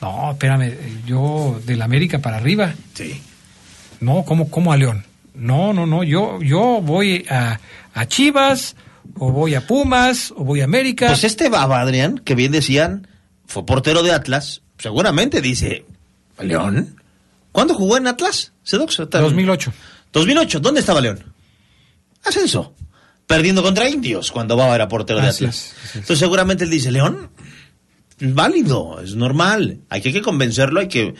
No, 0.00 0.32
espérame, 0.32 0.72
yo 1.06 1.60
del 1.64 1.82
América 1.82 2.18
para 2.18 2.36
arriba. 2.36 2.74
Sí. 2.94 3.20
No, 4.00 4.24
¿cómo, 4.24 4.50
cómo 4.50 4.72
a 4.72 4.76
León? 4.76 5.04
No, 5.34 5.72
no, 5.72 5.86
no, 5.86 6.04
yo, 6.04 6.40
yo 6.42 6.80
voy 6.82 7.26
a, 7.28 7.58
a 7.92 8.06
Chivas, 8.06 8.76
o 9.18 9.30
voy 9.32 9.54
a 9.54 9.66
Pumas, 9.66 10.32
o 10.36 10.44
voy 10.44 10.60
a 10.60 10.64
América. 10.64 11.06
Pues 11.08 11.24
este 11.24 11.48
Baba, 11.48 11.80
Adrián, 11.80 12.18
que 12.18 12.34
bien 12.34 12.52
decían, 12.52 13.06
fue 13.46 13.64
portero 13.66 14.02
de 14.02 14.12
Atlas, 14.12 14.62
seguramente 14.78 15.40
dice, 15.40 15.84
León. 16.40 16.96
¿Cuándo 17.52 17.74
jugó 17.74 17.96
en 17.96 18.06
Atlas? 18.08 18.52
Sedox, 18.64 18.96
tal- 19.10 19.22
2008. 19.22 19.72
2008, 20.12 20.60
¿dónde 20.60 20.80
estaba 20.80 21.00
León? 21.00 21.22
Ascenso. 22.24 22.74
Perdiendo 23.26 23.62
contra 23.62 23.88
Indios 23.88 24.30
cuando 24.32 24.56
Baba 24.56 24.74
era 24.74 24.88
portero 24.88 25.20
de 25.20 25.28
Así 25.28 25.44
Atlas. 25.44 25.74
es. 25.84 25.94
Entonces 25.94 26.18
seguramente 26.18 26.64
él 26.64 26.70
dice, 26.70 26.90
León, 26.90 27.30
es 28.18 28.34
válido, 28.34 29.00
es 29.00 29.14
normal. 29.14 29.78
Hay 29.88 30.02
que, 30.02 30.08
hay 30.08 30.14
que 30.14 30.22
convencerlo, 30.22 30.80
hay 30.80 30.88
que 30.88 31.14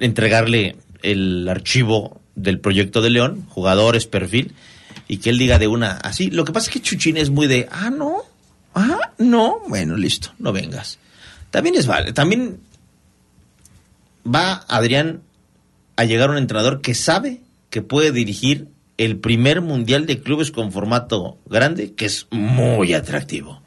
entregarle 0.00 0.76
el 1.02 1.48
archivo 1.48 2.20
del 2.34 2.60
proyecto 2.60 3.02
de 3.02 3.10
León, 3.10 3.44
jugadores, 3.48 4.06
perfil, 4.06 4.54
y 5.08 5.16
que 5.18 5.30
él 5.30 5.38
diga 5.38 5.58
de 5.58 5.66
una 5.66 5.92
así. 5.92 6.30
Lo 6.30 6.44
que 6.44 6.52
pasa 6.52 6.68
es 6.68 6.72
que 6.72 6.82
Chuchín 6.82 7.16
es 7.16 7.30
muy 7.30 7.46
de, 7.46 7.66
ah, 7.72 7.90
no, 7.90 8.18
ah, 8.74 9.12
no, 9.18 9.60
bueno, 9.66 9.96
listo, 9.96 10.32
no 10.38 10.52
vengas. 10.52 10.98
También 11.50 11.74
es 11.74 11.86
vale, 11.86 12.12
también 12.12 12.60
va 14.24 14.64
Adrián 14.68 15.22
a 15.96 16.04
llegar 16.04 16.30
un 16.30 16.36
entrenador 16.36 16.82
que 16.82 16.94
sabe 16.94 17.40
que 17.70 17.82
puede 17.82 18.12
dirigir 18.12 18.68
el 18.98 19.18
primer 19.18 19.62
mundial 19.62 20.06
de 20.06 20.20
clubes 20.20 20.50
con 20.50 20.72
formato 20.72 21.38
grande, 21.46 21.94
que 21.94 22.04
es 22.04 22.26
muy 22.30 22.92
atractivo. 22.92 23.62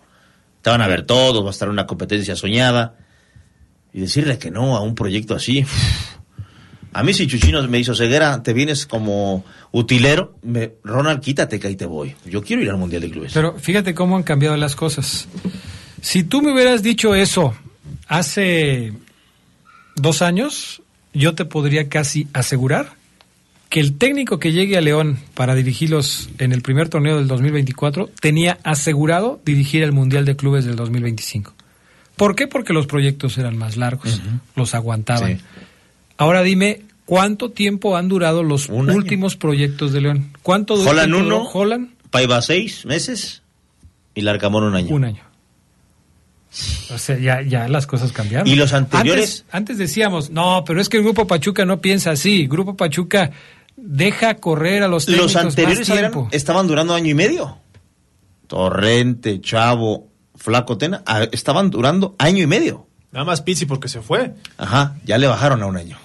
Te 0.62 0.70
van 0.70 0.82
a 0.82 0.88
ver 0.88 1.06
todos, 1.06 1.44
va 1.44 1.48
a 1.48 1.52
estar 1.52 1.70
una 1.70 1.88
competencia 1.88 2.36
soñada. 2.36 2.96
Y 3.94 4.02
decirle 4.02 4.38
que 4.38 4.52
no 4.52 4.78
a 4.78 4.82
un 4.82 4.96
proyecto 4.96 5.36
así. 5.36 5.66
A 6.94 7.04
mí 7.04 7.14
si 7.14 7.28
Chuchino 7.28 7.66
me 7.68 7.80
hizo 7.80 7.96
ceguera, 7.96 8.44
te 8.44 8.54
vienes 8.54 8.86
como 8.86 9.46
utilero, 9.72 10.36
me, 10.44 10.74
Ronald, 10.84 11.22
quítate 11.22 11.60
que 11.60 11.68
ahí 11.68 11.76
te 11.76 11.86
voy. 11.86 12.16
Yo 12.26 12.44
quiero 12.44 12.62
ir 12.62 12.70
al 12.70 12.78
mundial 12.78 13.02
de 13.02 13.10
clubes. 13.10 13.32
Pero 13.34 13.58
fíjate 13.58 13.94
cómo 13.94 14.18
han 14.18 14.24
cambiado 14.24 14.58
las 14.58 14.76
cosas. 14.76 15.28
Si 16.02 16.24
tú 16.24 16.42
me 16.42 16.52
hubieras 16.52 16.84
dicho 16.84 17.16
eso 17.16 17.54
hace 18.08 18.94
dos 19.96 20.22
años, 20.22 20.82
yo 21.14 21.34
te 21.36 21.46
podría 21.46 21.88
casi 21.88 22.28
asegurar 22.34 22.94
que 23.70 23.80
el 23.80 23.98
técnico 23.98 24.38
que 24.38 24.52
llegue 24.52 24.78
a 24.78 24.82
León 24.82 25.18
para 25.34 25.56
dirigirlos 25.56 26.30
en 26.40 26.52
el 26.52 26.62
primer 26.62 26.90
torneo 26.90 27.18
del 27.18 27.28
2024 27.30 28.10
tenía 28.20 28.58
asegurado 28.64 29.40
dirigir 29.46 29.84
el 29.84 29.94
Mundial 29.94 30.26
de 30.26 30.36
Clubes 30.36 30.66
del 30.66 30.76
2025. 30.76 31.54
¿Por 32.18 32.36
qué? 32.36 32.48
Porque 32.48 32.74
los 32.74 32.86
proyectos 32.86 33.38
eran 33.38 33.58
más 33.58 33.78
largos, 33.78 34.22
los 34.56 34.76
aguantaban. 34.76 35.38
Sí. 35.38 35.44
Ahora 36.22 36.44
dime, 36.44 36.82
¿cuánto 37.06 37.50
tiempo 37.52 37.98
han 37.98 38.08
durado 38.08 38.44
los 38.44 38.70
Un 38.70 38.90
año. 38.90 38.98
últimos 38.98 39.36
proyectos 39.36 39.92
de 39.92 40.02
León? 40.02 40.32
¿Cuánto 40.44 40.78
du- 40.78 40.88
Holland 40.88 41.08
tiempo 41.12 41.24
duró 41.24 41.40
uno. 41.42 41.50
Holland? 41.52 41.90
Paiva 42.12 42.42
seis 42.42 42.86
meses 42.86 43.42
y 44.14 44.22
Larcamón 44.22 44.64
un 44.64 44.76
año. 44.76 44.94
Un 44.96 45.06
año. 45.06 45.24
O 46.94 46.98
sea, 46.98 47.18
ya, 47.18 47.42
ya 47.42 47.68
las 47.70 47.88
cosas 47.88 48.12
cambiaron. 48.12 48.46
¿Y 48.48 48.56
los 48.56 48.74
anteriores? 48.74 49.46
Antes, 49.48 49.54
antes 49.54 49.78
decíamos, 49.78 50.30
no, 50.32 50.64
pero 50.68 50.82
es 50.82 50.90
que 50.90 50.98
el 50.98 51.04
Grupo 51.04 51.26
Pachuca 51.26 51.64
no 51.66 51.80
piensa 51.80 52.12
así. 52.12 52.46
Grupo 52.48 52.76
Pachuca 52.76 53.32
deja 53.78 54.36
correr 54.36 54.84
a 54.84 54.88
los 54.90 55.06
técnicos 55.06 55.34
Los 55.34 55.44
anteriores 55.44 55.88
más 55.90 55.98
eran- 55.98 56.12
tiempo. 56.12 56.30
estaban 56.34 56.68
durando 56.68 56.94
año 56.94 57.10
y 57.10 57.14
medio. 57.14 57.58
Torrente, 58.48 59.40
Chavo, 59.42 60.10
Flaco 60.36 60.78
Tena, 60.78 61.04
ah, 61.06 61.24
estaban 61.32 61.70
durando 61.70 62.16
año 62.20 62.44
y 62.44 62.48
medio. 62.48 62.86
Nada 63.14 63.26
más 63.26 63.42
Pizzi 63.42 63.66
porque 63.66 63.88
se 63.88 64.02
fue. 64.02 64.34
Ajá, 64.58 64.96
ya 65.06 65.18
le 65.18 65.28
bajaron 65.28 65.62
a 65.64 65.66
un 65.68 65.78
año. 65.78 65.98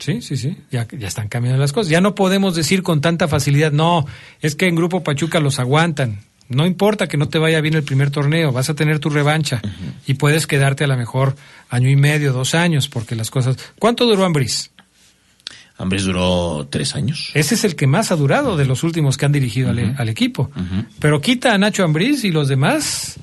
Sí, 0.00 0.20
sí, 0.22 0.36
sí. 0.36 0.56
Ya, 0.72 0.88
ya 0.90 1.06
están 1.06 1.28
cambiando 1.28 1.60
las 1.60 1.72
cosas. 1.72 1.90
Ya 1.90 2.00
no 2.00 2.14
podemos 2.14 2.56
decir 2.56 2.82
con 2.82 3.00
tanta 3.00 3.28
facilidad, 3.28 3.70
no, 3.70 4.06
es 4.40 4.56
que 4.56 4.66
en 4.66 4.74
Grupo 4.74 5.04
Pachuca 5.04 5.38
los 5.38 5.60
aguantan. 5.60 6.20
No 6.48 6.66
importa 6.66 7.06
que 7.06 7.16
no 7.16 7.28
te 7.28 7.38
vaya 7.38 7.60
bien 7.60 7.74
el 7.74 7.84
primer 7.84 8.10
torneo, 8.10 8.50
vas 8.50 8.68
a 8.70 8.74
tener 8.74 8.98
tu 8.98 9.08
revancha 9.08 9.62
y 10.04 10.14
puedes 10.14 10.48
quedarte 10.48 10.82
a 10.82 10.88
lo 10.88 10.96
mejor 10.96 11.36
año 11.68 11.88
y 11.88 11.94
medio, 11.94 12.32
dos 12.32 12.56
años, 12.56 12.88
porque 12.88 13.14
las 13.14 13.30
cosas. 13.30 13.56
¿Cuánto 13.78 14.04
duró 14.04 14.24
Ambris? 14.24 14.72
Ambres 15.78 16.04
duró 16.04 16.66
tres 16.68 16.96
años. 16.96 17.30
Ese 17.34 17.54
es 17.54 17.64
el 17.64 17.76
que 17.76 17.86
más 17.86 18.10
ha 18.10 18.16
durado 18.16 18.56
de 18.56 18.64
los 18.64 18.82
últimos 18.82 19.16
que 19.16 19.26
han 19.26 19.32
dirigido 19.32 19.70
al, 19.70 19.94
al 19.96 20.08
equipo. 20.08 20.50
Pero 20.98 21.20
quita 21.20 21.54
a 21.54 21.58
Nacho 21.58 21.84
Ambriz 21.84 22.24
y 22.24 22.32
los 22.32 22.48
demás. 22.48 23.18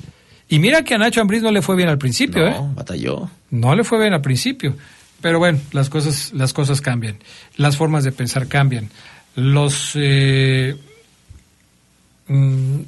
Y 0.47 0.59
mira 0.59 0.83
que 0.83 0.95
a 0.95 0.97
Nacho 0.97 1.19
Ambriz 1.19 1.41
no 1.41 1.51
le 1.51 1.61
fue 1.61 1.75
bien 1.75 1.89
al 1.89 1.97
principio, 1.97 2.47
¿eh? 2.47 2.51
No, 2.51 2.73
batalló. 2.73 3.29
No 3.51 3.75
le 3.75 3.83
fue 3.83 3.99
bien 3.99 4.13
al 4.13 4.21
principio. 4.21 4.75
Pero 5.21 5.39
bueno, 5.39 5.59
las 5.71 5.89
cosas, 5.89 6.31
las 6.33 6.53
cosas 6.53 6.81
cambian. 6.81 7.17
Las 7.55 7.77
formas 7.77 8.03
de 8.03 8.11
pensar 8.11 8.47
cambian. 8.47 8.89
Los, 9.35 9.91
eh, 9.95 10.75
mm, 12.27 12.79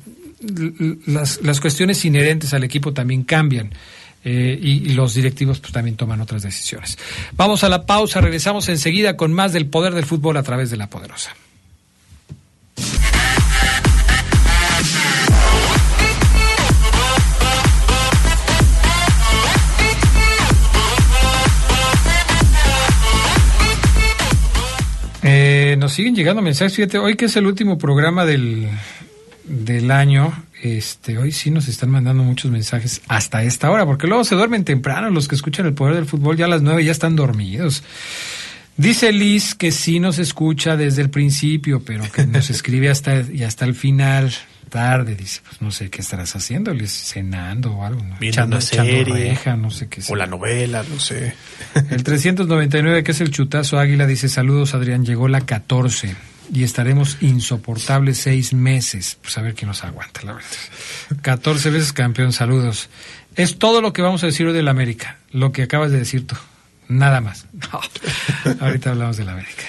las, 1.07 1.41
las 1.41 1.59
cuestiones 1.59 2.03
inherentes 2.05 2.53
al 2.53 2.63
equipo 2.63 2.93
también 2.93 3.23
cambian. 3.23 3.71
eh, 4.23 4.59
y, 4.61 4.89
y 4.89 4.93
los 4.93 5.13
directivos 5.13 5.59
pues, 5.59 5.71
también 5.71 5.95
toman 5.95 6.19
otras 6.21 6.43
decisiones. 6.43 6.97
Vamos 7.33 7.63
a 7.63 7.69
la 7.69 7.85
pausa, 7.85 8.19
regresamos 8.19 8.67
enseguida 8.67 9.15
con 9.15 9.31
más 9.31 9.53
del 9.53 9.67
poder 9.67 9.93
del 9.93 10.05
fútbol 10.05 10.37
a 10.37 10.43
través 10.43 10.69
de 10.69 10.77
la 10.77 10.87
poderosa. 10.89 11.35
Eh, 25.69 25.77
nos 25.77 25.93
siguen 25.93 26.15
llegando 26.15 26.41
mensajes, 26.41 26.75
fíjate, 26.75 26.97
hoy 26.97 27.15
que 27.15 27.25
es 27.25 27.35
el 27.35 27.45
último 27.45 27.77
programa 27.77 28.25
del, 28.25 28.67
del 29.43 29.91
año, 29.91 30.33
este, 30.63 31.19
hoy 31.19 31.31
sí 31.31 31.51
nos 31.51 31.67
están 31.67 31.91
mandando 31.91 32.23
muchos 32.23 32.49
mensajes 32.49 33.03
hasta 33.07 33.43
esta 33.43 33.69
hora, 33.69 33.85
porque 33.85 34.07
luego 34.07 34.23
se 34.23 34.33
duermen 34.33 34.63
temprano, 34.63 35.11
los 35.11 35.27
que 35.27 35.35
escuchan 35.35 35.67
el 35.67 35.75
poder 35.75 35.93
del 35.93 36.07
fútbol 36.07 36.37
ya 36.37 36.45
a 36.45 36.47
las 36.47 36.63
nueve 36.63 36.83
ya 36.83 36.91
están 36.91 37.15
dormidos. 37.15 37.83
Dice 38.77 39.11
Liz 39.11 39.53
que 39.53 39.71
sí 39.71 39.99
nos 39.99 40.17
escucha 40.17 40.75
desde 40.75 41.03
el 41.03 41.11
principio, 41.11 41.83
pero 41.85 42.11
que 42.11 42.25
nos 42.25 42.49
escribe 42.49 42.89
hasta 42.89 43.21
y 43.21 43.43
hasta 43.43 43.65
el 43.65 43.75
final, 43.75 44.33
tarde, 44.69 45.15
dice, 45.15 45.41
pues 45.45 45.61
no 45.61 45.71
sé 45.71 45.89
qué 45.89 46.01
estarás 46.01 46.35
haciendo, 46.35 46.73
cenando 46.87 47.73
o 47.73 47.85
algo, 47.85 48.01
¿no? 48.03 48.15
Echando, 48.21 48.57
una 48.57 48.65
echando 48.65 48.91
serie. 48.91 49.29
reja, 49.29 49.55
no 49.55 49.71
sé 49.71 49.87
qué 49.87 50.01
O 50.01 50.03
sea. 50.03 50.15
la 50.15 50.27
novela, 50.27 50.83
no 50.89 50.99
sé. 50.99 51.33
El 51.89 52.03
399, 52.03 53.03
que 53.03 53.11
es 53.11 53.21
el 53.21 53.31
chutazo 53.31 53.79
águila, 53.79 54.05
dice 54.05 54.29
saludos 54.29 54.73
Adrián, 54.73 55.05
llegó 55.05 55.27
la 55.27 55.41
14 55.41 56.15
y 56.53 56.63
estaremos 56.63 57.17
insoportables 57.21 58.17
seis 58.17 58.53
meses. 58.53 59.17
Pues 59.21 59.37
a 59.37 59.41
ver 59.41 59.53
quién 59.55 59.67
nos 59.67 59.83
aguanta, 59.83 60.21
la 60.23 60.33
verdad. 60.33 60.49
14 61.21 61.69
veces 61.69 61.93
campeón, 61.93 62.33
saludos. 62.33 62.89
Es 63.35 63.59
todo 63.59 63.81
lo 63.81 63.93
que 63.93 64.01
vamos 64.01 64.23
a 64.23 64.27
decir 64.27 64.47
hoy 64.47 64.53
del 64.53 64.67
América, 64.67 65.17
lo 65.31 65.51
que 65.51 65.63
acabas 65.63 65.91
de 65.91 65.99
decir 65.99 66.25
tú. 66.25 66.35
Nada 66.87 67.21
más. 67.21 67.45
No. 67.71 67.81
Ahorita 68.61 68.91
hablamos 68.91 69.17
del 69.17 69.29
América. 69.29 69.63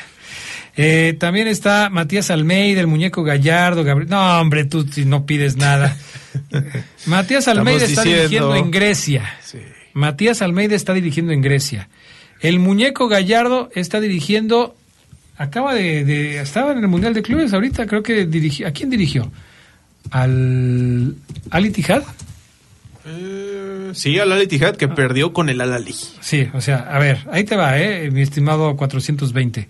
Eh, 0.83 1.15
también 1.19 1.47
está 1.49 1.91
Matías 1.91 2.31
Almeida, 2.31 2.81
el 2.81 2.87
muñeco 2.87 3.23
Gallardo, 3.23 3.85
Gabriel. 3.85 4.09
No, 4.11 4.41
hombre, 4.41 4.65
tú 4.65 4.87
no 5.07 5.27
pides 5.27 5.57
nada. 5.57 5.97
Matías 7.07 7.49
Almeida 7.49 7.85
Estamos 7.85 7.91
está 7.91 8.03
diciendo- 8.03 8.53
dirigiendo 8.53 8.57
en 8.57 8.71
Grecia. 8.71 9.35
Sí. 9.43 9.59
Matías 9.93 10.43
Almeida 10.43 10.75
está 10.77 10.93
dirigiendo 10.95 11.33
en 11.33 11.43
Grecia. 11.43 11.89
El 12.41 12.59
muñeco 12.59 13.09
Gallardo 13.09 13.69
está 13.75 14.01
dirigiendo. 14.01 14.75
Acaba 15.37 15.75
de, 15.75 16.05
de- 16.05 16.41
Estaba 16.41 16.73
en 16.73 16.79
el 16.79 16.89
Mundial 16.89 17.13
de 17.15 17.23
Clubes 17.23 17.53
ahorita, 17.53 17.87
creo 17.87 18.03
que 18.03 18.27
dirigió. 18.27 18.67
¿A 18.69 18.71
quién 18.71 18.89
dirigió? 18.91 19.31
¿Al. 20.11 21.17
Al 21.51 21.67
Ittihad? 21.67 22.03
Eh, 23.07 23.91
sí, 23.95 24.19
al 24.19 24.31
Al 24.33 24.43
Ittihad 24.43 24.77
que 24.77 24.89
perdió 24.89 25.33
con 25.33 25.49
el 25.49 25.61
Al 25.61 25.73
Ahly. 25.73 25.95
Sí, 26.21 26.49
o 26.53 26.61
sea, 26.61 26.79
a 26.91 26.99
ver, 26.99 27.27
ahí 27.33 27.45
te 27.45 27.57
va, 27.57 27.79
¿eh? 27.79 28.11
mi 28.11 28.21
estimado 28.23 28.77
420. 28.77 29.69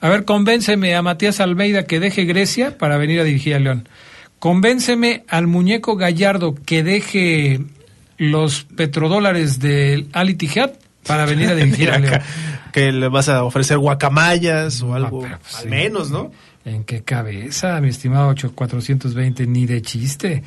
A 0.00 0.08
ver, 0.08 0.24
convénceme 0.24 0.94
a 0.94 1.02
Matías 1.02 1.40
Almeida 1.40 1.84
que 1.84 1.98
deje 2.00 2.24
Grecia 2.24 2.78
para 2.78 2.98
venir 2.98 3.20
a 3.20 3.24
dirigir 3.24 3.54
a 3.54 3.58
León. 3.58 3.88
Convénceme 4.38 5.24
al 5.28 5.46
muñeco 5.48 5.96
Gallardo 5.96 6.54
que 6.64 6.84
deje 6.84 7.60
los 8.16 8.64
petrodólares 8.64 9.58
del 9.58 10.08
Al 10.12 10.30
Ittihad 10.30 10.70
para 11.06 11.26
venir 11.26 11.48
a 11.48 11.54
dirigir 11.56 11.90
a 11.90 11.98
León. 11.98 12.20
que 12.72 12.92
le 12.92 13.08
vas 13.08 13.28
a 13.28 13.42
ofrecer 13.42 13.78
guacamayas 13.78 14.82
o 14.82 14.94
algo. 14.94 15.20
pues, 15.20 15.56
al 15.56 15.62
sí. 15.62 15.68
menos, 15.68 16.10
¿no? 16.10 16.30
¿En 16.64 16.84
qué 16.84 17.02
cabeza, 17.02 17.80
mi 17.80 17.88
estimado 17.88 18.28
8420? 18.28 19.46
Ni 19.46 19.66
de 19.66 19.82
chiste. 19.82 20.42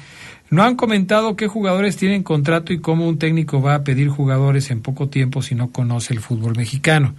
No 0.50 0.64
han 0.64 0.76
comentado 0.76 1.36
qué 1.36 1.48
jugadores 1.48 1.98
tienen 1.98 2.24
contrato 2.24 2.72
y 2.74 2.80
cómo 2.80 3.08
un 3.08 3.18
técnico 3.18 3.62
va 3.62 3.76
a 3.76 3.84
pedir 3.84 4.08
jugadores 4.10 4.70
en 4.70 4.82
poco 4.82 5.10
tiempo 5.10 5.42
si 5.42 5.56
no 5.56 5.72
conoce 5.72 6.14
el 6.14 6.20
fútbol 6.20 6.56
mexicano. 6.56 7.16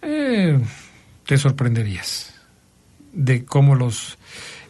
Eh, 0.00 0.58
te 1.26 1.38
sorprenderías 1.38 2.34
de 3.12 3.44
cómo 3.44 3.74
los... 3.74 4.18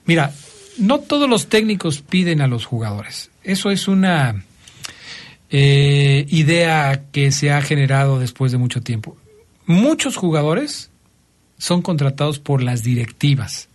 Mira, 0.05 0.33
no 0.79 1.01
todos 1.01 1.29
los 1.29 1.49
técnicos 1.49 2.03
piden 2.03 2.41
a 2.41 2.47
los 2.47 2.65
jugadores. 2.67 3.31
Eso 3.43 3.71
es 3.71 3.89
una 3.89 4.45
eh, 5.51 6.27
idea 6.29 7.05
que 7.13 7.31
se 7.31 7.53
ha 7.53 7.61
generado 7.63 8.19
después 8.19 8.53
de 8.53 8.59
mucho 8.59 8.83
tiempo. 8.83 9.17
Muchos 9.67 10.17
jugadores 10.17 10.91
son 11.59 11.83
contratados 11.83 12.39
por 12.39 12.63
las 12.63 12.83
directivas 12.83 13.69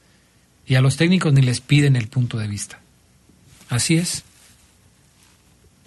y 0.66 0.76
a 0.76 0.82
los 0.82 0.98
técnicos 0.98 1.34
ni 1.34 1.42
les 1.42 1.62
piden 1.62 1.96
el 1.96 2.08
punto 2.08 2.38
de 2.38 2.48
vista. 2.48 2.80
Así 3.70 3.96
es. 3.96 4.24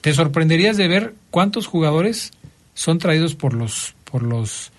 Te 0.00 0.14
sorprenderías 0.14 0.78
de 0.78 0.88
ver 0.88 1.14
cuántos 1.30 1.66
jugadores 1.66 2.32
son 2.74 2.98
traídos 2.98 3.34
por 3.34 3.52
los 3.52 3.94
por 4.04 4.22
los 4.22 4.72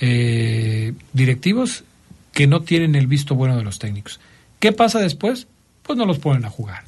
eh, 0.00 0.94
directivos 1.12 1.84
que 2.32 2.46
no 2.46 2.62
tienen 2.62 2.94
el 2.94 3.06
visto 3.06 3.34
bueno 3.34 3.56
de 3.56 3.62
los 3.62 3.78
técnicos. 3.78 4.20
¿Qué 4.58 4.72
pasa 4.72 4.98
después? 5.00 5.46
Pues 5.82 5.98
no 5.98 6.06
los 6.06 6.18
ponen 6.18 6.44
a 6.44 6.50
jugar. 6.50 6.84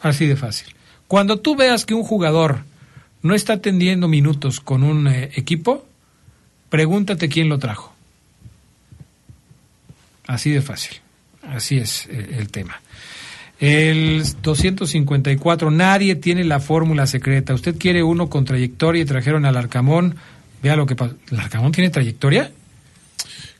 Así 0.00 0.26
de 0.26 0.36
fácil. 0.36 0.74
Cuando 1.08 1.38
tú 1.38 1.56
veas 1.56 1.84
que 1.84 1.94
un 1.94 2.02
jugador 2.02 2.64
no 3.22 3.34
está 3.34 3.54
atendiendo 3.54 4.08
minutos 4.08 4.60
con 4.60 4.82
un 4.82 5.06
eh, 5.08 5.30
equipo, 5.34 5.86
pregúntate 6.68 7.28
quién 7.28 7.48
lo 7.48 7.58
trajo. 7.58 7.92
Así 10.26 10.50
de 10.50 10.62
fácil. 10.62 10.98
Así 11.42 11.78
es 11.78 12.06
eh, 12.06 12.36
el 12.38 12.50
tema. 12.50 12.80
El 13.60 14.24
254, 14.42 15.70
nadie 15.70 16.16
tiene 16.16 16.42
la 16.42 16.58
fórmula 16.58 17.06
secreta. 17.06 17.54
Usted 17.54 17.76
quiere 17.78 18.02
uno 18.02 18.28
con 18.28 18.44
trayectoria 18.44 19.02
y 19.02 19.04
trajeron 19.04 19.44
al 19.44 19.56
Arcamón. 19.56 20.16
Vea 20.62 20.76
lo 20.76 20.86
que 20.86 20.96
pasó. 20.96 21.14
¿El 21.30 21.40
Arcamón 21.40 21.72
tiene 21.72 21.90
trayectoria? 21.90 22.50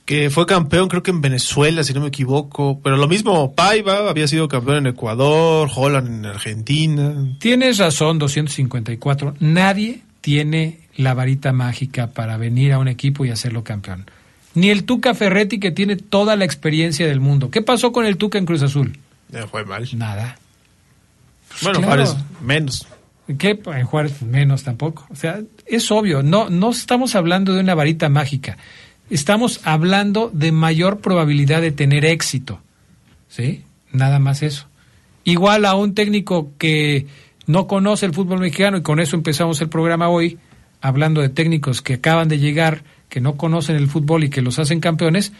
Que 0.04 0.30
fue 0.30 0.46
campeón, 0.46 0.88
creo 0.88 1.02
que 1.02 1.10
en 1.10 1.20
Venezuela, 1.20 1.84
si 1.84 1.92
no 1.92 2.00
me 2.00 2.08
equivoco. 2.08 2.80
Pero 2.82 2.96
lo 2.96 3.08
mismo, 3.08 3.54
Paiva 3.54 4.08
había 4.08 4.26
sido 4.26 4.48
campeón 4.48 4.78
en 4.78 4.86
Ecuador, 4.88 5.70
Holland 5.74 6.08
en 6.08 6.26
Argentina. 6.26 7.14
Tienes 7.38 7.78
razón, 7.78 8.18
254. 8.18 9.36
Nadie 9.40 10.02
tiene 10.20 10.80
la 10.96 11.14
varita 11.14 11.52
mágica 11.52 12.08
para 12.08 12.36
venir 12.36 12.72
a 12.72 12.78
un 12.78 12.88
equipo 12.88 13.24
y 13.24 13.30
hacerlo 13.30 13.64
campeón. 13.64 14.06
Ni 14.54 14.70
el 14.70 14.84
Tuca 14.84 15.14
Ferretti 15.14 15.58
que 15.58 15.70
tiene 15.70 15.96
toda 15.96 16.36
la 16.36 16.44
experiencia 16.44 17.06
del 17.06 17.20
mundo. 17.20 17.50
¿Qué 17.50 17.62
pasó 17.62 17.92
con 17.92 18.04
el 18.04 18.16
Tuca 18.16 18.38
en 18.38 18.46
Cruz 18.46 18.62
Azul? 18.62 18.98
Ya 19.30 19.46
fue 19.46 19.64
mal. 19.64 19.88
Nada. 19.94 20.36
Pues 21.48 21.62
bueno, 21.62 21.80
claro. 21.80 22.04
Juárez, 22.04 22.24
menos. 22.42 22.86
¿Qué? 23.38 23.60
En 23.66 23.86
Juárez 23.86 24.20
menos 24.22 24.62
tampoco. 24.62 25.06
O 25.10 25.16
sea, 25.16 25.40
es 25.76 25.90
obvio, 25.90 26.22
no, 26.22 26.50
no 26.50 26.70
estamos 26.70 27.14
hablando 27.14 27.54
de 27.54 27.60
una 27.60 27.74
varita 27.74 28.08
mágica. 28.08 28.58
Estamos 29.10 29.60
hablando 29.64 30.30
de 30.32 30.52
mayor 30.52 31.00
probabilidad 31.00 31.60
de 31.60 31.72
tener 31.72 32.04
éxito. 32.04 32.60
¿Sí? 33.28 33.62
Nada 33.92 34.18
más 34.18 34.42
eso. 34.42 34.66
Igual 35.24 35.64
a 35.64 35.74
un 35.74 35.94
técnico 35.94 36.50
que 36.58 37.06
no 37.46 37.66
conoce 37.66 38.06
el 38.06 38.14
fútbol 38.14 38.40
mexicano, 38.40 38.78
y 38.78 38.82
con 38.82 39.00
eso 39.00 39.16
empezamos 39.16 39.60
el 39.60 39.68
programa 39.68 40.08
hoy, 40.08 40.38
hablando 40.80 41.20
de 41.20 41.28
técnicos 41.28 41.82
que 41.82 41.94
acaban 41.94 42.28
de 42.28 42.38
llegar, 42.38 42.82
que 43.08 43.20
no 43.20 43.36
conocen 43.36 43.76
el 43.76 43.88
fútbol 43.88 44.24
y 44.24 44.30
que 44.30 44.42
los 44.42 44.58
hacen 44.58 44.80
campeones, 44.80 45.32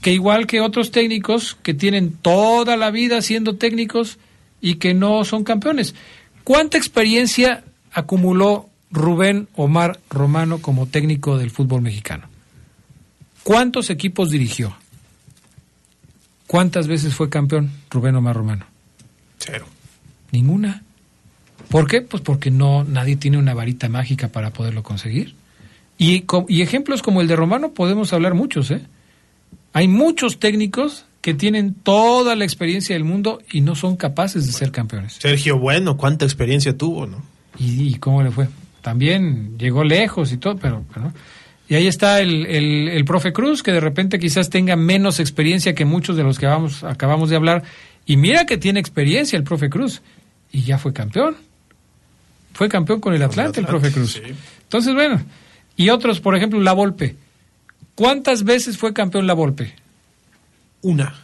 que 0.00 0.12
igual 0.12 0.46
que 0.46 0.60
otros 0.60 0.90
técnicos 0.90 1.56
que 1.62 1.74
tienen 1.74 2.12
toda 2.12 2.76
la 2.76 2.90
vida 2.90 3.22
siendo 3.22 3.56
técnicos 3.56 4.18
y 4.60 4.76
que 4.76 4.94
no 4.94 5.24
son 5.24 5.44
campeones. 5.44 5.94
¿Cuánta 6.42 6.76
experiencia 6.76 7.64
acumuló 7.92 8.68
Rubén 8.94 9.48
Omar 9.56 9.98
Romano 10.08 10.62
como 10.62 10.86
técnico 10.86 11.36
del 11.36 11.50
fútbol 11.50 11.82
mexicano? 11.82 12.28
¿Cuántos 13.42 13.90
equipos 13.90 14.30
dirigió? 14.30 14.74
¿Cuántas 16.46 16.86
veces 16.86 17.14
fue 17.14 17.28
campeón 17.28 17.72
Rubén 17.90 18.14
Omar 18.14 18.36
Romano? 18.36 18.66
Cero. 19.38 19.66
Ninguna. 20.30 20.84
¿Por 21.68 21.88
qué? 21.88 22.02
Pues 22.02 22.22
porque 22.22 22.50
no 22.52 22.84
nadie 22.84 23.16
tiene 23.16 23.36
una 23.36 23.52
varita 23.52 23.88
mágica 23.88 24.28
para 24.28 24.50
poderlo 24.50 24.82
conseguir. 24.84 25.34
Y, 25.98 26.24
y 26.48 26.62
ejemplos 26.62 27.02
como 27.02 27.20
el 27.20 27.26
de 27.26 27.36
Romano 27.36 27.72
podemos 27.72 28.12
hablar 28.12 28.34
muchos, 28.34 28.70
¿eh? 28.70 28.82
Hay 29.72 29.88
muchos 29.88 30.38
técnicos 30.38 31.04
que 31.20 31.34
tienen 31.34 31.74
toda 31.74 32.36
la 32.36 32.44
experiencia 32.44 32.94
del 32.94 33.04
mundo 33.04 33.40
y 33.50 33.60
no 33.60 33.74
son 33.74 33.96
capaces 33.96 34.46
de 34.46 34.52
ser 34.52 34.70
campeones. 34.70 35.14
Sergio 35.14 35.58
Bueno, 35.58 35.96
cuánta 35.96 36.24
experiencia 36.24 36.76
tuvo, 36.76 37.06
¿no? 37.06 37.22
¿Y, 37.58 37.88
y 37.88 37.94
cómo 37.94 38.22
le 38.22 38.30
fue? 38.30 38.46
También 38.84 39.56
llegó 39.56 39.82
lejos 39.82 40.30
y 40.30 40.36
todo, 40.36 40.56
pero, 40.58 40.84
pero. 40.92 41.10
Y 41.70 41.74
ahí 41.74 41.86
está 41.86 42.20
el, 42.20 42.44
el, 42.44 42.88
el 42.88 43.04
profe 43.06 43.32
Cruz, 43.32 43.62
que 43.62 43.72
de 43.72 43.80
repente 43.80 44.18
quizás 44.18 44.50
tenga 44.50 44.76
menos 44.76 45.20
experiencia 45.20 45.74
que 45.74 45.86
muchos 45.86 46.18
de 46.18 46.22
los 46.22 46.38
que 46.38 46.44
vamos, 46.44 46.84
acabamos 46.84 47.30
de 47.30 47.36
hablar. 47.36 47.62
Y 48.04 48.18
mira 48.18 48.44
que 48.44 48.58
tiene 48.58 48.80
experiencia 48.80 49.38
el 49.38 49.42
profe 49.42 49.70
Cruz. 49.70 50.02
Y 50.52 50.64
ya 50.64 50.76
fue 50.76 50.92
campeón. 50.92 51.34
Fue 52.52 52.68
campeón 52.68 53.00
con 53.00 53.14
el 53.14 53.22
Atlante, 53.22 53.58
el 53.58 53.66
profe 53.66 53.90
Cruz. 53.90 54.12
sí. 54.12 54.34
Entonces, 54.64 54.92
bueno, 54.92 55.22
y 55.76 55.88
otros, 55.88 56.20
por 56.20 56.36
ejemplo, 56.36 56.60
La 56.60 56.74
Volpe. 56.74 57.16
¿Cuántas 57.94 58.44
veces 58.44 58.76
fue 58.76 58.92
campeón 58.92 59.26
La 59.26 59.32
Volpe? 59.32 59.74
Una 60.82 61.14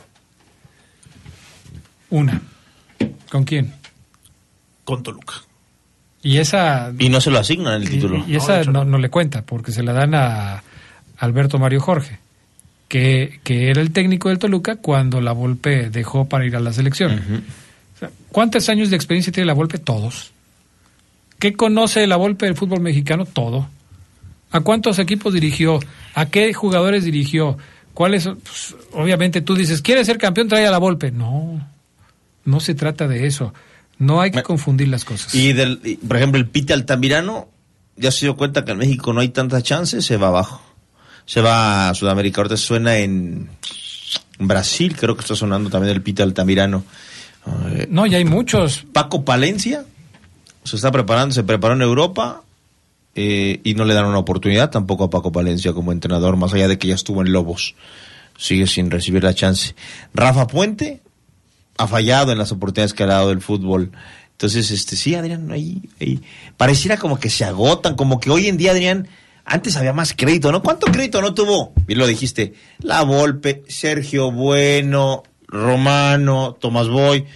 Una. 2.09 2.41
¿Con 3.31 3.45
quién? 3.45 3.75
con 4.85 5.03
Toluca. 5.03 5.35
Y 6.23 6.39
esa 6.39 6.93
Y 6.99 7.09
no 7.09 7.21
se 7.21 7.31
lo 7.31 7.39
asignan 7.39 7.81
el 7.83 7.89
título. 7.89 8.25
y 8.27 8.37
esa 8.37 8.63
no, 8.65 8.85
no 8.85 8.99
le 8.99 9.09
cuenta 9.09 9.43
porque 9.43 9.73
se 9.73 9.83
la 9.83 9.93
dan 9.93 10.15
a 10.15 10.63
Alberto 11.19 11.59
Mario 11.59 11.81
Jorge, 11.81 12.19
que, 12.89 13.41
que 13.45 13.71
era 13.71 13.81
el 13.81 13.93
técnico 13.93 14.29
del 14.29 14.39
Toluca 14.39 14.77
cuando 14.77 15.21
la 15.21 15.33
Volpe 15.33 15.91
dejó 15.91 16.29
para 16.29 16.45
ir 16.47 16.57
a 16.57 16.61
la 16.61 16.73
selección. 16.73 17.45
O 17.97 17.99
sea, 17.99 18.11
¿Cuántos 18.31 18.69
años 18.69 18.91
de 18.91 18.97
experiencia 18.97 19.33
tiene 19.33 19.47
la 19.47 19.55
Volpe? 19.55 19.79
Todos. 19.79 20.33
¿Qué 21.39 21.55
conoce 21.55 22.07
la 22.07 22.17
Volpe 22.17 22.47
del 22.47 22.55
fútbol 22.55 22.81
mexicano? 22.81 23.25
Todo. 23.25 23.69
¿A 24.51 24.61
cuántos 24.61 24.99
equipos 24.99 25.33
dirigió? 25.33 25.79
¿A 26.15 26.27
qué 26.27 26.53
jugadores 26.53 27.05
dirigió? 27.05 27.57
¿Cuáles? 27.95 28.25
Pues, 28.27 28.77
obviamente 28.93 29.41
tú 29.41 29.55
dices, 29.55 29.81
¿quieres 29.81 30.07
ser 30.07 30.19
campeón? 30.19 30.49
Trae 30.49 30.67
a 30.67 30.71
la 30.71 30.79
Volpe. 30.79 31.13
No, 31.13 31.67
no 32.45 32.61
se 32.61 32.75
trata 32.75 33.09
de 33.09 33.27
eso. 33.27 33.55
No 34.01 34.21
hay 34.21 34.33
que 34.33 34.39
Me- 34.39 34.43
confundir 34.43 34.89
las 34.89 35.05
cosas. 35.05 35.33
Y, 35.35 35.53
del, 35.53 35.81
y, 35.85 35.95
por 35.97 36.17
ejemplo, 36.17 36.41
el 36.41 36.49
Pite 36.49 36.73
Altamirano 36.73 37.49
ya 37.97 38.11
se 38.11 38.27
dio 38.27 38.37
cuenta 38.37 38.65
que 38.65 38.73
en 38.73 38.79
México 38.79 39.13
no 39.13 39.21
hay 39.21 39.29
tantas 39.29 39.63
chances, 39.63 40.05
se 40.05 40.17
va 40.17 40.27
abajo. 40.29 40.61
Se 41.27 41.41
va 41.41 41.91
a 41.91 41.95
Sudamérica. 41.95 42.41
Ahorita 42.41 42.57
suena 42.57 42.97
en 42.97 43.49
Brasil, 44.39 44.97
creo 44.99 45.15
que 45.15 45.21
está 45.21 45.37
sonando 45.37 45.71
también 45.71 45.95
el 45.95 46.03
Pite 46.03 46.23
Altamirano. 46.23 46.83
Eh, 47.69 47.87
No, 47.91 48.07
ya 48.07 48.19
hay 48.19 48.25
muchos. 48.25 48.85
Paco 48.93 49.25
Palencia 49.25 49.85
se 50.65 50.77
está 50.77 50.91
preparando, 50.91 51.35
se 51.35 51.43
preparó 51.45 51.75
en 51.75 51.83
Europa 51.83 52.43
eh, 53.15 53.61
y 53.65 53.75
no 53.75 53.85
le 53.85 53.95
dan 53.95 54.07
una 54.07 54.19
oportunidad 54.19 54.71
tampoco 54.71 55.05
a 55.05 55.11
Paco 55.11 55.31
Palencia 55.33 55.73
como 55.73 55.93
entrenador, 55.93 56.37
más 56.37 56.53
allá 56.55 56.69
de 56.69 56.79
que 56.79 56.89
ya 56.89 56.95
estuvo 56.95 57.21
en 57.23 57.33
Lobos. 57.33 57.75
Sigue 58.39 58.67
sin 58.67 58.91
recibir 58.91 59.23
la 59.23 59.35
chance. 59.35 59.75
Rafa 60.15 60.47
Puente 60.47 61.01
ha 61.79 61.87
fallado 61.87 62.33
en 62.33 62.39
las 62.39 62.53
oportunidades 62.53 62.95
que 62.95 63.03
ha 63.03 63.07
dado 63.07 63.31
el 63.31 63.41
fútbol. 63.41 63.93
Entonces, 64.33 64.71
este 64.71 64.97
sí, 64.97 65.15
Adrián, 65.15 65.51
ahí, 65.53 65.83
ahí 66.01 66.21
pareciera 66.57 66.97
como 66.97 67.21
que 67.21 67.29
se 67.29 67.45
agotan, 67.45 67.95
como 67.95 68.21
que 68.21 68.31
hoy 68.31 68.49
en 68.49 68.57
día, 68.57 68.71
Adrián, 68.71 69.09
antes 69.45 69.77
había 69.77 69.93
más 69.93 70.15
crédito, 70.17 70.53
¿no? 70.53 70.63
¿Cuánto 70.63 70.87
crédito 70.87 71.21
no 71.21 71.35
tuvo? 71.35 71.73
Bien 71.87 71.99
lo 71.99 72.07
dijiste, 72.07 72.55
La 72.79 73.03
Volpe, 73.03 73.65
Sergio 73.69 74.31
Bueno, 74.31 75.25
Romano, 75.47 76.57
Tomás 76.59 76.89
Boy. 76.89 77.27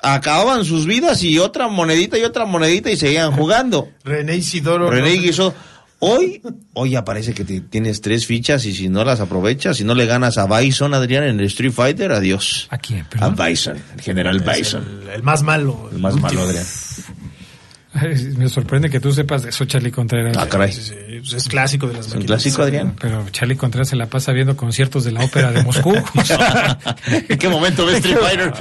Acababan 0.00 0.64
sus 0.64 0.86
vidas 0.86 1.22
y 1.24 1.38
otra 1.38 1.66
monedita 1.68 2.18
y 2.18 2.22
otra 2.22 2.44
monedita 2.44 2.90
y 2.90 2.96
seguían 2.96 3.32
jugando. 3.32 3.88
René 4.04 4.36
Isidoro. 4.36 4.90
René 4.90 5.12
Guizot. 5.12 5.54
Hoy, 6.00 6.40
hoy 6.74 6.94
aparece 6.94 7.34
que 7.34 7.44
te- 7.44 7.60
tienes 7.60 8.00
tres 8.00 8.24
fichas 8.24 8.64
y 8.66 8.72
si 8.72 8.88
no 8.88 9.04
las 9.04 9.18
aprovechas, 9.18 9.78
si 9.78 9.84
no 9.84 9.94
le 9.96 10.06
ganas 10.06 10.38
a 10.38 10.46
Bison, 10.46 10.94
Adrián, 10.94 11.24
en 11.24 11.40
el 11.40 11.46
Street 11.46 11.72
Fighter, 11.72 12.12
adiós. 12.12 12.68
¿A 12.70 12.78
quién? 12.78 13.00
A 13.00 13.08
Perdón. 13.08 13.36
Bison, 13.48 13.76
el 13.96 14.00
general 14.00 14.38
Bison. 14.40 14.84
el, 15.02 15.08
el 15.08 15.22
más 15.24 15.42
malo. 15.42 15.88
El 15.92 15.98
más 15.98 16.14
malo, 16.14 16.42
Adrián. 16.42 16.64
Me 18.36 18.48
sorprende 18.48 18.90
que 18.90 19.00
tú 19.00 19.12
sepas 19.12 19.42
de 19.42 19.50
eso, 19.50 19.64
Charlie 19.64 19.90
Contreras. 19.90 20.36
Ah, 20.36 20.46
caray. 20.48 20.70
Es 20.70 21.48
clásico 21.48 21.86
de 21.88 21.94
las 21.94 22.06
Es 22.08 22.14
un 22.14 22.22
clásico, 22.22 22.62
Adrián. 22.62 22.94
Pero 23.00 23.26
Charlie 23.30 23.56
Contreras 23.56 23.88
se 23.88 23.96
la 23.96 24.06
pasa 24.06 24.32
viendo 24.32 24.56
conciertos 24.56 25.04
de 25.04 25.12
la 25.12 25.24
ópera 25.24 25.50
de 25.52 25.62
Moscú. 25.62 25.94
¿En 27.28 27.38
qué 27.38 27.48
momento 27.48 27.86
ves 27.86 27.96
Street 27.96 28.16
Fighter? 28.20 28.52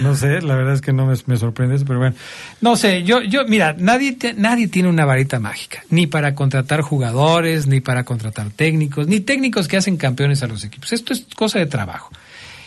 no 0.00 0.14
sé, 0.16 0.40
la 0.42 0.54
verdad 0.56 0.74
es 0.74 0.80
que 0.80 0.92
no 0.92 1.06
me, 1.06 1.14
me 1.26 1.36
sorprende 1.36 1.76
eso, 1.76 1.84
pero 1.84 1.98
bueno. 1.98 2.14
No 2.60 2.76
sé, 2.76 3.02
yo, 3.02 3.22
yo, 3.22 3.44
mira, 3.46 3.74
nadie, 3.78 4.12
te- 4.12 4.34
nadie 4.34 4.68
tiene 4.68 4.88
una 4.88 5.04
varita 5.04 5.38
mágica, 5.38 5.82
ni 5.90 6.06
para 6.06 6.34
contratar 6.34 6.80
jugadores, 6.80 7.66
ni 7.66 7.80
para 7.80 8.04
contratar 8.04 8.50
técnicos, 8.50 9.06
ni 9.06 9.20
técnicos 9.20 9.68
que 9.68 9.76
hacen 9.76 9.96
campeones 9.96 10.42
a 10.42 10.46
los 10.46 10.64
equipos. 10.64 10.92
Esto 10.92 11.12
es 11.12 11.26
cosa 11.36 11.58
de 11.58 11.66
trabajo. 11.66 12.10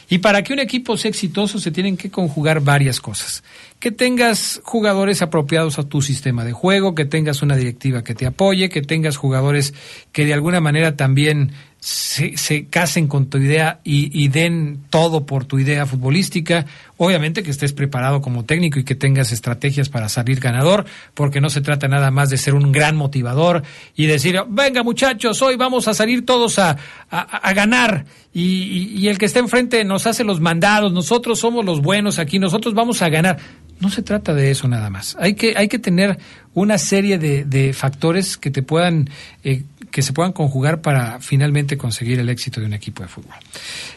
Y 0.07 0.19
para 0.19 0.43
que 0.43 0.53
un 0.53 0.59
equipo 0.59 0.97
sea 0.97 1.09
exitoso 1.09 1.57
se 1.59 1.71
tienen 1.71 1.97
que 1.97 2.11
conjugar 2.11 2.59
varias 2.61 3.01
cosas. 3.01 3.43
Que 3.85 3.91
tengas 3.91 4.61
jugadores 4.63 5.21
apropiados 5.21 5.77
a 5.77 5.83
tu 5.83 6.01
sistema 6.01 6.43
de 6.43 6.53
juego, 6.53 6.95
que 6.95 7.05
tengas 7.05 7.43
una 7.43 7.55
directiva 7.55 8.03
que 8.03 8.15
te 8.15 8.25
apoye, 8.25 8.67
que 8.67 8.81
tengas 8.81 9.15
jugadores 9.15 9.75
que 10.11 10.25
de 10.25 10.33
alguna 10.33 10.59
manera 10.59 10.95
también 10.95 11.51
se, 11.79 12.35
se 12.35 12.65
casen 12.65 13.05
con 13.05 13.27
tu 13.29 13.37
idea 13.37 13.81
y, 13.83 14.27
den 14.29 14.79
todo 14.89 15.27
por 15.27 15.45
tu 15.45 15.59
idea 15.59 15.85
futbolística. 15.85 16.65
Obviamente 16.97 17.43
que 17.43 17.51
estés 17.51 17.73
preparado 17.73 18.21
como 18.21 18.43
técnico 18.43 18.79
y 18.79 18.83
que 18.83 18.95
tengas 18.95 19.31
estrategias 19.31 19.87
para 19.89 20.09
salir 20.09 20.39
ganador, 20.39 20.85
porque 21.13 21.39
no 21.39 21.51
se 21.51 21.61
trata 21.61 21.87
nada 21.87 22.09
más 22.09 22.31
de 22.31 22.37
ser 22.37 22.55
un 22.55 22.71
gran 22.71 22.95
motivador 22.95 23.61
y 23.95 24.07
decir, 24.07 24.35
venga 24.49 24.81
muchachos, 24.81 25.43
hoy 25.43 25.57
vamos 25.57 25.87
a 25.87 25.93
salir 25.93 26.25
todos 26.25 26.57
a, 26.57 26.75
a, 27.11 27.19
a 27.19 27.53
ganar 27.53 28.05
y, 28.33 28.41
y- 28.41 28.97
y 28.97 29.07
el 29.09 29.19
que 29.19 29.25
está 29.27 29.37
enfrente 29.37 29.83
nos 29.83 30.07
hace 30.07 30.23
los 30.23 30.41
mandados, 30.41 30.91
nosotros 30.91 31.37
somos 31.37 31.63
los 31.63 31.81
buenos 31.83 32.17
aquí, 32.17 32.39
nosotros 32.39 32.73
vamos 32.73 33.03
a 33.03 33.09
ganar. 33.09 33.37
No 33.80 33.89
se 33.89 34.02
trata 34.02 34.34
de 34.34 34.52
eso 34.52 34.68
nada 34.68 34.89
más. 34.89 35.18
Hay 35.19 35.35
que, 35.35 35.53
hay 35.57 35.68
que 35.68 35.80
tener 35.80 36.18
una 36.53 36.77
serie 36.77 37.18
de, 37.18 37.43
de 37.43 37.73
factores 37.73 38.38
que 38.38 38.49
te 38.49 38.64
puedan, 38.64 39.10
eh, 39.43 39.64
que 39.91 40.02
se 40.02 40.14
puedan 40.14 40.31
conjugar 40.31 40.81
para 40.81 41.19
finalmente 41.19 41.77
conseguir 41.77 42.19
el 42.19 42.30
éxito 42.30 42.61
de 42.61 42.68
un 42.68 42.73
equipo 42.73 43.03
de 43.03 43.10
fútbol. 43.10 43.35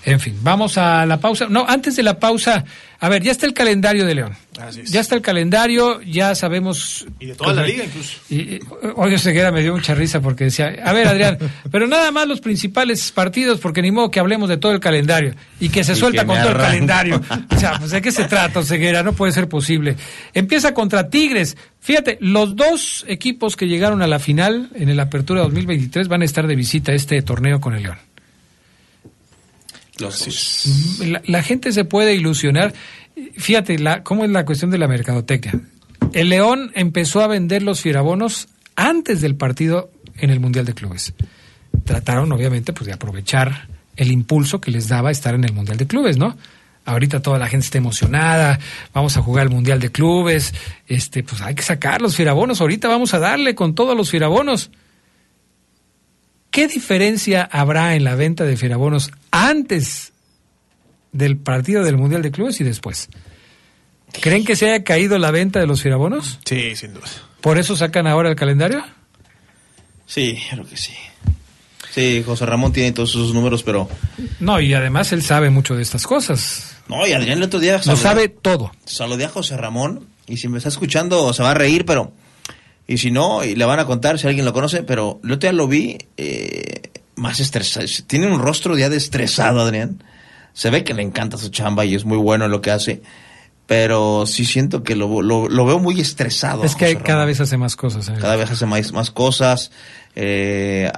En 0.05 0.19
fin, 0.19 0.37
vamos 0.43 0.79
a 0.79 1.07
la 1.07 1.21
pausa. 1.21 1.47
No, 1.49 1.65
antes 1.69 1.97
de 1.97 2.03
la 2.03 2.19
pausa, 2.19 2.65
a 3.01 3.09
ver, 3.09 3.23
ya 3.23 3.31
está 3.31 3.47
el 3.47 3.55
calendario 3.55 4.05
de 4.07 4.15
León. 4.15 4.37
Así 4.61 4.81
es. 4.81 4.91
Ya 4.91 5.01
está 5.01 5.15
el 5.15 5.23
calendario, 5.23 6.01
ya 6.03 6.35
sabemos. 6.35 7.07
Y 7.21 7.27
de 7.27 7.35
toda 7.37 7.53
la 7.53 7.63
liga 7.63 7.85
incluso. 7.85 8.19
Y, 8.29 8.59
oye, 8.97 9.19
Ceguera 9.19 9.53
me 9.53 9.63
dio 9.63 9.73
mucha 9.73 9.95
risa 9.95 10.21
porque 10.21 10.45
decía, 10.45 10.75
a 10.85 10.93
ver, 10.93 11.07
Adrián, 11.07 11.39
pero 11.71 11.87
nada 11.87 12.11
más 12.11 12.27
los 12.27 12.41
principales 12.41 13.13
partidos, 13.13 13.61
porque 13.61 13.83
ni 13.83 13.93
modo 13.93 14.11
que 14.11 14.19
hablemos 14.19 14.49
de 14.49 14.57
todo 14.57 14.73
el 14.73 14.81
calendario 14.81 15.35
y 15.61 15.69
que 15.69 15.85
se 15.85 15.93
Y 15.93 15.97
suelta 15.97 16.23
que 16.23 16.27
con 16.27 16.41
todo 16.41 16.51
el 16.51 16.59
calendario. 16.59 17.23
O 17.51 17.61
sea, 17.61 17.79
pues, 17.79 17.91
¿de 17.91 18.03
qué 18.03 18.13
se 18.13 18.25
trata, 18.25 18.63
Ceguera? 18.63 19.03
No 19.03 19.15
puede 19.15 19.33
ser 19.33 19.49
posible. 19.49 19.97
Empieza 20.33 20.75
contra 20.75 21.09
Tigres. 21.09 21.57
Fíjate, 21.81 22.19
los 22.21 22.55
dos 22.55 23.05
equipos 23.09 23.57
que 23.57 23.67
llegaron 23.67 24.03
a 24.03 24.07
la 24.07 24.19
final 24.19 24.71
en 24.75 24.89
el 24.89 25.01
Apertura 25.01 25.43
2023 25.43 26.09
van 26.09 26.23
a 26.23 26.25
estar 26.25 26.47
de 26.47 26.57
visita 26.57 26.93
a 26.93 26.95
este 26.95 27.21
torneo 27.23 27.61
con 27.61 27.75
el 27.75 27.83
León. 27.83 27.99
Los 29.99 30.25
dos. 30.25 31.01
La, 31.01 31.23
la 31.27 31.43
gente 31.43 31.73
se 31.73 31.85
puede 31.85 32.15
ilusionar. 32.15 32.75
Fíjate, 33.37 33.79
la, 33.79 34.03
cómo 34.03 34.25
es 34.25 34.31
la 34.31 34.45
cuestión 34.45 34.71
de 34.71 34.79
la 34.79 34.89
mercadotecnia. 34.89 35.61
El 36.13 36.29
León 36.31 36.71
empezó 36.75 37.21
a 37.21 37.27
vender 37.27 37.63
los 37.63 37.81
fierabonos 37.81 38.49
antes 38.77 39.21
del 39.21 39.35
partido 39.37 39.91
en 40.17 40.31
el 40.31 40.41
Mundial 40.41 40.65
de 40.65 40.75
Clubes. 40.75 41.15
Trataron, 41.85 42.31
obviamente, 42.33 42.73
pues 42.73 42.87
de 42.87 42.93
aprovechar 42.93 43.69
el 43.97 44.13
impulso 44.13 44.61
que 44.61 44.71
les 44.71 44.89
daba 44.89 45.11
estar 45.11 45.35
en 45.35 45.45
el 45.45 45.53
Mundial 45.53 45.77
de 45.77 45.87
Clubes, 45.87 46.17
¿no? 46.17 46.37
Ahorita 46.85 47.21
toda 47.21 47.39
la 47.39 47.49
gente 47.49 47.67
está 47.67 47.79
emocionada, 47.79 48.59
vamos 48.95 49.17
a 49.17 49.23
jugar 49.23 49.47
el 49.47 49.53
Mundial 49.53 49.81
de 49.81 49.91
Clubes, 49.91 50.55
este, 50.87 51.23
pues 51.23 51.43
hay 51.43 51.55
que 51.55 51.63
sacar 51.63 52.01
los 52.01 52.17
fierabonos, 52.17 52.61
ahorita 52.61 52.89
vamos 52.89 53.13
a 53.13 53.19
darle 53.19 53.55
con 53.55 53.75
todos 53.75 53.97
los 53.97 54.11
fierabonos. 54.11 54.71
¿Qué 56.59 56.67
diferencia 56.67 57.49
habrá 57.53 57.95
en 57.95 58.03
la 58.03 58.17
venta 58.17 58.43
de 58.43 58.57
fierabonos 58.57 59.13
antes 59.31 60.13
del 61.13 61.37
partido 61.37 61.85
del 61.85 61.97
Mundial 61.97 62.21
de 62.21 62.33
Clubes 62.33 62.61
y 62.61 62.65
después? 62.65 63.11
¿Creen 64.21 64.45
que 64.45 64.57
se 64.57 64.69
haya 64.69 64.83
caído 64.83 65.19
la 65.19 65.31
venta 65.31 65.61
de 65.61 65.69
los 65.69 65.83
fierabonos? 65.83 66.41
Sí, 66.45 66.75
sin 66.75 66.95
duda. 66.95 67.07
¿Por 67.41 67.59
eso 67.59 67.77
sacan 67.77 68.09
ahora 68.09 68.29
el 68.29 68.35
calendario? 68.35 68.83
Sí, 70.05 70.37
creo 70.51 70.67
que 70.67 70.77
sí. 70.77 70.95
Sí, 71.93 72.25
José 72.27 72.45
Ramón 72.45 72.73
tiene 72.73 72.91
todos 72.91 73.13
sus 73.13 73.33
números, 73.33 73.63
pero... 73.63 73.89
No, 74.41 74.61
y 74.61 74.75
además 74.75 75.13
él 75.13 75.23
sabe 75.23 75.51
mucho 75.51 75.77
de 75.77 75.83
estas 75.83 76.09
cosas. 76.09 76.75
No, 76.89 77.07
y 77.07 77.13
Adrián 77.13 77.39
el 77.39 77.45
otro 77.45 77.61
día... 77.61 77.81
Lo 77.87 77.95
sabe 77.95 78.29
todo. 78.29 78.73
Saludé 78.85 79.27
a 79.27 79.29
José 79.29 79.57
Ramón 79.57 80.09
y 80.27 80.39
si 80.39 80.49
me 80.49 80.59
está 80.59 80.71
escuchando 80.71 81.33
se 81.33 81.45
va 81.45 81.53
a 81.53 81.55
reír, 81.55 81.85
pero... 81.85 82.13
Y 82.89 82.97
si 82.99 83.11
no, 83.11 83.45
y 83.45 83.55
le 83.55 83.65
van 83.67 83.79
a 83.79 83.85
contar 83.85 84.19
si 84.19 84.27
alguien 84.27 84.47
lo 84.47 84.53
conoce, 84.55 84.83
pero 84.83 85.21
el 85.23 85.33
otro 85.33 85.51
día 85.51 85.53
lo 85.53 85.69
vi 85.69 85.99
eh, 86.17 86.91
más 87.17 87.39
estresado. 87.39 87.87
Tiene 88.07 88.27
un 88.27 88.41
rostro 88.41 88.77
ya 88.79 88.87
estresado, 88.87 89.61
Adrián. 89.61 90.03
Se 90.55 90.71
ve 90.71 90.83
que 90.85 90.95
le 90.95 91.03
encanta 91.03 91.37
su 91.37 91.51
chamba 91.51 91.85
y 91.85 91.95
es 91.95 92.07
muy 92.07 92.17
bueno 92.17 92.47
en 92.47 92.51
lo 92.51 92.63
que 92.63 92.71
hace. 92.71 93.03
Pero 93.67 94.25
sí 94.25 94.47
siento 94.47 94.83
que 94.83 94.97
lo, 94.97 95.21
lo, 95.21 95.49
lo 95.51 95.67
veo 95.67 95.79
muy 95.79 96.01
estresado. 96.01 96.65
Es 96.65 96.75
que 96.75 96.87
José 96.87 96.97
cada 97.05 97.19
Ramón. 97.19 97.27
vez 97.27 97.41
hace 97.41 97.59
más 97.59 97.77
cosas. 97.77 98.09
¿eh? 98.09 98.15
Cada 98.19 98.37
vez 98.37 98.51
hace 98.51 98.65
más, 98.65 98.91
más 98.93 99.11
cosas. 99.11 99.71
Eh, 100.17 100.91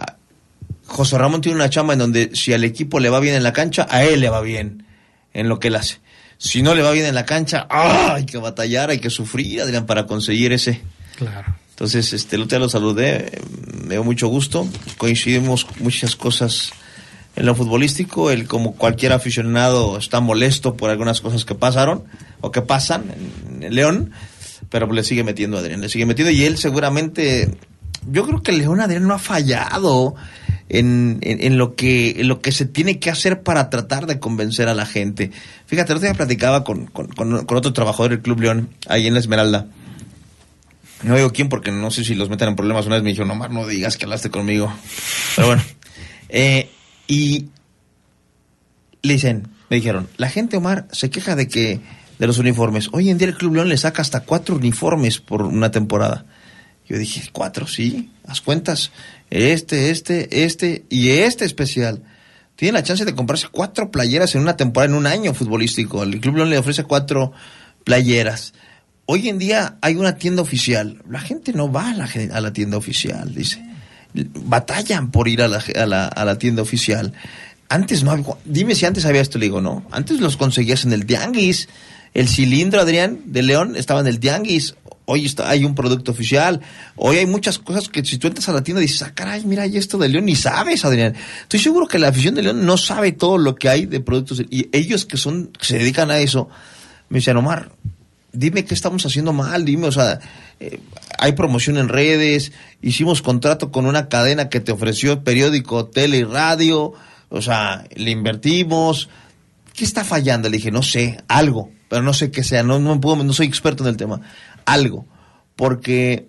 José 0.87 1.19
Ramón 1.19 1.41
tiene 1.41 1.57
una 1.57 1.69
chamba 1.69 1.95
en 1.95 1.99
donde 1.99 2.31
si 2.35 2.53
al 2.53 2.63
equipo 2.63 3.01
le 3.01 3.11
va 3.11 3.19
bien 3.19 3.35
en 3.35 3.43
la 3.43 3.53
cancha, 3.53 3.89
a 3.91 4.05
él 4.05 4.21
le 4.21 4.31
va 4.31 4.41
bien 4.41 4.87
en 5.35 5.49
lo 5.49 5.59
que 5.59 5.69
él 5.69 5.75
hace. 5.75 5.99
Si 6.39 6.63
no 6.63 6.77
le 6.77 6.83
va 6.83 6.93
bien 6.93 7.07
en 7.07 7.17
la 7.17 7.27
cancha, 7.27 7.67
¡ah! 7.69 8.15
hay 8.15 8.27
que 8.27 8.39
batallar, 8.39 8.91
hay 8.91 9.01
que 9.01 9.11
sufrir, 9.11 9.61
Adrián, 9.61 9.87
para 9.87 10.07
conseguir 10.07 10.53
ese. 10.53 10.81
Claro. 11.17 11.57
Entonces, 11.81 12.13
este, 12.13 12.37
el 12.37 12.47
lo 12.47 12.69
saludé, 12.69 13.41
me 13.87 13.95
dio 13.95 14.05
mucho 14.05 14.29
gusto, 14.29 14.69
coincidimos 14.99 15.67
muchas 15.79 16.15
cosas 16.15 16.73
en 17.37 17.47
lo 17.47 17.55
futbolístico, 17.55 18.31
él 18.31 18.47
como 18.47 18.75
cualquier 18.75 19.15
aficionado 19.15 19.97
está 19.97 20.21
molesto 20.21 20.75
por 20.77 20.91
algunas 20.91 21.23
cosas 21.23 21.47
que 21.47 21.55
pasaron 21.55 22.05
o 22.43 22.51
que 22.51 22.61
pasan 22.61 23.05
en, 23.63 23.75
León, 23.75 24.11
pero 24.69 24.93
le 24.93 25.03
sigue 25.05 25.25
metiendo 25.25 25.57
a 25.57 25.61
Adrián, 25.61 25.81
le 25.81 25.89
sigue 25.89 26.05
metiendo 26.05 26.31
y 26.31 26.45
él 26.45 26.59
seguramente, 26.59 27.49
yo 28.13 28.27
creo 28.27 28.43
que 28.43 28.53
León 28.53 28.83
Adrián 28.83 29.09
no 29.09 29.15
ha 29.15 29.19
fallado 29.19 30.17
en, 30.69 31.17
en- 31.23 31.57
lo 31.57 31.77
que, 31.77 32.15
lo 32.25 32.43
que 32.43 32.53
se 32.53 32.67
tiene 32.67 32.99
que 32.99 33.09
hacer 33.09 33.43
para 33.43 33.71
tratar 33.71 34.05
de 34.05 34.21
convencer 34.21 34.69
a 34.69 34.75
la 34.75 34.85
gente. 34.85 35.31
Fíjate, 35.65 35.93
el 35.93 35.97
otro 35.97 36.09
día 36.11 36.15
platicaba 36.15 36.63
con, 36.63 36.85
con, 36.89 37.07
con- 37.09 37.47
con 37.47 37.57
otro 37.57 37.73
trabajador 37.73 38.11
del 38.11 38.21
Club 38.21 38.41
León, 38.43 38.69
ahí 38.87 39.07
en 39.07 39.15
la 39.15 39.21
Esmeralda. 39.21 39.67
No 41.03 41.17
digo 41.17 41.33
quién 41.33 41.49
porque 41.49 41.71
no 41.71 41.91
sé 41.91 42.05
si 42.05 42.15
los 42.15 42.29
meten 42.29 42.49
en 42.49 42.57
problemas. 42.57 42.87
Una 42.87 42.97
vez 42.97 43.05
me 43.05 43.11
dijo, 43.11 43.25
no, 43.25 43.35
Mar, 43.35 43.51
no 43.51 43.67
digas 43.67 43.97
que 43.97 44.05
hablaste 44.05 44.31
conmigo. 44.31 44.73
Pero 45.37 45.49
bueno. 45.49 45.63
Eh, 46.33 46.71
y 47.09 47.49
le 49.03 49.15
dicen, 49.15 49.49
me 49.69 49.79
dijeron, 49.79 50.09
la 50.17 50.29
gente, 50.29 50.57
Omar, 50.57 50.87
se 50.93 51.11
queja 51.11 51.35
de 51.35 51.49
que 51.49 51.81
de 52.21 52.27
los 52.27 52.39
uniformes. 52.39 52.89
Hoy 52.93 53.11
en 53.11 53.19
día 53.19 53.27
el 53.27 53.35
Club 53.35 53.55
León 53.55 53.69
le 53.69 53.77
saca 53.77 54.03
hasta 54.03 54.21
cuatro 54.21 54.55
uniformes 54.55 55.19
por 55.19 55.43
una 55.43 55.71
temporada. 55.71 56.27
Yo 56.87 56.99
dije, 56.99 57.23
cuatro, 57.33 57.67
sí, 57.67 58.11
haz 58.27 58.41
cuentas. 58.41 58.93
Este, 59.31 59.91
este, 59.91 60.45
este 60.45 60.85
y 60.91 61.09
este 61.11 61.47
especial. 61.47 62.03
Tiene 62.57 62.73
la 62.73 62.83
chance 62.83 63.05
de 63.05 63.15
comprarse 63.15 63.49
cuatro 63.51 63.91
playeras 63.91 64.35
en 64.35 64.43
una 64.43 64.57
temporada, 64.57 64.93
en 64.93 64.99
un 64.99 65.07
año 65.07 65.33
futbolístico. 65.33 66.03
El 66.03 66.21
Club 66.21 66.37
León 66.37 66.51
le 66.51 66.59
ofrece 66.59 66.85
cuatro 66.85 67.33
playeras. 67.85 68.53
Hoy 69.13 69.29
en 69.29 69.39
día 69.39 69.77
hay 69.81 69.97
una 69.97 70.15
tienda 70.19 70.41
oficial. 70.41 71.03
La 71.11 71.19
gente 71.19 71.53
no 71.53 71.73
va 71.73 71.91
a 71.91 71.95
la, 71.95 72.09
a 72.33 72.41
la 72.41 72.53
tienda 72.53 72.77
oficial, 72.77 73.35
dice. 73.35 73.61
Batallan 74.15 75.11
por 75.11 75.27
ir 75.27 75.43
a 75.43 75.49
la, 75.49 75.61
a 75.75 75.85
la, 75.85 76.07
a 76.07 76.25
la 76.25 76.39
tienda 76.39 76.63
oficial. 76.63 77.13
Antes 77.69 78.05
no 78.05 78.13
había, 78.13 78.27
dime 78.45 78.77
si 78.77 78.87
antes 78.87 79.05
había 79.05 79.21
esto, 79.21 79.41
le 79.41 79.47
digo, 79.47 79.61
no. 79.61 79.85
Antes 79.91 80.21
los 80.21 80.37
conseguías 80.37 80.85
en 80.85 80.93
el 80.93 81.07
tianguis. 81.07 81.69
El 82.15 82.29
cilindro, 82.29 82.81
Adrián, 82.81 83.19
de 83.25 83.43
León, 83.43 83.75
estaba 83.75 83.99
en 83.99 84.07
el 84.07 84.21
tianguis. 84.21 84.77
Hoy 85.07 85.27
está, 85.27 85.51
hay 85.51 85.65
un 85.65 85.75
producto 85.75 86.13
oficial. 86.13 86.61
Hoy 86.95 87.17
hay 87.17 87.27
muchas 87.27 87.59
cosas 87.59 87.89
que 87.89 88.05
si 88.05 88.17
tú 88.17 88.29
entras 88.29 88.49
a 88.49 88.53
la 88.53 88.63
tienda 88.63 88.81
dices, 88.81 89.03
ah, 89.03 89.13
caray, 89.13 89.45
mira, 89.45 89.65
hay 89.65 89.77
esto 89.77 89.99
de 89.99 90.09
León, 90.09 90.27
ni 90.27 90.37
sabes, 90.37 90.85
Adrián. 90.85 91.17
Estoy 91.43 91.59
seguro 91.59 91.89
que 91.89 91.99
la 91.99 92.11
afición 92.11 92.37
de 92.37 92.43
León 92.43 92.65
no 92.65 92.77
sabe 92.77 93.11
todo 93.11 93.39
lo 93.39 93.57
que 93.57 93.69
hay 93.69 93.87
de 93.87 93.99
productos. 93.99 94.41
Y 94.51 94.69
ellos 94.71 95.05
que 95.05 95.17
son, 95.17 95.49
que 95.49 95.67
se 95.67 95.79
dedican 95.79 96.13
a 96.13 96.21
eso, 96.21 96.49
me 97.09 97.19
dicen, 97.19 97.37
Omar, 97.37 97.73
dime 98.33 98.65
qué 98.65 98.75
estamos 98.75 99.05
haciendo 99.07 99.33
mal, 99.33 99.65
dime, 99.65 99.87
o 99.87 99.93
sea, 99.93 100.21
eh, 100.61 100.81
hay 101.19 101.33
promoción 101.33 101.77
en 101.79 101.89
redes, 101.89 102.53
hicimos 102.83 103.23
contrato 103.23 103.71
con 103.71 103.87
una 103.87 104.09
cadena 104.09 104.49
que 104.49 104.61
te 104.61 104.73
ofreció 104.73 105.25
periódico, 105.25 105.87
tele 105.87 106.19
y 106.19 106.25
radio, 106.25 106.93
o 107.29 107.43
sea, 107.43 107.85
le 107.95 108.11
invertimos. 108.11 109.09
¿Qué 109.75 109.85
está 109.85 110.05
fallando? 110.05 110.49
Le 110.49 110.59
dije, 110.59 110.71
no 110.71 110.83
sé, 110.83 111.23
algo, 111.29 111.71
pero 111.89 112.03
no 112.03 112.13
sé 112.13 112.31
qué 112.31 112.45
sea, 112.45 112.63
no, 112.63 112.79
no, 112.79 113.01
puedo, 113.01 113.23
no 113.23 113.33
soy 113.33 113.47
experto 113.47 113.85
en 113.85 113.91
el 113.91 113.97
tema, 113.97 114.21
algo, 114.65 115.07
porque 115.57 116.29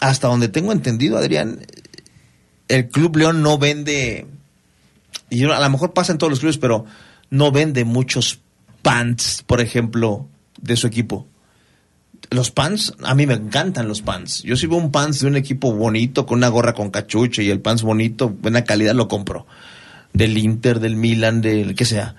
hasta 0.00 0.28
donde 0.28 0.48
tengo 0.48 0.72
entendido, 0.72 1.16
Adrián, 1.16 1.60
el 2.68 2.88
Club 2.88 3.16
León 3.16 3.42
no 3.42 3.58
vende, 3.58 4.26
y 5.30 5.44
a 5.44 5.60
lo 5.60 5.70
mejor 5.70 5.92
pasa 5.92 6.12
en 6.12 6.18
todos 6.18 6.30
los 6.30 6.40
clubes, 6.40 6.58
pero 6.58 6.84
no 7.30 7.50
vende 7.50 7.84
muchos 7.84 8.40
pants, 8.82 9.42
por 9.46 9.60
ejemplo, 9.60 10.28
de 10.60 10.76
su 10.76 10.86
equipo. 10.86 11.26
Los 12.30 12.50
pants, 12.50 12.94
a 13.04 13.14
mí 13.14 13.26
me 13.26 13.34
encantan 13.34 13.88
los 13.88 14.02
pants. 14.02 14.42
Yo 14.42 14.56
si 14.56 14.66
veo 14.66 14.76
un 14.78 14.90
pants 14.90 15.20
de 15.20 15.28
un 15.28 15.36
equipo 15.36 15.72
bonito, 15.72 16.26
con 16.26 16.38
una 16.38 16.48
gorra 16.48 16.74
con 16.74 16.90
cachucha 16.90 17.42
y 17.42 17.50
el 17.50 17.60
pants 17.60 17.82
bonito, 17.82 18.28
buena 18.28 18.64
calidad, 18.64 18.94
lo 18.94 19.08
compro. 19.08 19.46
Del 20.12 20.36
Inter, 20.36 20.80
del 20.80 20.96
Milan, 20.96 21.40
del 21.40 21.74
que 21.74 21.84
sea. 21.84 22.16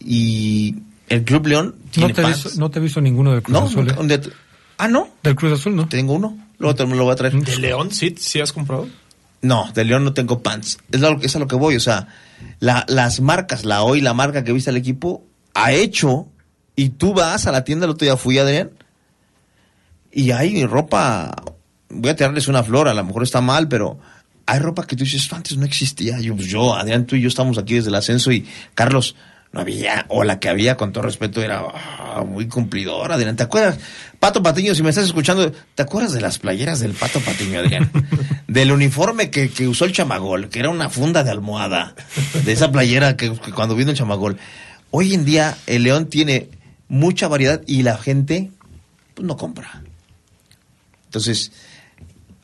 Y 0.00 0.76
el 1.08 1.24
Club 1.24 1.46
León 1.46 1.74
No 1.78 1.90
tiene 1.90 2.12
te, 2.14 2.20
he 2.20 2.24
pants. 2.24 2.44
visto, 2.44 2.60
no 2.60 2.70
te 2.70 2.78
he 2.78 2.82
visto 2.82 3.00
ninguno 3.00 3.32
del 3.32 3.42
Cruz 3.42 3.58
No, 3.58 3.66
Azul. 3.66 3.88
¿eh? 3.90 3.94
det- 4.18 4.32
ah, 4.78 4.88
no, 4.88 5.08
Del 5.22 5.34
Cruz 5.34 5.52
Azul, 5.52 5.74
¿no? 5.74 5.88
tengo 5.88 6.12
uno. 6.14 6.36
Luego 6.58 6.74
te 6.74 6.86
me 6.86 6.94
lo 6.96 7.04
voy 7.04 7.12
a 7.12 7.16
traer. 7.16 7.34
¿De 7.34 7.56
León 7.58 7.90
sí, 7.90 8.14
sí 8.18 8.40
has 8.40 8.52
comprado? 8.52 8.88
No, 9.42 9.70
de 9.74 9.84
León 9.84 10.04
no 10.04 10.12
tengo 10.14 10.42
pants. 10.42 10.78
Es, 10.92 11.00
lo, 11.00 11.20
es 11.20 11.34
a 11.36 11.38
lo 11.38 11.46
que 11.48 11.56
voy. 11.56 11.76
O 11.76 11.80
sea, 11.80 12.08
la- 12.60 12.84
las 12.88 13.20
marcas, 13.20 13.64
la 13.64 13.82
hoy, 13.82 14.00
la 14.00 14.14
marca 14.14 14.44
que 14.44 14.52
viste 14.52 14.70
al 14.70 14.76
equipo, 14.76 15.24
ha 15.54 15.72
hecho. 15.72 16.28
Y 16.76 16.90
tú 16.90 17.14
vas 17.14 17.46
a 17.46 17.52
la 17.52 17.64
tienda, 17.64 17.84
el 17.84 17.92
otro 17.92 18.04
día 18.04 18.16
fui, 18.16 18.38
Adrián. 18.38 18.70
Y 20.10 20.30
hay 20.30 20.64
ropa. 20.64 21.34
Voy 21.88 22.10
a 22.10 22.16
tirarles 22.16 22.48
una 22.48 22.64
flor, 22.64 22.88
a 22.88 22.94
lo 22.94 23.04
mejor 23.04 23.22
está 23.22 23.40
mal, 23.40 23.68
pero 23.68 23.98
hay 24.46 24.58
ropa 24.58 24.86
que 24.86 24.96
tú 24.96 25.04
dices, 25.04 25.22
esto 25.22 25.36
antes 25.36 25.56
no 25.56 25.64
existía. 25.64 26.18
Yo, 26.20 26.34
pues 26.34 26.48
yo, 26.48 26.74
Adrián, 26.74 27.06
tú 27.06 27.16
y 27.16 27.20
yo 27.20 27.28
estamos 27.28 27.58
aquí 27.58 27.74
desde 27.74 27.88
el 27.88 27.94
ascenso 27.94 28.32
y 28.32 28.46
Carlos, 28.74 29.14
no 29.52 29.60
había, 29.60 30.04
o 30.08 30.24
la 30.24 30.40
que 30.40 30.48
había, 30.48 30.76
con 30.76 30.92
todo 30.92 31.04
respeto, 31.04 31.40
era 31.40 31.62
ah, 31.62 32.24
muy 32.26 32.48
cumplidora, 32.48 33.14
Adrián. 33.14 33.36
¿Te 33.36 33.44
acuerdas? 33.44 33.78
Pato 34.18 34.42
Patiño, 34.42 34.74
si 34.74 34.82
me 34.82 34.90
estás 34.90 35.04
escuchando, 35.04 35.52
¿te 35.76 35.82
acuerdas 35.82 36.12
de 36.12 36.20
las 36.20 36.40
playeras 36.40 36.80
del 36.80 36.92
Pato 36.92 37.20
Patiño, 37.20 37.60
Adrián? 37.60 37.90
Del 38.48 38.72
uniforme 38.72 39.30
que, 39.30 39.50
que 39.50 39.66
usó 39.66 39.84
el 39.84 39.92
chamagol, 39.92 40.48
que 40.48 40.58
era 40.58 40.70
una 40.70 40.90
funda 40.90 41.24
de 41.24 41.30
almohada, 41.30 41.94
de 42.44 42.52
esa 42.52 42.70
playera 42.70 43.16
que, 43.16 43.32
que 43.32 43.52
cuando 43.52 43.74
vino 43.74 43.90
el 43.90 43.96
chamagol. 43.96 44.38
Hoy 44.90 45.14
en 45.14 45.24
día 45.24 45.56
el 45.66 45.84
León 45.84 46.06
tiene 46.06 46.48
mucha 46.94 47.28
variedad 47.28 47.60
y 47.66 47.82
la 47.82 47.98
gente 47.98 48.50
pues, 49.14 49.26
no 49.26 49.36
compra. 49.36 49.82
Entonces, 51.06 51.52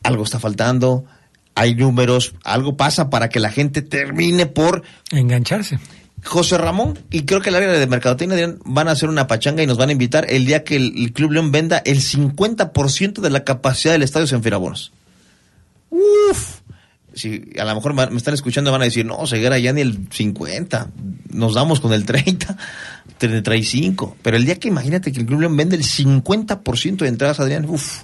algo 0.03 0.25
está 0.25 0.39
faltando, 0.39 1.05
hay 1.55 1.75
números, 1.75 2.35
algo 2.45 2.77
pasa 2.77 3.11
para 3.11 3.29
que 3.29 3.41
la 3.41 3.51
gente 3.51 3.83
termine 3.83 4.47
por 4.47 4.83
Engancharse. 5.13 5.79
José 6.25 6.59
Ramón 6.59 6.99
y 7.11 7.23
creo 7.23 7.41
que 7.41 7.49
el 7.49 7.55
área 7.55 7.71
de 7.71 7.87
mercadotecnia 7.87 8.57
van 8.65 8.89
a 8.89 8.91
hacer 8.91 9.09
una 9.09 9.27
pachanga 9.27 9.63
y 9.63 9.67
nos 9.67 9.79
van 9.79 9.89
a 9.89 9.93
invitar 9.93 10.27
el 10.29 10.45
día 10.45 10.65
que 10.65 10.77
el, 10.77 10.93
el 10.97 11.13
Club 11.13 11.33
León 11.33 11.51
venda 11.51 11.79
el 11.79 12.01
50% 12.01 13.21
de 13.21 13.31
la 13.31 13.45
capacidad 13.45 13.95
del 13.95 14.03
estadio 14.03 14.27
en 14.37 14.43
Firabonos. 14.43 14.93
Uf. 15.91 16.61
Si 17.15 17.51
a 17.59 17.65
lo 17.65 17.75
mejor 17.75 17.95
me 17.95 18.17
están 18.17 18.35
escuchando 18.35 18.71
van 18.71 18.83
a 18.83 18.85
decir, 18.85 19.05
no, 19.05 19.27
Ceguera 19.27 19.59
ya 19.59 19.73
ni 19.73 19.81
el 19.81 20.09
50, 20.11 20.91
nos 21.31 21.55
damos 21.55 21.81
con 21.81 21.93
el 21.93 22.05
30, 22.05 22.57
35. 23.29 24.17
Pero 24.23 24.37
el 24.37 24.45
día 24.45 24.57
que 24.57 24.69
imagínate 24.69 25.13
que 25.13 25.21
el 25.21 25.27
Club 25.27 25.41
León 25.41 25.57
vende 25.57 25.77
el 25.77 25.85
50% 25.85 26.97
de 26.97 27.09
entradas, 27.09 27.41
Adrián, 27.41 27.67
uff. 27.69 28.03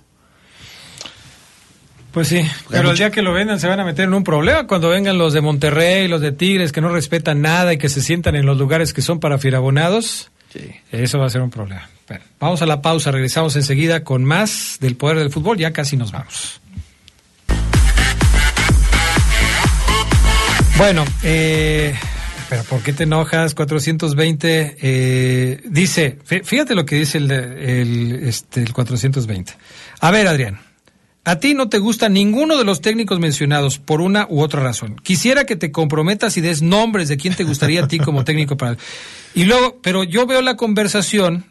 Pues 2.12 2.28
sí, 2.28 2.40
pero 2.70 2.92
el 2.92 2.96
día 2.96 3.10
que 3.10 3.20
lo 3.20 3.34
vendan 3.34 3.60
se 3.60 3.68
van 3.68 3.78
a 3.78 3.84
meter 3.84 4.06
en 4.06 4.14
un 4.14 4.24
problema 4.24 4.66
cuando 4.66 4.88
vengan 4.88 5.18
los 5.18 5.34
de 5.34 5.42
Monterrey, 5.42 6.08
los 6.08 6.22
de 6.22 6.32
Tigres, 6.32 6.72
que 6.72 6.80
no 6.80 6.88
respetan 6.88 7.42
nada 7.42 7.74
y 7.74 7.78
que 7.78 7.90
se 7.90 8.00
sientan 8.00 8.36
en 8.36 8.46
los 8.46 8.56
lugares 8.56 8.94
que 8.94 9.02
son 9.02 9.20
para 9.20 9.36
firabonados. 9.36 10.30
Sí. 10.50 10.60
Eso 10.92 11.18
va 11.18 11.26
a 11.26 11.30
ser 11.30 11.42
un 11.42 11.50
problema. 11.50 11.90
Bueno, 12.08 12.24
vamos 12.40 12.62
a 12.62 12.66
la 12.66 12.80
pausa, 12.80 13.10
regresamos 13.10 13.54
enseguida 13.56 14.02
con 14.02 14.24
más 14.24 14.78
del 14.80 14.96
poder 14.96 15.18
del 15.18 15.30
fútbol, 15.30 15.58
ya 15.58 15.72
casi 15.72 15.98
nos 15.98 16.10
vamos. 16.10 16.62
Bueno, 20.78 21.04
eh, 21.22 21.94
pero 22.48 22.62
¿por 22.64 22.82
qué 22.82 22.92
te 22.92 23.04
enojas? 23.04 23.54
420 23.54 24.76
eh, 24.80 25.60
dice, 25.68 26.18
fí- 26.28 26.44
fíjate 26.44 26.74
lo 26.74 26.84
que 26.86 26.96
dice 26.96 27.18
el, 27.18 27.30
el, 27.30 28.12
este, 28.22 28.62
el 28.62 28.72
420. 28.72 29.52
A 30.00 30.10
ver, 30.10 30.26
Adrián, 30.28 30.60
a 31.24 31.36
ti 31.40 31.54
no 31.54 31.68
te 31.68 31.78
gusta 31.78 32.08
ninguno 32.08 32.56
de 32.56 32.64
los 32.64 32.80
técnicos 32.80 33.18
mencionados 33.18 33.78
por 33.78 34.00
una 34.00 34.26
u 34.28 34.40
otra 34.42 34.62
razón. 34.62 34.96
Quisiera 35.02 35.44
que 35.44 35.56
te 35.56 35.72
comprometas 35.72 36.36
y 36.36 36.40
des 36.40 36.62
nombres 36.62 37.08
de 37.08 37.16
quién 37.16 37.34
te 37.34 37.44
gustaría 37.44 37.84
a 37.84 37.88
ti 37.88 37.98
como 37.98 38.24
técnico 38.24 38.56
para... 38.56 38.76
Y 39.34 39.44
luego, 39.44 39.78
pero 39.82 40.04
yo 40.04 40.26
veo 40.26 40.40
la 40.40 40.56
conversación 40.56 41.44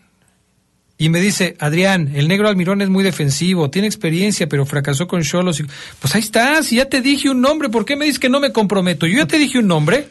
y 0.98 1.10
me 1.10 1.20
dice, 1.20 1.58
Adrián, 1.60 2.14
el 2.16 2.30
negro 2.30 2.48
Almirón 2.48 2.82
es 2.82 2.88
muy 2.90 3.04
defensivo, 3.04 3.70
tiene 3.70 3.88
experiencia, 3.88 4.48
pero 4.48 4.66
fracasó 4.66 5.08
con 5.08 5.24
Cholos. 5.24 5.62
Pues 6.00 6.16
ahí 6.16 6.22
está, 6.22 6.64
si 6.64 6.78
ya 6.78 6.86
te 6.86 7.02
dije 7.02 7.30
un 7.30 7.42
nombre, 7.42 7.68
¿por 7.68 7.84
qué 7.84 7.98
me 7.98 8.06
dices 8.06 8.18
que 8.20 8.30
no 8.30 8.40
me 8.40 8.54
comprometo? 8.54 9.06
Yo 9.06 9.18
ya 9.18 9.28
te 9.28 9.38
dije 9.38 9.60
un 9.60 9.68
nombre. 9.68 10.08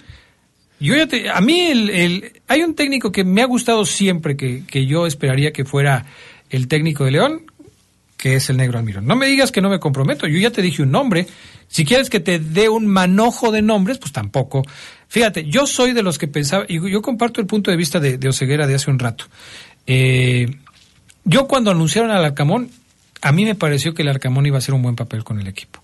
Yo 0.80 0.94
ya 0.96 1.06
te, 1.06 1.30
a 1.30 1.40
mí 1.40 1.60
el, 1.60 1.90
el- 1.90 2.32
hay 2.48 2.62
un 2.62 2.74
técnico 2.74 3.12
que 3.12 3.24
me 3.24 3.42
ha 3.42 3.46
gustado 3.46 3.84
siempre, 3.86 4.36
que, 4.36 4.64
que 4.66 4.86
yo 4.86 5.06
esperaría 5.06 5.52
que 5.52 5.64
fuera 5.64 6.04
el 6.50 6.68
técnico 6.68 7.04
de 7.04 7.12
León, 7.12 7.42
que 8.16 8.36
es 8.36 8.50
el 8.50 8.56
negro 8.56 8.78
Almirón. 8.78 9.06
No 9.06 9.16
me 9.16 9.26
digas 9.26 9.52
que 9.52 9.60
no 9.60 9.70
me 9.70 9.78
comprometo, 9.80 10.26
yo 10.26 10.38
ya 10.38 10.50
te 10.50 10.62
dije 10.62 10.82
un 10.82 10.90
nombre. 10.90 11.26
Si 11.68 11.84
quieres 11.84 12.10
que 12.10 12.20
te 12.20 12.38
dé 12.38 12.68
un 12.68 12.86
manojo 12.86 13.50
de 13.50 13.62
nombres, 13.62 13.98
pues 13.98 14.12
tampoco. 14.12 14.62
Fíjate, 15.08 15.44
yo 15.46 15.66
soy 15.66 15.92
de 15.92 16.02
los 16.02 16.18
que 16.18 16.28
pensaba, 16.28 16.64
y 16.68 16.74
yo 16.90 17.02
comparto 17.02 17.40
el 17.40 17.46
punto 17.46 17.70
de 17.70 17.76
vista 17.76 18.00
de, 18.00 18.18
de 18.18 18.28
Oseguera 18.28 18.66
de 18.66 18.74
hace 18.74 18.90
un 18.90 18.98
rato. 18.98 19.24
Eh, 19.86 20.56
yo 21.24 21.46
cuando 21.48 21.70
anunciaron 21.70 22.10
al 22.10 22.24
Arcamón, 22.24 22.70
a 23.22 23.32
mí 23.32 23.44
me 23.44 23.54
pareció 23.54 23.94
que 23.94 24.02
el 24.02 24.08
Arcamón 24.08 24.44
iba 24.46 24.56
a 24.56 24.58
hacer 24.58 24.74
un 24.74 24.82
buen 24.82 24.96
papel 24.96 25.24
con 25.24 25.40
el 25.40 25.46
equipo. 25.46 25.80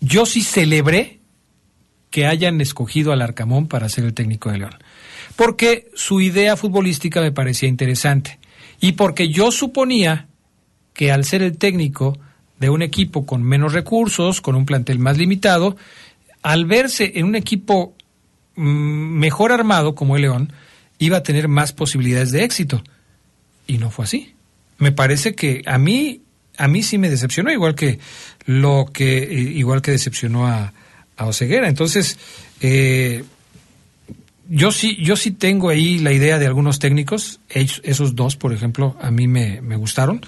Yo 0.00 0.24
sí 0.26 0.42
celebré 0.42 1.18
que 2.14 2.28
hayan 2.28 2.60
escogido 2.60 3.10
al 3.10 3.22
Arcamón 3.22 3.66
para 3.66 3.88
ser 3.88 4.04
el 4.04 4.14
técnico 4.14 4.48
de 4.48 4.58
León. 4.58 4.76
Porque 5.34 5.90
su 5.96 6.20
idea 6.20 6.56
futbolística 6.56 7.20
me 7.20 7.32
parecía 7.32 7.68
interesante. 7.68 8.38
Y 8.80 8.92
porque 8.92 9.30
yo 9.30 9.50
suponía 9.50 10.28
que 10.92 11.10
al 11.10 11.24
ser 11.24 11.42
el 11.42 11.58
técnico 11.58 12.16
de 12.60 12.70
un 12.70 12.82
equipo 12.82 13.26
con 13.26 13.42
menos 13.42 13.72
recursos, 13.72 14.40
con 14.40 14.54
un 14.54 14.64
plantel 14.64 15.00
más 15.00 15.18
limitado, 15.18 15.76
al 16.40 16.66
verse 16.66 17.14
en 17.16 17.26
un 17.26 17.34
equipo 17.34 17.96
mm, 18.54 18.62
mejor 18.62 19.50
armado 19.50 19.96
como 19.96 20.14
el 20.14 20.22
León, 20.22 20.52
iba 21.00 21.16
a 21.16 21.24
tener 21.24 21.48
más 21.48 21.72
posibilidades 21.72 22.30
de 22.30 22.44
éxito. 22.44 22.84
Y 23.66 23.78
no 23.78 23.90
fue 23.90 24.04
así. 24.04 24.34
me 24.78 24.92
parece 24.92 25.34
que 25.34 25.62
a 25.66 25.78
mí, 25.78 26.20
a 26.58 26.68
mí 26.68 26.84
sí 26.84 26.96
me 26.96 27.10
decepcionó, 27.10 27.50
igual 27.50 27.74
que 27.74 27.98
lo 28.44 28.86
que, 28.92 29.18
eh, 29.18 29.32
igual 29.32 29.82
que 29.82 29.90
decepcionó 29.90 30.46
a, 30.46 30.72
a 31.16 31.26
Oseguera. 31.26 31.68
Entonces, 31.68 32.18
eh, 32.60 33.24
yo 34.48 34.72
sí, 34.72 34.96
yo 35.00 35.16
sí 35.16 35.30
tengo 35.30 35.68
ahí 35.68 35.98
la 35.98 36.12
idea 36.12 36.38
de 36.38 36.46
algunos 36.46 36.78
técnicos, 36.78 37.40
esos 37.48 38.14
dos, 38.14 38.36
por 38.36 38.52
ejemplo, 38.52 38.96
a 39.00 39.10
mí 39.10 39.26
me, 39.26 39.60
me 39.60 39.76
gustaron. 39.76 40.20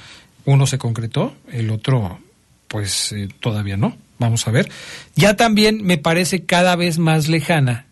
Uno 0.45 0.67
se 0.67 0.79
concretó, 0.79 1.35
el 1.51 1.71
otro, 1.71 2.21
pues 2.69 3.13
eh, 3.13 3.29
todavía 3.41 3.77
no. 3.77 3.97
Vamos 4.19 4.49
a 4.49 4.51
ver. 4.51 4.71
Ya 5.15 5.37
también 5.37 5.85
me 5.85 5.99
parece 5.99 6.45
cada 6.45 6.75
vez 6.75 6.99
más 6.99 7.29
lejana 7.29 7.87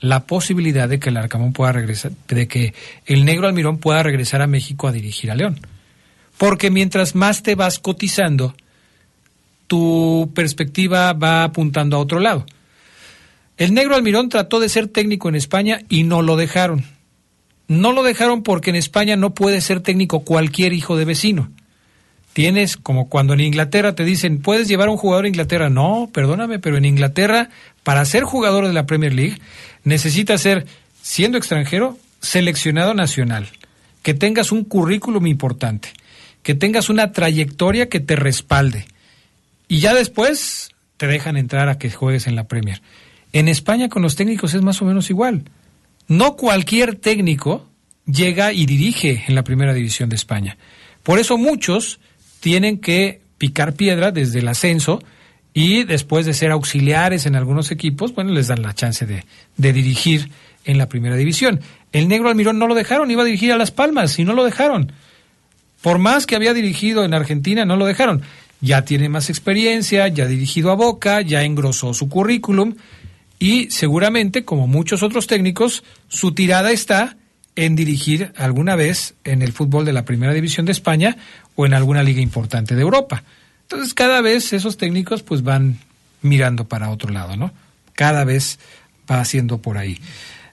la 0.00 0.24
posibilidad 0.26 0.88
de 0.88 0.98
que 0.98 1.10
el 1.10 1.16
Arcamón 1.16 1.52
pueda 1.52 1.72
regresar, 1.72 2.12
de 2.28 2.48
que 2.48 2.72
el 3.04 3.24
negro 3.24 3.48
Almirón 3.48 3.78
pueda 3.78 4.02
regresar 4.02 4.42
a 4.42 4.46
México 4.46 4.88
a 4.88 4.92
dirigir 4.92 5.30
a 5.30 5.34
León. 5.34 5.60
Porque 6.38 6.70
mientras 6.70 7.14
más 7.14 7.42
te 7.42 7.54
vas 7.54 7.78
cotizando, 7.78 8.54
tu 9.68 10.32
perspectiva 10.34 11.12
va 11.12 11.44
apuntando 11.44 11.96
a 11.96 12.00
otro 12.00 12.18
lado. 12.18 12.44
El 13.56 13.74
negro 13.74 13.94
Almirón 13.94 14.28
trató 14.28 14.58
de 14.58 14.68
ser 14.68 14.88
técnico 14.88 15.28
en 15.28 15.36
España 15.36 15.82
y 15.88 16.02
no 16.02 16.22
lo 16.22 16.36
dejaron. 16.36 16.84
No 17.68 17.92
lo 17.92 18.02
dejaron 18.02 18.42
porque 18.42 18.70
en 18.70 18.76
España 18.76 19.16
no 19.16 19.34
puede 19.34 19.60
ser 19.60 19.80
técnico 19.80 20.24
cualquier 20.24 20.72
hijo 20.72 20.96
de 20.96 21.04
vecino. 21.04 21.50
Tienes 22.32 22.76
como 22.76 23.08
cuando 23.08 23.34
en 23.34 23.40
Inglaterra 23.40 23.94
te 23.94 24.04
dicen, 24.04 24.40
¿puedes 24.40 24.68
llevar 24.68 24.88
a 24.88 24.92
un 24.92 24.96
jugador 24.96 25.24
a 25.24 25.28
Inglaterra? 25.28 25.70
No, 25.70 26.08
perdóname, 26.12 26.58
pero 26.58 26.76
en 26.76 26.84
Inglaterra, 26.84 27.50
para 27.82 28.04
ser 28.04 28.22
jugador 28.22 28.66
de 28.66 28.72
la 28.72 28.86
Premier 28.86 29.12
League, 29.12 29.38
necesitas 29.84 30.40
ser, 30.40 30.66
siendo 31.02 31.36
extranjero, 31.36 31.98
seleccionado 32.20 32.94
nacional, 32.94 33.48
que 34.02 34.14
tengas 34.14 34.52
un 34.52 34.64
currículum 34.64 35.26
importante, 35.26 35.88
que 36.42 36.54
tengas 36.54 36.88
una 36.88 37.12
trayectoria 37.12 37.88
que 37.88 38.00
te 38.00 38.14
respalde. 38.14 38.86
Y 39.68 39.80
ya 39.80 39.94
después 39.94 40.70
te 40.96 41.06
dejan 41.06 41.36
entrar 41.36 41.68
a 41.68 41.78
que 41.78 41.90
juegues 41.90 42.26
en 42.26 42.34
la 42.34 42.48
Premier. 42.48 42.82
En 43.32 43.48
España 43.48 43.88
con 43.88 44.02
los 44.02 44.16
técnicos 44.16 44.54
es 44.54 44.62
más 44.62 44.80
o 44.82 44.86
menos 44.86 45.10
igual. 45.10 45.44
No 46.08 46.36
cualquier 46.36 46.96
técnico 46.96 47.68
llega 48.06 48.52
y 48.52 48.64
dirige 48.64 49.24
en 49.28 49.34
la 49.34 49.44
primera 49.44 49.74
división 49.74 50.08
de 50.08 50.16
España. 50.16 50.56
Por 51.02 51.18
eso 51.18 51.36
muchos 51.36 52.00
tienen 52.40 52.78
que 52.78 53.20
picar 53.36 53.74
piedra 53.74 54.10
desde 54.10 54.38
el 54.38 54.48
ascenso 54.48 55.00
y 55.52 55.84
después 55.84 56.24
de 56.24 56.34
ser 56.34 56.50
auxiliares 56.50 57.26
en 57.26 57.36
algunos 57.36 57.70
equipos, 57.70 58.14
bueno, 58.14 58.32
les 58.32 58.48
dan 58.48 58.62
la 58.62 58.74
chance 58.74 59.06
de, 59.06 59.24
de 59.56 59.72
dirigir 59.72 60.30
en 60.64 60.78
la 60.78 60.88
primera 60.88 61.16
división. 61.16 61.60
El 61.92 62.08
negro 62.08 62.28
Almirón 62.28 62.58
no 62.58 62.66
lo 62.66 62.74
dejaron, 62.74 63.10
iba 63.10 63.22
a 63.22 63.26
dirigir 63.26 63.52
a 63.52 63.58
Las 63.58 63.70
Palmas 63.70 64.18
y 64.18 64.24
no 64.24 64.34
lo 64.34 64.44
dejaron. 64.44 64.92
Por 65.82 65.98
más 65.98 66.26
que 66.26 66.36
había 66.36 66.54
dirigido 66.54 67.04
en 67.04 67.14
Argentina, 67.14 67.64
no 67.64 67.76
lo 67.76 67.86
dejaron. 67.86 68.22
Ya 68.60 68.84
tiene 68.84 69.08
más 69.08 69.30
experiencia, 69.30 70.08
ya 70.08 70.24
ha 70.24 70.28
dirigido 70.28 70.70
a 70.70 70.74
Boca, 70.74 71.20
ya 71.20 71.44
engrosó 71.44 71.94
su 71.94 72.08
currículum 72.08 72.74
y 73.38 73.70
seguramente, 73.70 74.44
como 74.44 74.66
muchos 74.66 75.02
otros 75.02 75.26
técnicos, 75.26 75.84
su 76.08 76.32
tirada 76.32 76.72
está 76.72 77.16
en 77.54 77.76
dirigir 77.76 78.32
alguna 78.36 78.76
vez 78.76 79.14
en 79.24 79.42
el 79.42 79.52
fútbol 79.52 79.84
de 79.84 79.92
la 79.92 80.04
Primera 80.04 80.32
División 80.32 80.66
de 80.66 80.72
España 80.72 81.16
o 81.54 81.66
en 81.66 81.74
alguna 81.74 82.02
liga 82.02 82.20
importante 82.20 82.74
de 82.74 82.82
Europa. 82.82 83.24
Entonces, 83.62 83.94
cada 83.94 84.20
vez 84.20 84.52
esos 84.52 84.76
técnicos 84.76 85.22
pues 85.22 85.42
van 85.42 85.78
mirando 86.22 86.68
para 86.68 86.90
otro 86.90 87.12
lado, 87.12 87.36
¿no? 87.36 87.52
Cada 87.94 88.24
vez 88.24 88.58
va 89.10 89.20
haciendo 89.20 89.58
por 89.58 89.78
ahí. 89.78 89.98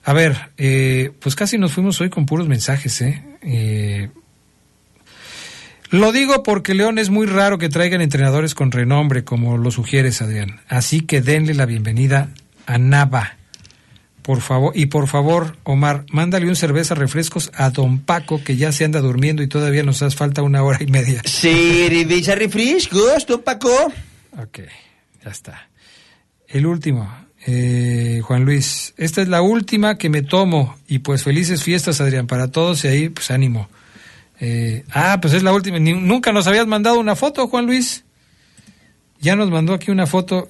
A 0.03 0.13
ver, 0.13 0.51
eh, 0.57 1.11
pues 1.19 1.35
casi 1.35 1.57
nos 1.57 1.73
fuimos 1.73 1.99
hoy 2.01 2.09
con 2.09 2.25
puros 2.25 2.47
mensajes, 2.47 3.01
¿eh? 3.01 3.23
eh 3.41 4.09
lo 5.95 6.11
digo 6.11 6.43
porque 6.43 6.73
León 6.73 6.97
es 6.99 7.09
muy 7.09 7.27
raro 7.27 7.57
que 7.57 7.69
traigan 7.69 8.01
entrenadores 8.01 8.55
con 8.55 8.71
renombre, 8.71 9.23
como 9.23 9.57
lo 9.57 9.71
sugieres, 9.71 10.21
Adrián. 10.21 10.61
Así 10.67 11.01
que 11.01 11.21
denle 11.21 11.53
la 11.53 11.65
bienvenida 11.65 12.29
a 12.65 12.77
Nava. 12.77 13.37
Por 14.21 14.41
favor, 14.41 14.71
y 14.75 14.87
por 14.87 15.07
favor, 15.07 15.55
Omar, 15.63 16.05
mándale 16.09 16.47
un 16.47 16.55
cerveza 16.55 16.95
refrescos 16.95 17.51
a 17.53 17.69
Don 17.69 17.99
Paco, 17.99 18.43
que 18.43 18.55
ya 18.57 18.71
se 18.71 18.83
anda 18.83 18.99
durmiendo 18.99 19.43
y 19.43 19.47
todavía 19.47 19.83
nos 19.83 20.01
hace 20.01 20.17
falta 20.17 20.41
una 20.41 20.63
hora 20.63 20.79
y 20.81 20.87
media. 20.87 21.21
Cerveza 21.23 22.33
refrescos, 22.33 23.27
don 23.27 23.43
Paco. 23.43 23.69
Ok, 24.39 24.59
ya 25.23 25.29
está. 25.29 25.69
El 26.47 26.65
último, 26.65 27.07
eh, 27.45 28.21
Juan 28.23 28.45
Luis. 28.45 28.95
Esta 28.97 29.21
es 29.21 29.27
la 29.27 29.43
última 29.43 29.99
que 29.99 30.09
me 30.09 30.23
tomo. 30.23 30.75
Y 30.87 30.99
pues 30.99 31.23
felices 31.23 31.61
fiestas, 31.61 32.01
Adrián, 32.01 32.25
para 32.25 32.49
todos 32.49 32.83
y 32.85 32.87
ahí, 32.87 33.09
pues 33.09 33.29
ánimo. 33.29 33.69
Eh, 34.39 34.83
ah, 34.91 35.19
pues 35.21 35.33
es 35.33 35.43
la 35.43 35.53
última. 35.53 35.79
Ni- 35.79 35.93
nunca 35.93 36.31
nos 36.31 36.47
habías 36.47 36.67
mandado 36.67 36.99
una 36.99 37.15
foto, 37.15 37.47
Juan 37.47 37.65
Luis. 37.65 38.03
Ya 39.21 39.35
nos 39.35 39.49
mandó 39.49 39.73
aquí 39.73 39.91
una 39.91 40.07
foto. 40.07 40.49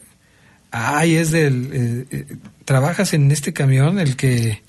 Ay, 0.72 1.16
es 1.16 1.32
del. 1.32 1.70
eh, 1.72 2.06
eh, 2.12 2.38
¿Trabajas 2.66 3.14
en 3.14 3.32
este 3.32 3.54
camión, 3.54 4.00
el 4.00 4.16
que. 4.16 4.62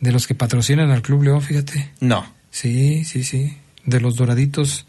de 0.00 0.12
los 0.12 0.26
que 0.26 0.34
patrocinan 0.34 0.90
al 0.90 1.02
Club 1.02 1.22
León, 1.24 1.42
fíjate? 1.42 1.90
No. 2.00 2.26
Sí, 2.50 3.04
sí, 3.04 3.24
sí. 3.24 3.56
De 3.84 4.00
los 4.00 4.16
doraditos. 4.16 4.86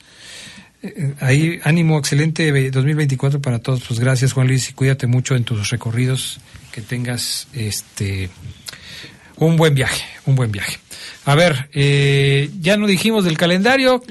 Eh, 0.84 1.16
ahí, 1.22 1.60
ánimo, 1.64 1.98
excelente 1.98 2.52
ve- 2.52 2.70
2024 2.72 3.42
para 3.42 3.60
todos. 3.60 3.84
Pues 3.88 4.00
gracias, 4.00 4.34
Juan 4.34 4.48
Luis, 4.48 4.70
y 4.70 4.74
cuídate 4.74 5.08
mucho 5.08 5.36
en 5.36 5.44
tus 5.44 5.70
recorridos. 5.70 6.40
Que 6.72 6.82
tengas 6.82 7.48
este 7.54 8.30
un 9.38 9.56
buen 9.56 9.74
viaje, 9.76 10.04
un 10.26 10.36
buen 10.36 10.52
viaje. 10.52 10.78
A 11.26 11.36
ver, 11.36 11.70
eh, 11.74 12.50
ya 12.62 12.78
no 12.78 12.88
dijimos 12.88 13.24
del 13.26 13.38
calendario, 13.38 14.02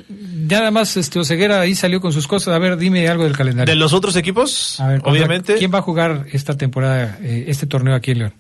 ya 0.47 0.59
nada 0.59 0.70
más 0.70 0.97
este 0.97 1.19
Oseguera 1.19 1.61
ahí 1.61 1.74
salió 1.74 2.01
con 2.01 2.12
sus 2.12 2.27
cosas. 2.28 2.55
A 2.55 2.59
ver, 2.59 2.77
dime 2.77 3.09
algo 3.09 3.24
del 3.24 3.36
calendario. 3.36 3.73
De 3.73 3.78
los 3.78 3.93
otros 3.93 4.16
equipos, 4.16 4.78
A 4.81 4.89
ver, 4.89 5.01
obviamente. 5.05 5.55
¿Quién 5.57 5.73
va 5.73 5.78
a 5.78 5.82
jugar 5.82 6.27
esta 6.32 6.57
temporada, 6.57 7.19
eh, 7.23 7.44
este 7.48 7.66
torneo 7.66 7.94
aquí 7.94 8.12
en 8.12 8.19
León? 8.19 8.35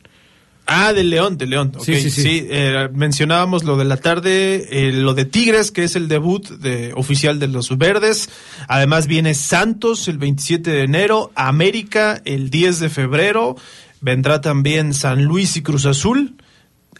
Ah, 0.68 0.92
del 0.92 1.10
León, 1.10 1.38
del 1.38 1.50
León. 1.50 1.72
ok, 1.76 1.84
Sí, 1.84 2.00
sí, 2.00 2.10
sí. 2.10 2.46
eh, 2.50 2.88
mencionábamos 2.92 3.62
lo 3.62 3.76
de 3.76 3.84
la 3.84 3.98
tarde, 3.98 4.66
eh, 4.88 4.92
lo 4.92 5.14
de 5.14 5.24
Tigres, 5.24 5.70
que 5.70 5.84
es 5.84 5.94
el 5.94 6.08
debut 6.08 6.48
de, 6.48 6.92
oficial 6.96 7.38
de 7.38 7.46
los 7.46 7.76
Verdes. 7.78 8.28
Además 8.66 9.06
viene 9.06 9.34
Santos 9.34 10.08
el 10.08 10.18
27 10.18 10.68
de 10.70 10.82
enero, 10.82 11.30
América 11.36 12.20
el 12.24 12.50
10 12.50 12.80
de 12.80 12.88
febrero, 12.88 13.56
vendrá 14.00 14.40
también 14.40 14.92
San 14.92 15.22
Luis 15.24 15.56
y 15.56 15.62
Cruz 15.62 15.86
Azul, 15.86 16.34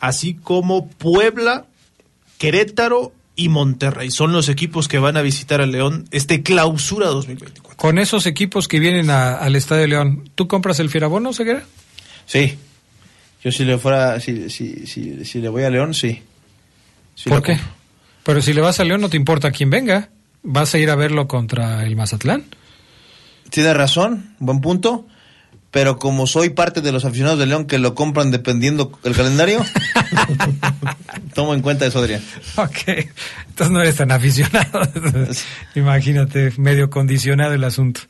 así 0.00 0.34
como 0.34 0.88
Puebla, 0.88 1.66
Querétaro 2.38 3.12
y 3.34 3.48
Monterrey. 3.48 4.10
Son 4.10 4.32
los 4.32 4.48
equipos 4.48 4.88
que 4.88 4.98
van 4.98 5.16
a 5.16 5.22
visitar 5.22 5.60
al 5.60 5.72
León 5.72 6.06
este 6.10 6.42
clausura 6.42 7.06
2024. 7.08 7.76
Con 7.76 7.98
esos 7.98 8.26
equipos 8.26 8.68
que 8.68 8.78
vienen 8.80 9.10
a- 9.10 9.34
al 9.36 9.56
Estadio 9.56 9.86
León, 9.86 10.30
¿tú 10.34 10.48
compras 10.48 10.80
el 10.80 10.88
Fierabono, 10.90 11.30
Oseguera? 11.30 11.64
Sí. 12.26 12.56
Yo 13.44 13.52
si 13.52 13.64
le 13.64 13.78
fuera, 13.78 14.18
si, 14.20 14.48
si, 14.50 14.86
si, 14.86 15.24
si 15.24 15.40
le 15.40 15.48
voy 15.48 15.64
a 15.64 15.70
León, 15.70 15.94
sí. 15.94 16.22
Sí 17.14 17.28
¿Por 17.28 17.42
qué? 17.42 17.52
compro. 17.56 17.72
Pero 18.24 18.42
si 18.42 18.52
le 18.52 18.60
vas 18.60 18.80
a 18.80 18.84
León 18.84 19.00
no 19.00 19.08
te 19.08 19.16
importa 19.16 19.50
quién 19.52 19.70
venga. 19.70 20.08
¿Vas 20.42 20.74
a 20.74 20.78
ir 20.78 20.90
a 20.90 20.94
verlo 20.96 21.26
contra 21.28 21.84
el 21.84 21.96
Mazatlán? 21.96 22.44
Tiene 23.50 23.74
razón, 23.74 24.34
buen 24.38 24.60
punto. 24.60 25.06
Pero 25.76 25.98
como 25.98 26.26
soy 26.26 26.48
parte 26.48 26.80
de 26.80 26.90
los 26.90 27.04
aficionados 27.04 27.38
de 27.38 27.44
León 27.44 27.66
que 27.66 27.76
lo 27.78 27.94
compran 27.94 28.30
dependiendo 28.30 28.98
el 29.04 29.14
calendario, 29.14 29.62
tomo 31.34 31.52
en 31.52 31.60
cuenta 31.60 31.84
eso, 31.84 31.98
Adrián. 31.98 32.22
Ok, 32.54 33.04
entonces 33.46 33.70
no 33.70 33.82
eres 33.82 33.96
tan 33.96 34.10
aficionado. 34.10 34.80
Imagínate, 35.74 36.54
medio 36.56 36.88
condicionado 36.88 37.52
el 37.52 37.62
asunto. 37.62 38.00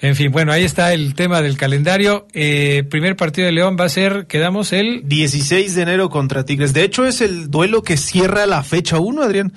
En 0.00 0.16
fin, 0.16 0.32
bueno, 0.32 0.50
ahí 0.50 0.64
está 0.64 0.92
el 0.94 1.14
tema 1.14 1.42
del 1.42 1.56
calendario. 1.56 2.26
Eh, 2.32 2.82
primer 2.90 3.14
partido 3.14 3.46
de 3.46 3.52
León 3.52 3.76
va 3.78 3.84
a 3.84 3.88
ser, 3.88 4.26
quedamos 4.26 4.72
el 4.72 5.08
16 5.08 5.76
de 5.76 5.82
enero 5.82 6.10
contra 6.10 6.44
Tigres. 6.44 6.72
De 6.72 6.82
hecho, 6.82 7.06
es 7.06 7.20
el 7.20 7.52
duelo 7.52 7.84
que 7.84 7.96
cierra 7.96 8.46
la 8.46 8.64
fecha 8.64 8.98
1, 8.98 9.22
Adrián. 9.22 9.52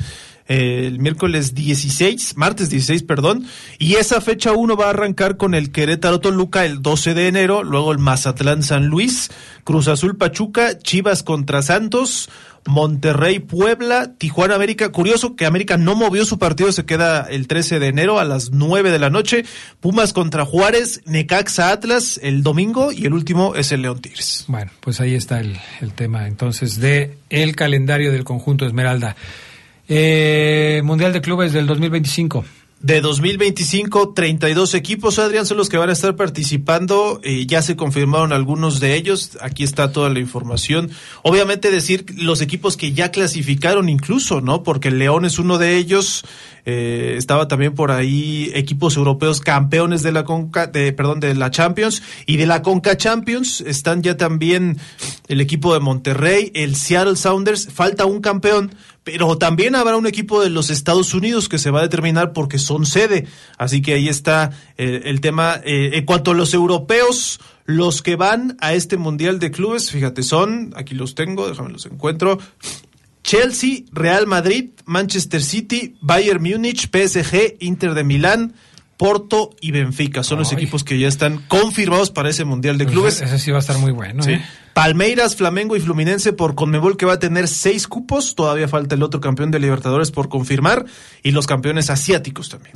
El 0.49 0.97
miércoles 0.97 1.53
16, 1.53 2.35
martes 2.35 2.71
16, 2.71 3.03
perdón. 3.03 3.45
Y 3.77 3.95
esa 3.95 4.19
fecha 4.19 4.51
1 4.51 4.75
va 4.75 4.87
a 4.87 4.89
arrancar 4.89 5.37
con 5.37 5.53
el 5.53 5.71
Querétaro 5.71 6.19
Toluca 6.21 6.65
el 6.65 6.81
12 6.81 7.13
de 7.13 7.27
enero, 7.27 7.63
luego 7.63 7.91
el 7.91 7.99
Mazatlán 7.99 8.63
San 8.63 8.87
Luis, 8.87 9.29
Cruz 9.63 9.87
Azul 9.87 10.17
Pachuca, 10.17 10.79
Chivas 10.79 11.21
contra 11.21 11.61
Santos, 11.61 12.31
Monterrey 12.65 13.37
Puebla, 13.37 14.15
Tijuana 14.17 14.55
América. 14.55 14.91
Curioso 14.91 15.35
que 15.35 15.45
América 15.45 15.77
no 15.77 15.93
movió 15.93 16.25
su 16.25 16.39
partido, 16.39 16.71
se 16.71 16.83
queda 16.83 17.27
el 17.29 17.47
13 17.47 17.77
de 17.77 17.85
enero 17.85 18.19
a 18.19 18.25
las 18.25 18.49
9 18.49 18.89
de 18.89 18.97
la 18.97 19.11
noche. 19.11 19.45
Pumas 19.79 20.13
contra 20.13 20.45
Juárez, 20.45 21.01
Necaxa 21.05 21.71
Atlas 21.71 22.19
el 22.23 22.41
domingo 22.41 22.91
y 22.91 23.05
el 23.05 23.13
último 23.13 23.53
es 23.53 23.71
el 23.71 23.83
León 23.83 24.01
Tigres. 24.01 24.45
Bueno, 24.47 24.71
pues 24.79 24.99
ahí 24.99 25.13
está 25.13 25.41
el, 25.41 25.59
el 25.79 25.93
tema 25.93 26.27
entonces 26.27 26.79
de 26.79 27.17
el 27.29 27.55
calendario 27.55 28.11
del 28.11 28.23
conjunto 28.23 28.65
Esmeralda. 28.65 29.15
Eh, 29.91 30.81
Mundial 30.85 31.11
de 31.13 31.21
Clubes 31.21 31.51
del 31.51 31.65
2025. 31.65 32.45
de 32.79 33.01
2025, 33.01 34.13
32 34.13 34.73
equipos, 34.73 35.19
Adrián, 35.19 35.45
son 35.45 35.57
los 35.57 35.67
que 35.67 35.77
van 35.77 35.89
a 35.89 35.93
estar 35.93 36.15
participando. 36.15 37.19
Eh, 37.23 37.45
ya 37.45 37.61
se 37.61 37.75
confirmaron 37.75 38.31
algunos 38.31 38.79
de 38.79 38.95
ellos. 38.95 39.37
Aquí 39.41 39.65
está 39.65 39.91
toda 39.91 40.09
la 40.09 40.19
información. 40.19 40.89
Obviamente 41.23 41.71
decir 41.71 42.05
los 42.15 42.39
equipos 42.39 42.77
que 42.77 42.93
ya 42.93 43.11
clasificaron 43.11 43.89
incluso, 43.89 44.39
¿no? 44.39 44.63
Porque 44.63 44.91
León 44.91 45.25
es 45.25 45.39
uno 45.39 45.57
de 45.57 45.75
ellos. 45.75 46.23
Eh, 46.65 47.15
estaba 47.17 47.49
también 47.49 47.73
por 47.73 47.91
ahí 47.91 48.49
equipos 48.53 48.95
europeos 48.95 49.41
campeones 49.41 50.01
de 50.03 50.13
la 50.13 50.23
Conca, 50.23 50.67
de, 50.67 50.93
perdón, 50.93 51.19
de 51.19 51.33
la 51.33 51.51
Champions 51.51 52.01
y 52.27 52.37
de 52.37 52.45
la 52.45 52.61
Conca 52.61 52.95
Champions. 52.95 53.59
Están 53.59 54.03
ya 54.03 54.15
también 54.15 54.77
el 55.27 55.41
equipo 55.41 55.73
de 55.73 55.81
Monterrey, 55.81 56.51
el 56.53 56.77
Seattle 56.77 57.17
Sounders. 57.17 57.67
Falta 57.73 58.05
un 58.05 58.21
campeón 58.21 58.73
pero 59.17 59.37
también 59.37 59.75
habrá 59.75 59.97
un 59.97 60.07
equipo 60.07 60.41
de 60.41 60.49
los 60.49 60.69
Estados 60.69 61.13
Unidos 61.13 61.49
que 61.49 61.57
se 61.57 61.71
va 61.71 61.79
a 61.79 61.83
determinar 61.83 62.33
porque 62.33 62.59
son 62.59 62.85
sede. 62.85 63.27
Así 63.57 63.81
que 63.81 63.93
ahí 63.95 64.07
está 64.07 64.51
eh, 64.77 65.01
el 65.05 65.21
tema. 65.21 65.59
Eh, 65.63 65.91
en 65.93 66.05
cuanto 66.05 66.31
a 66.31 66.33
los 66.33 66.53
europeos, 66.53 67.39
los 67.65 68.01
que 68.01 68.15
van 68.15 68.57
a 68.61 68.73
este 68.73 68.97
Mundial 68.97 69.39
de 69.39 69.51
Clubes, 69.51 69.91
fíjate, 69.91 70.23
son, 70.23 70.73
aquí 70.75 70.95
los 70.95 71.15
tengo, 71.15 71.47
déjame 71.47 71.71
los 71.71 71.85
encuentro. 71.85 72.39
Chelsea, 73.23 73.83
Real 73.91 74.27
Madrid, 74.27 74.69
Manchester 74.85 75.43
City, 75.43 75.95
Bayern 76.01 76.41
Múnich, 76.41 76.89
PSG, 76.89 77.57
Inter 77.59 77.93
de 77.93 78.03
Milán, 78.03 78.53
Porto 78.99 79.51
y 79.61 79.71
Benfica. 79.71 80.23
Son 80.23 80.39
los 80.39 80.51
equipos 80.51 80.83
que 80.83 80.99
ya 80.99 81.07
están 81.07 81.37
confirmados 81.47 82.11
para 82.11 82.29
ese 82.29 82.43
Mundial 82.43 82.77
de 82.77 82.85
Clubes. 82.85 83.21
Ese 83.21 83.39
sí 83.39 83.49
va 83.49 83.55
a 83.55 83.61
estar 83.61 83.77
muy 83.77 83.93
bueno. 83.93 84.23
Sí. 84.23 84.33
¿eh? 84.33 84.45
Palmeiras, 84.73 85.37
Flamengo 85.37 85.77
y 85.77 85.79
Fluminense 85.79 86.33
por 86.33 86.53
Conmebol 86.53 86.97
que 86.97 87.05
va 87.05 87.13
a 87.13 87.19
tener 87.19 87.47
seis 87.47 87.87
cupos. 87.87 88.35
Todavía 88.35 88.67
falta 88.67 88.95
el 88.95 89.03
otro 89.03 89.21
campeón 89.21 89.51
de 89.51 89.59
Libertadores 89.59 90.11
por 90.11 90.27
confirmar. 90.27 90.83
Y 91.23 91.31
los 91.31 91.47
campeones 91.47 91.89
asiáticos 91.89 92.49
también. 92.49 92.73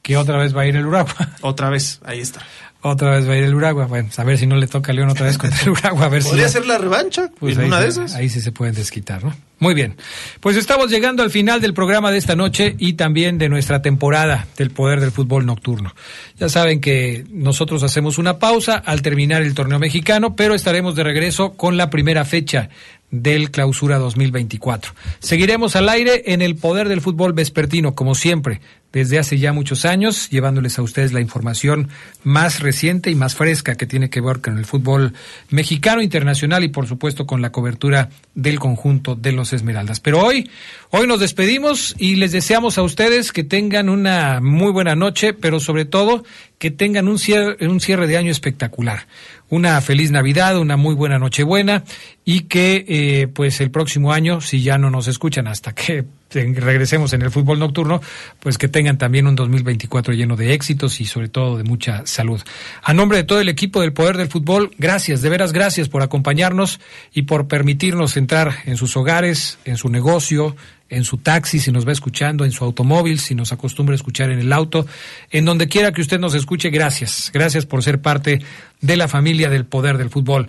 Que 0.00 0.16
otra 0.16 0.38
vez 0.38 0.56
va 0.56 0.60
a 0.60 0.66
ir 0.66 0.76
el 0.76 0.86
Uragua. 0.86 1.12
Otra 1.40 1.70
vez, 1.70 1.98
ahí 2.04 2.20
está. 2.20 2.40
Otra 2.80 3.10
vez 3.10 3.28
va 3.28 3.32
a 3.32 3.36
ir 3.36 3.42
el 3.44 3.54
Uragua. 3.56 3.86
Bueno, 3.86 4.08
a 4.16 4.24
ver 4.24 4.38
si 4.38 4.46
no 4.46 4.54
le 4.56 4.68
toca 4.68 4.92
a 4.92 4.94
León 4.94 5.08
otra 5.10 5.26
vez 5.26 5.36
contra 5.38 5.60
el 5.62 5.70
Uragua. 5.70 6.06
A 6.06 6.08
ver 6.08 6.22
si 6.22 6.28
Podría 6.28 6.46
ya- 6.46 6.52
ser 6.52 6.66
la 6.66 6.78
revancha 6.78 7.28
Pues 7.40 7.58
en 7.58 7.64
una 7.64 7.78
se- 7.78 7.82
de 7.82 7.88
esas. 7.88 8.14
ahí 8.14 8.28
sí 8.28 8.40
se 8.40 8.52
pueden 8.52 8.74
desquitar, 8.74 9.24
¿no? 9.24 9.34
Muy 9.60 9.74
bien. 9.74 9.96
Pues 10.38 10.56
estamos 10.56 10.88
llegando 10.88 11.24
al 11.24 11.30
final 11.30 11.60
del 11.60 11.74
programa 11.74 12.12
de 12.12 12.18
esta 12.18 12.36
noche 12.36 12.76
y 12.78 12.92
también 12.92 13.38
de 13.38 13.48
nuestra 13.48 13.82
temporada 13.82 14.46
del 14.56 14.70
Poder 14.70 15.00
del 15.00 15.10
Fútbol 15.10 15.44
Nocturno. 15.46 15.92
Ya 16.38 16.48
saben 16.48 16.80
que 16.80 17.24
nosotros 17.32 17.82
hacemos 17.82 18.18
una 18.18 18.38
pausa 18.38 18.76
al 18.76 19.02
terminar 19.02 19.42
el 19.42 19.54
torneo 19.54 19.80
mexicano, 19.80 20.36
pero 20.36 20.54
estaremos 20.54 20.94
de 20.94 21.02
regreso 21.02 21.54
con 21.54 21.76
la 21.76 21.90
primera 21.90 22.24
fecha 22.24 22.68
del 23.10 23.50
Clausura 23.50 23.98
2024. 23.98 24.92
Seguiremos 25.18 25.76
al 25.76 25.88
aire 25.88 26.24
en 26.26 26.42
el 26.42 26.56
Poder 26.56 26.88
del 26.88 27.00
Fútbol 27.00 27.32
Vespertino, 27.32 27.94
como 27.94 28.14
siempre, 28.14 28.60
desde 28.92 29.18
hace 29.18 29.38
ya 29.38 29.52
muchos 29.52 29.84
años, 29.84 30.30
llevándoles 30.30 30.78
a 30.78 30.82
ustedes 30.82 31.12
la 31.12 31.20
información 31.20 31.90
más 32.22 32.60
reciente 32.60 33.10
y 33.10 33.14
más 33.14 33.34
fresca 33.34 33.74
que 33.74 33.86
tiene 33.86 34.08
que 34.08 34.22
ver 34.22 34.40
con 34.40 34.56
el 34.56 34.64
fútbol 34.64 35.12
mexicano, 35.50 36.00
internacional 36.00 36.64
y 36.64 36.68
por 36.68 36.86
supuesto 36.86 37.26
con 37.26 37.42
la 37.42 37.52
cobertura 37.52 38.08
del 38.34 38.58
conjunto 38.58 39.14
de 39.14 39.32
los 39.32 39.52
Esmeraldas. 39.52 40.00
Pero 40.00 40.20
hoy, 40.20 40.50
hoy 40.90 41.06
nos 41.06 41.20
despedimos 41.20 41.94
y 41.98 42.16
les 42.16 42.32
deseamos 42.32 42.78
a 42.78 42.82
ustedes 42.82 43.30
que 43.30 43.44
tengan 43.44 43.90
una 43.90 44.40
muy 44.40 44.72
buena 44.72 44.96
noche, 44.96 45.34
pero 45.34 45.60
sobre 45.60 45.84
todo 45.84 46.24
que 46.58 46.70
tengan 46.70 47.08
un 47.08 47.18
cierre, 47.18 47.56
un 47.66 47.80
cierre 47.80 48.06
de 48.06 48.16
año 48.16 48.30
espectacular. 48.30 49.06
Una 49.48 49.80
feliz 49.80 50.10
Navidad, 50.10 50.58
una 50.58 50.76
muy 50.76 50.94
buena 50.94 51.18
Nochebuena 51.18 51.84
y 52.24 52.42
que 52.42 52.84
eh, 52.86 53.28
pues 53.28 53.60
el 53.60 53.70
próximo 53.70 54.12
año, 54.12 54.40
si 54.40 54.62
ya 54.62 54.76
no 54.76 54.90
nos 54.90 55.08
escuchan 55.08 55.46
hasta 55.46 55.74
que 55.74 56.04
regresemos 56.30 57.12
en 57.12 57.22
el 57.22 57.30
fútbol 57.30 57.58
nocturno, 57.58 58.02
pues 58.40 58.58
que 58.58 58.68
tengan 58.68 58.98
también 58.98 59.26
un 59.26 59.36
2024 59.36 60.12
lleno 60.12 60.36
de 60.36 60.52
éxitos 60.52 61.00
y 61.00 61.06
sobre 61.06 61.28
todo 61.28 61.56
de 61.56 61.64
mucha 61.64 62.04
salud. 62.06 62.42
A 62.82 62.92
nombre 62.92 63.18
de 63.18 63.24
todo 63.24 63.40
el 63.40 63.48
equipo 63.48 63.80
del 63.80 63.92
Poder 63.92 64.16
del 64.16 64.28
Fútbol, 64.28 64.72
gracias, 64.76 65.22
de 65.22 65.30
veras 65.30 65.52
gracias 65.52 65.88
por 65.88 66.02
acompañarnos 66.02 66.80
y 67.14 67.22
por 67.22 67.48
permitirnos 67.48 68.16
entrar 68.16 68.56
en 68.66 68.76
sus 68.76 68.96
hogares, 68.96 69.58
en 69.64 69.76
su 69.76 69.88
negocio, 69.88 70.56
en 70.90 71.04
su 71.04 71.18
taxi, 71.18 71.58
si 71.58 71.70
nos 71.72 71.86
va 71.86 71.92
escuchando, 71.92 72.44
en 72.44 72.52
su 72.52 72.64
automóvil, 72.64 73.20
si 73.20 73.34
nos 73.34 73.52
acostumbra 73.52 73.94
a 73.94 73.96
escuchar 73.96 74.30
en 74.30 74.38
el 74.38 74.52
auto, 74.52 74.86
en 75.30 75.44
donde 75.44 75.68
quiera 75.68 75.92
que 75.92 76.00
usted 76.00 76.18
nos 76.18 76.34
escuche, 76.34 76.70
gracias. 76.70 77.30
Gracias 77.32 77.66
por 77.66 77.82
ser 77.82 78.00
parte 78.00 78.40
de 78.80 78.96
la 78.96 79.08
familia 79.08 79.50
del 79.50 79.66
Poder 79.66 79.98
del 79.98 80.10
Fútbol. 80.10 80.48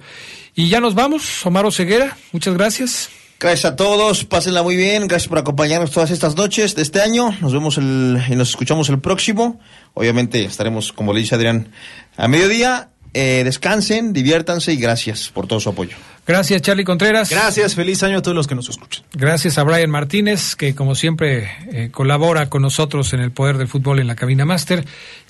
Y 0.56 0.70
ya 0.70 0.80
nos 0.80 0.96
vamos, 0.96 1.46
Omar 1.46 1.72
Ceguera, 1.72 2.18
muchas 2.32 2.54
gracias. 2.54 3.10
Gracias 3.40 3.72
a 3.72 3.76
todos, 3.78 4.26
pásenla 4.26 4.64
muy 4.64 4.76
bien, 4.76 5.08
gracias 5.08 5.30
por 5.30 5.38
acompañarnos 5.38 5.92
todas 5.92 6.12
estas 6.12 6.36
noches 6.36 6.76
de 6.76 6.82
este 6.82 7.02
año. 7.02 7.34
Nos 7.40 7.54
vemos 7.54 7.78
el, 7.78 8.22
y 8.30 8.36
nos 8.36 8.50
escuchamos 8.50 8.90
el 8.90 9.00
próximo. 9.00 9.62
Obviamente 9.94 10.44
estaremos, 10.44 10.92
como 10.92 11.14
le 11.14 11.22
dice 11.22 11.36
Adrián, 11.36 11.72
a 12.18 12.28
mediodía. 12.28 12.90
Eh, 13.14 13.42
descansen, 13.44 14.14
diviértanse 14.14 14.74
y 14.74 14.78
gracias 14.78 15.30
por 15.30 15.48
todo 15.48 15.60
su 15.60 15.70
apoyo. 15.70 15.98
Gracias, 16.30 16.62
Charlie 16.62 16.84
Contreras. 16.84 17.32
Gracias, 17.32 17.74
feliz 17.74 18.04
año 18.04 18.20
a 18.20 18.22
todos 18.22 18.36
los 18.36 18.46
que 18.46 18.54
nos 18.54 18.70
escuchan. 18.70 19.04
Gracias 19.14 19.58
a 19.58 19.64
Brian 19.64 19.90
Martínez, 19.90 20.56
que 20.56 20.76
como 20.76 20.94
siempre 20.94 21.50
eh, 21.72 21.90
colabora 21.92 22.52
con 22.52 22.62
nosotros 22.62 23.14
en 23.14 23.20
el 23.20 23.32
Poder 23.32 23.58
del 23.58 23.68
Fútbol 23.68 23.98
en 23.98 24.06
la 24.06 24.16
cabina 24.16 24.46
máster. 24.46 24.86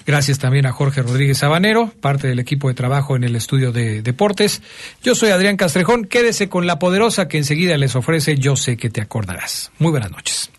Gracias 0.05 0.39
también 0.39 0.65
a 0.65 0.73
Jorge 0.73 1.01
Rodríguez 1.01 1.37
Sabanero, 1.37 1.93
parte 2.01 2.27
del 2.27 2.39
equipo 2.39 2.67
de 2.67 2.73
trabajo 2.73 3.15
en 3.15 3.23
el 3.23 3.37
estudio 3.37 3.71
de 3.71 4.01
deportes. 4.01 4.61
Yo 5.01 5.15
soy 5.15 5.29
Adrián 5.29 5.55
Castrejón. 5.55 6.03
Quédese 6.03 6.49
con 6.49 6.67
la 6.67 6.79
poderosa 6.79 7.29
que 7.29 7.37
enseguida 7.37 7.77
les 7.77 7.95
ofrece 7.95 8.37
Yo 8.37 8.57
sé 8.57 8.75
que 8.75 8.89
te 8.89 8.99
acordarás. 8.99 9.71
Muy 9.79 9.91
buenas 9.91 10.11
noches. 10.11 10.51